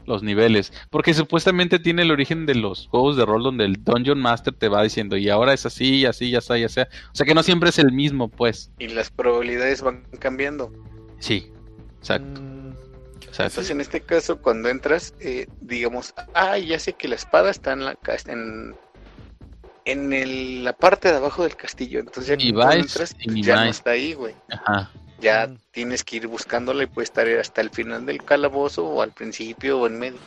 los 0.08 0.22
niveles, 0.22 0.72
porque 0.90 1.12
supuestamente 1.14 1.78
tiene 1.78 2.02
el 2.02 2.10
origen 2.10 2.46
de 2.46 2.54
los 2.54 2.88
juegos 2.88 3.16
de 3.16 3.26
rol 3.26 3.42
donde 3.42 3.66
el 3.66 3.84
Dungeon 3.84 4.18
Master 4.18 4.54
te 4.54 4.68
va 4.68 4.82
diciendo 4.82 5.18
y 5.18 5.28
ahora 5.28 5.52
es 5.52 5.66
así, 5.66 6.06
así, 6.06 6.30
ya 6.30 6.40
sea, 6.40 6.56
ya 6.56 6.70
sea, 6.70 6.88
o 7.12 7.14
sea 7.14 7.26
que 7.26 7.34
no 7.34 7.42
siempre 7.42 7.68
es 7.68 7.78
el 7.78 7.92
mismo, 7.92 8.28
pues. 8.28 8.72
Y 8.78 8.88
las 8.88 9.10
probabilidades 9.10 9.82
van 9.82 10.04
cambiando. 10.18 10.72
Sí, 11.18 11.52
exacto, 11.98 12.40
Mm, 12.40 12.46
exacto. 12.46 12.47
Entonces, 13.30 13.70
en 13.70 13.80
este 13.80 14.00
caso, 14.00 14.40
cuando 14.40 14.68
entras, 14.68 15.14
eh, 15.20 15.46
digamos, 15.60 16.14
ah, 16.34 16.58
ya 16.58 16.78
sé 16.78 16.92
que 16.94 17.08
la 17.08 17.14
espada 17.14 17.50
está 17.50 17.72
en 17.72 17.84
la 17.84 17.96
en, 18.26 18.74
en 19.84 20.12
el- 20.12 20.64
la 20.64 20.72
parte 20.72 21.10
de 21.10 21.16
abajo 21.16 21.42
del 21.44 21.56
castillo. 21.56 22.00
Entonces, 22.00 22.36
ya 22.38 22.52
cuando 22.52 22.72
entras, 22.74 23.14
y 23.20 23.42
ya 23.42 23.56
no 23.56 23.70
está 23.70 23.90
ahí, 23.92 24.14
güey. 24.14 24.34
Ajá. 24.50 24.90
Ya 25.20 25.46
Mm. 25.48 25.56
tienes 25.72 26.04
que 26.04 26.16
ir 26.16 26.26
buscándola 26.26 26.84
y 26.84 26.86
puede 26.86 27.04
estar 27.04 27.26
hasta 27.28 27.60
el 27.60 27.70
final 27.70 28.06
del 28.06 28.22
calabozo 28.24 28.86
o 28.86 29.02
al 29.02 29.12
principio 29.12 29.80
o 29.80 29.86
en 29.86 29.98
medio. 29.98 30.18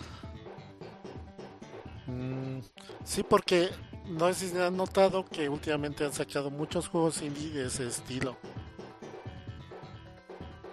mm, 2.07 2.59
sí, 3.05 3.23
porque 3.23 3.69
no 4.09 4.33
sé 4.33 4.49
si 4.49 4.57
han 4.57 4.75
notado 4.75 5.25
que 5.25 5.47
últimamente 5.49 6.03
han 6.03 6.13
sacado 6.13 6.49
muchos 6.49 6.87
juegos 6.87 7.21
indie 7.21 7.51
de 7.51 7.67
ese 7.67 7.87
estilo. 7.87 8.35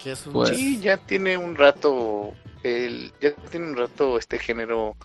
Que 0.09 0.13
es 0.13 0.27
un 0.27 0.33
Pues- 0.33 0.57
Sí, 0.57 0.81
ya 0.81 0.97
tiene 0.97 1.37
un 1.37 1.55
rato, 1.55 2.33
el, 2.63 3.13
ya 3.21 3.35
tiene 3.51 3.67
un 3.67 3.77
rato 3.77 4.17
este 4.19 4.39
género 4.39 4.97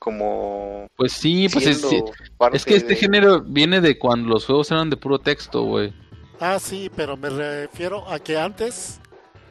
como 0.00 0.88
Pues 0.96 1.12
sí, 1.12 1.48
pues 1.48 1.66
es, 1.68 1.84
que 2.64 2.74
este 2.74 2.88
de- 2.88 2.96
género 2.96 3.42
viene 3.42 3.80
de 3.80 3.96
cuando 3.96 4.28
los 4.28 4.46
juegos 4.46 4.68
eran 4.72 4.90
de 4.90 4.96
puro 4.96 5.20
texto, 5.20 5.62
güey. 5.62 5.94
Ah, 6.40 6.58
sí, 6.58 6.90
pero 6.96 7.16
me 7.16 7.28
refiero 7.30 8.10
a 8.10 8.18
que 8.18 8.36
antes 8.38 9.00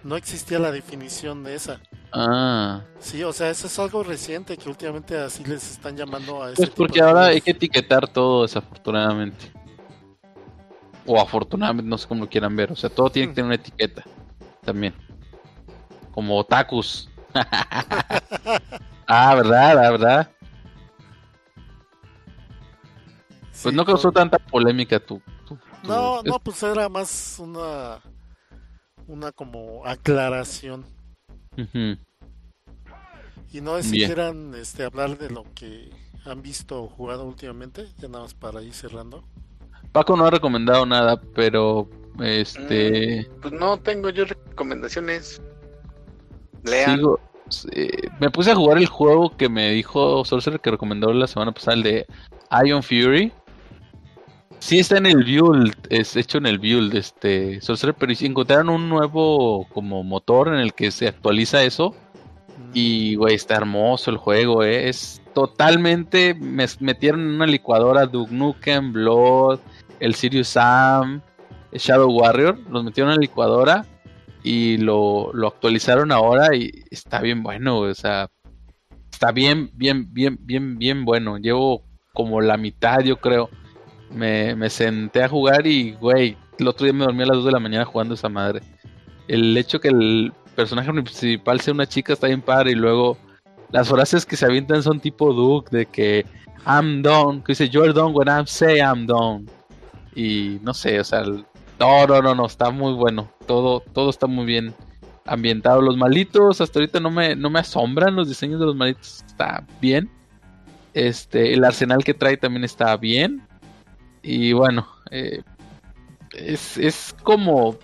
no 0.04 0.18
existía 0.18 0.60
la 0.60 0.70
definición 0.74 1.46
de 1.46 1.56
esa. 1.56 1.80
Ah, 2.12 2.82
Sí, 3.00 3.24
o 3.24 3.32
sea, 3.32 3.50
eso 3.50 3.68
es 3.68 3.80
algo 3.80 4.04
reciente 4.04 4.58
que 4.58 4.68
últimamente 4.68 5.18
así 5.18 5.46
les 5.46 5.72
están 5.72 5.96
llamando 5.96 6.44
a 6.44 6.48
ese 6.48 6.56
pues 6.58 6.70
tipo 6.72 6.78
porque 6.84 7.00
ahora 7.00 7.28
hay 7.28 7.40
que 7.40 7.52
etiquetar 7.52 8.06
todo 8.10 8.42
desafortunadamente. 8.42 9.50
O 11.06 11.22
afortunadamente, 11.22 11.90
no 11.90 11.98
sé 11.98 12.06
cómo 12.06 12.26
lo 12.26 12.30
quieran 12.30 12.54
ver. 12.58 12.74
O 12.74 12.76
sea, 12.76 12.90
todo 12.90 13.10
tiene 13.10 13.30
que 13.30 13.36
tener 13.36 13.46
una 13.46 13.56
etiqueta 13.56 14.04
también. 14.62 14.94
Como 16.14 16.38
otakus. 16.38 17.10
ah, 19.08 19.36
¿verdad? 19.36 19.86
Ah, 19.86 19.92
¿verdad? 19.92 20.32
Pues 23.62 23.76
no 23.76 23.86
causó 23.86 24.12
tanta 24.12 24.38
polémica 24.40 25.00
tu... 25.00 25.22
tu- 25.48 25.56
tu- 25.56 25.88
No, 25.88 26.24
no, 26.24 26.40
pues 26.40 26.64
era 26.64 26.88
más 26.90 27.38
una 27.40 28.00
una 29.08 29.32
como 29.32 29.86
aclaración 29.86 30.86
y 33.52 33.60
no 33.60 33.82
si 33.82 33.98
quieran 33.98 34.54
este 34.56 34.84
hablar 34.84 35.18
de 35.18 35.30
lo 35.30 35.44
que 35.56 35.90
han 36.26 36.42
visto 36.42 36.84
o 36.84 36.88
jugado 36.88 37.26
últimamente, 37.26 37.88
ya 37.98 38.08
nada 38.08 38.24
más 38.26 38.34
para 38.34 38.62
ir 38.62 38.74
cerrando. 38.74 39.24
Paco 39.92 40.16
no 40.16 40.26
ha 40.26 40.30
recomendado 40.30 40.86
nada, 40.86 41.20
pero... 41.34 41.90
Este... 42.24 43.28
Pues 43.42 43.54
no 43.54 43.78
tengo 43.78 44.10
yo 44.10 44.26
recomendaciones. 44.26 45.42
Lean. 46.64 46.98
Sigo- 47.00 47.20
eh, 47.72 48.10
me 48.20 48.30
puse 48.30 48.52
a 48.52 48.56
jugar 48.56 48.78
el 48.78 48.86
juego 48.86 49.36
que 49.36 49.50
me 49.50 49.72
dijo 49.72 50.24
Sorcerer 50.24 50.60
que 50.60 50.72
recomendó 50.72 51.12
la 51.14 51.26
semana 51.28 51.52
pasada, 51.52 51.78
el 51.78 51.84
de 51.84 52.06
Ion 52.66 52.84
Fury. 52.84 53.32
Sí 54.60 54.78
está 54.80 54.98
en 54.98 55.06
el 55.06 55.24
build, 55.24 55.74
es 55.90 56.16
hecho 56.18 56.38
en 56.38 56.46
el 56.46 56.60
build, 56.60 56.94
este 56.96 57.62
Sorcerer, 57.62 57.96
pero 57.98 58.14
si 58.14 58.26
encontraron 58.26 58.70
un 58.70 58.90
nuevo 58.90 59.66
como 59.74 60.04
motor 60.04 60.50
en 60.50 60.60
el 60.60 60.74
que 60.74 60.92
se 60.92 61.08
actualiza 61.08 61.64
eso. 61.64 61.96
Mm, 62.58 62.72
Y 62.74 63.16
güey, 63.16 63.36
está 63.36 63.56
hermoso 63.56 64.12
el 64.12 64.18
juego, 64.18 64.64
eh. 64.64 64.90
es 64.90 65.22
totalmente 65.34 66.34
me 66.34 66.66
metieron 66.82 67.22
en 67.22 67.28
una 67.36 67.48
licuadora 67.48 68.06
Duke 68.06 68.34
Nukem, 68.34 68.92
Blood, 68.92 69.60
el 70.02 70.14
Sirius 70.14 70.50
Sam, 70.50 71.22
Shadow 71.72 72.12
Warrior, 72.12 72.60
los 72.70 72.84
metieron 72.84 73.12
en 73.12 73.18
la 73.18 73.22
licuadora 73.22 73.86
y 74.44 74.78
lo, 74.78 75.32
lo 75.34 75.48
actualizaron 75.48 76.12
ahora 76.12 76.56
y 76.56 76.72
está 76.90 77.22
bien 77.22 77.44
bueno, 77.44 77.80
o 77.80 77.94
sea, 77.94 78.30
está 79.12 79.32
bien, 79.32 79.70
bien, 79.74 80.14
bien, 80.14 80.38
bien, 80.40 80.78
bien 80.78 81.06
bueno. 81.06 81.38
Llevo 81.38 81.84
como 82.14 82.40
la 82.42 82.58
mitad, 82.58 83.00
yo 83.02 83.18
creo. 83.18 83.50
Me, 84.12 84.56
me 84.56 84.70
senté 84.70 85.24
a 85.24 85.30
jugar 85.30 85.68
y, 85.68 85.92
güey, 85.94 86.38
el 86.58 86.68
otro 86.68 86.86
día 86.86 86.94
me 86.94 87.06
dormí 87.06 87.24
a 87.24 87.28
las 87.28 87.38
2 87.38 87.46
de 87.46 87.52
la 87.52 87.60
mañana 87.60 87.86
jugando 87.86 88.16
esa 88.16 88.30
madre. 88.30 88.62
El 89.28 89.56
hecho 89.58 89.80
que 89.80 89.90
el 89.90 90.34
personaje 90.56 90.92
principal 90.92 91.60
sea 91.60 91.74
una 91.74 91.86
chica 91.86 92.14
está 92.14 92.28
bien 92.28 92.42
padre 92.42 92.72
y 92.72 92.76
luego 92.76 93.18
las 93.72 93.90
frases 93.90 94.26
que 94.26 94.36
se 94.36 94.46
avientan 94.46 94.82
son 94.82 95.00
tipo 95.00 95.34
Duke 95.34 95.70
de 95.76 95.86
que 95.86 96.26
I'm 96.66 97.02
done, 97.02 97.44
que 97.44 97.52
dice 97.52 97.70
you're 97.70 97.94
done 97.94 98.14
when 98.14 98.28
I 98.28 98.46
say 98.46 98.80
I'm 98.80 99.06
done. 99.06 99.46
Y 100.16 100.60
no 100.64 100.74
sé, 100.74 101.00
o 101.00 101.04
sea, 101.04 101.24
no, 101.80 102.08
no, 102.08 102.22
no, 102.22 102.36
no, 102.36 102.46
está 102.46 102.70
muy 102.72 102.94
bueno. 102.94 103.32
Todo, 103.46 103.80
todo 103.80 104.10
está 104.10 104.28
muy 104.28 104.46
bien 104.46 104.74
ambientado. 105.26 105.82
Los 105.82 105.98
malitos 105.98 106.62
hasta 106.62 106.80
ahorita 106.80 107.00
no 107.00 107.12
me, 107.12 107.36
no 107.36 107.50
me 107.50 107.60
asombran 107.60 108.16
los 108.16 108.28
diseños 108.28 108.60
de 108.60 108.66
los 108.66 108.76
malitos, 108.76 109.24
está 109.28 109.66
bien. 109.80 110.10
Este, 110.94 111.54
el 111.54 111.64
arsenal 111.64 112.04
que 112.04 112.14
trae 112.14 112.38
también 112.38 112.64
está 112.64 112.96
bien. 112.98 113.48
Y 114.22 114.54
bueno, 114.54 114.88
eh, 115.12 115.42
es, 116.34 116.78
es 116.78 117.16
como 117.24 117.78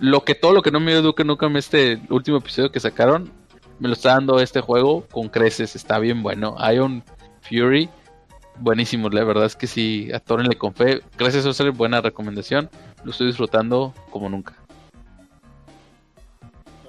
lo 0.00 0.24
que 0.24 0.34
todo 0.34 0.52
lo 0.52 0.62
que 0.62 0.70
no 0.70 0.80
me 0.80 0.92
dio 0.92 1.02
Duke 1.02 1.24
Nukem 1.24 1.56
este 1.56 2.00
último 2.10 2.38
episodio 2.38 2.70
que 2.70 2.80
sacaron, 2.80 3.32
me 3.78 3.88
lo 3.88 3.94
está 3.94 4.10
dando 4.10 4.40
este 4.40 4.60
juego 4.60 5.06
con 5.10 5.28
creces, 5.28 5.74
está 5.74 5.98
bien 5.98 6.22
bueno. 6.22 6.56
Ion 6.72 7.02
Fury, 7.42 7.88
buenísimo, 8.60 9.08
la 9.08 9.24
verdad 9.24 9.46
es 9.46 9.56
que 9.56 9.66
sí, 9.66 10.10
atórenle 10.12 10.56
con 10.56 10.74
fe. 10.74 11.00
Gracias 11.16 11.46
a 11.46 11.52
ser 11.52 11.70
buena 11.72 12.00
recomendación, 12.00 12.70
lo 13.04 13.10
estoy 13.10 13.28
disfrutando 13.28 13.94
como 14.10 14.28
nunca. 14.28 14.54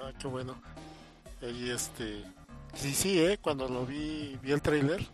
Ah, 0.02 0.12
qué 0.18 0.26
bueno. 0.26 0.54
Y 1.42 1.70
este, 1.70 2.22
sí, 2.74 2.92
sí, 2.92 3.20
eh, 3.20 3.38
cuando 3.40 3.68
lo 3.68 3.86
vi, 3.86 4.38
vi 4.42 4.52
el 4.52 4.60
trailer, 4.60 5.06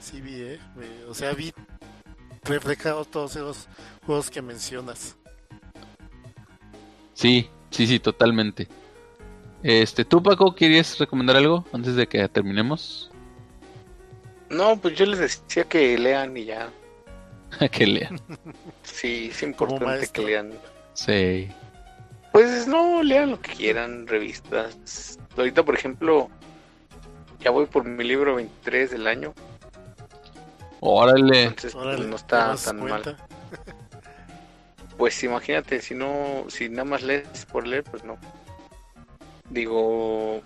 sí 0.00 0.20
vi, 0.20 0.34
eh, 0.34 0.60
o 1.08 1.14
sea, 1.14 1.32
vi 1.32 1.52
reflejados 2.42 3.08
todos 3.08 3.36
esos 3.36 3.68
juegos 4.04 4.30
que 4.30 4.42
mencionas. 4.42 5.16
Sí, 7.14 7.48
sí, 7.70 7.86
sí, 7.86 7.98
totalmente. 7.98 8.68
Este, 9.62 10.04
¿tú 10.04 10.22
Paco 10.22 10.54
querías 10.54 10.98
recomendar 10.98 11.36
algo 11.36 11.64
antes 11.72 11.96
de 11.96 12.06
que 12.06 12.28
terminemos? 12.28 13.10
No, 14.50 14.76
pues 14.76 14.96
yo 14.96 15.06
les 15.06 15.18
decía 15.18 15.64
que 15.64 15.98
lean 15.98 16.36
y 16.36 16.44
ya. 16.44 16.70
que 17.72 17.86
lean. 17.86 18.20
Sí, 18.82 19.28
es 19.30 19.42
importante 19.42 20.06
que 20.08 20.22
lean. 20.22 20.52
Sí. 20.94 21.48
Pues 22.32 22.66
no, 22.66 23.02
lean 23.02 23.30
lo 23.30 23.40
que 23.40 23.52
quieran, 23.52 24.06
revistas. 24.06 25.18
Ahorita, 25.36 25.62
por 25.62 25.74
ejemplo, 25.74 26.28
ya 27.40 27.50
voy 27.50 27.66
por 27.66 27.84
mi 27.84 28.04
libro 28.04 28.34
23 28.34 28.90
del 28.90 29.06
año. 29.06 29.34
Órale. 30.80 31.44
Entonces, 31.44 31.74
pues, 31.74 32.00
no 32.00 32.16
está 32.16 32.54
tan 32.56 32.84
mal. 32.84 33.16
Pues 34.96 35.22
imagínate, 35.22 35.82
si 35.82 35.94
no, 35.94 36.46
si 36.48 36.70
nada 36.70 36.84
más 36.84 37.02
lees 37.02 37.44
por 37.52 37.66
leer, 37.66 37.84
pues 37.84 38.02
no. 38.02 38.16
Digo, 39.50 40.40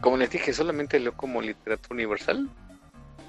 como 0.00 0.16
les 0.16 0.30
dije, 0.30 0.52
solamente 0.52 0.98
leo 0.98 1.12
como 1.16 1.40
literatura 1.40 1.94
universal. 1.94 2.48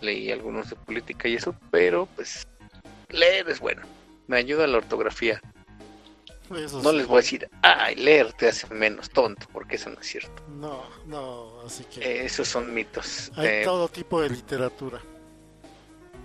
Leí 0.01 0.31
algunos 0.31 0.71
de 0.71 0.75
política 0.75 1.27
y 1.27 1.35
eso, 1.35 1.55
pero 1.69 2.07
pues 2.15 2.47
leer 3.13 3.49
es 3.49 3.59
bueno. 3.59 3.83
Me 4.27 4.37
ayuda 4.37 4.67
la 4.67 4.77
ortografía. 4.77 5.41
no 6.49 6.91
les 6.91 7.07
voy 7.07 7.17
a 7.17 7.21
decir, 7.21 7.49
ay, 7.61 7.95
leer 7.95 8.33
te 8.33 8.47
hace 8.49 8.67
menos 8.73 9.09
tonto, 9.09 9.47
porque 9.51 9.75
eso 9.75 9.89
no 9.89 9.99
es 9.99 10.07
cierto. 10.07 10.43
No, 10.49 10.83
no, 11.05 11.61
así 11.61 11.83
que... 11.85 12.25
esos 12.25 12.47
son 12.47 12.73
mitos. 12.73 13.31
Hay 13.35 13.47
eh, 13.47 13.61
todo 13.63 13.87
tipo 13.87 14.21
de 14.21 14.29
literatura. 14.29 15.01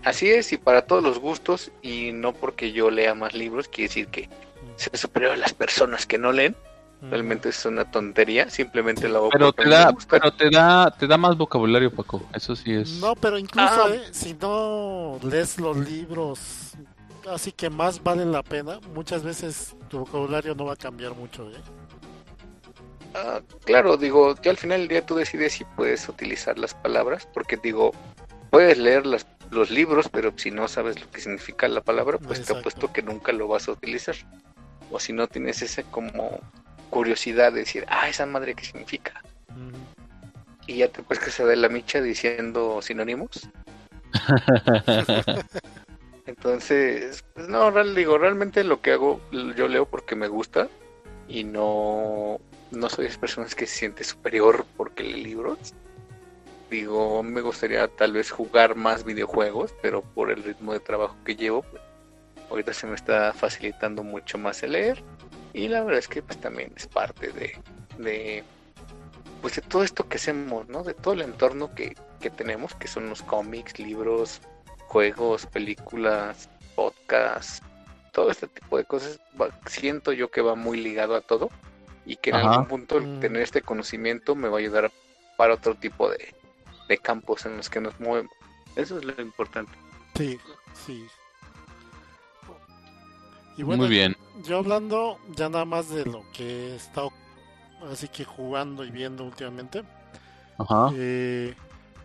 Así 0.04 0.30
es, 0.30 0.52
y 0.52 0.58
para 0.58 0.82
todos 0.82 1.02
los 1.02 1.18
gustos, 1.18 1.72
y 1.82 2.12
no 2.12 2.32
porque 2.32 2.72
yo 2.72 2.90
lea 2.90 3.14
más 3.14 3.34
libros, 3.34 3.68
quiere 3.68 3.88
decir 3.88 4.06
que 4.08 4.28
sea 4.76 4.98
superior 4.98 5.32
a 5.32 5.36
las 5.36 5.52
personas 5.52 6.06
que 6.06 6.18
no 6.18 6.32
leen. 6.32 6.56
Realmente 7.00 7.50
es 7.50 7.64
una 7.64 7.88
tontería, 7.88 8.50
simplemente 8.50 9.08
la 9.08 9.20
pero 9.30 9.52
te 9.52 9.68
da, 9.68 9.94
pero 10.10 10.32
te 10.32 10.50
da, 10.50 10.90
te 10.90 11.06
da 11.06 11.16
más 11.16 11.36
vocabulario, 11.36 11.92
Paco. 11.92 12.22
Eso 12.34 12.56
sí 12.56 12.72
es. 12.72 13.00
No, 13.00 13.14
pero 13.14 13.38
incluso 13.38 13.84
ah. 13.84 13.94
eh, 13.94 14.02
si 14.10 14.34
no 14.34 15.18
lees 15.22 15.60
los 15.60 15.76
libros, 15.76 16.72
así 17.30 17.52
que 17.52 17.70
más 17.70 18.02
valen 18.02 18.32
la 18.32 18.42
pena. 18.42 18.80
Muchas 18.94 19.22
veces 19.22 19.76
tu 19.88 20.00
vocabulario 20.00 20.56
no 20.56 20.64
va 20.64 20.72
a 20.72 20.76
cambiar 20.76 21.14
mucho. 21.14 21.48
¿eh? 21.50 21.60
Ah, 23.14 23.40
claro, 23.64 23.96
digo, 23.96 24.34
que 24.34 24.50
al 24.50 24.56
final 24.56 24.80
del 24.80 24.88
día 24.88 25.06
tú 25.06 25.14
decides 25.14 25.52
si 25.52 25.64
puedes 25.64 26.08
utilizar 26.08 26.58
las 26.58 26.74
palabras, 26.74 27.28
porque 27.32 27.56
digo, 27.56 27.92
puedes 28.50 28.76
leer 28.76 29.06
las 29.06 29.24
los 29.50 29.70
libros, 29.70 30.08
pero 30.08 30.32
si 30.36 30.50
no 30.50 30.68
sabes 30.68 31.00
lo 31.00 31.10
que 31.10 31.20
significa 31.20 31.68
la 31.68 31.80
palabra, 31.80 32.18
pues 32.18 32.44
te 32.44 32.56
apuesto 32.56 32.92
que 32.92 33.02
nunca 33.02 33.32
lo 33.32 33.48
vas 33.48 33.68
a 33.68 33.72
utilizar. 33.72 34.16
O 34.90 34.98
si 34.98 35.12
no 35.12 35.26
tienes 35.26 35.62
esa 35.62 35.82
como 35.84 36.40
curiosidad 36.90 37.52
de 37.52 37.60
decir, 37.60 37.84
ah, 37.88 38.08
esa 38.08 38.26
madre 38.26 38.54
qué 38.54 38.64
significa. 38.64 39.22
Y 40.66 40.78
ya 40.78 40.88
te 40.88 41.02
puedes 41.02 41.24
que 41.24 41.30
se 41.30 41.44
dé 41.44 41.56
la 41.56 41.68
micha 41.68 42.00
diciendo 42.00 42.82
sinónimos. 42.82 43.48
Entonces, 46.26 47.24
pues 47.34 47.48
no, 47.48 47.70
real, 47.70 47.94
digo, 47.94 48.18
realmente 48.18 48.62
lo 48.64 48.82
que 48.82 48.92
hago, 48.92 49.20
yo 49.32 49.66
leo 49.66 49.86
porque 49.86 50.14
me 50.14 50.28
gusta 50.28 50.68
y 51.26 51.44
no, 51.44 52.38
no 52.70 52.90
soy 52.90 53.04
de 53.04 53.08
esas 53.08 53.18
personas 53.18 53.54
que 53.54 53.66
se 53.66 53.76
siente 53.76 54.04
superior 54.04 54.66
porque 54.76 55.02
lee 55.02 55.24
libros 55.24 55.74
digo, 56.70 57.22
me 57.22 57.40
gustaría 57.40 57.88
tal 57.88 58.12
vez 58.12 58.30
jugar 58.30 58.74
más 58.74 59.04
videojuegos, 59.04 59.74
pero 59.82 60.02
por 60.02 60.30
el 60.30 60.42
ritmo 60.42 60.72
de 60.72 60.80
trabajo 60.80 61.16
que 61.24 61.36
llevo, 61.36 61.62
pues, 61.62 61.82
ahorita 62.50 62.72
se 62.72 62.86
me 62.86 62.94
está 62.94 63.32
facilitando 63.32 64.02
mucho 64.02 64.38
más 64.38 64.62
el 64.62 64.72
leer. 64.72 65.02
Y 65.52 65.68
la 65.68 65.82
verdad 65.82 65.98
es 65.98 66.08
que 66.08 66.22
pues 66.22 66.40
también 66.40 66.72
es 66.76 66.86
parte 66.86 67.32
de, 67.32 67.56
de 67.98 68.44
pues 69.40 69.56
de 69.56 69.62
todo 69.62 69.82
esto 69.82 70.08
que 70.08 70.16
hacemos, 70.16 70.68
¿no? 70.68 70.82
De 70.82 70.94
todo 70.94 71.14
el 71.14 71.22
entorno 71.22 71.74
que, 71.74 71.96
que 72.20 72.30
tenemos, 72.30 72.74
que 72.74 72.88
son 72.88 73.08
los 73.08 73.22
cómics, 73.22 73.78
libros, 73.78 74.40
juegos, 74.86 75.46
películas, 75.46 76.48
podcasts, 76.74 77.62
todo 78.12 78.30
este 78.30 78.48
tipo 78.48 78.78
de 78.78 78.84
cosas, 78.84 79.20
siento 79.66 80.12
yo 80.12 80.30
que 80.30 80.40
va 80.40 80.54
muy 80.54 80.80
ligado 80.80 81.14
a 81.14 81.20
todo 81.20 81.50
y 82.04 82.16
que 82.16 82.30
en 82.30 82.36
algún 82.36 82.66
punto 82.66 83.00
mm. 83.00 83.20
tener 83.20 83.42
este 83.42 83.62
conocimiento 83.62 84.34
me 84.34 84.48
va 84.48 84.56
a 84.56 84.60
ayudar 84.60 84.90
para 85.36 85.54
otro 85.54 85.74
tipo 85.74 86.10
de, 86.10 86.34
de 86.88 86.98
campos 86.98 87.46
en 87.46 87.56
los 87.56 87.70
que 87.70 87.80
nos 87.80 87.98
movemos. 88.00 88.32
Eso 88.76 88.98
es 88.98 89.04
lo 89.04 89.20
importante. 89.22 89.72
Sí, 90.16 90.38
sí. 90.72 91.06
Y 93.58 93.64
bueno, 93.64 93.82
Muy 93.82 93.90
bien. 93.90 94.16
Yo 94.44 94.58
hablando 94.58 95.18
ya 95.34 95.48
nada 95.48 95.64
más 95.64 95.90
de 95.90 96.06
lo 96.06 96.24
que 96.32 96.70
he 96.70 96.76
estado 96.76 97.12
así 97.90 98.06
que 98.06 98.24
jugando 98.24 98.84
y 98.84 98.90
viendo 98.90 99.24
últimamente. 99.24 99.82
Ajá. 100.58 100.90
Eh, 100.94 101.54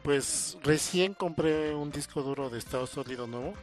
pues 0.01 0.57
recién 0.63 1.13
compré 1.13 1.75
un 1.75 1.91
disco 1.91 2.23
duro 2.23 2.49
de 2.49 2.57
estado 2.57 2.87
sólido 2.87 3.27
nuevo. 3.27 3.53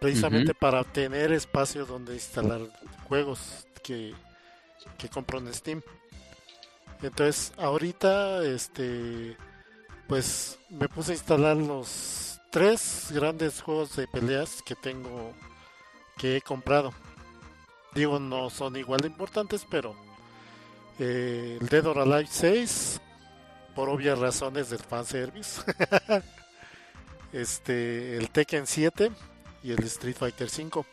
Precisamente 0.00 0.54
para 0.54 0.84
tener 0.84 1.32
espacio 1.32 1.84
donde 1.84 2.14
instalar 2.14 2.60
juegos 3.08 3.66
que, 3.82 4.14
que 4.96 5.08
compro 5.10 5.38
en 5.38 5.52
Steam. 5.52 5.82
Entonces, 7.02 7.52
ahorita 7.58 8.42
este 8.42 9.36
pues 10.06 10.58
me 10.70 10.88
puse 10.88 11.12
a 11.12 11.14
instalar 11.14 11.56
los 11.56 12.40
tres 12.50 13.08
grandes 13.10 13.60
juegos 13.60 13.96
de 13.96 14.06
peleas 14.06 14.62
que 14.62 14.74
tengo 14.74 15.34
que 16.16 16.36
he 16.36 16.40
comprado. 16.40 16.92
Digo, 17.94 18.18
no 18.18 18.50
son 18.50 18.76
igual 18.76 19.00
de 19.00 19.08
importantes, 19.08 19.66
pero 19.68 19.94
eh, 20.98 21.58
el 21.60 21.68
Dead 21.68 21.86
or 21.86 21.98
Alive 21.98 22.28
6, 22.30 23.00
por 23.74 23.88
obvias 23.88 24.18
razones 24.18 24.70
del 24.70 24.80
fanservice. 24.80 25.62
este, 27.32 28.16
el 28.16 28.30
Tekken 28.30 28.66
7 28.66 29.10
y 29.62 29.72
el 29.72 29.82
Street 29.84 30.16
Fighter 30.16 30.50
5. 30.50 30.86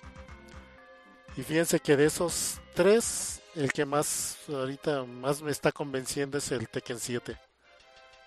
Y 1.38 1.44
fíjense 1.44 1.80
que 1.80 1.98
de 1.98 2.06
esos 2.06 2.60
tres, 2.76 3.42
el 3.56 3.72
que 3.72 3.86
más 3.86 4.38
ahorita 4.48 5.04
más 5.04 5.42
me 5.42 5.52
está 5.52 5.72
convenciendo 5.72 6.38
es 6.38 6.52
el 6.52 6.70
Tekken 6.70 7.00
7 7.00 7.38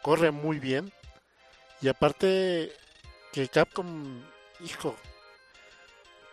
corre 0.07 0.31
muy 0.31 0.61
bien. 0.61 0.93
Y 1.83 1.89
aparte 1.89 2.73
que 3.33 3.49
Capcom, 3.49 4.23
hijo, 4.61 4.95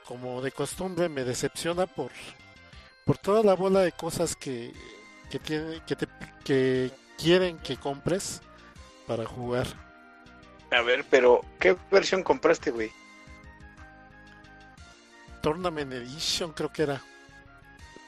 como 0.07 0.41
de 0.41 0.51
costumbre 0.51 1.09
me 1.09 1.23
decepciona 1.23 1.87
por, 1.87 2.11
por 3.05 3.17
toda 3.17 3.43
la 3.43 3.55
bola 3.55 3.81
de 3.81 3.91
cosas 3.91 4.35
que, 4.35 4.73
que, 5.29 5.39
tiene, 5.39 5.81
que, 5.85 5.95
te, 5.95 6.07
que 6.43 6.91
quieren 7.17 7.57
que 7.59 7.77
compres 7.77 8.41
para 9.07 9.25
jugar. 9.25 9.67
A 10.71 10.81
ver, 10.81 11.05
pero 11.09 11.41
¿qué 11.59 11.75
versión 11.91 12.23
compraste, 12.23 12.71
güey? 12.71 12.91
Tournament 15.41 15.91
Edition 15.91 16.53
creo 16.53 16.71
que 16.71 16.83
era. 16.83 17.01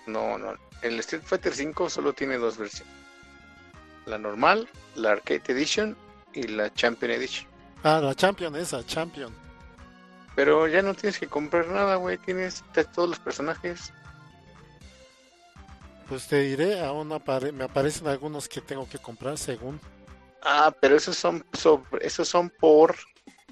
No, 0.07 0.37
no. 0.37 0.55
El 0.81 0.99
Street 0.99 1.23
Fighter 1.23 1.53
5 1.53 1.89
solo 1.89 2.13
tiene 2.13 2.37
dos 2.37 2.57
versiones 2.57 3.05
la 4.05 4.17
normal, 4.17 4.69
la 4.95 5.11
Arcade 5.11 5.43
Edition 5.47 5.95
y 6.33 6.43
la 6.43 6.73
Champion 6.73 7.11
Edition. 7.11 7.47
Ah, 7.83 7.99
la 8.01 8.15
Champion, 8.15 8.55
esa, 8.55 8.85
Champion. 8.85 9.33
Pero 10.35 10.67
ya 10.67 10.81
no 10.81 10.93
tienes 10.93 11.17
que 11.17 11.27
comprar 11.27 11.67
nada, 11.67 11.95
güey. 11.95 12.17
Tienes 12.17 12.63
todos 12.93 13.09
los 13.09 13.19
personajes. 13.19 13.93
Pues 16.07 16.27
te 16.27 16.41
diré, 16.41 16.81
aún 16.81 17.11
apare 17.11 17.51
me 17.51 17.63
aparecen 17.63 18.07
algunos 18.07 18.47
que 18.47 18.61
tengo 18.61 18.87
que 18.87 18.99
comprar 18.99 19.37
según. 19.37 19.79
Ah, 20.43 20.73
pero 20.79 20.95
esos 20.95 21.17
son 21.17 21.43
sobre, 21.53 22.05
esos 22.05 22.27
son 22.27 22.51
por 22.51 22.95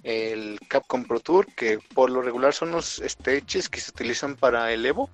el 0.04 0.60
Capcom 0.68 1.04
Pro 1.06 1.20
Tour, 1.20 1.48
que 1.56 1.80
por 1.96 2.12
lo 2.12 2.22
regular 2.22 2.54
son 2.54 2.72
los 2.72 3.02
stages 3.04 3.70
que 3.70 3.80
se 3.80 3.90
utilizan 3.90 4.36
para 4.36 4.72
el 4.72 4.86
Evo 4.86 5.10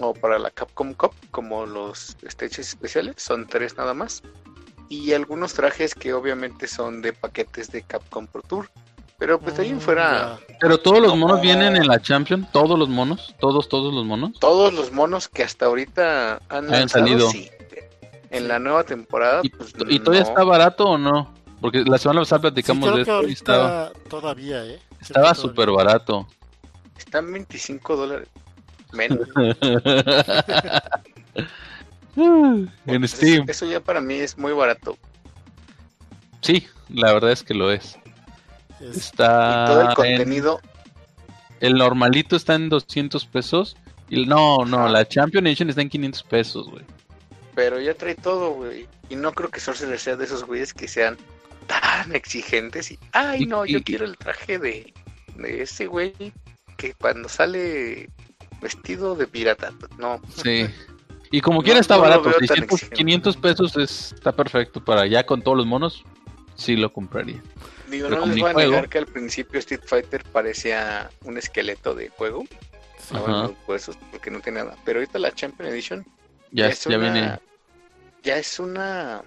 o 0.00 0.12
para 0.12 0.38
la 0.38 0.50
Capcom 0.50 0.92
Cup, 0.92 1.14
como 1.30 1.64
los 1.64 2.16
stages 2.28 2.68
especiales, 2.68 3.14
son 3.16 3.46
tres 3.46 3.76
nada 3.76 3.94
más. 3.94 4.22
Y 4.90 5.12
algunos 5.12 5.54
trajes 5.54 5.94
que 5.94 6.12
obviamente 6.12 6.66
son 6.66 7.00
de 7.00 7.12
paquetes 7.12 7.70
de 7.70 7.82
Capcom 7.82 8.26
Pro 8.26 8.42
Tour. 8.42 8.70
Pero 9.18 9.38
pues 9.40 9.58
ahí 9.58 9.70
en 9.70 9.80
fuera. 9.80 10.38
Pero 10.60 10.78
todos 10.78 11.02
los 11.02 11.16
monos 11.16 11.40
vienen 11.40 11.74
en 11.76 11.88
la 11.88 12.00
Champion, 12.00 12.46
todos 12.52 12.78
los 12.78 12.88
monos, 12.88 13.34
todos, 13.40 13.68
todos 13.68 13.92
los 13.92 14.04
monos. 14.04 14.38
Todos 14.38 14.72
los 14.72 14.92
monos 14.92 15.26
que 15.28 15.42
hasta 15.42 15.66
ahorita 15.66 16.40
han, 16.48 16.88
salido. 16.88 17.28
En 18.30 18.46
la 18.46 18.60
nueva 18.60 18.84
temporada. 18.84 19.40
¿Y, 19.42 19.48
pues, 19.48 19.72
todavía 19.72 20.22
está 20.22 20.44
barato 20.44 20.84
o 20.84 20.98
no? 20.98 21.34
Porque 21.60 21.82
la 21.84 21.98
semana 21.98 22.20
pasada 22.20 22.42
platicamos 22.42 22.94
de 22.94 23.00
esto 23.02 23.26
y 23.26 23.32
estaba. 23.32 23.90
Todavía, 24.08 24.64
¿eh? 24.64 24.78
Estaba 25.00 25.34
súper 25.34 25.72
barato. 25.72 26.28
Están 26.96 27.32
25 27.32 27.96
dólares. 27.96 28.28
Menos. 28.92 29.28
en 32.16 33.08
Steam. 33.08 33.46
Eso, 33.48 33.66
ya 33.66 33.80
para 33.80 34.00
mí 34.00 34.14
es 34.14 34.38
muy 34.38 34.52
barato. 34.52 34.96
Sí, 36.40 36.68
la 36.88 37.12
verdad 37.12 37.32
es 37.32 37.42
que 37.42 37.54
lo 37.54 37.72
es. 37.72 37.98
Está. 38.80 39.64
Y 39.64 39.66
todo 39.66 39.80
el 39.88 39.94
contenido. 39.94 40.60
El 41.60 41.74
normalito 41.74 42.36
está 42.36 42.54
en 42.54 42.68
200 42.68 43.26
pesos. 43.26 43.76
Y 44.08 44.24
no, 44.26 44.64
no, 44.64 44.88
la 44.88 45.06
Champion 45.06 45.46
Edition 45.46 45.68
está 45.68 45.82
en 45.82 45.90
500 45.90 46.22
pesos, 46.22 46.70
güey. 46.70 46.84
Pero 47.54 47.80
ya 47.80 47.94
trae 47.94 48.14
todo, 48.14 48.52
güey. 48.52 48.86
Y 49.10 49.16
no 49.16 49.32
creo 49.32 49.50
que 49.50 49.60
Sorcerer 49.60 49.98
sea 49.98 50.16
de 50.16 50.24
esos 50.24 50.44
güeyes 50.44 50.72
que 50.72 50.88
sean 50.88 51.18
tan 51.66 52.14
exigentes. 52.14 52.90
Y, 52.90 52.98
ay, 53.12 53.44
no, 53.46 53.66
yo 53.66 53.82
quiero 53.82 54.04
el 54.04 54.16
traje 54.16 54.58
de, 54.58 54.94
de 55.36 55.62
ese 55.62 55.86
güey 55.86 56.14
que 56.76 56.94
cuando 56.94 57.28
sale 57.28 58.08
vestido 58.62 59.14
de 59.14 59.26
pirata, 59.26 59.72
no. 59.98 60.20
Sí. 60.42 60.66
Y 61.30 61.42
como 61.42 61.62
quiera 61.62 61.78
está 61.78 61.98
barato, 61.98 62.30
500 62.94 63.36
pesos 63.36 63.76
está 63.76 64.32
perfecto 64.32 64.82
para 64.82 65.06
ya 65.06 65.26
con 65.26 65.42
todos 65.42 65.58
los 65.58 65.66
monos, 65.66 66.02
sí 66.54 66.74
lo 66.74 66.90
compraría. 66.90 67.42
Digo, 67.90 68.08
no 68.08 68.26
les 68.26 68.38
voy 68.38 68.50
a 68.50 68.54
negar 68.54 68.88
que 68.88 68.98
al 68.98 69.06
principio 69.06 69.58
Street 69.60 69.82
Fighter 69.84 70.24
parecía 70.24 71.10
un 71.24 71.38
esqueleto 71.38 71.94
de 71.94 72.08
juego. 72.10 72.44
Pues, 73.66 73.90
porque 74.10 74.30
no 74.30 74.40
tiene 74.40 74.60
nada. 74.60 74.76
Pero 74.84 75.00
ahorita 75.00 75.18
la 75.18 75.32
Champion 75.32 75.70
Edition 75.70 76.06
ya, 76.50 76.68
es 76.68 76.84
ya 76.84 76.98
viene. 76.98 77.38
Ya 78.22 78.36
es 78.36 78.58
una. 78.58 79.22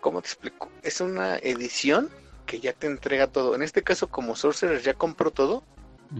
¿Cómo 0.00 0.20
te 0.20 0.28
explico? 0.28 0.70
Es 0.82 1.00
una 1.00 1.36
edición 1.36 2.10
que 2.46 2.60
ya 2.60 2.72
te 2.72 2.86
entrega 2.86 3.26
todo. 3.26 3.54
En 3.54 3.62
este 3.62 3.82
caso, 3.82 4.08
como 4.08 4.36
Sorcerer 4.36 4.82
ya 4.82 4.94
compró 4.94 5.30
todo, 5.30 5.62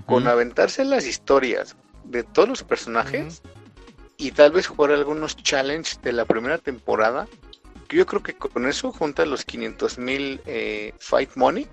con 0.07 0.27
aventarse 0.27 0.85
las 0.85 1.07
historias 1.07 1.77
de 2.05 2.23
todos 2.23 2.49
los 2.49 2.63
personajes 2.63 3.43
y 4.17 4.33
tal 4.33 4.53
vez 4.53 4.67
jugar 4.67 4.93
algunos 4.93 5.37
challenges 5.37 6.01
de 6.03 6.13
la 6.13 6.25
primera 6.25 6.59
temporada, 6.59 7.27
yo 7.89 8.07
creo 8.07 8.23
que 8.23 8.35
con 8.35 8.67
eso 8.67 8.93
junta 8.93 9.25
los 9.27 9.45
500 9.45 9.99
mil 9.99 10.41
eh, 10.47 10.95
Fight 10.99 11.31
Money 11.37 11.67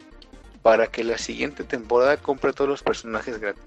para 0.61 0.87
que 0.87 1.03
la 1.03 1.17
siguiente 1.17 1.63
temporada 1.63 2.17
compre 2.17 2.53
todos 2.53 2.69
los 2.69 2.83
personajes 2.83 3.39
gratis. 3.39 3.63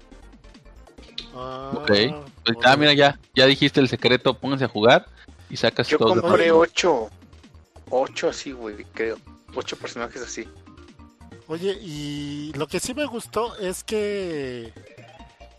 Ah, 1.33 1.71
ok, 1.73 1.87
pues, 1.87 2.57
ah, 2.63 2.77
mira, 2.77 2.93
ya, 2.93 3.19
ya 3.35 3.45
dijiste 3.45 3.81
el 3.81 3.89
secreto, 3.89 4.33
pónganse 4.35 4.65
a 4.65 4.69
jugar 4.69 5.05
y 5.49 5.57
sacas 5.57 5.89
todo. 5.89 6.15
Yo 6.15 6.21
compré 6.21 6.51
8, 6.51 7.09
8 7.89 8.29
así, 8.29 8.51
güey, 8.53 8.85
creo, 8.93 9.17
8 9.53 9.77
personajes 9.77 10.21
así. 10.21 10.47
Oye, 11.47 11.77
y 11.81 12.53
lo 12.55 12.67
que 12.67 12.79
sí 12.79 12.93
me 12.93 13.05
gustó 13.05 13.55
es 13.57 13.83
que 13.83 14.73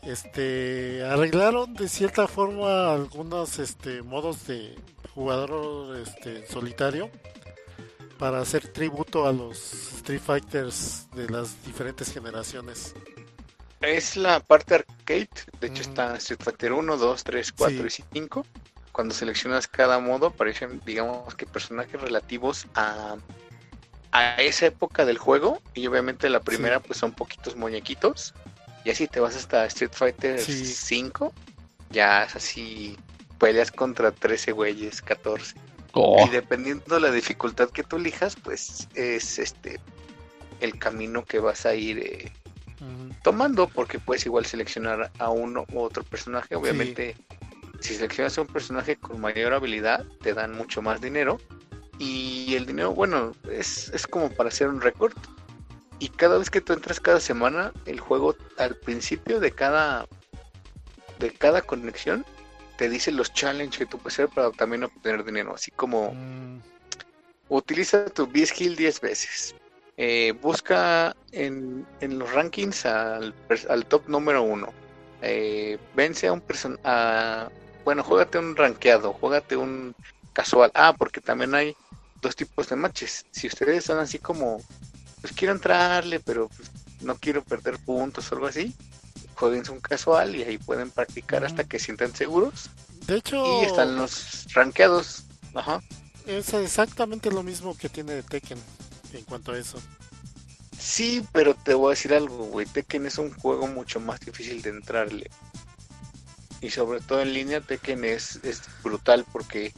este 0.02 1.04
arreglaron 1.04 1.74
de 1.74 1.88
cierta 1.88 2.26
forma 2.26 2.92
algunos 2.92 3.58
este 3.58 4.02
modos 4.02 4.46
de 4.46 4.74
jugador 5.16 5.96
este 5.96 6.46
solitario 6.46 7.10
para 8.18 8.40
hacer 8.40 8.68
tributo 8.68 9.26
a 9.26 9.32
los 9.32 9.72
Street 9.96 10.20
Fighters 10.20 11.08
de 11.14 11.28
las 11.30 11.64
diferentes 11.64 12.12
generaciones. 12.12 12.94
Es 13.80 14.16
la 14.16 14.40
parte 14.40 14.74
arcade, 14.74 15.30
de 15.58 15.66
hecho 15.66 15.82
está 15.82 16.16
Street 16.16 16.40
Fighter 16.42 16.72
1, 16.74 16.96
2, 16.96 17.24
3, 17.24 17.52
4 17.52 17.86
y 17.86 17.90
5. 17.90 18.46
Cuando 18.92 19.14
seleccionas 19.14 19.66
cada 19.66 19.98
modo 19.98 20.26
aparecen 20.26 20.80
digamos 20.84 21.34
que 21.34 21.46
personajes 21.46 22.00
relativos 22.00 22.66
a 22.74 23.16
a 24.12 24.36
esa 24.36 24.66
época 24.66 25.04
del 25.04 25.18
juego 25.18 25.60
y 25.74 25.86
obviamente 25.86 26.30
la 26.30 26.40
primera 26.40 26.80
pues 26.80 26.98
son 26.98 27.12
poquitos 27.12 27.56
muñequitos. 27.56 28.34
Y 28.84 28.90
así 28.90 29.08
te 29.08 29.20
vas 29.20 29.34
hasta 29.34 29.64
Street 29.66 29.92
Fighter 29.92 30.40
5 30.40 31.32
ya 31.90 32.24
es 32.24 32.36
así 32.36 32.96
peleas 33.38 33.70
contra 33.70 34.12
13 34.12 34.52
güeyes 34.52 35.02
14 35.02 35.54
y 35.94 36.30
dependiendo 36.30 36.94
de 36.94 37.00
la 37.00 37.10
dificultad 37.10 37.70
que 37.70 37.82
tú 37.82 37.96
elijas 37.96 38.36
pues 38.36 38.88
es 38.94 39.38
este 39.38 39.80
el 40.60 40.78
camino 40.78 41.24
que 41.24 41.38
vas 41.38 41.66
a 41.66 41.74
ir 41.74 41.98
eh, 41.98 42.32
tomando 43.22 43.68
porque 43.68 43.98
puedes 43.98 44.26
igual 44.26 44.46
seleccionar 44.46 45.10
a 45.18 45.30
uno 45.30 45.66
u 45.72 45.80
otro 45.80 46.04
personaje. 46.04 46.54
Obviamente 46.54 47.16
si 47.80 47.94
seleccionas 47.94 48.38
a 48.38 48.42
un 48.42 48.46
personaje 48.46 48.96
con 48.96 49.20
mayor 49.20 49.52
habilidad 49.52 50.04
te 50.22 50.34
dan 50.34 50.52
mucho 50.52 50.82
más 50.82 51.00
dinero. 51.00 51.38
Y 51.98 52.54
el 52.54 52.66
dinero, 52.66 52.92
bueno, 52.92 53.32
es, 53.50 53.88
es 53.94 54.06
como 54.06 54.30
para 54.30 54.50
hacer 54.50 54.68
un 54.68 54.82
récord. 54.82 55.14
Y 55.98 56.10
cada 56.10 56.36
vez 56.36 56.50
que 56.50 56.60
tú 56.60 56.74
entras 56.74 57.00
cada 57.00 57.20
semana, 57.20 57.72
el 57.86 58.00
juego 58.00 58.36
al 58.58 58.76
principio 58.76 59.40
de 59.40 59.52
cada 59.52 60.06
de 61.18 61.32
cada 61.32 61.62
conexión 61.62 62.26
te 62.76 62.88
dice 62.88 63.12
los 63.12 63.32
challenges 63.32 63.78
que 63.78 63.86
tú 63.86 63.98
puedes 63.98 64.14
hacer 64.14 64.28
para 64.28 64.50
también 64.50 64.84
obtener 64.84 65.24
dinero. 65.24 65.54
Así 65.54 65.70
como 65.70 66.12
mm. 66.12 66.60
utiliza 67.48 68.06
tu 68.06 68.26
B-Skill 68.26 68.76
10 68.76 69.00
veces. 69.00 69.54
Eh, 69.96 70.34
busca 70.42 71.16
en, 71.32 71.86
en, 72.00 72.18
los 72.18 72.30
rankings 72.32 72.84
al, 72.84 73.34
al 73.68 73.86
top 73.86 74.08
número 74.08 74.42
uno. 74.42 74.72
Eh, 75.22 75.78
vence 75.94 76.26
a 76.26 76.32
un 76.32 76.40
person 76.42 76.78
bueno, 77.84 78.02
juégate 78.02 78.38
un 78.38 78.56
rankeado, 78.56 79.12
juégate 79.12 79.56
un 79.56 79.94
casual. 80.32 80.72
Ah, 80.74 80.94
porque 80.98 81.20
también 81.20 81.54
hay 81.54 81.76
dos 82.20 82.34
tipos 82.34 82.68
de 82.68 82.76
matches. 82.76 83.24
Si 83.30 83.46
ustedes 83.46 83.84
son 83.84 83.98
así 83.98 84.18
como, 84.18 84.60
pues 85.20 85.32
quiero 85.32 85.54
entrarle, 85.54 86.18
pero 86.20 86.48
pues, 86.48 86.70
no 87.00 87.14
quiero 87.14 87.44
perder 87.44 87.78
puntos 87.78 88.30
o 88.30 88.34
algo 88.34 88.48
así, 88.48 88.74
jueguen 89.36 89.62
un 89.70 89.80
casual 89.80 90.34
y 90.34 90.42
ahí 90.42 90.58
pueden 90.58 90.90
practicar 90.90 91.44
hasta 91.44 91.64
que 91.64 91.78
sientan 91.78 92.14
seguros. 92.14 92.70
De 93.06 93.16
hecho, 93.16 93.62
y 93.62 93.66
están 93.66 93.96
los 93.96 94.52
rankeados. 94.52 95.24
Ajá. 95.54 95.80
Es 96.26 96.52
exactamente 96.54 97.30
lo 97.30 97.42
mismo 97.42 97.76
que 97.76 97.88
tiene 97.88 98.22
Tekken 98.22 98.58
en 99.12 99.24
cuanto 99.24 99.52
a 99.52 99.58
eso. 99.58 99.78
Sí, 100.78 101.24
pero 101.32 101.54
te 101.54 101.74
voy 101.74 101.88
a 101.88 101.90
decir 101.90 102.12
algo, 102.14 102.46
güey. 102.46 102.66
Tekken 102.66 103.06
es 103.06 103.18
un 103.18 103.32
juego 103.32 103.66
mucho 103.68 104.00
más 104.00 104.20
difícil 104.20 104.60
de 104.62 104.70
entrarle. 104.70 105.30
Y 106.60 106.70
sobre 106.70 107.00
todo 107.00 107.20
en 107.20 107.32
línea, 107.32 107.60
Tekken 107.60 108.04
es, 108.04 108.40
es 108.42 108.62
brutal 108.82 109.24
porque 109.30 109.72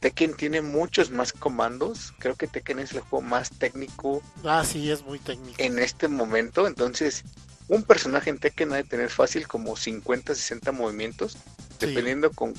Tekken 0.00 0.34
tiene 0.34 0.62
muchos 0.62 1.10
más 1.10 1.32
comandos. 1.32 2.14
Creo 2.18 2.36
que 2.36 2.46
Tekken 2.46 2.78
es 2.78 2.92
el 2.92 3.00
juego 3.00 3.22
más 3.22 3.50
técnico. 3.50 4.22
Ah, 4.44 4.64
sí, 4.64 4.90
es 4.90 5.04
muy 5.04 5.18
técnico. 5.18 5.56
En 5.58 5.78
este 5.78 6.08
momento, 6.08 6.66
entonces, 6.66 7.24
un 7.72 7.84
personaje 7.84 8.28
en 8.28 8.38
Tekken 8.38 8.70
ha 8.72 8.76
de 8.76 8.84
tener 8.84 9.08
fácil 9.08 9.48
como 9.48 9.76
50, 9.76 10.34
60 10.34 10.72
movimientos, 10.72 11.38
dependiendo 11.80 12.30
con 12.30 12.52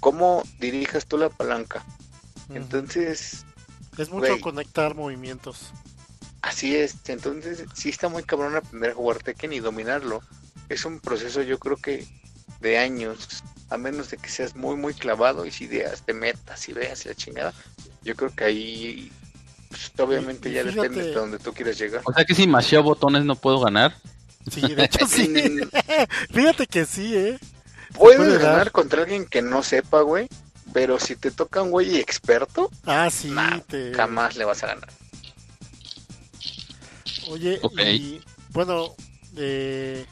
cómo 0.00 0.42
dirijas 0.58 1.04
tú 1.04 1.18
la 1.18 1.28
palanca. 1.28 1.84
Entonces. 2.48 3.44
Es 3.98 4.10
mucho 4.10 4.40
conectar 4.40 4.94
movimientos. 4.94 5.70
Así 6.40 6.74
es. 6.74 6.96
Entonces, 7.08 7.64
sí 7.74 7.90
está 7.90 8.08
muy 8.08 8.22
cabrón 8.22 8.56
aprender 8.56 8.92
a 8.92 8.94
jugar 8.94 9.18
Tekken 9.18 9.52
y 9.52 9.60
dominarlo. 9.60 10.22
Es 10.70 10.86
un 10.86 10.98
proceso, 10.98 11.42
yo 11.42 11.58
creo 11.58 11.76
que 11.76 12.06
de 12.60 12.78
años 12.78 13.42
a 13.68 13.76
menos 13.76 14.10
de 14.10 14.16
que 14.16 14.30
seas 14.30 14.56
muy, 14.56 14.76
muy 14.76 14.94
clavado 14.94 15.44
y 15.44 15.50
si 15.50 15.64
ideas 15.64 16.02
te 16.06 16.14
metas 16.14 16.66
y 16.70 16.72
veas 16.72 17.04
la 17.04 17.14
chingada, 17.14 17.52
yo 18.02 18.16
creo 18.16 18.34
que 18.34 18.44
ahí 18.44 19.12
pues, 19.68 19.92
obviamente 19.98 20.50
ya 20.50 20.64
depende 20.64 21.02
de 21.02 21.12
donde 21.12 21.38
tú 21.38 21.52
quieras 21.52 21.78
llegar. 21.78 22.00
O 22.06 22.14
sea 22.14 22.24
que 22.24 22.34
si 22.34 22.46
macheo 22.46 22.82
botones 22.82 23.26
no 23.26 23.36
puedo 23.36 23.60
ganar. 23.60 23.94
Sí, 24.50 24.74
de 24.74 24.84
hecho 24.84 25.06
sí. 25.08 25.32
fíjate 26.32 26.66
que 26.66 26.84
sí, 26.86 27.14
¿eh? 27.16 27.38
Puedes 27.92 28.38
ganar 28.38 28.72
contra 28.72 29.02
alguien 29.02 29.24
que 29.26 29.40
no 29.40 29.62
sepa, 29.62 30.00
güey, 30.00 30.28
pero 30.72 30.98
si 30.98 31.16
te 31.16 31.30
toca 31.30 31.62
un 31.62 31.70
güey 31.70 31.96
experto, 31.96 32.70
ah, 32.84 33.08
sí, 33.10 33.32
jamás 33.94 34.36
le 34.36 34.44
vas 34.44 34.62
a 34.64 34.68
ganar. 34.68 34.88
Oye, 37.28 37.60
y 37.92 38.20
bueno, 38.50 38.94
eh, 39.36 40.04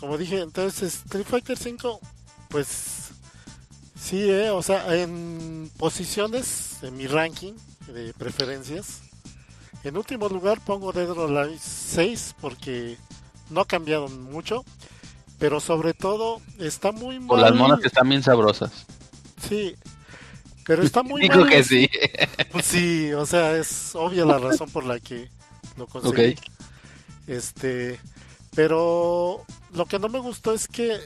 como 0.00 0.18
dije, 0.18 0.40
entonces 0.40 0.94
Street 1.04 1.26
Fighter 1.26 1.56
5, 1.56 2.00
pues 2.48 2.68
sí, 3.98 4.28
eh, 4.30 4.50
o 4.50 4.62
sea, 4.62 4.94
en 4.96 5.70
posiciones, 5.76 6.82
en 6.82 6.96
mi 6.96 7.06
ranking 7.06 7.52
de 7.86 8.12
preferencias, 8.14 9.02
en 9.84 9.96
último 9.96 10.28
lugar 10.28 10.60
pongo 10.64 10.92
Dead 10.92 11.10
or 11.10 11.30
Alive 11.30 11.58
6 11.60 12.36
porque 12.40 12.96
no 13.50 13.60
ha 13.60 13.66
cambiado 13.66 14.08
mucho, 14.08 14.64
pero 15.38 15.60
sobre 15.60 15.94
todo 15.94 16.40
está 16.58 16.92
muy 16.92 17.20
Por 17.20 17.38
las 17.38 17.54
monas 17.54 17.80
que 17.80 17.88
están 17.88 18.08
bien 18.08 18.22
sabrosas. 18.22 18.86
Sí, 19.48 19.74
pero 20.66 20.82
está 20.82 21.02
muy 21.02 21.20
Digo 21.28 21.40
mal. 21.40 21.50
que 21.50 21.62
sí. 21.62 21.88
Pues 22.50 22.64
sí, 22.66 23.12
o 23.12 23.26
sea, 23.26 23.56
es 23.56 23.94
obvia 23.94 24.24
la 24.24 24.38
razón 24.38 24.70
por 24.70 24.84
la 24.84 24.98
que 25.00 25.28
lo 25.76 25.86
conseguí. 25.86 26.32
Ok. 26.32 26.40
Este, 27.26 28.00
pero 28.54 29.44
lo 29.72 29.86
que 29.86 29.98
no 29.98 30.08
me 30.08 30.18
gustó 30.18 30.52
es 30.52 30.68
que 30.68 30.98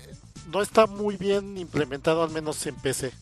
no 0.53 0.63
está 0.63 0.87
muy 0.87 1.17
bien 1.17 1.59
implementado, 1.59 2.23
al 2.23 2.31
menos 2.31 2.65
en 2.67 2.75
PC. 2.77 3.13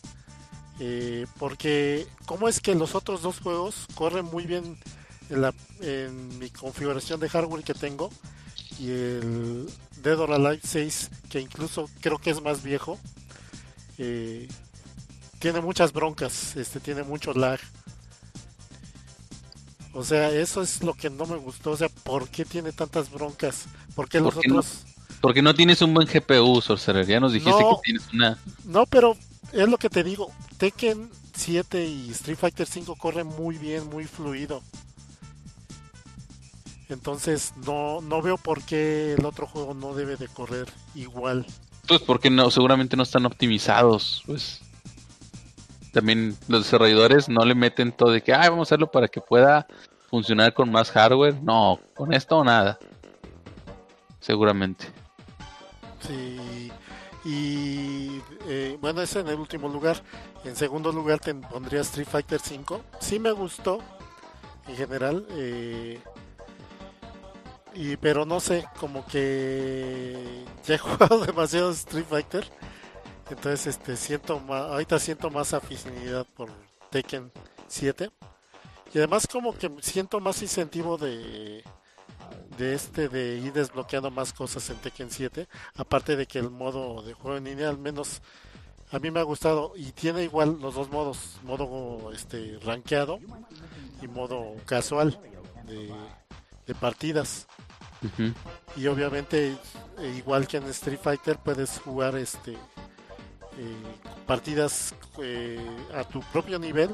Eh, 0.79 1.25
porque, 1.39 2.07
¿cómo 2.25 2.47
es 2.47 2.59
que 2.59 2.75
los 2.75 2.93
otros 2.95 3.21
dos 3.23 3.39
juegos 3.39 3.87
corren 3.95 4.25
muy 4.25 4.45
bien 4.45 4.77
en, 5.29 5.41
la, 5.41 5.53
en 5.81 6.39
mi 6.39 6.49
configuración 6.49 7.19
de 7.19 7.29
hardware 7.29 7.63
que 7.63 7.73
tengo? 7.73 8.09
Y 8.79 8.89
el 8.89 9.69
Dead 10.03 10.19
or 10.19 10.31
Alive 10.33 10.59
6, 10.63 11.09
que 11.29 11.39
incluso 11.39 11.89
creo 12.01 12.17
que 12.19 12.29
es 12.29 12.41
más 12.41 12.61
viejo, 12.63 12.99
eh, 13.97 14.47
tiene 15.39 15.61
muchas 15.61 15.93
broncas, 15.93 16.55
este, 16.55 16.79
tiene 16.79 17.03
mucho 17.03 17.33
lag. 17.33 17.59
O 19.93 20.03
sea, 20.03 20.29
eso 20.29 20.61
es 20.61 20.83
lo 20.83 20.93
que 20.93 21.09
no 21.09 21.25
me 21.25 21.37
gustó. 21.37 21.71
O 21.71 21.77
sea, 21.77 21.89
¿por 21.89 22.29
qué 22.29 22.45
tiene 22.45 22.71
tantas 22.71 23.09
broncas? 23.11 23.65
¿Por 23.95 24.07
qué 24.07 24.19
los 24.19 24.33
¿Por 24.35 24.43
qué 24.43 24.49
no? 24.49 24.59
otros? 24.59 24.85
Porque 25.21 25.41
no 25.41 25.55
tienes 25.55 25.81
un 25.81 25.93
buen 25.93 26.07
GPU, 26.07 26.61
Sorcerer. 26.61 27.07
Ya 27.07 27.19
nos 27.19 27.33
dijiste 27.33 27.59
No. 27.59 27.77
que 27.77 27.81
tienes 27.83 28.03
una. 28.13 28.37
No, 28.65 28.85
pero 28.85 29.17
es 29.51 29.67
lo 29.67 29.77
que 29.77 29.89
te 29.89 30.03
digo. 30.03 30.31
Tekken 30.57 31.09
7 31.35 31.83
y 31.83 32.11
Street 32.11 32.37
Fighter 32.37 32.67
5 32.67 32.95
corren 32.95 33.25
muy 33.25 33.57
bien, 33.57 33.87
muy 33.87 34.03
fluido. 34.05 34.61
Entonces 36.89 37.53
no, 37.65 38.01
no 38.01 38.21
veo 38.21 38.37
por 38.37 38.63
qué 38.63 39.13
el 39.13 39.25
otro 39.25 39.45
juego 39.47 39.73
no 39.73 39.93
debe 39.93 40.15
de 40.15 40.27
correr 40.27 40.67
igual. 40.95 41.45
Pues 41.87 42.01
porque 42.01 42.29
no, 42.29 42.49
seguramente 42.49 42.95
no 42.95 43.03
están 43.03 43.25
optimizados. 43.25 44.23
Pues 44.25 44.61
también 45.91 46.37
los 46.47 46.63
desarrolladores 46.63 47.27
no 47.27 47.43
le 47.43 47.55
meten 47.55 47.91
todo 47.91 48.11
de 48.11 48.21
que, 48.21 48.33
ay, 48.33 48.49
vamos 48.49 48.67
a 48.67 48.69
hacerlo 48.69 48.89
para 48.91 49.07
que 49.07 49.19
pueda 49.21 49.67
funcionar 50.09 50.53
con 50.53 50.71
más 50.71 50.91
hardware. 50.91 51.35
No, 51.41 51.79
con 51.95 52.13
esto 52.13 52.37
o 52.37 52.43
nada. 52.43 52.79
Seguramente. 54.19 54.85
Sí, 56.07 56.71
y 57.25 58.21
eh, 58.47 58.77
bueno, 58.79 59.01
ese 59.01 59.19
en 59.19 59.27
el 59.27 59.39
último 59.39 59.67
lugar. 59.67 60.01
En 60.45 60.55
segundo 60.55 60.91
lugar 60.93 61.19
te 61.19 61.35
pondría 61.35 61.81
Street 61.81 62.07
Fighter 62.07 62.39
5. 62.39 62.81
Sí 62.99 63.19
me 63.19 63.31
gustó 63.31 63.79
en 64.67 64.75
general. 64.77 65.25
eh, 65.31 65.99
y 67.77 67.95
pero 67.97 68.25
no 68.25 68.39
sé, 68.39 68.67
como 68.79 69.05
que 69.05 70.43
ya 70.65 70.75
he 70.75 70.77
jugado 70.79 71.19
demasiado 71.25 71.71
Street 71.71 72.05
Fighter. 72.09 72.49
Entonces 73.29 73.67
este 73.67 73.95
siento 73.95 74.39
más, 74.39 74.63
ahorita 74.63 74.99
siento 74.99 75.29
más 75.29 75.53
afinidad 75.53 76.25
por 76.35 76.49
Tekken 76.89 77.31
7. 77.67 78.09
Y 78.93 78.97
además 78.97 79.27
como 79.27 79.55
que 79.55 79.71
siento 79.81 80.19
más 80.19 80.41
incentivo 80.41 80.97
de 80.97 81.63
de 82.57 82.73
este 82.73 83.09
de 83.09 83.37
ir 83.37 83.53
desbloqueando 83.53 84.09
más 84.09 84.33
cosas 84.33 84.69
en 84.69 84.77
Tekken 84.77 85.11
7 85.11 85.47
aparte 85.75 86.15
de 86.15 86.25
que 86.25 86.39
el 86.39 86.49
modo 86.49 87.03
de 87.03 87.13
juego 87.13 87.37
en 87.37 87.45
línea 87.45 87.69
al 87.69 87.77
menos 87.77 88.21
a 88.91 88.99
mí 88.99 89.11
me 89.11 89.19
ha 89.19 89.23
gustado 89.23 89.73
y 89.75 89.91
tiene 89.91 90.23
igual 90.23 90.57
los 90.59 90.75
dos 90.75 90.89
modos 90.89 91.37
modo 91.43 92.11
este 92.11 92.57
rankeado 92.63 93.19
y 94.01 94.07
modo 94.07 94.55
casual 94.65 95.19
de, 95.65 95.93
de 96.65 96.75
partidas 96.75 97.47
Y 98.75 98.87
obviamente 98.87 99.57
eh, 99.99 100.13
igual 100.15 100.47
que 100.47 100.57
en 100.57 100.63
Street 100.67 100.99
Fighter 101.01 101.37
puedes 101.37 101.79
jugar 101.79 102.15
este 102.15 102.53
eh, 102.53 103.77
partidas 104.27 104.93
eh, 105.21 105.59
a 105.95 106.03
tu 106.03 106.19
propio 106.31 106.59
nivel 106.59 106.93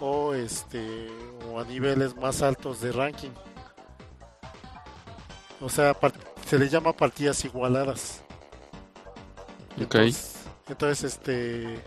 o 0.00 0.32
este 0.32 1.08
o 1.50 1.60
a 1.60 1.64
niveles 1.64 2.16
más 2.16 2.40
altos 2.40 2.80
de 2.80 2.92
ranking. 2.92 3.30
O 5.60 5.68
sea 5.68 5.96
se 6.46 6.58
le 6.58 6.68
llama 6.68 6.92
partidas 6.94 7.44
igualadas. 7.44 8.22
Ok. 9.72 9.82
entonces, 9.82 10.36
entonces, 10.68 11.04
este 11.12 11.82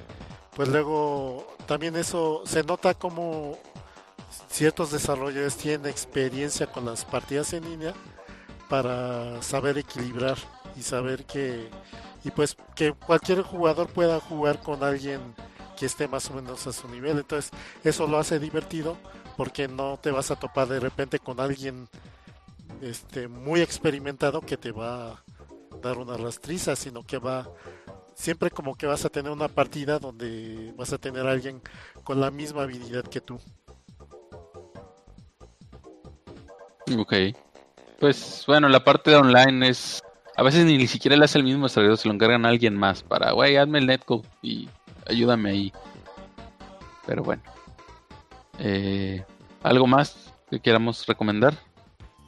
pues 0.55 0.69
luego 0.69 1.47
también 1.65 1.95
eso 1.95 2.43
se 2.45 2.63
nota 2.63 2.93
como 2.93 3.57
ciertos 4.49 4.91
desarrolladores 4.91 5.55
tienen 5.55 5.87
experiencia 5.87 6.67
con 6.67 6.85
las 6.85 7.05
partidas 7.05 7.53
en 7.53 7.63
línea 7.65 7.93
para 8.69 9.41
saber 9.41 9.77
equilibrar 9.77 10.37
y 10.77 10.83
saber 10.83 11.25
que 11.25 11.69
y 12.23 12.31
pues 12.31 12.55
que 12.75 12.93
cualquier 12.93 13.41
jugador 13.41 13.87
pueda 13.87 14.19
jugar 14.19 14.61
con 14.61 14.83
alguien 14.83 15.19
que 15.77 15.85
esté 15.85 16.07
más 16.07 16.29
o 16.29 16.35
menos 16.35 16.67
a 16.67 16.73
su 16.73 16.87
nivel 16.87 17.17
entonces 17.17 17.51
eso 17.83 18.07
lo 18.07 18.19
hace 18.19 18.39
divertido 18.39 18.97
porque 19.35 19.67
no 19.67 19.97
te 19.97 20.11
vas 20.11 20.31
a 20.31 20.35
topar 20.35 20.67
de 20.67 20.79
repente 20.79 21.19
con 21.19 21.39
alguien 21.39 21.89
este 22.81 23.27
muy 23.27 23.61
experimentado 23.61 24.41
que 24.41 24.57
te 24.57 24.71
va 24.71 25.13
a 25.13 25.23
dar 25.81 25.97
una 25.97 26.15
rastriza 26.15 26.75
sino 26.75 27.03
que 27.03 27.17
va 27.17 27.49
siempre 28.13 28.51
como 28.51 28.75
que 28.75 28.85
vas 28.85 29.03
a 29.05 29.09
tener 29.09 29.31
una 29.31 29.47
partida 29.47 29.97
donde 29.97 30.73
vas 30.77 30.93
a 30.93 30.97
tener 30.97 31.25
alguien 31.25 31.61
con 32.03 32.19
la 32.19 32.29
misma 32.29 32.63
habilidad 32.63 33.03
que 33.03 33.21
tú 33.21 33.39
Ok. 36.97 37.13
Pues 37.99 38.45
bueno, 38.47 38.69
la 38.69 38.83
parte 38.83 39.11
de 39.11 39.17
online 39.17 39.69
es. 39.69 40.01
A 40.37 40.43
veces 40.43 40.65
ni 40.65 40.87
siquiera 40.87 41.17
le 41.17 41.25
hace 41.25 41.37
el 41.37 41.43
mismo 41.43 41.63
desarrollador, 41.63 41.97
se 41.97 42.07
lo 42.07 42.13
encargan 42.13 42.45
a 42.45 42.49
alguien 42.49 42.77
más 42.77 43.03
para, 43.03 43.31
güey, 43.31 43.57
hazme 43.57 43.79
el 43.79 43.87
netcode 43.87 44.23
y 44.41 44.69
ayúdame 45.05 45.49
ahí. 45.49 45.73
Pero 47.05 47.23
bueno. 47.23 47.43
Eh, 48.59 49.23
¿Algo 49.63 49.85
más 49.85 50.33
que 50.49 50.61
queramos 50.61 51.05
recomendar? 51.05 51.55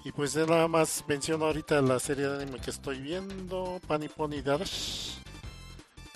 Y 0.03 0.11
pues 0.11 0.35
nada 0.35 0.67
más 0.67 1.03
menciono 1.07 1.45
ahorita 1.45 1.81
la 1.81 1.99
serie 1.99 2.27
de 2.27 2.41
anime 2.41 2.59
que 2.59 2.71
estoy 2.71 2.99
viendo, 2.99 3.79
Pani 3.87 4.09
Pony 4.09 4.41
Dash. 4.43 5.17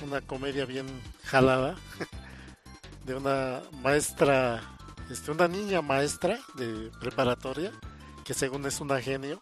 Una 0.05 0.19
comedia 0.21 0.65
bien 0.65 0.87
jalada. 1.23 1.75
De 3.05 3.15
una 3.15 3.61
maestra, 3.83 4.61
este, 5.11 5.29
una 5.29 5.47
niña 5.47 5.83
maestra 5.83 6.39
de 6.55 6.89
preparatoria, 6.99 7.71
que 8.25 8.33
según 8.33 8.65
es 8.65 8.81
una 8.81 8.99
genio. 8.99 9.39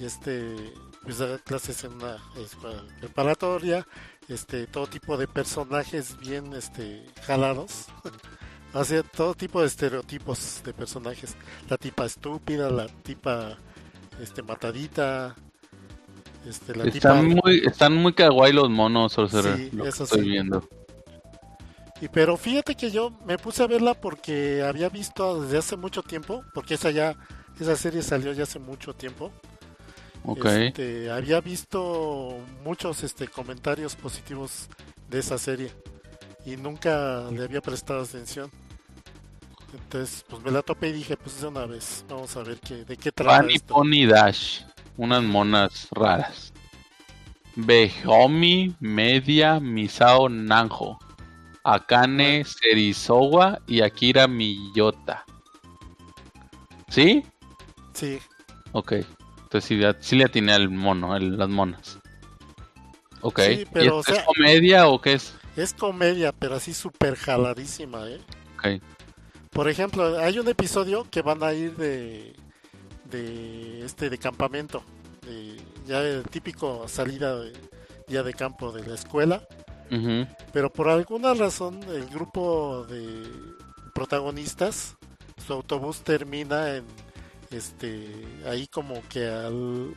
Y 0.00 0.06
este, 0.06 0.56
pues 1.02 1.18
da 1.18 1.38
clases 1.38 1.84
en 1.84 1.92
una 1.92 2.16
escuela 2.36 2.82
preparatoria. 2.98 3.86
Este, 4.28 4.66
todo 4.66 4.86
tipo 4.86 5.16
de 5.16 5.28
personajes 5.28 6.18
bien 6.18 6.52
este, 6.54 7.04
jalados. 7.22 7.86
Hace 8.72 9.04
todo 9.04 9.34
tipo 9.34 9.60
de 9.60 9.68
estereotipos 9.68 10.62
de 10.64 10.72
personajes 10.72 11.36
la 11.70 11.76
tipa 11.76 12.06
estúpida, 12.06 12.68
la 12.70 12.86
tipa 12.88 13.56
este 14.20 14.42
matadita, 14.42 15.36
este 16.44 16.74
la 16.74 16.82
tipa 16.84 16.96
Están 16.96 17.28
muy, 17.28 17.62
están 17.64 17.94
muy 17.94 18.12
kawaii 18.14 18.52
los 18.52 18.68
monos, 18.70 19.12
Sorcerer, 19.12 19.56
Sí, 19.56 19.70
lo 19.76 19.84
que 19.84 19.90
eso 19.90 20.02
estoy 20.04 20.22
sí. 20.22 20.28
viendo. 20.28 20.68
Y 22.00 22.08
pero 22.08 22.36
fíjate 22.36 22.74
que 22.74 22.90
yo 22.90 23.12
me 23.24 23.38
puse 23.38 23.62
a 23.62 23.66
verla 23.66 23.94
porque 23.94 24.62
había 24.62 24.88
visto 24.88 25.42
desde 25.42 25.58
hace 25.58 25.76
mucho 25.76 26.02
tiempo, 26.02 26.44
porque 26.52 26.74
esa 26.74 26.90
ya 26.90 27.16
esa 27.60 27.76
serie 27.76 28.02
salió 28.02 28.32
ya 28.32 28.42
hace 28.44 28.58
mucho 28.58 28.94
tiempo. 28.94 29.30
Ok. 30.24 30.46
Este, 30.46 31.10
había 31.10 31.40
visto 31.40 32.38
muchos 32.64 33.02
este 33.04 33.28
comentarios 33.28 33.94
positivos 33.94 34.68
de 35.08 35.18
esa 35.18 35.38
serie 35.38 35.70
y 36.44 36.56
nunca 36.56 37.30
le 37.30 37.44
había 37.44 37.60
prestado 37.60 38.02
atención. 38.02 38.50
Entonces, 39.72 40.24
pues 40.28 40.42
me 40.42 40.50
la 40.50 40.62
topé 40.62 40.88
y 40.88 40.92
dije, 40.92 41.16
pues 41.16 41.40
de 41.40 41.48
una 41.48 41.66
vez, 41.66 42.04
vamos 42.08 42.36
a 42.36 42.42
ver 42.42 42.58
qué, 42.60 42.84
de 42.84 42.96
qué 42.96 43.10
trata 43.10 43.42
Bunny 43.42 43.54
esto. 43.54 43.74
Pony 43.74 44.06
Dash. 44.06 44.60
Unas 44.96 45.22
monas 45.24 45.88
raras. 45.90 46.52
Behomi 47.56 48.74
Media 48.80 49.58
Misao 49.58 50.28
Nanjo. 50.28 50.98
Akane 51.64 52.44
Serizawa 52.44 53.60
y 53.66 53.80
Akira 53.80 54.28
Miyota. 54.28 55.24
¿Sí? 56.88 57.24
Sí, 57.92 58.18
Ok. 58.72 58.92
Entonces 58.92 59.64
sí, 59.64 59.80
sí 60.00 60.16
le 60.16 60.24
atiné 60.24 60.52
al 60.52 60.68
mono, 60.68 61.12
al- 61.12 61.38
las 61.38 61.48
monas. 61.48 61.98
Ok. 63.20 63.40
Sí, 63.40 63.52
¿Y 63.62 63.64
pero, 63.66 64.00
esto 64.00 64.12
o 64.12 64.16
es 64.16 64.22
comedia 64.24 64.88
o 64.88 65.00
qué 65.00 65.12
es? 65.14 65.34
es 65.56 65.72
comedia, 65.72 66.32
pero 66.32 66.56
así 66.56 66.74
súper 66.74 67.14
jaladísima, 67.16 68.08
¿eh? 68.08 68.20
Ok. 68.56 68.82
Por 69.50 69.68
ejemplo, 69.68 70.18
hay 70.18 70.38
un 70.40 70.48
episodio 70.48 71.06
que 71.08 71.22
van 71.22 71.42
a 71.44 71.52
ir 71.52 71.76
de, 71.76 72.34
de 73.04 73.84
este 73.84 74.10
de 74.10 74.18
campamento, 74.18 74.82
ya 75.86 76.00
el 76.02 76.24
típico 76.24 76.88
salida 76.88 77.36
de, 77.38 77.52
ya 78.08 78.24
de 78.24 78.34
campo 78.34 78.72
de 78.72 78.84
la 78.84 78.94
escuela. 78.96 79.46
Pero 80.52 80.72
por 80.72 80.88
alguna 80.88 81.34
razón 81.34 81.80
el 81.84 82.06
grupo 82.06 82.84
de 82.88 83.22
protagonistas, 83.94 84.96
su 85.46 85.52
autobús 85.52 86.00
termina 86.02 86.76
en 86.76 86.84
este 87.50 88.08
ahí 88.46 88.66
como 88.66 89.02
que 89.08 89.28
al, 89.28 89.94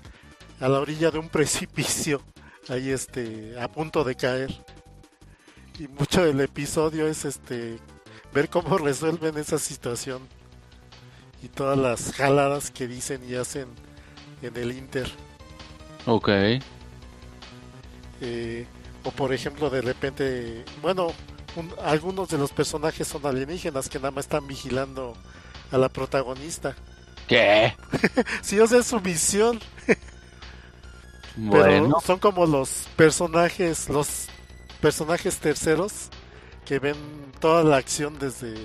a 0.59 0.68
la 0.68 0.80
orilla 0.80 1.11
de 1.11 1.19
un 1.19 1.30
precipicio, 1.38 2.22
ahí 2.69 2.89
este 2.89 3.59
a 3.59 3.68
punto 3.68 4.03
de 4.03 4.15
caer. 4.15 4.53
Y 5.80 5.88
mucho 5.88 6.23
del 6.23 6.41
episodio 6.41 7.07
es 7.07 7.26
este 7.26 7.80
ver 8.34 8.49
cómo 8.49 8.77
resuelven 8.80 9.38
esa 9.38 9.57
situación 9.57 10.22
y 11.41 11.49
todas 11.49 11.77
las 11.77 12.14
jaladas 12.14 12.72
que 12.72 12.88
dicen 12.88 13.22
y 13.27 13.35
hacen 13.35 13.68
en 14.41 14.57
el 14.57 14.72
Inter. 14.72 15.09
Ok. 16.05 16.30
Eh, 18.22 18.65
o 19.07 19.11
por 19.11 19.34
ejemplo, 19.34 19.69
de 19.69 19.81
repente, 19.81 20.65
bueno, 20.81 21.13
algunos 21.81 22.27
de 22.27 22.38
los 22.38 22.51
personajes 22.51 23.07
son 23.07 23.25
alienígenas 23.25 23.88
que 23.88 23.99
nada 23.99 24.11
más 24.11 24.25
están 24.25 24.45
vigilando 24.45 25.15
a 25.71 25.77
la 25.77 25.88
protagonista. 25.88 26.75
¿Qué? 27.25 27.73
sí, 28.41 28.59
o 28.59 28.67
sea, 28.67 28.79
es 28.79 28.88
su 28.88 28.99
misión. 28.99 29.61
bueno. 31.38 32.01
son 32.05 32.19
como 32.19 32.45
los 32.45 32.89
personajes, 32.97 33.88
los 33.88 34.27
personajes 34.81 35.38
terceros 35.38 36.09
que 36.65 36.79
ven 36.79 36.97
toda 37.39 37.63
la 37.63 37.77
acción 37.77 38.19
desde, 38.19 38.55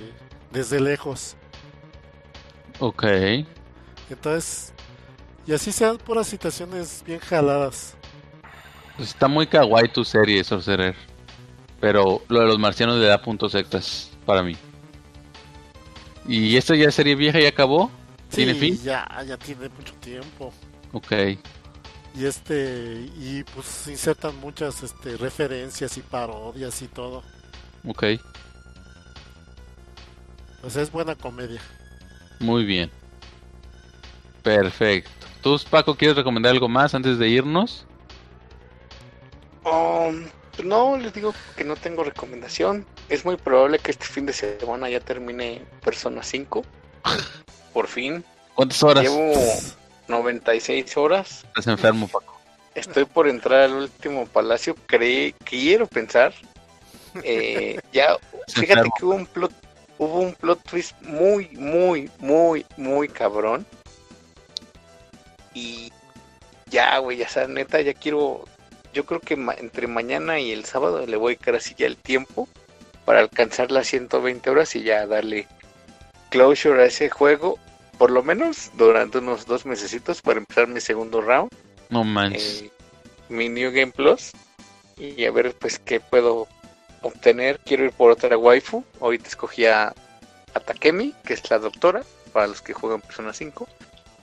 desde 0.50 0.80
lejos. 0.80 1.36
Ok. 2.80 3.04
Entonces, 4.10 4.72
y 5.46 5.52
así 5.52 5.70
sean 5.70 5.98
puras 5.98 6.26
situaciones 6.26 7.04
bien 7.06 7.20
jaladas. 7.20 7.94
Pues 9.02 9.10
está 9.10 9.26
muy 9.26 9.48
kawaii 9.48 9.88
tu 9.88 10.04
serie, 10.04 10.44
Sorcerer. 10.44 10.94
Pero 11.80 12.22
lo 12.28 12.38
de 12.38 12.46
los 12.46 12.56
marcianos 12.60 13.00
le 13.00 13.06
da 13.06 13.20
puntos 13.20 13.52
extras 13.56 14.12
para 14.24 14.44
mí. 14.44 14.56
¿Y 16.28 16.56
esto 16.56 16.72
ya 16.76 16.88
serie 16.92 17.16
vieja 17.16 17.40
y 17.40 17.46
acabó? 17.46 17.90
¿Tiene 18.30 18.54
fin? 18.54 18.80
Ya, 18.80 19.04
ya 19.26 19.36
tiene 19.36 19.68
mucho 19.70 19.92
tiempo. 19.94 20.54
Ok. 20.92 21.10
Y 22.14 22.24
este, 22.24 23.08
y 23.18 23.42
pues 23.52 23.88
insertan 23.88 24.36
muchas 24.36 24.84
este, 24.84 25.16
referencias 25.16 25.98
y 25.98 26.00
parodias 26.02 26.80
y 26.80 26.86
todo. 26.86 27.24
Ok. 27.84 28.04
Pues 30.60 30.76
es 30.76 30.92
buena 30.92 31.16
comedia. 31.16 31.60
Muy 32.38 32.64
bien. 32.64 32.88
Perfecto. 34.44 35.26
¿Tú, 35.42 35.60
Paco, 35.68 35.96
quieres 35.96 36.16
recomendar 36.16 36.52
algo 36.52 36.68
más 36.68 36.94
antes 36.94 37.18
de 37.18 37.28
irnos? 37.28 37.84
Um, 39.64 40.26
no, 40.64 40.96
les 40.96 41.12
digo 41.12 41.34
que 41.56 41.64
no 41.64 41.76
tengo 41.76 42.04
recomendación. 42.04 42.86
Es 43.08 43.24
muy 43.24 43.36
probable 43.36 43.78
que 43.78 43.90
este 43.90 44.06
fin 44.06 44.26
de 44.26 44.32
semana 44.32 44.88
ya 44.88 45.00
termine 45.00 45.62
Persona 45.84 46.22
5. 46.22 46.64
Por 47.72 47.86
fin. 47.86 48.24
¿Cuántas 48.54 48.82
horas? 48.82 49.04
Llevo 49.04 49.32
96 50.08 50.96
horas. 50.96 51.44
Estás 51.48 51.66
enfermo, 51.68 52.08
Paco. 52.08 52.38
Estoy 52.74 53.04
por 53.04 53.28
entrar 53.28 53.62
al 53.62 53.74
último 53.74 54.26
palacio. 54.26 54.74
Creí, 54.86 55.32
quiero 55.44 55.86
pensar. 55.86 56.32
Eh, 57.22 57.78
ya, 57.92 58.16
fíjate 58.48 58.88
que 58.98 59.04
hubo 59.04 59.14
un 59.14 59.26
plot, 59.26 59.52
hubo 59.98 60.20
un 60.20 60.32
plot 60.32 60.62
twist 60.62 61.00
muy, 61.02 61.48
muy, 61.50 62.10
muy, 62.18 62.64
muy 62.76 63.08
cabrón. 63.08 63.66
Y 65.52 65.92
ya, 66.70 66.96
güey, 66.98 67.18
ya 67.18 67.28
sea, 67.28 67.46
neta, 67.46 67.80
ya 67.82 67.92
quiero 67.92 68.44
yo 68.92 69.06
creo 69.06 69.20
que 69.20 69.34
entre 69.34 69.86
mañana 69.86 70.38
y 70.38 70.52
el 70.52 70.64
sábado 70.64 71.06
le 71.06 71.16
voy 71.16 71.34
a 71.34 71.36
quedar 71.36 71.56
así 71.56 71.74
ya 71.76 71.86
el 71.86 71.96
tiempo 71.96 72.48
para 73.04 73.20
alcanzar 73.20 73.70
las 73.70 73.86
120 73.88 74.50
horas 74.50 74.74
y 74.76 74.82
ya 74.82 75.06
darle 75.06 75.48
closure 76.30 76.82
a 76.82 76.86
ese 76.86 77.10
juego, 77.10 77.58
por 77.98 78.10
lo 78.10 78.22
menos 78.22 78.70
durante 78.74 79.18
unos 79.18 79.46
dos 79.46 79.66
mesecitos 79.66 80.22
para 80.22 80.38
empezar 80.38 80.68
mi 80.68 80.80
segundo 80.80 81.20
round. 81.20 81.50
No 81.90 82.04
manches. 82.04 82.62
Eh, 82.62 82.70
mi 83.28 83.48
New 83.48 83.72
Game 83.72 83.92
Plus 83.92 84.32
y 84.96 85.24
a 85.24 85.30
ver 85.30 85.54
pues 85.58 85.78
qué 85.78 86.00
puedo 86.00 86.48
obtener. 87.02 87.58
Quiero 87.60 87.84
ir 87.84 87.92
por 87.92 88.10
otra 88.10 88.36
waifu. 88.36 88.84
Ahorita 89.00 89.28
escogí 89.28 89.66
a, 89.66 89.92
Takemi, 90.64 91.14
que 91.24 91.34
es 91.34 91.50
la 91.50 91.58
doctora, 91.58 92.02
para 92.32 92.46
los 92.46 92.62
que 92.62 92.72
juegan 92.72 93.00
Persona 93.00 93.32
5. 93.32 93.68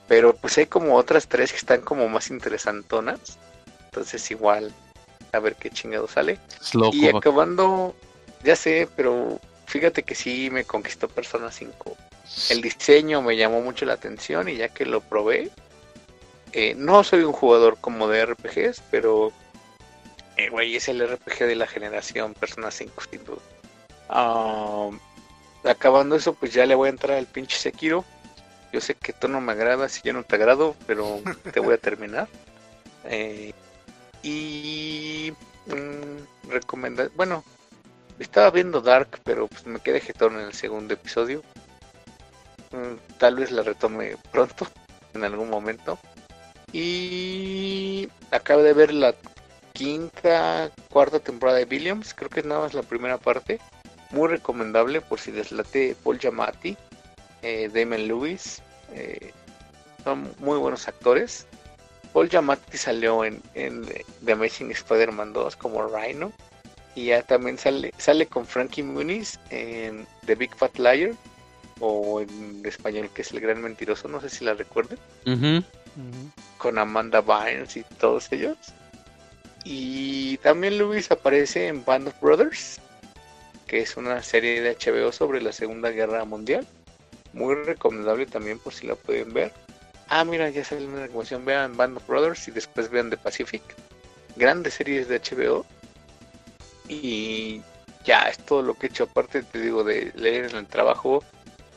Pero 0.07 0.35
pues 0.35 0.57
hay 0.57 0.65
como 0.65 0.95
otras 0.95 1.27
tres 1.27 1.51
que 1.51 1.57
están 1.57 1.81
como 1.81 2.07
más 2.09 2.29
interesantonas. 2.29 3.37
Entonces 3.91 4.29
igual, 4.31 4.71
a 5.31 5.39
ver 5.39 5.55
qué 5.55 5.69
chingado 5.69 6.07
sale. 6.07 6.37
Y 6.93 7.07
acabando, 7.07 7.95
ya 8.43 8.55
sé, 8.55 8.87
pero 8.95 9.39
fíjate 9.65 10.03
que 10.03 10.15
sí 10.15 10.49
me 10.51 10.63
conquistó 10.63 11.07
Persona 11.07 11.51
5. 11.51 11.97
El 12.49 12.61
diseño 12.61 13.21
me 13.21 13.35
llamó 13.35 13.61
mucho 13.61 13.85
la 13.85 13.93
atención 13.93 14.47
y 14.47 14.57
ya 14.57 14.69
que 14.69 14.85
lo 14.85 15.01
probé, 15.01 15.49
eh, 16.51 16.75
no 16.75 17.03
soy 17.03 17.23
un 17.23 17.33
jugador 17.33 17.77
como 17.81 18.07
de 18.07 18.25
RPGs, 18.25 18.81
pero 18.91 19.31
eh, 20.37 20.49
güey, 20.49 20.75
es 20.75 20.87
el 20.87 21.01
RPG 21.05 21.39
de 21.45 21.55
la 21.55 21.67
generación 21.67 22.33
Persona 22.33 22.71
5 22.71 23.03
sin 23.09 23.21
duda. 23.25 23.41
acabando 25.63 26.15
eso, 26.15 26.33
pues 26.33 26.53
ya 26.53 26.65
le 26.65 26.75
voy 26.75 26.87
a 26.87 26.91
entrar 26.91 27.17
al 27.17 27.25
pinche 27.25 27.57
Sekiro. 27.57 28.05
Yo 28.71 28.81
sé 28.81 28.93
que 28.93 29.13
tú 29.13 29.27
no 29.27 29.41
me 29.41 29.51
agradas 29.51 29.97
y 29.97 30.01
yo 30.03 30.13
no 30.13 30.23
te 30.23 30.35
agrado, 30.35 30.75
pero 30.85 31.19
te 31.51 31.59
voy 31.59 31.73
a 31.73 31.77
terminar. 31.89 32.27
Eh, 33.05 33.53
y 34.23 35.33
mmm, 35.67 36.49
recomendar, 36.49 37.11
bueno, 37.15 37.43
estaba 38.19 38.51
viendo 38.51 38.81
Dark, 38.81 39.19
pero 39.23 39.47
pues 39.47 39.65
me 39.65 39.79
quedé 39.79 40.01
jetón 40.01 40.35
en 40.35 40.47
el 40.47 40.53
segundo 40.53 40.93
episodio. 40.93 41.41
Mm, 42.71 43.17
tal 43.17 43.35
vez 43.35 43.51
la 43.51 43.63
retome 43.63 44.17
pronto, 44.31 44.67
en 45.13 45.23
algún 45.23 45.49
momento. 45.49 45.97
Y 46.71 48.09
acabo 48.31 48.61
de 48.61 48.73
ver 48.73 48.93
la 48.93 49.15
quinta, 49.73 50.69
cuarta 50.91 51.19
temporada 51.19 51.57
de 51.57 51.65
Williams. 51.65 52.13
Creo 52.13 52.29
que 52.29 52.43
nada 52.43 52.61
más 52.61 52.73
la 52.73 52.83
primera 52.83 53.17
parte. 53.17 53.59
Muy 54.11 54.27
recomendable 54.27 55.01
por 55.01 55.19
si 55.19 55.31
deslate 55.31 55.95
Paul 56.03 56.19
Giamatti, 56.19 56.75
eh, 57.41 57.69
Damon 57.73 58.07
Lewis. 58.07 58.61
Eh, 58.93 59.31
son 60.03 60.33
muy 60.39 60.57
buenos 60.57 60.87
actores. 60.87 61.47
Paul 62.14 62.30
Giamatti 62.30 62.77
salió 62.77 63.23
en, 63.23 63.41
The 63.53 64.31
Amazing 64.31 64.72
Spider-Man 64.72 65.34
2 65.34 65.56
como 65.56 65.88
Rhino. 65.88 66.31
Y 66.95 67.06
ya 67.06 67.22
también 67.22 67.57
sale, 67.57 67.94
sale 67.98 68.26
con 68.26 68.45
Frankie 68.45 68.84
Muniz 68.84 69.40
en 69.52 70.07
The 70.26 70.36
Big 70.36 70.56
Fat 70.56 70.77
Liar. 70.77 71.14
O 71.80 72.19
en 72.19 72.61
español, 72.65 73.10
que 73.14 73.22
es 73.22 73.31
El 73.31 73.40
Gran 73.40 73.61
Mentiroso. 73.61 74.07
No 74.07 74.19
sé 74.19 74.30
si 74.30 74.44
la 74.44 74.53
recuerden. 74.53 74.98
Con 76.57 76.77
Amanda 76.77 77.22
Bynes 77.22 77.77
y 77.77 77.84
todos 77.99 78.31
ellos. 78.31 78.57
Y 79.64 80.38
también 80.38 80.77
Luis 80.77 81.11
aparece 81.11 81.68
en 81.68 81.86
Band 81.86 82.07
of 82.10 82.19
Brothers. 82.19 82.81
Que 83.68 83.81
es 83.81 83.95
una 83.98 84.23
serie 84.23 84.61
de 84.61 84.76
HBO 84.76 85.11
sobre 85.11 85.41
la 85.41 85.53
Segunda 85.53 85.91
Guerra 85.91 86.26
Mundial. 86.26 86.68
Muy 87.34 87.56
recomendable 87.56 88.26
también 88.26 88.57
por 88.60 88.73
si 88.73 88.88
la 88.88 88.95
pueden 88.95 89.31
ver. 89.31 89.53
Ah, 90.10 90.26
mira, 90.26 90.49
ya 90.49 90.64
salió 90.64 90.88
una 90.88 91.02
recomendación. 91.02 91.45
Vean 91.45 91.77
Band 91.77 91.98
of 91.98 92.07
Brothers 92.07 92.48
y 92.48 92.52
después 92.52 92.90
vean 92.90 93.11
The 93.11 93.18
Pacific. 93.18 93.61
Grandes 94.36 94.73
series 94.73 95.07
de 95.07 95.19
HBO. 95.19 95.65
Y 96.88 97.61
ya 98.03 98.23
es 98.23 98.40
todo 98.40 98.64
lo 98.64 98.73
que 98.73 98.88
he 98.88 98.90
hecho. 98.90 99.03
Aparte, 99.03 99.44
te 99.44 99.61
digo, 99.61 99.84
de 99.84 100.11
leer 100.15 100.45
en 100.45 100.57
el 100.57 100.65
trabajo, 100.65 101.23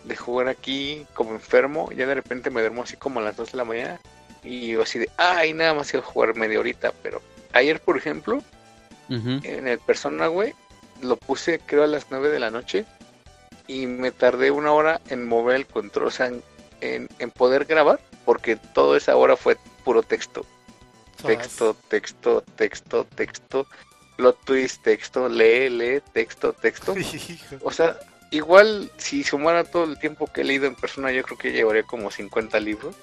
de 0.05 0.17
jugar 0.17 0.49
aquí 0.49 1.07
como 1.13 1.33
enfermo. 1.33 1.93
Ya 1.93 2.07
de 2.07 2.15
repente 2.15 2.49
me 2.49 2.63
duermo 2.63 2.83
así 2.83 2.97
como 2.97 3.21
a 3.21 3.23
las 3.23 3.37
2 3.37 3.53
de 3.53 3.59
la 3.59 3.65
mañana. 3.65 4.01
Y 4.43 4.77
así 4.77 4.99
de, 4.99 5.11
ay, 5.19 5.53
nada 5.53 5.75
más 5.75 5.93
iba 5.93 6.03
a 6.03 6.07
jugar 6.07 6.35
media 6.35 6.59
horita. 6.59 6.91
Pero 7.03 7.21
ayer, 7.53 7.81
por 7.81 7.99
ejemplo, 7.99 8.43
en 9.11 9.69
el 9.69 9.79
Persona, 9.79 10.29
güey, 10.29 10.55
lo 11.03 11.17
puse 11.17 11.59
creo 11.59 11.85
a 11.85 11.87
las 11.87 12.07
9 12.11 12.31
de 12.31 12.41
la 12.41 12.51
noche. 12.51 12.87
Y 13.67 13.87
me 13.87 14.11
tardé 14.11 14.51
una 14.51 14.73
hora 14.73 15.03
en 15.11 15.29
mover 15.29 15.57
el 15.57 15.67
control, 15.67 16.07
o 16.07 16.11
sea, 16.11 16.33
en, 16.81 17.09
en 17.19 17.31
poder 17.31 17.67
grabar 17.67 18.01
porque 18.25 18.57
toda 18.57 18.97
esa 18.97 19.17
hora 19.17 19.37
fue 19.37 19.57
puro 19.85 20.03
texto. 20.03 20.45
Texto, 21.25 21.77
texto, 21.89 22.43
texto, 22.57 23.05
texto, 23.15 23.67
plot 24.17 24.45
twist, 24.45 24.83
texto, 24.83 25.29
lee, 25.29 25.69
lee, 25.69 26.03
texto, 26.13 26.53
texto. 26.53 26.95
O 27.63 27.71
sea, 27.71 27.99
igual 28.31 28.91
si 28.97 29.23
sumara 29.23 29.63
todo 29.65 29.85
el 29.85 29.99
tiempo 29.99 30.27
que 30.27 30.41
he 30.41 30.45
leído 30.45 30.67
en 30.67 30.75
persona, 30.75 31.13
yo 31.13 31.23
creo 31.23 31.39
que 31.39 31.53
llevaría 31.53 31.85
como 31.85 32.11
50 32.11 32.59
libros. 32.61 32.97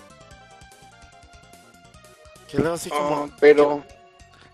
Que 2.50 2.58
luego 2.58 2.74
así 2.74 2.90
como, 2.90 3.30
ah, 3.32 3.38
pero 3.40 3.86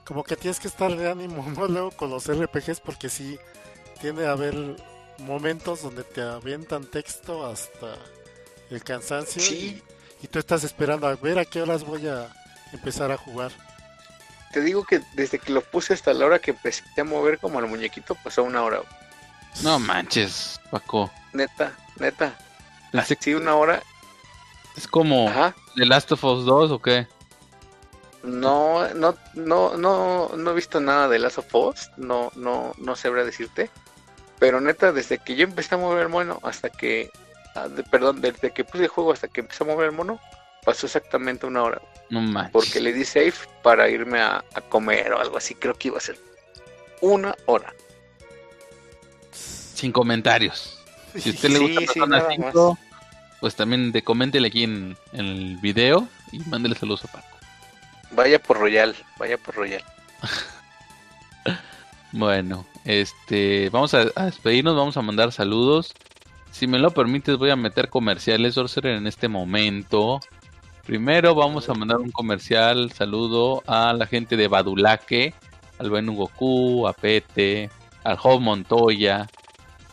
como 0.06 0.24
que 0.24 0.36
tienes 0.36 0.60
que 0.60 0.68
estar 0.68 0.96
de 0.96 1.10
ánimo, 1.10 1.46
¿no? 1.56 1.68
Luego 1.68 1.92
con 1.92 2.10
los 2.12 2.28
RPGs 2.28 2.82
porque 2.82 3.10
sí 3.10 3.40
tiende 4.00 4.28
a 4.28 4.32
haber 4.32 4.56
momentos 5.20 5.82
donde 5.82 6.04
te 6.04 6.22
avientan 6.22 6.86
texto 6.86 7.46
hasta 7.46 7.96
el 8.70 8.84
cansancio. 8.84 9.42
Sí 9.42 9.82
y 9.82 9.95
tú 10.28 10.40
estás 10.40 10.64
esperando 10.64 11.08
a 11.08 11.16
ver 11.16 11.40
a 11.40 11.46
qué 11.46 11.62
horas 11.62 11.84
voy 11.84 12.08
a 12.08 12.28
empezar 12.74 13.12
a 13.12 13.18
jugar. 13.18 13.52
Te 14.52 14.62
digo 14.62 14.84
que 14.84 15.02
desde 15.14 15.40
que 15.40 15.52
lo 15.52 15.62
puse 15.62 15.94
hasta 15.94 16.14
la 16.14 16.26
hora 16.26 16.40
que 16.40 16.52
empecé 16.52 16.84
a 16.98 17.04
mover 17.04 17.40
como 17.40 17.60
el 17.60 17.68
muñequito 17.68 18.16
pasó 18.16 18.44
una 18.44 18.64
hora. 18.64 18.82
No 19.64 19.80
manches, 19.80 20.60
Paco. 20.72 21.12
Neta, 21.34 21.74
neta. 21.98 22.38
Pensé 22.92 23.18
Así 23.20 23.34
una 23.34 23.56
hora. 23.56 23.84
Es 24.76 24.88
como 24.88 25.30
Ajá. 25.30 25.56
The 25.76 25.86
Last 25.86 26.12
of 26.12 26.24
Us 26.24 26.46
2 26.46 26.72
o 26.72 26.82
qué? 26.82 27.08
No, 28.24 28.88
no, 28.94 29.16
no, 29.36 29.78
no, 29.78 30.30
no 30.36 30.52
he 30.52 30.54
visto 30.54 30.80
nada 30.80 31.08
de 31.08 31.20
Last 31.20 31.38
of 31.38 31.54
Us. 31.54 31.92
No, 31.98 32.32
no, 32.36 32.74
no 32.78 32.96
sabría 32.96 33.24
decirte. 33.24 33.70
Pero 34.40 34.60
neta, 34.62 34.92
desde 34.92 35.20
que 35.20 35.36
yo 35.36 35.44
empecé 35.44 35.76
a 35.76 35.78
mover 35.78 36.04
el 36.04 36.10
mono 36.10 36.40
hasta 36.44 36.70
que, 36.70 37.12
de- 37.70 37.84
perdón, 37.84 38.22
desde 38.22 38.52
que 38.52 38.64
puse 38.64 38.84
el 38.84 38.90
juego 38.90 39.12
hasta 39.14 39.28
que 39.28 39.42
empecé 39.42 39.64
a 39.64 39.68
mover 39.68 39.88
el 39.88 39.92
mono, 39.94 40.20
pasó 40.64 40.86
exactamente 40.86 41.46
una 41.46 41.64
hora. 41.64 41.82
No 42.10 42.22
manches. 42.22 42.52
Porque 42.52 42.80
le 42.80 42.94
di 42.94 43.04
safe 43.06 43.48
para 43.64 43.90
irme 43.90 44.20
a, 44.22 44.44
a 44.54 44.62
comer 44.62 45.14
o 45.14 45.20
algo 45.20 45.38
así. 45.38 45.56
Creo 45.56 45.74
que 45.74 45.88
iba 45.88 45.98
a 45.98 46.02
ser 46.02 46.18
una 47.02 47.36
hora. 47.46 47.74
Sin 49.32 49.92
comentarios. 49.92 50.80
Si 51.18 51.30
a 51.30 51.34
usted 51.34 51.50
le 51.50 51.60
gusta 51.60 51.80
sí, 51.82 51.86
Persona 51.88 52.18
nada 52.18 52.30
5, 52.30 52.78
pues 53.40 53.56
también 53.56 53.92
de 53.92 54.04
coméntele 54.04 54.48
aquí 54.48 54.64
en, 54.64 54.98
en 55.14 55.26
el 55.26 55.58
video 55.58 56.08
y 56.32 56.40
mándele 56.40 56.76
saludos 56.76 57.06
a 57.06 57.08
Paco. 57.12 57.28
Vaya 58.12 58.40
por 58.42 58.58
Royal, 58.60 58.96
vaya 59.18 59.38
por 59.38 59.56
Royal. 59.56 59.84
Bueno, 62.12 62.66
este, 62.86 63.70
vamos 63.72 63.94
a, 63.94 64.06
a 64.16 64.26
despedirnos, 64.26 64.76
vamos 64.76 64.96
a 64.96 65.02
mandar 65.02 65.34
saludos. 65.34 65.94
Si 66.56 66.68
me 66.68 66.80
lo 66.80 66.92
permites, 66.92 67.36
voy 67.36 67.50
a 67.50 67.58
meter 67.58 67.90
comerciales, 67.90 68.54
Sorcerer, 68.54 68.96
en 68.96 69.08
este 69.08 69.28
momento. 69.28 70.22
Primero 70.86 71.36
vamos 71.36 71.68
a 71.68 71.74
mandar 71.74 71.98
un 71.98 72.12
comercial, 72.12 72.94
saludo 72.94 73.62
a 73.68 73.92
la 73.92 74.08
gente 74.08 74.38
de 74.38 74.48
Badulaque, 74.48 75.34
al 75.80 75.90
buen 75.90 76.06
Goku, 76.16 76.88
a 76.88 76.94
Pete, 76.94 77.70
al 78.06 78.16
Job 78.16 78.40
Montoya 78.40 79.28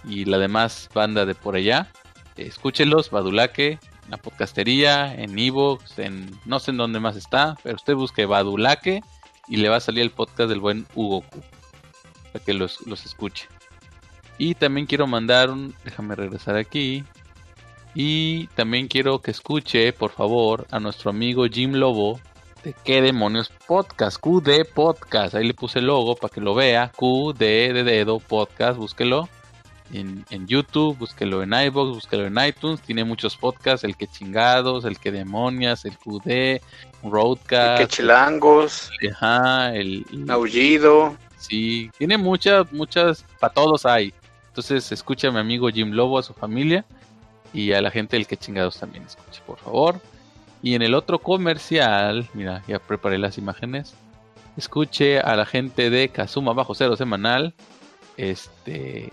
y 0.04 0.24
la 0.24 0.38
demás 0.38 0.88
banda 0.94 1.26
de 1.26 1.34
por 1.34 1.56
allá. 1.56 1.90
Escúchenlos, 2.36 3.10
Badulaque, 3.10 3.80
la 4.08 4.18
podcastería, 4.18 5.12
en 5.16 5.36
Evox, 5.36 5.98
en 5.98 6.30
no 6.44 6.60
sé 6.60 6.70
en 6.70 6.76
dónde 6.76 7.00
más 7.00 7.16
está, 7.16 7.56
pero 7.64 7.74
usted 7.74 7.96
busque 7.96 8.24
Badulaque 8.24 9.02
y 9.48 9.56
le 9.56 9.68
va 9.68 9.78
a 9.78 9.80
salir 9.80 10.02
el 10.02 10.12
podcast 10.12 10.48
del 10.48 10.60
buen 10.60 10.86
Hugo 10.94 11.22
Q 11.22 11.42
para 12.32 12.44
que 12.44 12.54
los, 12.54 12.86
los 12.86 13.04
escuche. 13.04 13.48
Y 14.42 14.56
también 14.56 14.86
quiero 14.86 15.06
mandar 15.06 15.50
un. 15.50 15.72
Déjame 15.84 16.16
regresar 16.16 16.56
aquí. 16.56 17.04
Y 17.94 18.48
también 18.56 18.88
quiero 18.88 19.20
que 19.20 19.30
escuche, 19.30 19.92
por 19.92 20.10
favor, 20.10 20.66
a 20.72 20.80
nuestro 20.80 21.10
amigo 21.10 21.44
Jim 21.46 21.74
Lobo 21.74 22.18
de 22.64 22.74
qué 22.84 23.00
demonios 23.02 23.52
podcast, 23.68 24.18
QD 24.20 24.64
Podcast. 24.74 25.36
Ahí 25.36 25.46
le 25.46 25.54
puse 25.54 25.78
el 25.78 25.86
logo 25.86 26.16
para 26.16 26.34
que 26.34 26.40
lo 26.40 26.56
vea. 26.56 26.90
QD 26.90 27.38
de 27.38 27.84
dedo 27.84 28.18
podcast, 28.18 28.76
búsquelo. 28.78 29.28
En, 29.92 30.24
en 30.30 30.48
YouTube, 30.48 30.98
búsquelo 30.98 31.44
en 31.44 31.52
iBox, 31.52 31.94
búsquelo 31.94 32.26
en 32.26 32.36
iTunes. 32.44 32.80
Tiene 32.80 33.04
muchos 33.04 33.36
podcasts: 33.36 33.84
el 33.84 33.96
que 33.96 34.08
chingados, 34.08 34.84
el 34.84 34.98
que 34.98 35.12
demonias, 35.12 35.84
el 35.84 35.96
QD, 35.98 36.60
Roadcast, 37.08 37.80
que 37.80 37.86
chilangos, 37.86 38.90
ajá, 39.12 39.72
el, 39.76 40.04
el- 40.12 40.28
aullido. 40.28 41.16
Sí, 41.38 41.92
tiene 41.96 42.18
muchas, 42.18 42.72
muchas, 42.72 43.24
para 43.38 43.52
todos 43.54 43.86
hay. 43.86 44.12
Entonces 44.52 44.92
escucha 44.92 45.28
a 45.28 45.30
mi 45.30 45.38
amigo 45.38 45.70
Jim 45.70 45.92
Lobo, 45.92 46.18
a 46.18 46.22
su 46.22 46.34
familia 46.34 46.84
y 47.54 47.72
a 47.72 47.80
la 47.80 47.90
gente 47.90 48.16
del 48.16 48.26
que 48.26 48.36
chingados 48.36 48.78
también 48.78 49.02
escuche, 49.04 49.40
por 49.46 49.58
favor. 49.58 49.98
Y 50.62 50.74
en 50.74 50.82
el 50.82 50.92
otro 50.94 51.18
comercial, 51.20 52.28
mira, 52.34 52.62
ya 52.68 52.78
preparé 52.78 53.16
las 53.16 53.38
imágenes. 53.38 53.94
Escuche 54.58 55.20
a 55.20 55.34
la 55.36 55.46
gente 55.46 55.88
de 55.88 56.10
Kazuma 56.10 56.52
Bajo 56.52 56.74
Cero 56.74 56.96
Semanal. 56.96 57.54
Este, 58.18 59.08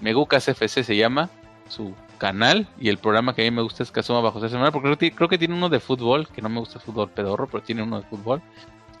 Megucas 0.00 0.48
FC 0.48 0.82
se 0.82 0.96
llama 0.96 1.30
su 1.68 1.94
canal. 2.18 2.66
Y 2.80 2.88
el 2.88 2.98
programa 2.98 3.32
que 3.34 3.42
a 3.46 3.50
mí 3.50 3.54
me 3.54 3.62
gusta 3.62 3.84
es 3.84 3.92
Kazuma 3.92 4.20
Bajo 4.20 4.40
Cero 4.40 4.50
Semanal. 4.50 4.72
Porque 4.72 5.12
creo 5.14 5.28
que- 5.28 5.38
tiene 5.38 5.54
uno 5.54 5.68
de 5.68 5.78
fútbol, 5.78 6.26
que 6.26 6.42
no 6.42 6.48
me 6.48 6.58
gusta 6.58 6.80
fútbol 6.80 7.10
pedorro, 7.10 7.46
pero 7.46 7.62
tiene 7.62 7.84
uno 7.84 8.00
de 8.00 8.06
fútbol. 8.08 8.42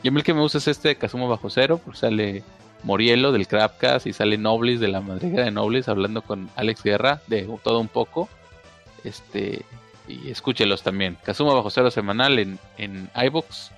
Y 0.04 0.08
a 0.08 0.10
mí 0.12 0.18
el 0.18 0.24
que 0.24 0.32
me 0.34 0.40
gusta 0.40 0.58
es 0.58 0.68
este 0.68 0.88
de 0.88 0.96
Kazuma 0.96 1.26
Bajo 1.26 1.50
Cero, 1.50 1.80
porque 1.84 1.98
sale 1.98 2.44
Morielo 2.82 3.32
del 3.32 3.46
Crapcast 3.46 4.06
y 4.06 4.12
sale 4.12 4.38
Noblis 4.38 4.80
de 4.80 4.88
la 4.88 5.00
madriguera 5.00 5.44
de 5.44 5.50
Noblis 5.50 5.88
hablando 5.88 6.22
con 6.22 6.48
Alex 6.56 6.82
Guerra 6.82 7.20
de 7.26 7.48
todo 7.62 7.80
un 7.80 7.88
poco. 7.88 8.28
Este 9.04 9.64
y 10.08 10.30
escúchelos 10.30 10.82
también. 10.82 11.16
Kazuma 11.22 11.54
bajo 11.54 11.70
cero 11.70 11.90
semanal 11.90 12.38
en, 12.38 12.58
en 12.78 13.08
iBox 13.14 13.70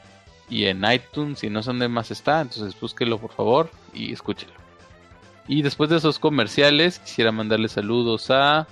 y 0.48 0.66
en 0.66 0.84
iTunes 0.90 1.40
si 1.40 1.50
no 1.50 1.62
sé 1.62 1.70
dónde 1.70 1.88
más 1.88 2.10
está, 2.10 2.40
entonces 2.40 2.78
búsquelo 2.78 3.18
por 3.18 3.32
favor 3.32 3.70
y 3.92 4.12
escúchelo. 4.12 4.52
Y 5.48 5.62
después 5.62 5.90
de 5.90 5.96
esos 5.96 6.18
comerciales 6.18 6.98
quisiera 7.00 7.32
mandarle 7.32 7.68
saludos 7.68 8.30
a 8.30 8.66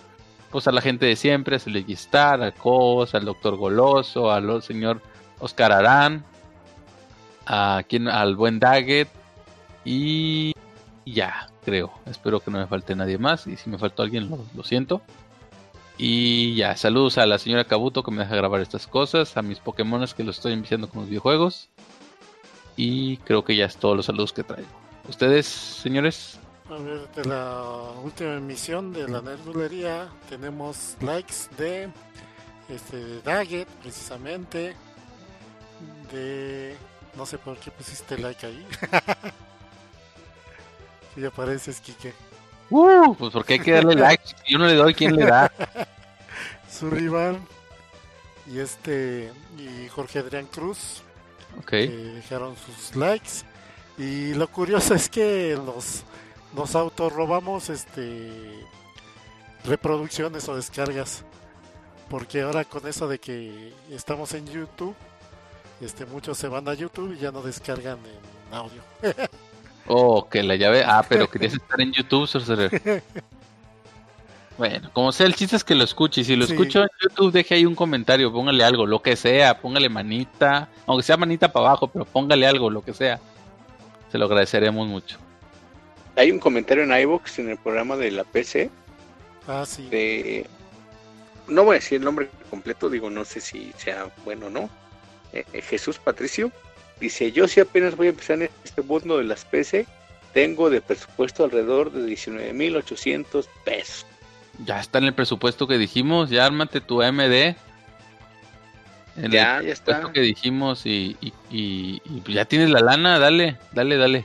pues 0.51 0.67
a 0.67 0.73
la 0.73 0.81
gente 0.81 1.07
de 1.07 1.15
siempre, 1.15 1.57
a 1.57 1.59
Star, 1.93 2.43
a 2.43 2.53
Cos, 2.53 3.15
al 3.15 3.25
Doctor 3.25 3.57
Goloso, 3.57 4.33
al 4.33 4.63
señor 4.63 5.01
Oscar 5.39 5.71
Arán, 5.71 6.25
a 7.47 7.83
quien, 7.89 8.09
al 8.09 8.35
buen 8.35 8.59
Daggett 8.59 9.09
y 9.85 10.53
ya, 11.05 11.49
creo. 11.65 11.93
Espero 12.07 12.41
que 12.41 12.51
no 12.51 12.59
me 12.59 12.67
falte 12.67 12.95
nadie 12.95 13.19
más. 13.19 13.47
Y 13.47 13.57
si 13.57 13.71
me 13.71 13.79
faltó 13.79 14.03
alguien, 14.03 14.31
lo, 14.55 14.65
siento. 14.65 15.03
Y 15.99 16.55
ya, 16.55 16.77
saludos 16.77 17.19
a 17.19 17.27
la 17.27 17.39
señora 17.39 17.65
Kabuto 17.65 18.03
que 18.03 18.11
me 18.11 18.23
deja 18.23 18.37
grabar 18.37 18.61
estas 18.61 18.87
cosas. 18.87 19.37
A 19.37 19.43
mis 19.43 19.59
Pokémones 19.59 20.15
que 20.15 20.25
los 20.25 20.37
estoy 20.37 20.53
enviciando 20.53 20.89
con 20.89 21.01
los 21.01 21.09
videojuegos. 21.09 21.69
Y 22.77 23.19
creo 23.19 23.45
que 23.45 23.57
ya 23.57 23.67
es 23.67 23.77
todos 23.77 23.97
los 23.97 24.07
saludos 24.07 24.33
que 24.33 24.45
traigo. 24.45 24.69
¿Ustedes, 25.09 25.47
señores? 25.47 26.39
A 26.71 26.75
ver, 26.75 27.09
de 27.13 27.25
la 27.25 27.93
última 28.03 28.37
emisión 28.37 28.93
de 28.93 29.09
la 29.09 29.21
nerdulería 29.21 30.09
tenemos 30.29 30.97
likes 31.01 31.35
de 31.59 31.91
este 32.69 32.97
de 32.97 33.23
Daggett, 33.23 33.69
precisamente. 33.83 34.77
De. 36.13 36.77
No 37.17 37.27
sé 37.27 37.39
por 37.39 37.57
qué 37.59 37.73
pusiste 37.73 38.17
like 38.19 38.47
ahí. 38.47 38.67
Si 41.21 41.27
apareces, 41.27 41.81
Kike. 41.81 42.15
Uh, 42.71 43.15
pues 43.15 43.31
porque 43.31 43.55
hay 43.55 43.61
que 43.61 43.73
darle 43.73 43.95
like. 43.95 44.25
Si 44.27 44.53
yo 44.55 44.59
no 44.59 44.67
le 44.67 44.75
doy, 44.75 44.95
¿quién 44.95 45.15
le 45.15 45.27
da? 45.27 45.53
Su 46.71 46.89
rival. 46.89 47.39
Y 48.47 48.59
este. 48.59 49.31
Y 49.59 49.87
Jorge 49.89 50.21
Adrián 50.21 50.47
Cruz. 50.47 51.03
Ok. 51.59 51.69
que 51.69 51.89
dejaron 51.89 52.55
sus 52.57 52.97
likes. 52.97 53.43
Y 53.99 54.33
lo 54.33 54.49
curioso 54.49 54.95
es 54.95 55.11
que 55.11 55.59
nos, 55.63 56.05
nos 56.55 56.75
autorrobamos 56.75 57.69
este 57.69 58.31
reproducciones 59.65 60.49
o 60.49 60.57
descargas. 60.57 61.23
Porque 62.09 62.41
ahora 62.41 62.65
con 62.65 62.87
eso 62.89 63.09
de 63.09 63.19
que 63.19 63.75
estamos 63.91 64.33
en 64.33 64.47
YouTube, 64.47 64.95
este 65.83 66.07
muchos 66.07 66.39
se 66.39 66.49
van 66.49 66.67
a 66.67 66.73
YouTube 66.73 67.13
y 67.15 67.19
ya 67.19 67.31
no 67.31 67.43
descargan 67.43 67.99
en 67.99 68.55
audio. 68.55 68.81
Oh, 69.93 70.29
que 70.29 70.43
la 70.45 70.55
llave. 70.57 70.85
Ah, 70.87 71.05
pero 71.09 71.29
querías 71.31 71.55
estar 71.55 71.81
en 71.81 71.93
YouTube, 71.93 72.27
Sorcerer. 72.29 73.03
Bueno, 74.59 74.91
como 74.93 75.11
sea, 75.11 75.27
el 75.27 75.35
chiste 75.35 75.57
es 75.57 75.65
que 75.65 75.75
lo 75.75 75.85
escuche. 75.85 76.21
Y 76.21 76.25
si 76.25 76.37
lo 76.37 76.47
Sí. 76.47 76.53
escucho 76.53 76.83
en 76.83 76.89
YouTube, 77.03 77.33
deje 77.33 77.55
ahí 77.55 77.65
un 77.65 77.75
comentario, 77.75 78.31
póngale 78.33 78.63
algo, 78.63 78.87
lo 78.87 79.01
que 79.03 79.17
sea, 79.17 79.59
póngale 79.59 79.89
manita, 79.89 80.69
aunque 80.87 81.03
sea 81.03 81.17
manita 81.17 81.51
para 81.51 81.69
abajo, 81.69 81.89
pero 81.89 82.05
póngale 82.05 82.47
algo, 82.47 82.69
lo 82.71 82.83
que 82.85 82.93
sea. 82.93 83.19
Se 84.13 84.19
lo 84.19 84.27
agradeceremos 84.27 84.87
mucho. 84.87 85.19
Hay 86.17 86.31
un 86.31 86.39
comentario 86.39 86.85
en 86.85 86.93
iVoox 86.93 87.39
en 87.39 87.51
el 87.51 87.57
programa 87.57 87.97
de 87.97 88.11
la 88.11 88.25
PC 88.25 88.71
Ah, 89.49 89.65
sí. 89.67 89.89
de... 89.89 90.47
No 91.49 91.65
voy 91.65 91.73
a 91.77 91.79
decir 91.79 91.99
el 91.99 92.05
nombre 92.05 92.29
completo, 92.51 92.91
digo, 92.91 93.09
no 93.11 93.25
sé 93.25 93.41
si 93.41 93.73
sea 93.77 94.07
bueno 94.25 94.47
o 94.47 94.51
no. 94.51 94.69
Eh, 95.33 95.45
eh, 95.53 95.63
Jesús 95.63 95.99
Patricio 95.99 96.53
dice, 97.01 97.33
yo 97.33 97.49
sí 97.49 97.61
apenas 97.61 97.97
voy 97.97 98.09
a 98.09 98.11
empezar 98.11 98.43
en 98.43 98.51
este 98.65 98.83
mundo 98.83 99.19
de 99.19 99.25
las 99.25 99.45
PC, 99.45 99.87
tengo 100.33 100.71
de 100.71 100.81
presupuesto 100.81 101.45
alrededor 101.45 101.91
de 101.93 102.07
19.800 102.11 103.47
pesos. 103.65 104.07
Ya 104.65 104.79
está 104.81 104.99
en 104.99 105.05
el 105.05 105.15
presupuesto 105.15 105.67
que 105.67 105.79
dijimos, 105.79 106.31
ya 106.31 106.47
ármate 106.47 106.81
tu 106.81 107.03
AMD. 107.03 107.57
En 109.17 109.31
Ya, 109.33 109.59
el 109.59 109.67
ya 109.67 109.73
está. 109.73 110.13
que 110.13 110.21
dijimos 110.21 110.87
y, 110.87 111.17
y, 111.21 111.33
y- 111.51 112.01
y 112.05 112.21
pues 112.21 112.35
ya 112.35 112.45
tienes 112.45 112.71
la 112.71 112.81
lana, 112.81 113.19
dale, 113.19 113.57
dale, 113.73 113.97
dale. 113.97 114.25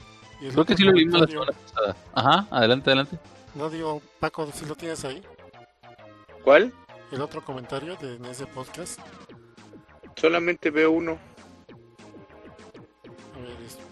Creo 0.51 0.65
que 0.65 0.75
sí 0.77 0.83
lo 0.83 0.93
vimos 0.93 1.21
la 1.21 1.27
semana 1.27 1.51
pasada. 1.53 1.95
Ajá, 2.13 2.47
adelante, 2.51 2.89
adelante. 2.91 3.17
No 3.55 3.69
digo, 3.69 4.01
Paco, 4.19 4.49
si 4.53 4.65
lo 4.65 4.75
tienes 4.75 5.03
ahí. 5.05 5.23
¿Cuál? 6.43 6.71
El 7.11 7.21
otro 7.21 7.43
comentario 7.43 7.95
de 7.95 8.19
ese 8.29 8.45
podcast. 8.45 8.99
Solamente 10.15 10.69
veo 10.69 10.91
uno. 10.91 11.17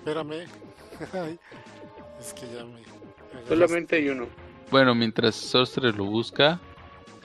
Espérame. 0.06 0.48
Ay, 1.14 1.40
es 2.20 2.34
que 2.34 2.42
ya 2.54 2.64
me. 2.66 2.82
me 2.82 3.48
Solamente 3.48 3.96
hay 3.96 4.10
uno. 4.10 4.28
Bueno, 4.70 4.94
mientras 4.94 5.36
Sorcerer 5.36 5.96
lo 5.96 6.06
busca, 6.06 6.60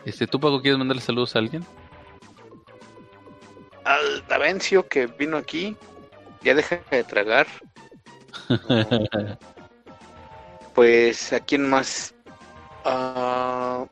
este, 0.05 0.27
¿tú 0.27 0.39
Paco 0.39 0.61
quieres 0.61 0.79
mandarle 0.79 1.03
saludos 1.03 1.35
a 1.35 1.41
alguien? 1.41 1.65
al 3.89 4.27
Davencio 4.29 4.87
que 4.87 5.07
vino 5.07 5.37
aquí. 5.39 5.77
Ya 6.43 6.55
deja 6.55 6.81
de 6.91 7.05
tragar. 7.05 7.47
Pues 10.75 11.33
a 11.33 11.41
quién 11.41 11.69
más. 11.69 12.15
Ah, 12.85 13.85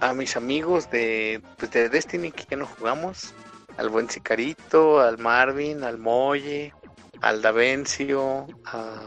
a 0.00 0.12
mis 0.12 0.36
amigos 0.36 0.90
de, 0.90 1.40
pues, 1.56 1.70
de 1.70 1.88
Destiny 1.88 2.30
que 2.30 2.44
ya 2.50 2.58
no 2.58 2.66
jugamos. 2.66 3.32
Al 3.78 3.88
buen 3.88 4.10
Sicarito, 4.10 5.00
al 5.00 5.16
Marvin, 5.16 5.82
al 5.82 5.96
Molle, 5.96 6.74
al 7.22 7.42
Davencio, 7.42 8.46
a- 8.64 9.06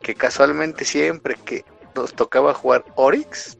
que 0.00 0.14
casualmente 0.14 0.84
siempre 0.84 1.36
que 1.44 1.64
nos 1.94 2.12
tocaba 2.14 2.52
jugar 2.54 2.84
Oryx, 2.96 3.56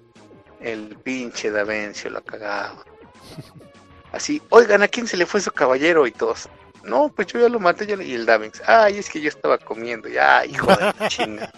el 0.61 0.97
pinche 1.03 1.51
Davencio 1.51 2.11
lo 2.11 2.23
cagaba. 2.25 2.85
Así, 4.13 4.41
oigan, 4.51 4.83
¿a 4.83 4.89
quién 4.89 5.07
se 5.07 5.17
le 5.17 5.27
fue 5.27 5.41
su 5.41 5.51
caballero? 5.51 6.07
Y 6.07 6.13
todos, 6.13 6.49
no, 6.85 7.09
pues 7.09 7.27
yo 7.29 7.41
ya 7.41 7.49
lo 7.49 7.59
maté 7.59 7.87
ya 7.87 7.97
lo-". 7.97 8.03
y 8.03 8.13
el 8.15 8.27
Davencio, 8.27 8.65
ay, 8.67 8.99
es 8.99 9.11
que 9.11 9.21
yo 9.21 9.29
estaba 9.29 9.59
comiendo, 9.59 10.09
ya, 10.09 10.45
hijo 10.47 10.67
de 10.67 10.93
la 10.99 11.09
chinga. 11.09 11.51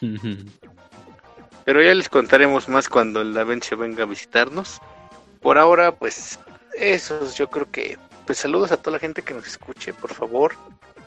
Pero 1.64 1.80
ya 1.82 1.94
les 1.94 2.08
contaremos 2.08 2.68
más 2.68 2.88
cuando 2.88 3.20
el 3.20 3.34
Davencio 3.34 3.76
venga 3.76 4.02
a 4.02 4.06
visitarnos. 4.06 4.80
Por 5.40 5.58
ahora, 5.58 5.92
pues, 5.94 6.38
esos 6.74 7.36
yo 7.36 7.48
creo 7.48 7.70
que, 7.70 7.98
pues 8.26 8.38
saludos 8.38 8.72
a 8.72 8.76
toda 8.76 8.96
la 8.96 9.00
gente 9.00 9.22
que 9.22 9.34
nos 9.34 9.46
escuche, 9.46 9.94
por 9.94 10.12
favor, 10.12 10.54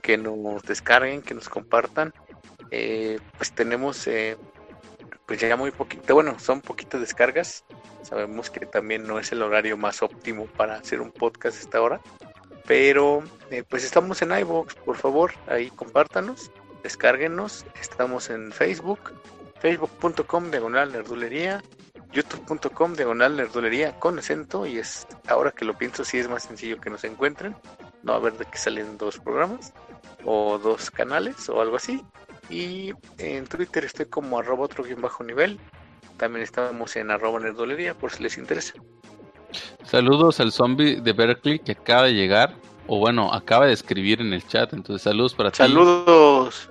que 0.05 0.19
nos 0.19 0.61
descarguen, 0.61 1.23
que 1.23 1.33
nos 1.33 1.49
compartan. 1.49 2.13
Eh, 2.69 3.19
pues 3.37 3.51
tenemos, 3.53 4.05
eh, 4.05 4.37
pues 5.25 5.39
ya 5.39 5.57
muy 5.57 5.71
poquito, 5.71 6.13
bueno, 6.13 6.37
son 6.37 6.61
poquitas 6.61 7.01
descargas. 7.01 7.65
Sabemos 8.03 8.51
que 8.51 8.67
también 8.67 9.07
no 9.07 9.17
es 9.17 9.31
el 9.31 9.41
horario 9.41 9.77
más 9.77 10.03
óptimo 10.03 10.45
para 10.45 10.75
hacer 10.75 11.01
un 11.01 11.11
podcast 11.11 11.59
esta 11.59 11.81
hora. 11.81 12.01
Pero, 12.67 13.23
eh, 13.49 13.63
pues 13.67 13.83
estamos 13.83 14.21
en 14.21 14.37
iVoox, 14.37 14.75
por 14.75 14.95
favor, 14.95 15.33
ahí 15.47 15.71
compártanos, 15.71 16.51
descárguenos. 16.83 17.65
Estamos 17.81 18.29
en 18.29 18.51
Facebook, 18.51 19.11
facebook.com 19.59 20.51
diagonal 20.51 20.91
nerdulería, 20.91 21.63
youtube.com 22.11 22.93
diagonal 22.93 23.37
nerdulería 23.37 23.99
con 23.99 24.19
acento 24.19 24.67
y 24.67 24.77
es 24.77 25.07
ahora 25.27 25.49
que 25.49 25.65
lo 25.65 25.75
pienso 25.75 26.05
sí 26.05 26.19
es 26.19 26.29
más 26.29 26.43
sencillo 26.43 26.79
que 26.79 26.89
nos 26.89 27.03
encuentren 27.03 27.55
no 28.03 28.13
a 28.13 28.19
ver 28.19 28.37
de 28.37 28.45
que 28.45 28.57
salen 28.57 28.97
dos 28.97 29.19
programas 29.19 29.73
o 30.25 30.57
dos 30.57 30.91
canales 30.91 31.49
o 31.49 31.61
algo 31.61 31.75
así 31.75 32.03
y 32.49 32.91
en 33.17 33.45
Twitter 33.47 33.85
estoy 33.85 34.05
como 34.05 34.39
arroba 34.39 34.65
otro 34.65 34.83
guion 34.83 35.01
bajo 35.01 35.23
nivel 35.23 35.59
también 36.17 36.43
estamos 36.43 36.95
en 36.95 37.11
arroba 37.11 37.39
nerdulería 37.39 37.93
por 37.93 38.11
si 38.11 38.23
les 38.23 38.37
interesa 38.37 38.73
Saludos 39.83 40.39
al 40.39 40.51
zombie 40.51 40.99
de 41.01 41.13
Berkeley 41.13 41.59
que 41.59 41.73
acaba 41.73 42.03
de 42.03 42.13
llegar. 42.13 42.55
O 42.87 42.99
bueno, 42.99 43.33
acaba 43.33 43.65
de 43.65 43.73
escribir 43.73 44.21
en 44.21 44.33
el 44.33 44.45
chat. 44.45 44.73
Entonces, 44.73 45.01
saludos 45.01 45.33
para 45.33 45.51
ti. 45.51 45.57
saludos 45.57 46.69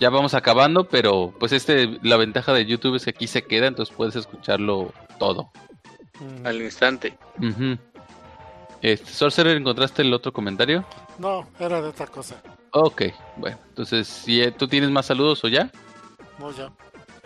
Ya 0.00 0.10
vamos 0.10 0.34
acabando, 0.34 0.88
pero 0.88 1.32
pues 1.38 1.52
este, 1.52 1.98
la 2.02 2.16
ventaja 2.16 2.52
de 2.52 2.64
YouTube 2.64 2.96
es 2.96 3.04
que 3.04 3.10
aquí 3.10 3.26
se 3.26 3.42
queda, 3.42 3.66
entonces 3.66 3.94
puedes 3.94 4.16
escucharlo 4.16 4.92
todo. 5.18 5.50
Mm, 6.20 6.46
al 6.46 6.62
instante 6.62 7.16
Ujú. 7.38 7.78
Este, 8.82 9.12
Sorcerer, 9.12 9.56
¿encontraste 9.56 10.02
el 10.02 10.12
otro 10.12 10.32
comentario? 10.32 10.84
No, 11.18 11.46
era 11.60 11.80
de 11.80 11.88
otra 11.88 12.06
cosa. 12.06 12.42
Ok, 12.72 13.02
bueno, 13.36 13.58
entonces, 13.68 14.08
si 14.08 14.42
eh, 14.42 14.50
tú 14.50 14.66
tienes 14.66 14.90
más 14.90 15.06
saludos 15.06 15.44
o 15.44 15.48
ya, 15.48 15.70
No, 16.38 16.50
ya. 16.52 16.72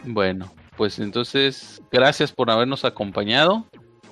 bueno, 0.04 0.52
pues 0.76 0.98
entonces, 0.98 1.80
gracias 1.90 2.32
por 2.32 2.50
habernos 2.50 2.84
acompañado. 2.84 3.64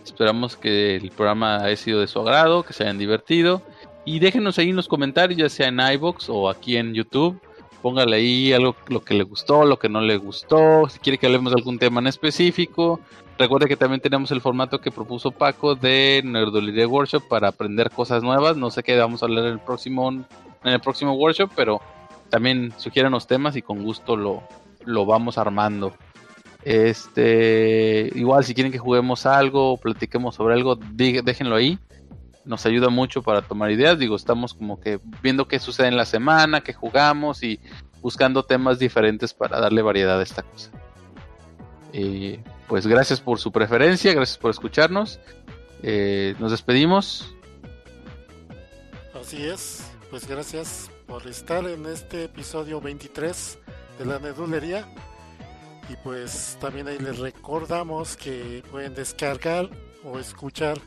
Esperamos 0.04 0.56
que 0.56 0.96
el 0.96 1.10
programa 1.10 1.56
haya 1.62 1.76
sido 1.76 2.00
de 2.00 2.06
su 2.06 2.20
agrado, 2.20 2.62
que 2.62 2.72
se 2.72 2.84
hayan 2.84 2.98
divertido. 2.98 3.62
Y 4.06 4.18
déjenos 4.18 4.58
ahí 4.58 4.70
en 4.70 4.76
los 4.76 4.88
comentarios, 4.88 5.38
ya 5.38 5.48
sea 5.48 5.68
en 5.68 5.80
iBox 5.80 6.28
o 6.28 6.48
aquí 6.48 6.76
en 6.76 6.94
YouTube. 6.94 7.40
Póngale 7.82 8.16
ahí 8.16 8.52
algo 8.52 8.76
lo 8.88 9.02
que 9.02 9.14
le 9.14 9.24
gustó, 9.24 9.64
lo 9.64 9.78
que 9.78 9.88
no 9.90 10.00
le 10.00 10.16
gustó, 10.16 10.88
si 10.88 10.98
quiere 10.98 11.18
que 11.18 11.26
hablemos 11.26 11.52
de 11.52 11.58
algún 11.58 11.78
tema 11.78 12.00
en 12.00 12.06
específico. 12.06 13.00
Recuerde 13.36 13.66
que 13.66 13.77
también 13.77 14.01
tenemos 14.01 14.31
el 14.31 14.40
formato 14.40 14.81
que 14.81 14.93
propuso 14.93 15.32
Paco 15.32 15.74
de 15.74 16.23
Nerdolería 16.24 16.86
Workshop 16.86 17.27
para 17.28 17.48
aprender 17.48 17.90
cosas 17.90 18.23
nuevas. 18.23 18.56
No 18.56 18.70
sé 18.70 18.85
qué 18.85 18.97
vamos 18.97 19.23
a 19.23 19.27
hablar 19.27 19.47
en 19.47 19.52
el 19.52 19.59
próximo, 19.59 20.09
en 20.09 20.24
el 20.73 20.81
próximo 20.81 21.15
workshop, 21.15 21.51
pero 21.56 21.81
también 22.31 22.73
sugieren 22.77 23.11
los 23.11 23.27
temas 23.27 23.56
y 23.56 23.62
con 23.62 23.82
gusto 23.82 24.16
lo, 24.16 24.44
lo 24.85 25.05
vamos 25.05 25.36
armando. 25.36 25.94
Este, 26.62 28.11
igual 28.15 28.44
si 28.44 28.55
quieren 28.55 28.73
que 28.73 28.78
juguemos 28.78 29.27
algo 29.27 29.73
o 29.73 29.77
platiquemos 29.77 30.36
sobre 30.36 30.55
algo, 30.55 30.77
déjenlo 30.77 31.56
ahí. 31.56 31.78
Nos 32.44 32.65
ayuda 32.66 32.89
mucho 32.89 33.23
para 33.23 33.43
tomar 33.43 33.73
ideas. 33.73 33.98
Digo, 33.98 34.15
estamos 34.15 34.55
como 34.55 34.78
que 34.78 35.01
viendo 35.23 35.48
qué 35.48 35.59
sucede 35.59 35.89
en 35.89 35.97
la 35.97 36.05
semana, 36.05 36.61
qué 36.61 36.73
jugamos 36.73 37.43
y 37.43 37.59
buscando 38.01 38.44
temas 38.44 38.78
diferentes 38.78 39.35
para 39.35 39.59
darle 39.61 39.82
variedad 39.82 40.20
a 40.20 40.23
esta 40.23 40.43
cosa. 40.43 40.70
Eh, 41.96 42.42
pues 42.66 42.88
gracias 42.88 43.20
por 43.20 43.38
su 43.38 43.52
preferencia, 43.52 44.12
gracias 44.12 44.36
por 44.36 44.50
escucharnos. 44.50 45.20
Eh, 45.80 46.34
nos 46.40 46.50
despedimos. 46.50 47.32
Así 49.14 49.44
es. 49.46 49.92
Pues 50.10 50.26
gracias 50.26 50.90
por 51.06 51.24
estar 51.28 51.64
en 51.68 51.86
este 51.86 52.24
episodio 52.24 52.80
23 52.80 53.58
de 54.00 54.06
la 54.06 54.18
Nedulería. 54.18 54.88
Y 55.88 55.94
pues 56.02 56.58
también 56.60 56.88
ahí 56.88 56.98
les 56.98 57.20
recordamos 57.20 58.16
que 58.16 58.64
pueden 58.72 58.96
descargar 58.96 59.70
o 60.02 60.18
escuchar 60.18 60.80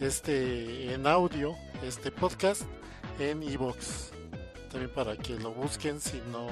este 0.00 0.92
en 0.92 1.06
audio, 1.06 1.54
este 1.82 2.10
podcast 2.10 2.62
en 3.18 3.42
iVoox. 3.42 4.10
También 4.70 4.92
para 4.94 5.16
que 5.16 5.32
lo 5.38 5.52
busquen 5.52 5.98
si 5.98 6.20
no, 6.30 6.46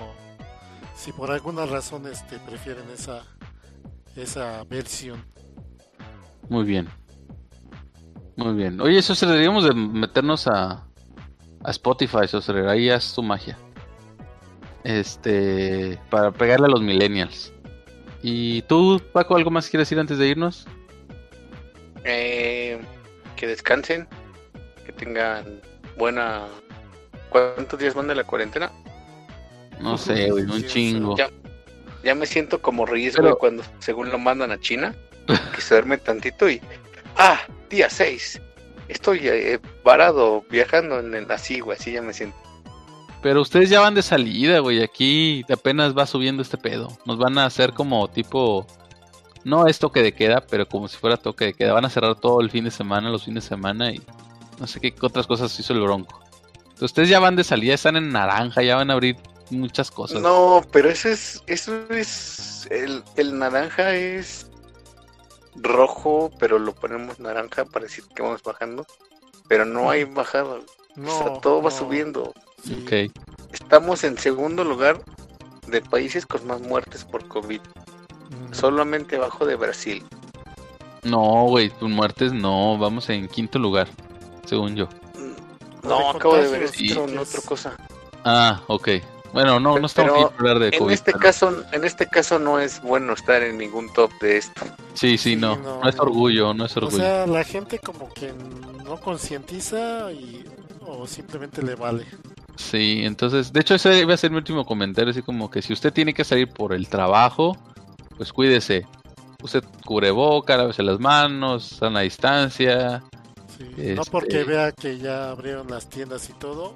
si 0.96 1.12
por 1.12 1.30
alguna 1.30 1.66
razón 1.66 2.06
este 2.06 2.38
prefieren 2.38 2.88
esa 2.94 3.24
esa 4.16 4.64
versión. 4.64 5.24
Muy 6.48 6.64
bien. 6.64 6.88
Muy 8.36 8.54
bien. 8.54 8.80
Oye, 8.80 8.98
eso 8.98 9.14
se 9.14 9.26
deberíamos 9.26 9.64
de 9.64 9.74
meternos 9.74 10.46
a, 10.46 10.86
a 11.62 11.70
Spotify, 11.70 12.26
Soser, 12.26 12.68
ahí 12.68 12.90
haz 12.90 13.14
tu 13.14 13.22
magia. 13.22 13.58
Este, 14.82 15.98
para 16.08 16.30
pegarle 16.32 16.66
a 16.66 16.70
los 16.70 16.80
millennials. 16.80 17.52
¿Y 18.22 18.62
tú, 18.62 19.00
Paco, 19.12 19.36
algo 19.36 19.50
más 19.50 19.68
quieres 19.68 19.88
decir 19.88 19.98
antes 19.98 20.18
de 20.18 20.28
irnos? 20.28 20.66
Eh, 22.04 22.80
que 23.36 23.46
descansen, 23.46 24.08
que 24.84 24.92
tengan 24.92 25.60
buena... 25.98 26.46
¿Cuántos 27.28 27.78
días 27.78 27.94
van 27.94 28.08
de 28.08 28.14
la 28.14 28.24
cuarentena? 28.24 28.72
No 29.80 29.96
sé, 29.96 30.30
güey, 30.30 30.44
un 30.44 30.64
chingo. 30.64 31.16
Ya, 31.16 31.30
ya 32.02 32.14
me 32.14 32.26
siento 32.26 32.60
como 32.60 32.86
Reyes, 32.86 33.14
Pero- 33.16 33.28
güey, 33.28 33.38
cuando 33.38 33.62
según 33.78 34.10
lo 34.10 34.18
mandan 34.18 34.50
a 34.52 34.60
China, 34.60 34.94
que 35.54 35.60
se 35.60 35.74
duerme 35.74 35.98
tantito 35.98 36.48
y... 36.48 36.60
Ah, 37.16 37.40
día 37.68 37.90
6. 37.90 38.40
Estoy 38.88 39.20
eh, 39.28 39.60
varado, 39.84 40.44
viajando 40.50 40.98
en 40.98 41.14
el 41.14 41.30
así, 41.30 41.60
güey, 41.60 41.78
así 41.78 41.92
ya 41.92 42.02
me 42.02 42.12
siento. 42.12 42.36
Pero 43.22 43.42
ustedes 43.42 43.68
ya 43.68 43.80
van 43.80 43.94
de 43.94 44.02
salida, 44.02 44.60
güey. 44.60 44.82
Aquí 44.82 45.44
apenas 45.52 45.96
va 45.96 46.06
subiendo 46.06 46.42
este 46.42 46.56
pedo. 46.56 46.88
Nos 47.04 47.18
van 47.18 47.36
a 47.38 47.44
hacer 47.44 47.72
como 47.72 48.08
tipo. 48.08 48.66
No 49.44 49.66
es 49.66 49.78
toque 49.78 50.02
de 50.02 50.12
queda, 50.12 50.40
pero 50.40 50.66
como 50.66 50.88
si 50.88 50.96
fuera 50.96 51.16
toque 51.16 51.46
de 51.46 51.54
queda. 51.54 51.72
Van 51.74 51.84
a 51.84 51.90
cerrar 51.90 52.14
todo 52.14 52.40
el 52.40 52.50
fin 52.50 52.64
de 52.64 52.70
semana, 52.70 53.10
los 53.10 53.24
fines 53.24 53.44
de 53.44 53.48
semana 53.48 53.92
y 53.92 54.00
no 54.58 54.66
sé 54.66 54.80
qué 54.80 54.94
otras 55.00 55.26
cosas 55.26 55.58
hizo 55.58 55.72
el 55.72 55.80
Bronco. 55.80 56.20
Entonces, 56.56 56.82
ustedes 56.82 57.08
ya 57.08 57.20
van 57.20 57.36
de 57.36 57.44
salida, 57.44 57.74
están 57.74 57.96
en 57.96 58.10
naranja, 58.10 58.62
ya 58.62 58.76
van 58.76 58.90
a 58.90 58.94
abrir 58.94 59.16
muchas 59.50 59.90
cosas. 59.90 60.20
No, 60.20 60.62
pero 60.72 60.88
eso 60.90 61.08
es, 61.08 61.42
eso 61.46 61.84
es, 61.90 62.66
el, 62.70 63.02
el 63.16 63.38
naranja 63.38 63.94
es 63.94 64.46
rojo, 65.56 66.30
pero 66.38 66.58
lo 66.58 66.74
ponemos 66.74 67.18
naranja 67.20 67.64
para 67.64 67.84
decir 67.86 68.04
que 68.14 68.22
vamos 68.22 68.42
bajando, 68.42 68.86
pero 69.48 69.64
no 69.64 69.90
hay 69.90 70.04
bajada, 70.04 70.60
No, 70.96 71.14
o 71.14 71.18
sea, 71.18 71.40
todo 71.40 71.62
va 71.62 71.70
subiendo. 71.70 72.32
sí. 72.64 72.82
Ok. 72.84 73.12
Estamos 73.52 74.04
en 74.04 74.16
segundo 74.16 74.62
lugar 74.62 75.02
de 75.66 75.80
países 75.82 76.24
con 76.24 76.46
más 76.46 76.60
muertes 76.60 77.04
por 77.04 77.26
COVID, 77.26 77.60
Mm, 78.30 78.54
solamente 78.54 79.16
abajo 79.16 79.44
de 79.44 79.56
Brasil. 79.56 80.04
No, 81.02 81.46
güey, 81.48 81.68
tus 81.70 81.90
muertes 81.90 82.32
no. 82.32 82.78
Vamos 82.78 83.08
en 83.10 83.26
quinto 83.26 83.58
lugar, 83.58 83.88
según 84.44 84.76
yo. 84.76 84.88
No, 85.82 86.10
acabo 86.10 86.36
de 86.36 86.46
ver 86.48 86.62
esto 86.62 87.08
en 87.08 87.18
otra 87.18 87.40
cosa. 87.40 87.76
Ah, 88.24 88.62
ok. 88.68 88.88
Bueno, 89.32 89.60
no, 89.60 89.78
no 89.78 89.86
estamos 89.86 90.32
en 90.40 90.90
Este 90.90 91.12
caso, 91.12 91.64
en 91.72 91.84
este 91.84 92.06
caso 92.06 92.38
no 92.38 92.58
es 92.58 92.82
bueno 92.82 93.12
estar 93.12 93.42
en 93.42 93.58
ningún 93.58 93.92
top 93.92 94.10
de 94.20 94.38
esto. 94.38 94.62
Sí, 94.94 95.16
sí, 95.18 95.36
no, 95.36 95.56
no, 95.56 95.88
es 95.88 95.98
orgullo, 95.98 96.52
no 96.52 96.64
es 96.66 96.76
orgullo. 96.76 96.96
O 96.96 97.00
sea, 97.00 97.26
la 97.26 97.44
gente 97.44 97.78
como 97.78 98.12
que 98.12 98.32
no 98.84 99.00
concientiza 99.00 100.10
y, 100.12 100.44
o 100.80 101.06
simplemente 101.06 101.62
le 101.62 101.76
vale. 101.76 102.06
Sí, 102.56 103.02
entonces, 103.04 103.52
de 103.52 103.60
hecho 103.60 103.74
ese 103.76 104.00
iba 104.00 104.14
a 104.14 104.16
ser 104.16 104.30
mi 104.30 104.36
último 104.36 104.66
comentario, 104.66 105.10
así 105.10 105.22
como 105.22 105.50
que 105.50 105.62
si 105.62 105.72
usted 105.72 105.92
tiene 105.92 106.12
que 106.12 106.24
salir 106.24 106.48
por 106.48 106.72
el 106.72 106.88
trabajo, 106.88 107.56
pues 108.16 108.32
cuídese. 108.32 108.86
Usted 109.42 109.64
cubre 109.86 110.10
boca, 110.10 110.56
lávese 110.56 110.82
las 110.82 111.00
manos, 111.00 111.64
sana 111.64 112.00
distancia. 112.00 113.02
Sí. 113.56 113.94
No 113.94 114.02
este 114.02 114.10
porque 114.10 114.44
vea 114.44 114.72
que 114.72 114.98
ya 114.98 115.30
abrieron 115.30 115.68
las 115.70 115.88
tiendas 115.88 116.28
y 116.28 116.32
todo, 116.34 116.74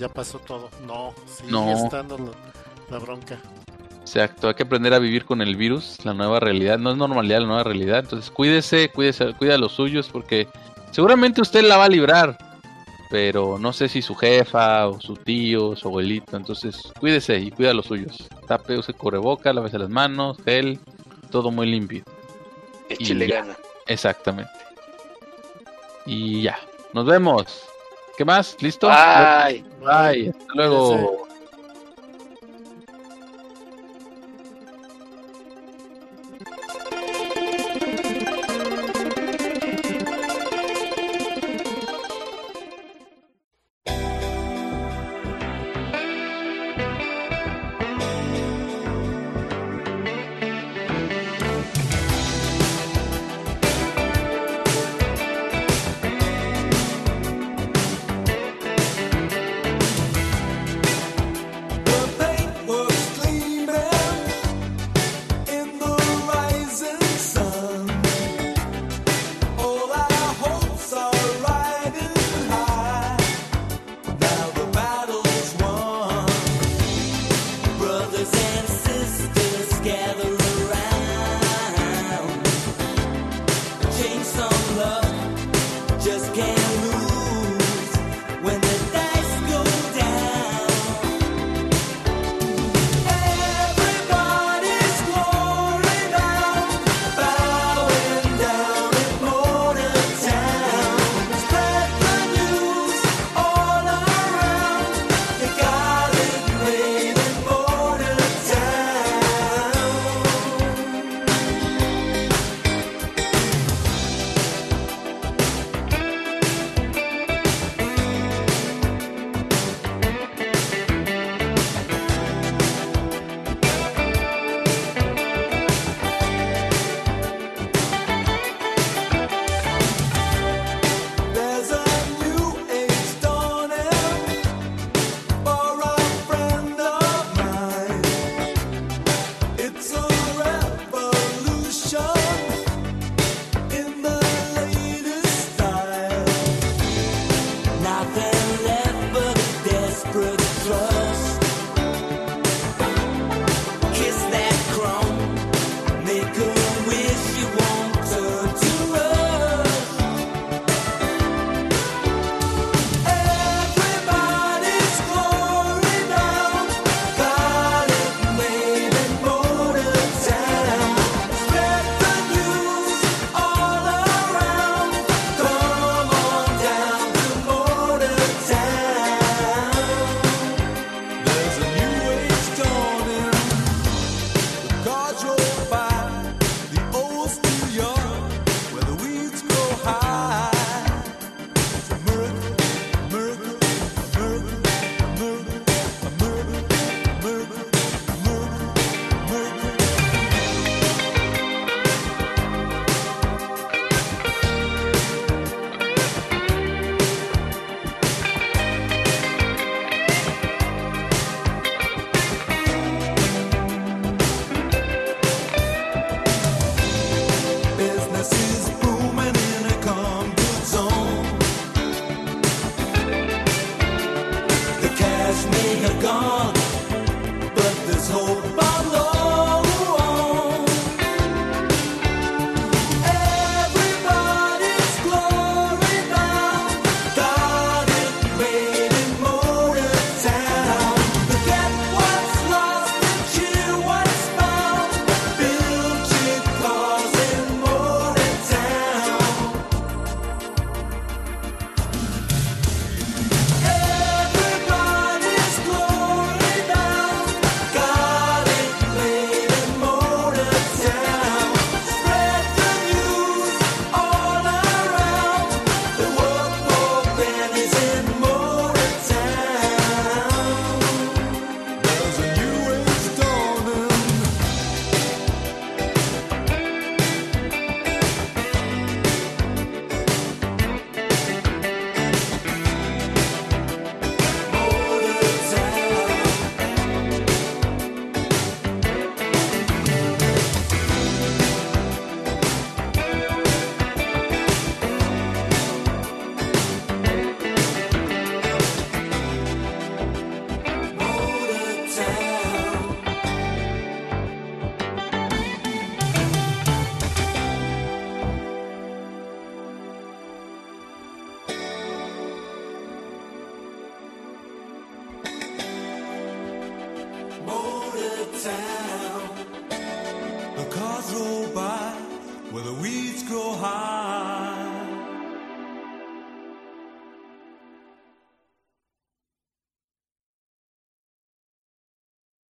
ya 0.00 0.08
pasó 0.08 0.38
todo. 0.38 0.70
No, 0.86 1.14
sigue 1.26 1.52
no. 1.52 1.70
estando 1.70 2.18
la, 2.18 2.32
la 2.90 2.98
bronca. 2.98 3.38
Exacto, 4.00 4.48
hay 4.48 4.54
que 4.54 4.64
aprender 4.64 4.92
a 4.94 4.98
vivir 4.98 5.24
con 5.24 5.40
el 5.40 5.54
virus, 5.54 6.04
la 6.04 6.14
nueva 6.14 6.40
realidad, 6.40 6.78
no 6.78 6.90
es 6.90 6.96
normalidad 6.96 7.40
la 7.40 7.46
nueva 7.46 7.62
realidad, 7.62 8.00
entonces 8.00 8.28
cuídese, 8.30 8.88
cuídese, 8.88 9.34
cuida 9.34 9.54
a 9.54 9.58
los 9.58 9.72
suyos 9.72 10.08
porque 10.10 10.48
seguramente 10.90 11.40
usted 11.40 11.62
la 11.62 11.76
va 11.76 11.84
a 11.84 11.88
librar, 11.88 12.36
pero 13.10 13.58
no 13.58 13.72
sé 13.72 13.88
si 13.88 14.02
su 14.02 14.16
jefa 14.16 14.88
o 14.88 15.00
su 15.00 15.14
tío, 15.14 15.68
o 15.68 15.76
su 15.76 15.86
abuelito, 15.86 16.36
entonces 16.36 16.92
cuídese 16.98 17.38
y 17.38 17.50
cuida 17.50 17.74
los 17.74 17.86
suyos. 17.86 18.16
Tape, 18.48 18.78
use 18.78 18.94
correboca, 18.94 19.52
lávese 19.52 19.78
las 19.78 19.90
manos, 19.90 20.38
gel, 20.44 20.80
todo 21.30 21.50
muy 21.50 21.70
limpio. 21.70 22.02
Échale 22.88 23.26
gana. 23.28 23.56
Exactamente. 23.86 24.50
Y 26.06 26.42
ya, 26.42 26.58
nos 26.94 27.06
vemos. 27.06 27.62
¿Qué 28.16 28.24
más? 28.24 28.56
¿Listo? 28.60 28.88
Bye, 29.80 30.28
hasta 30.30 30.54
luego. 30.54 31.29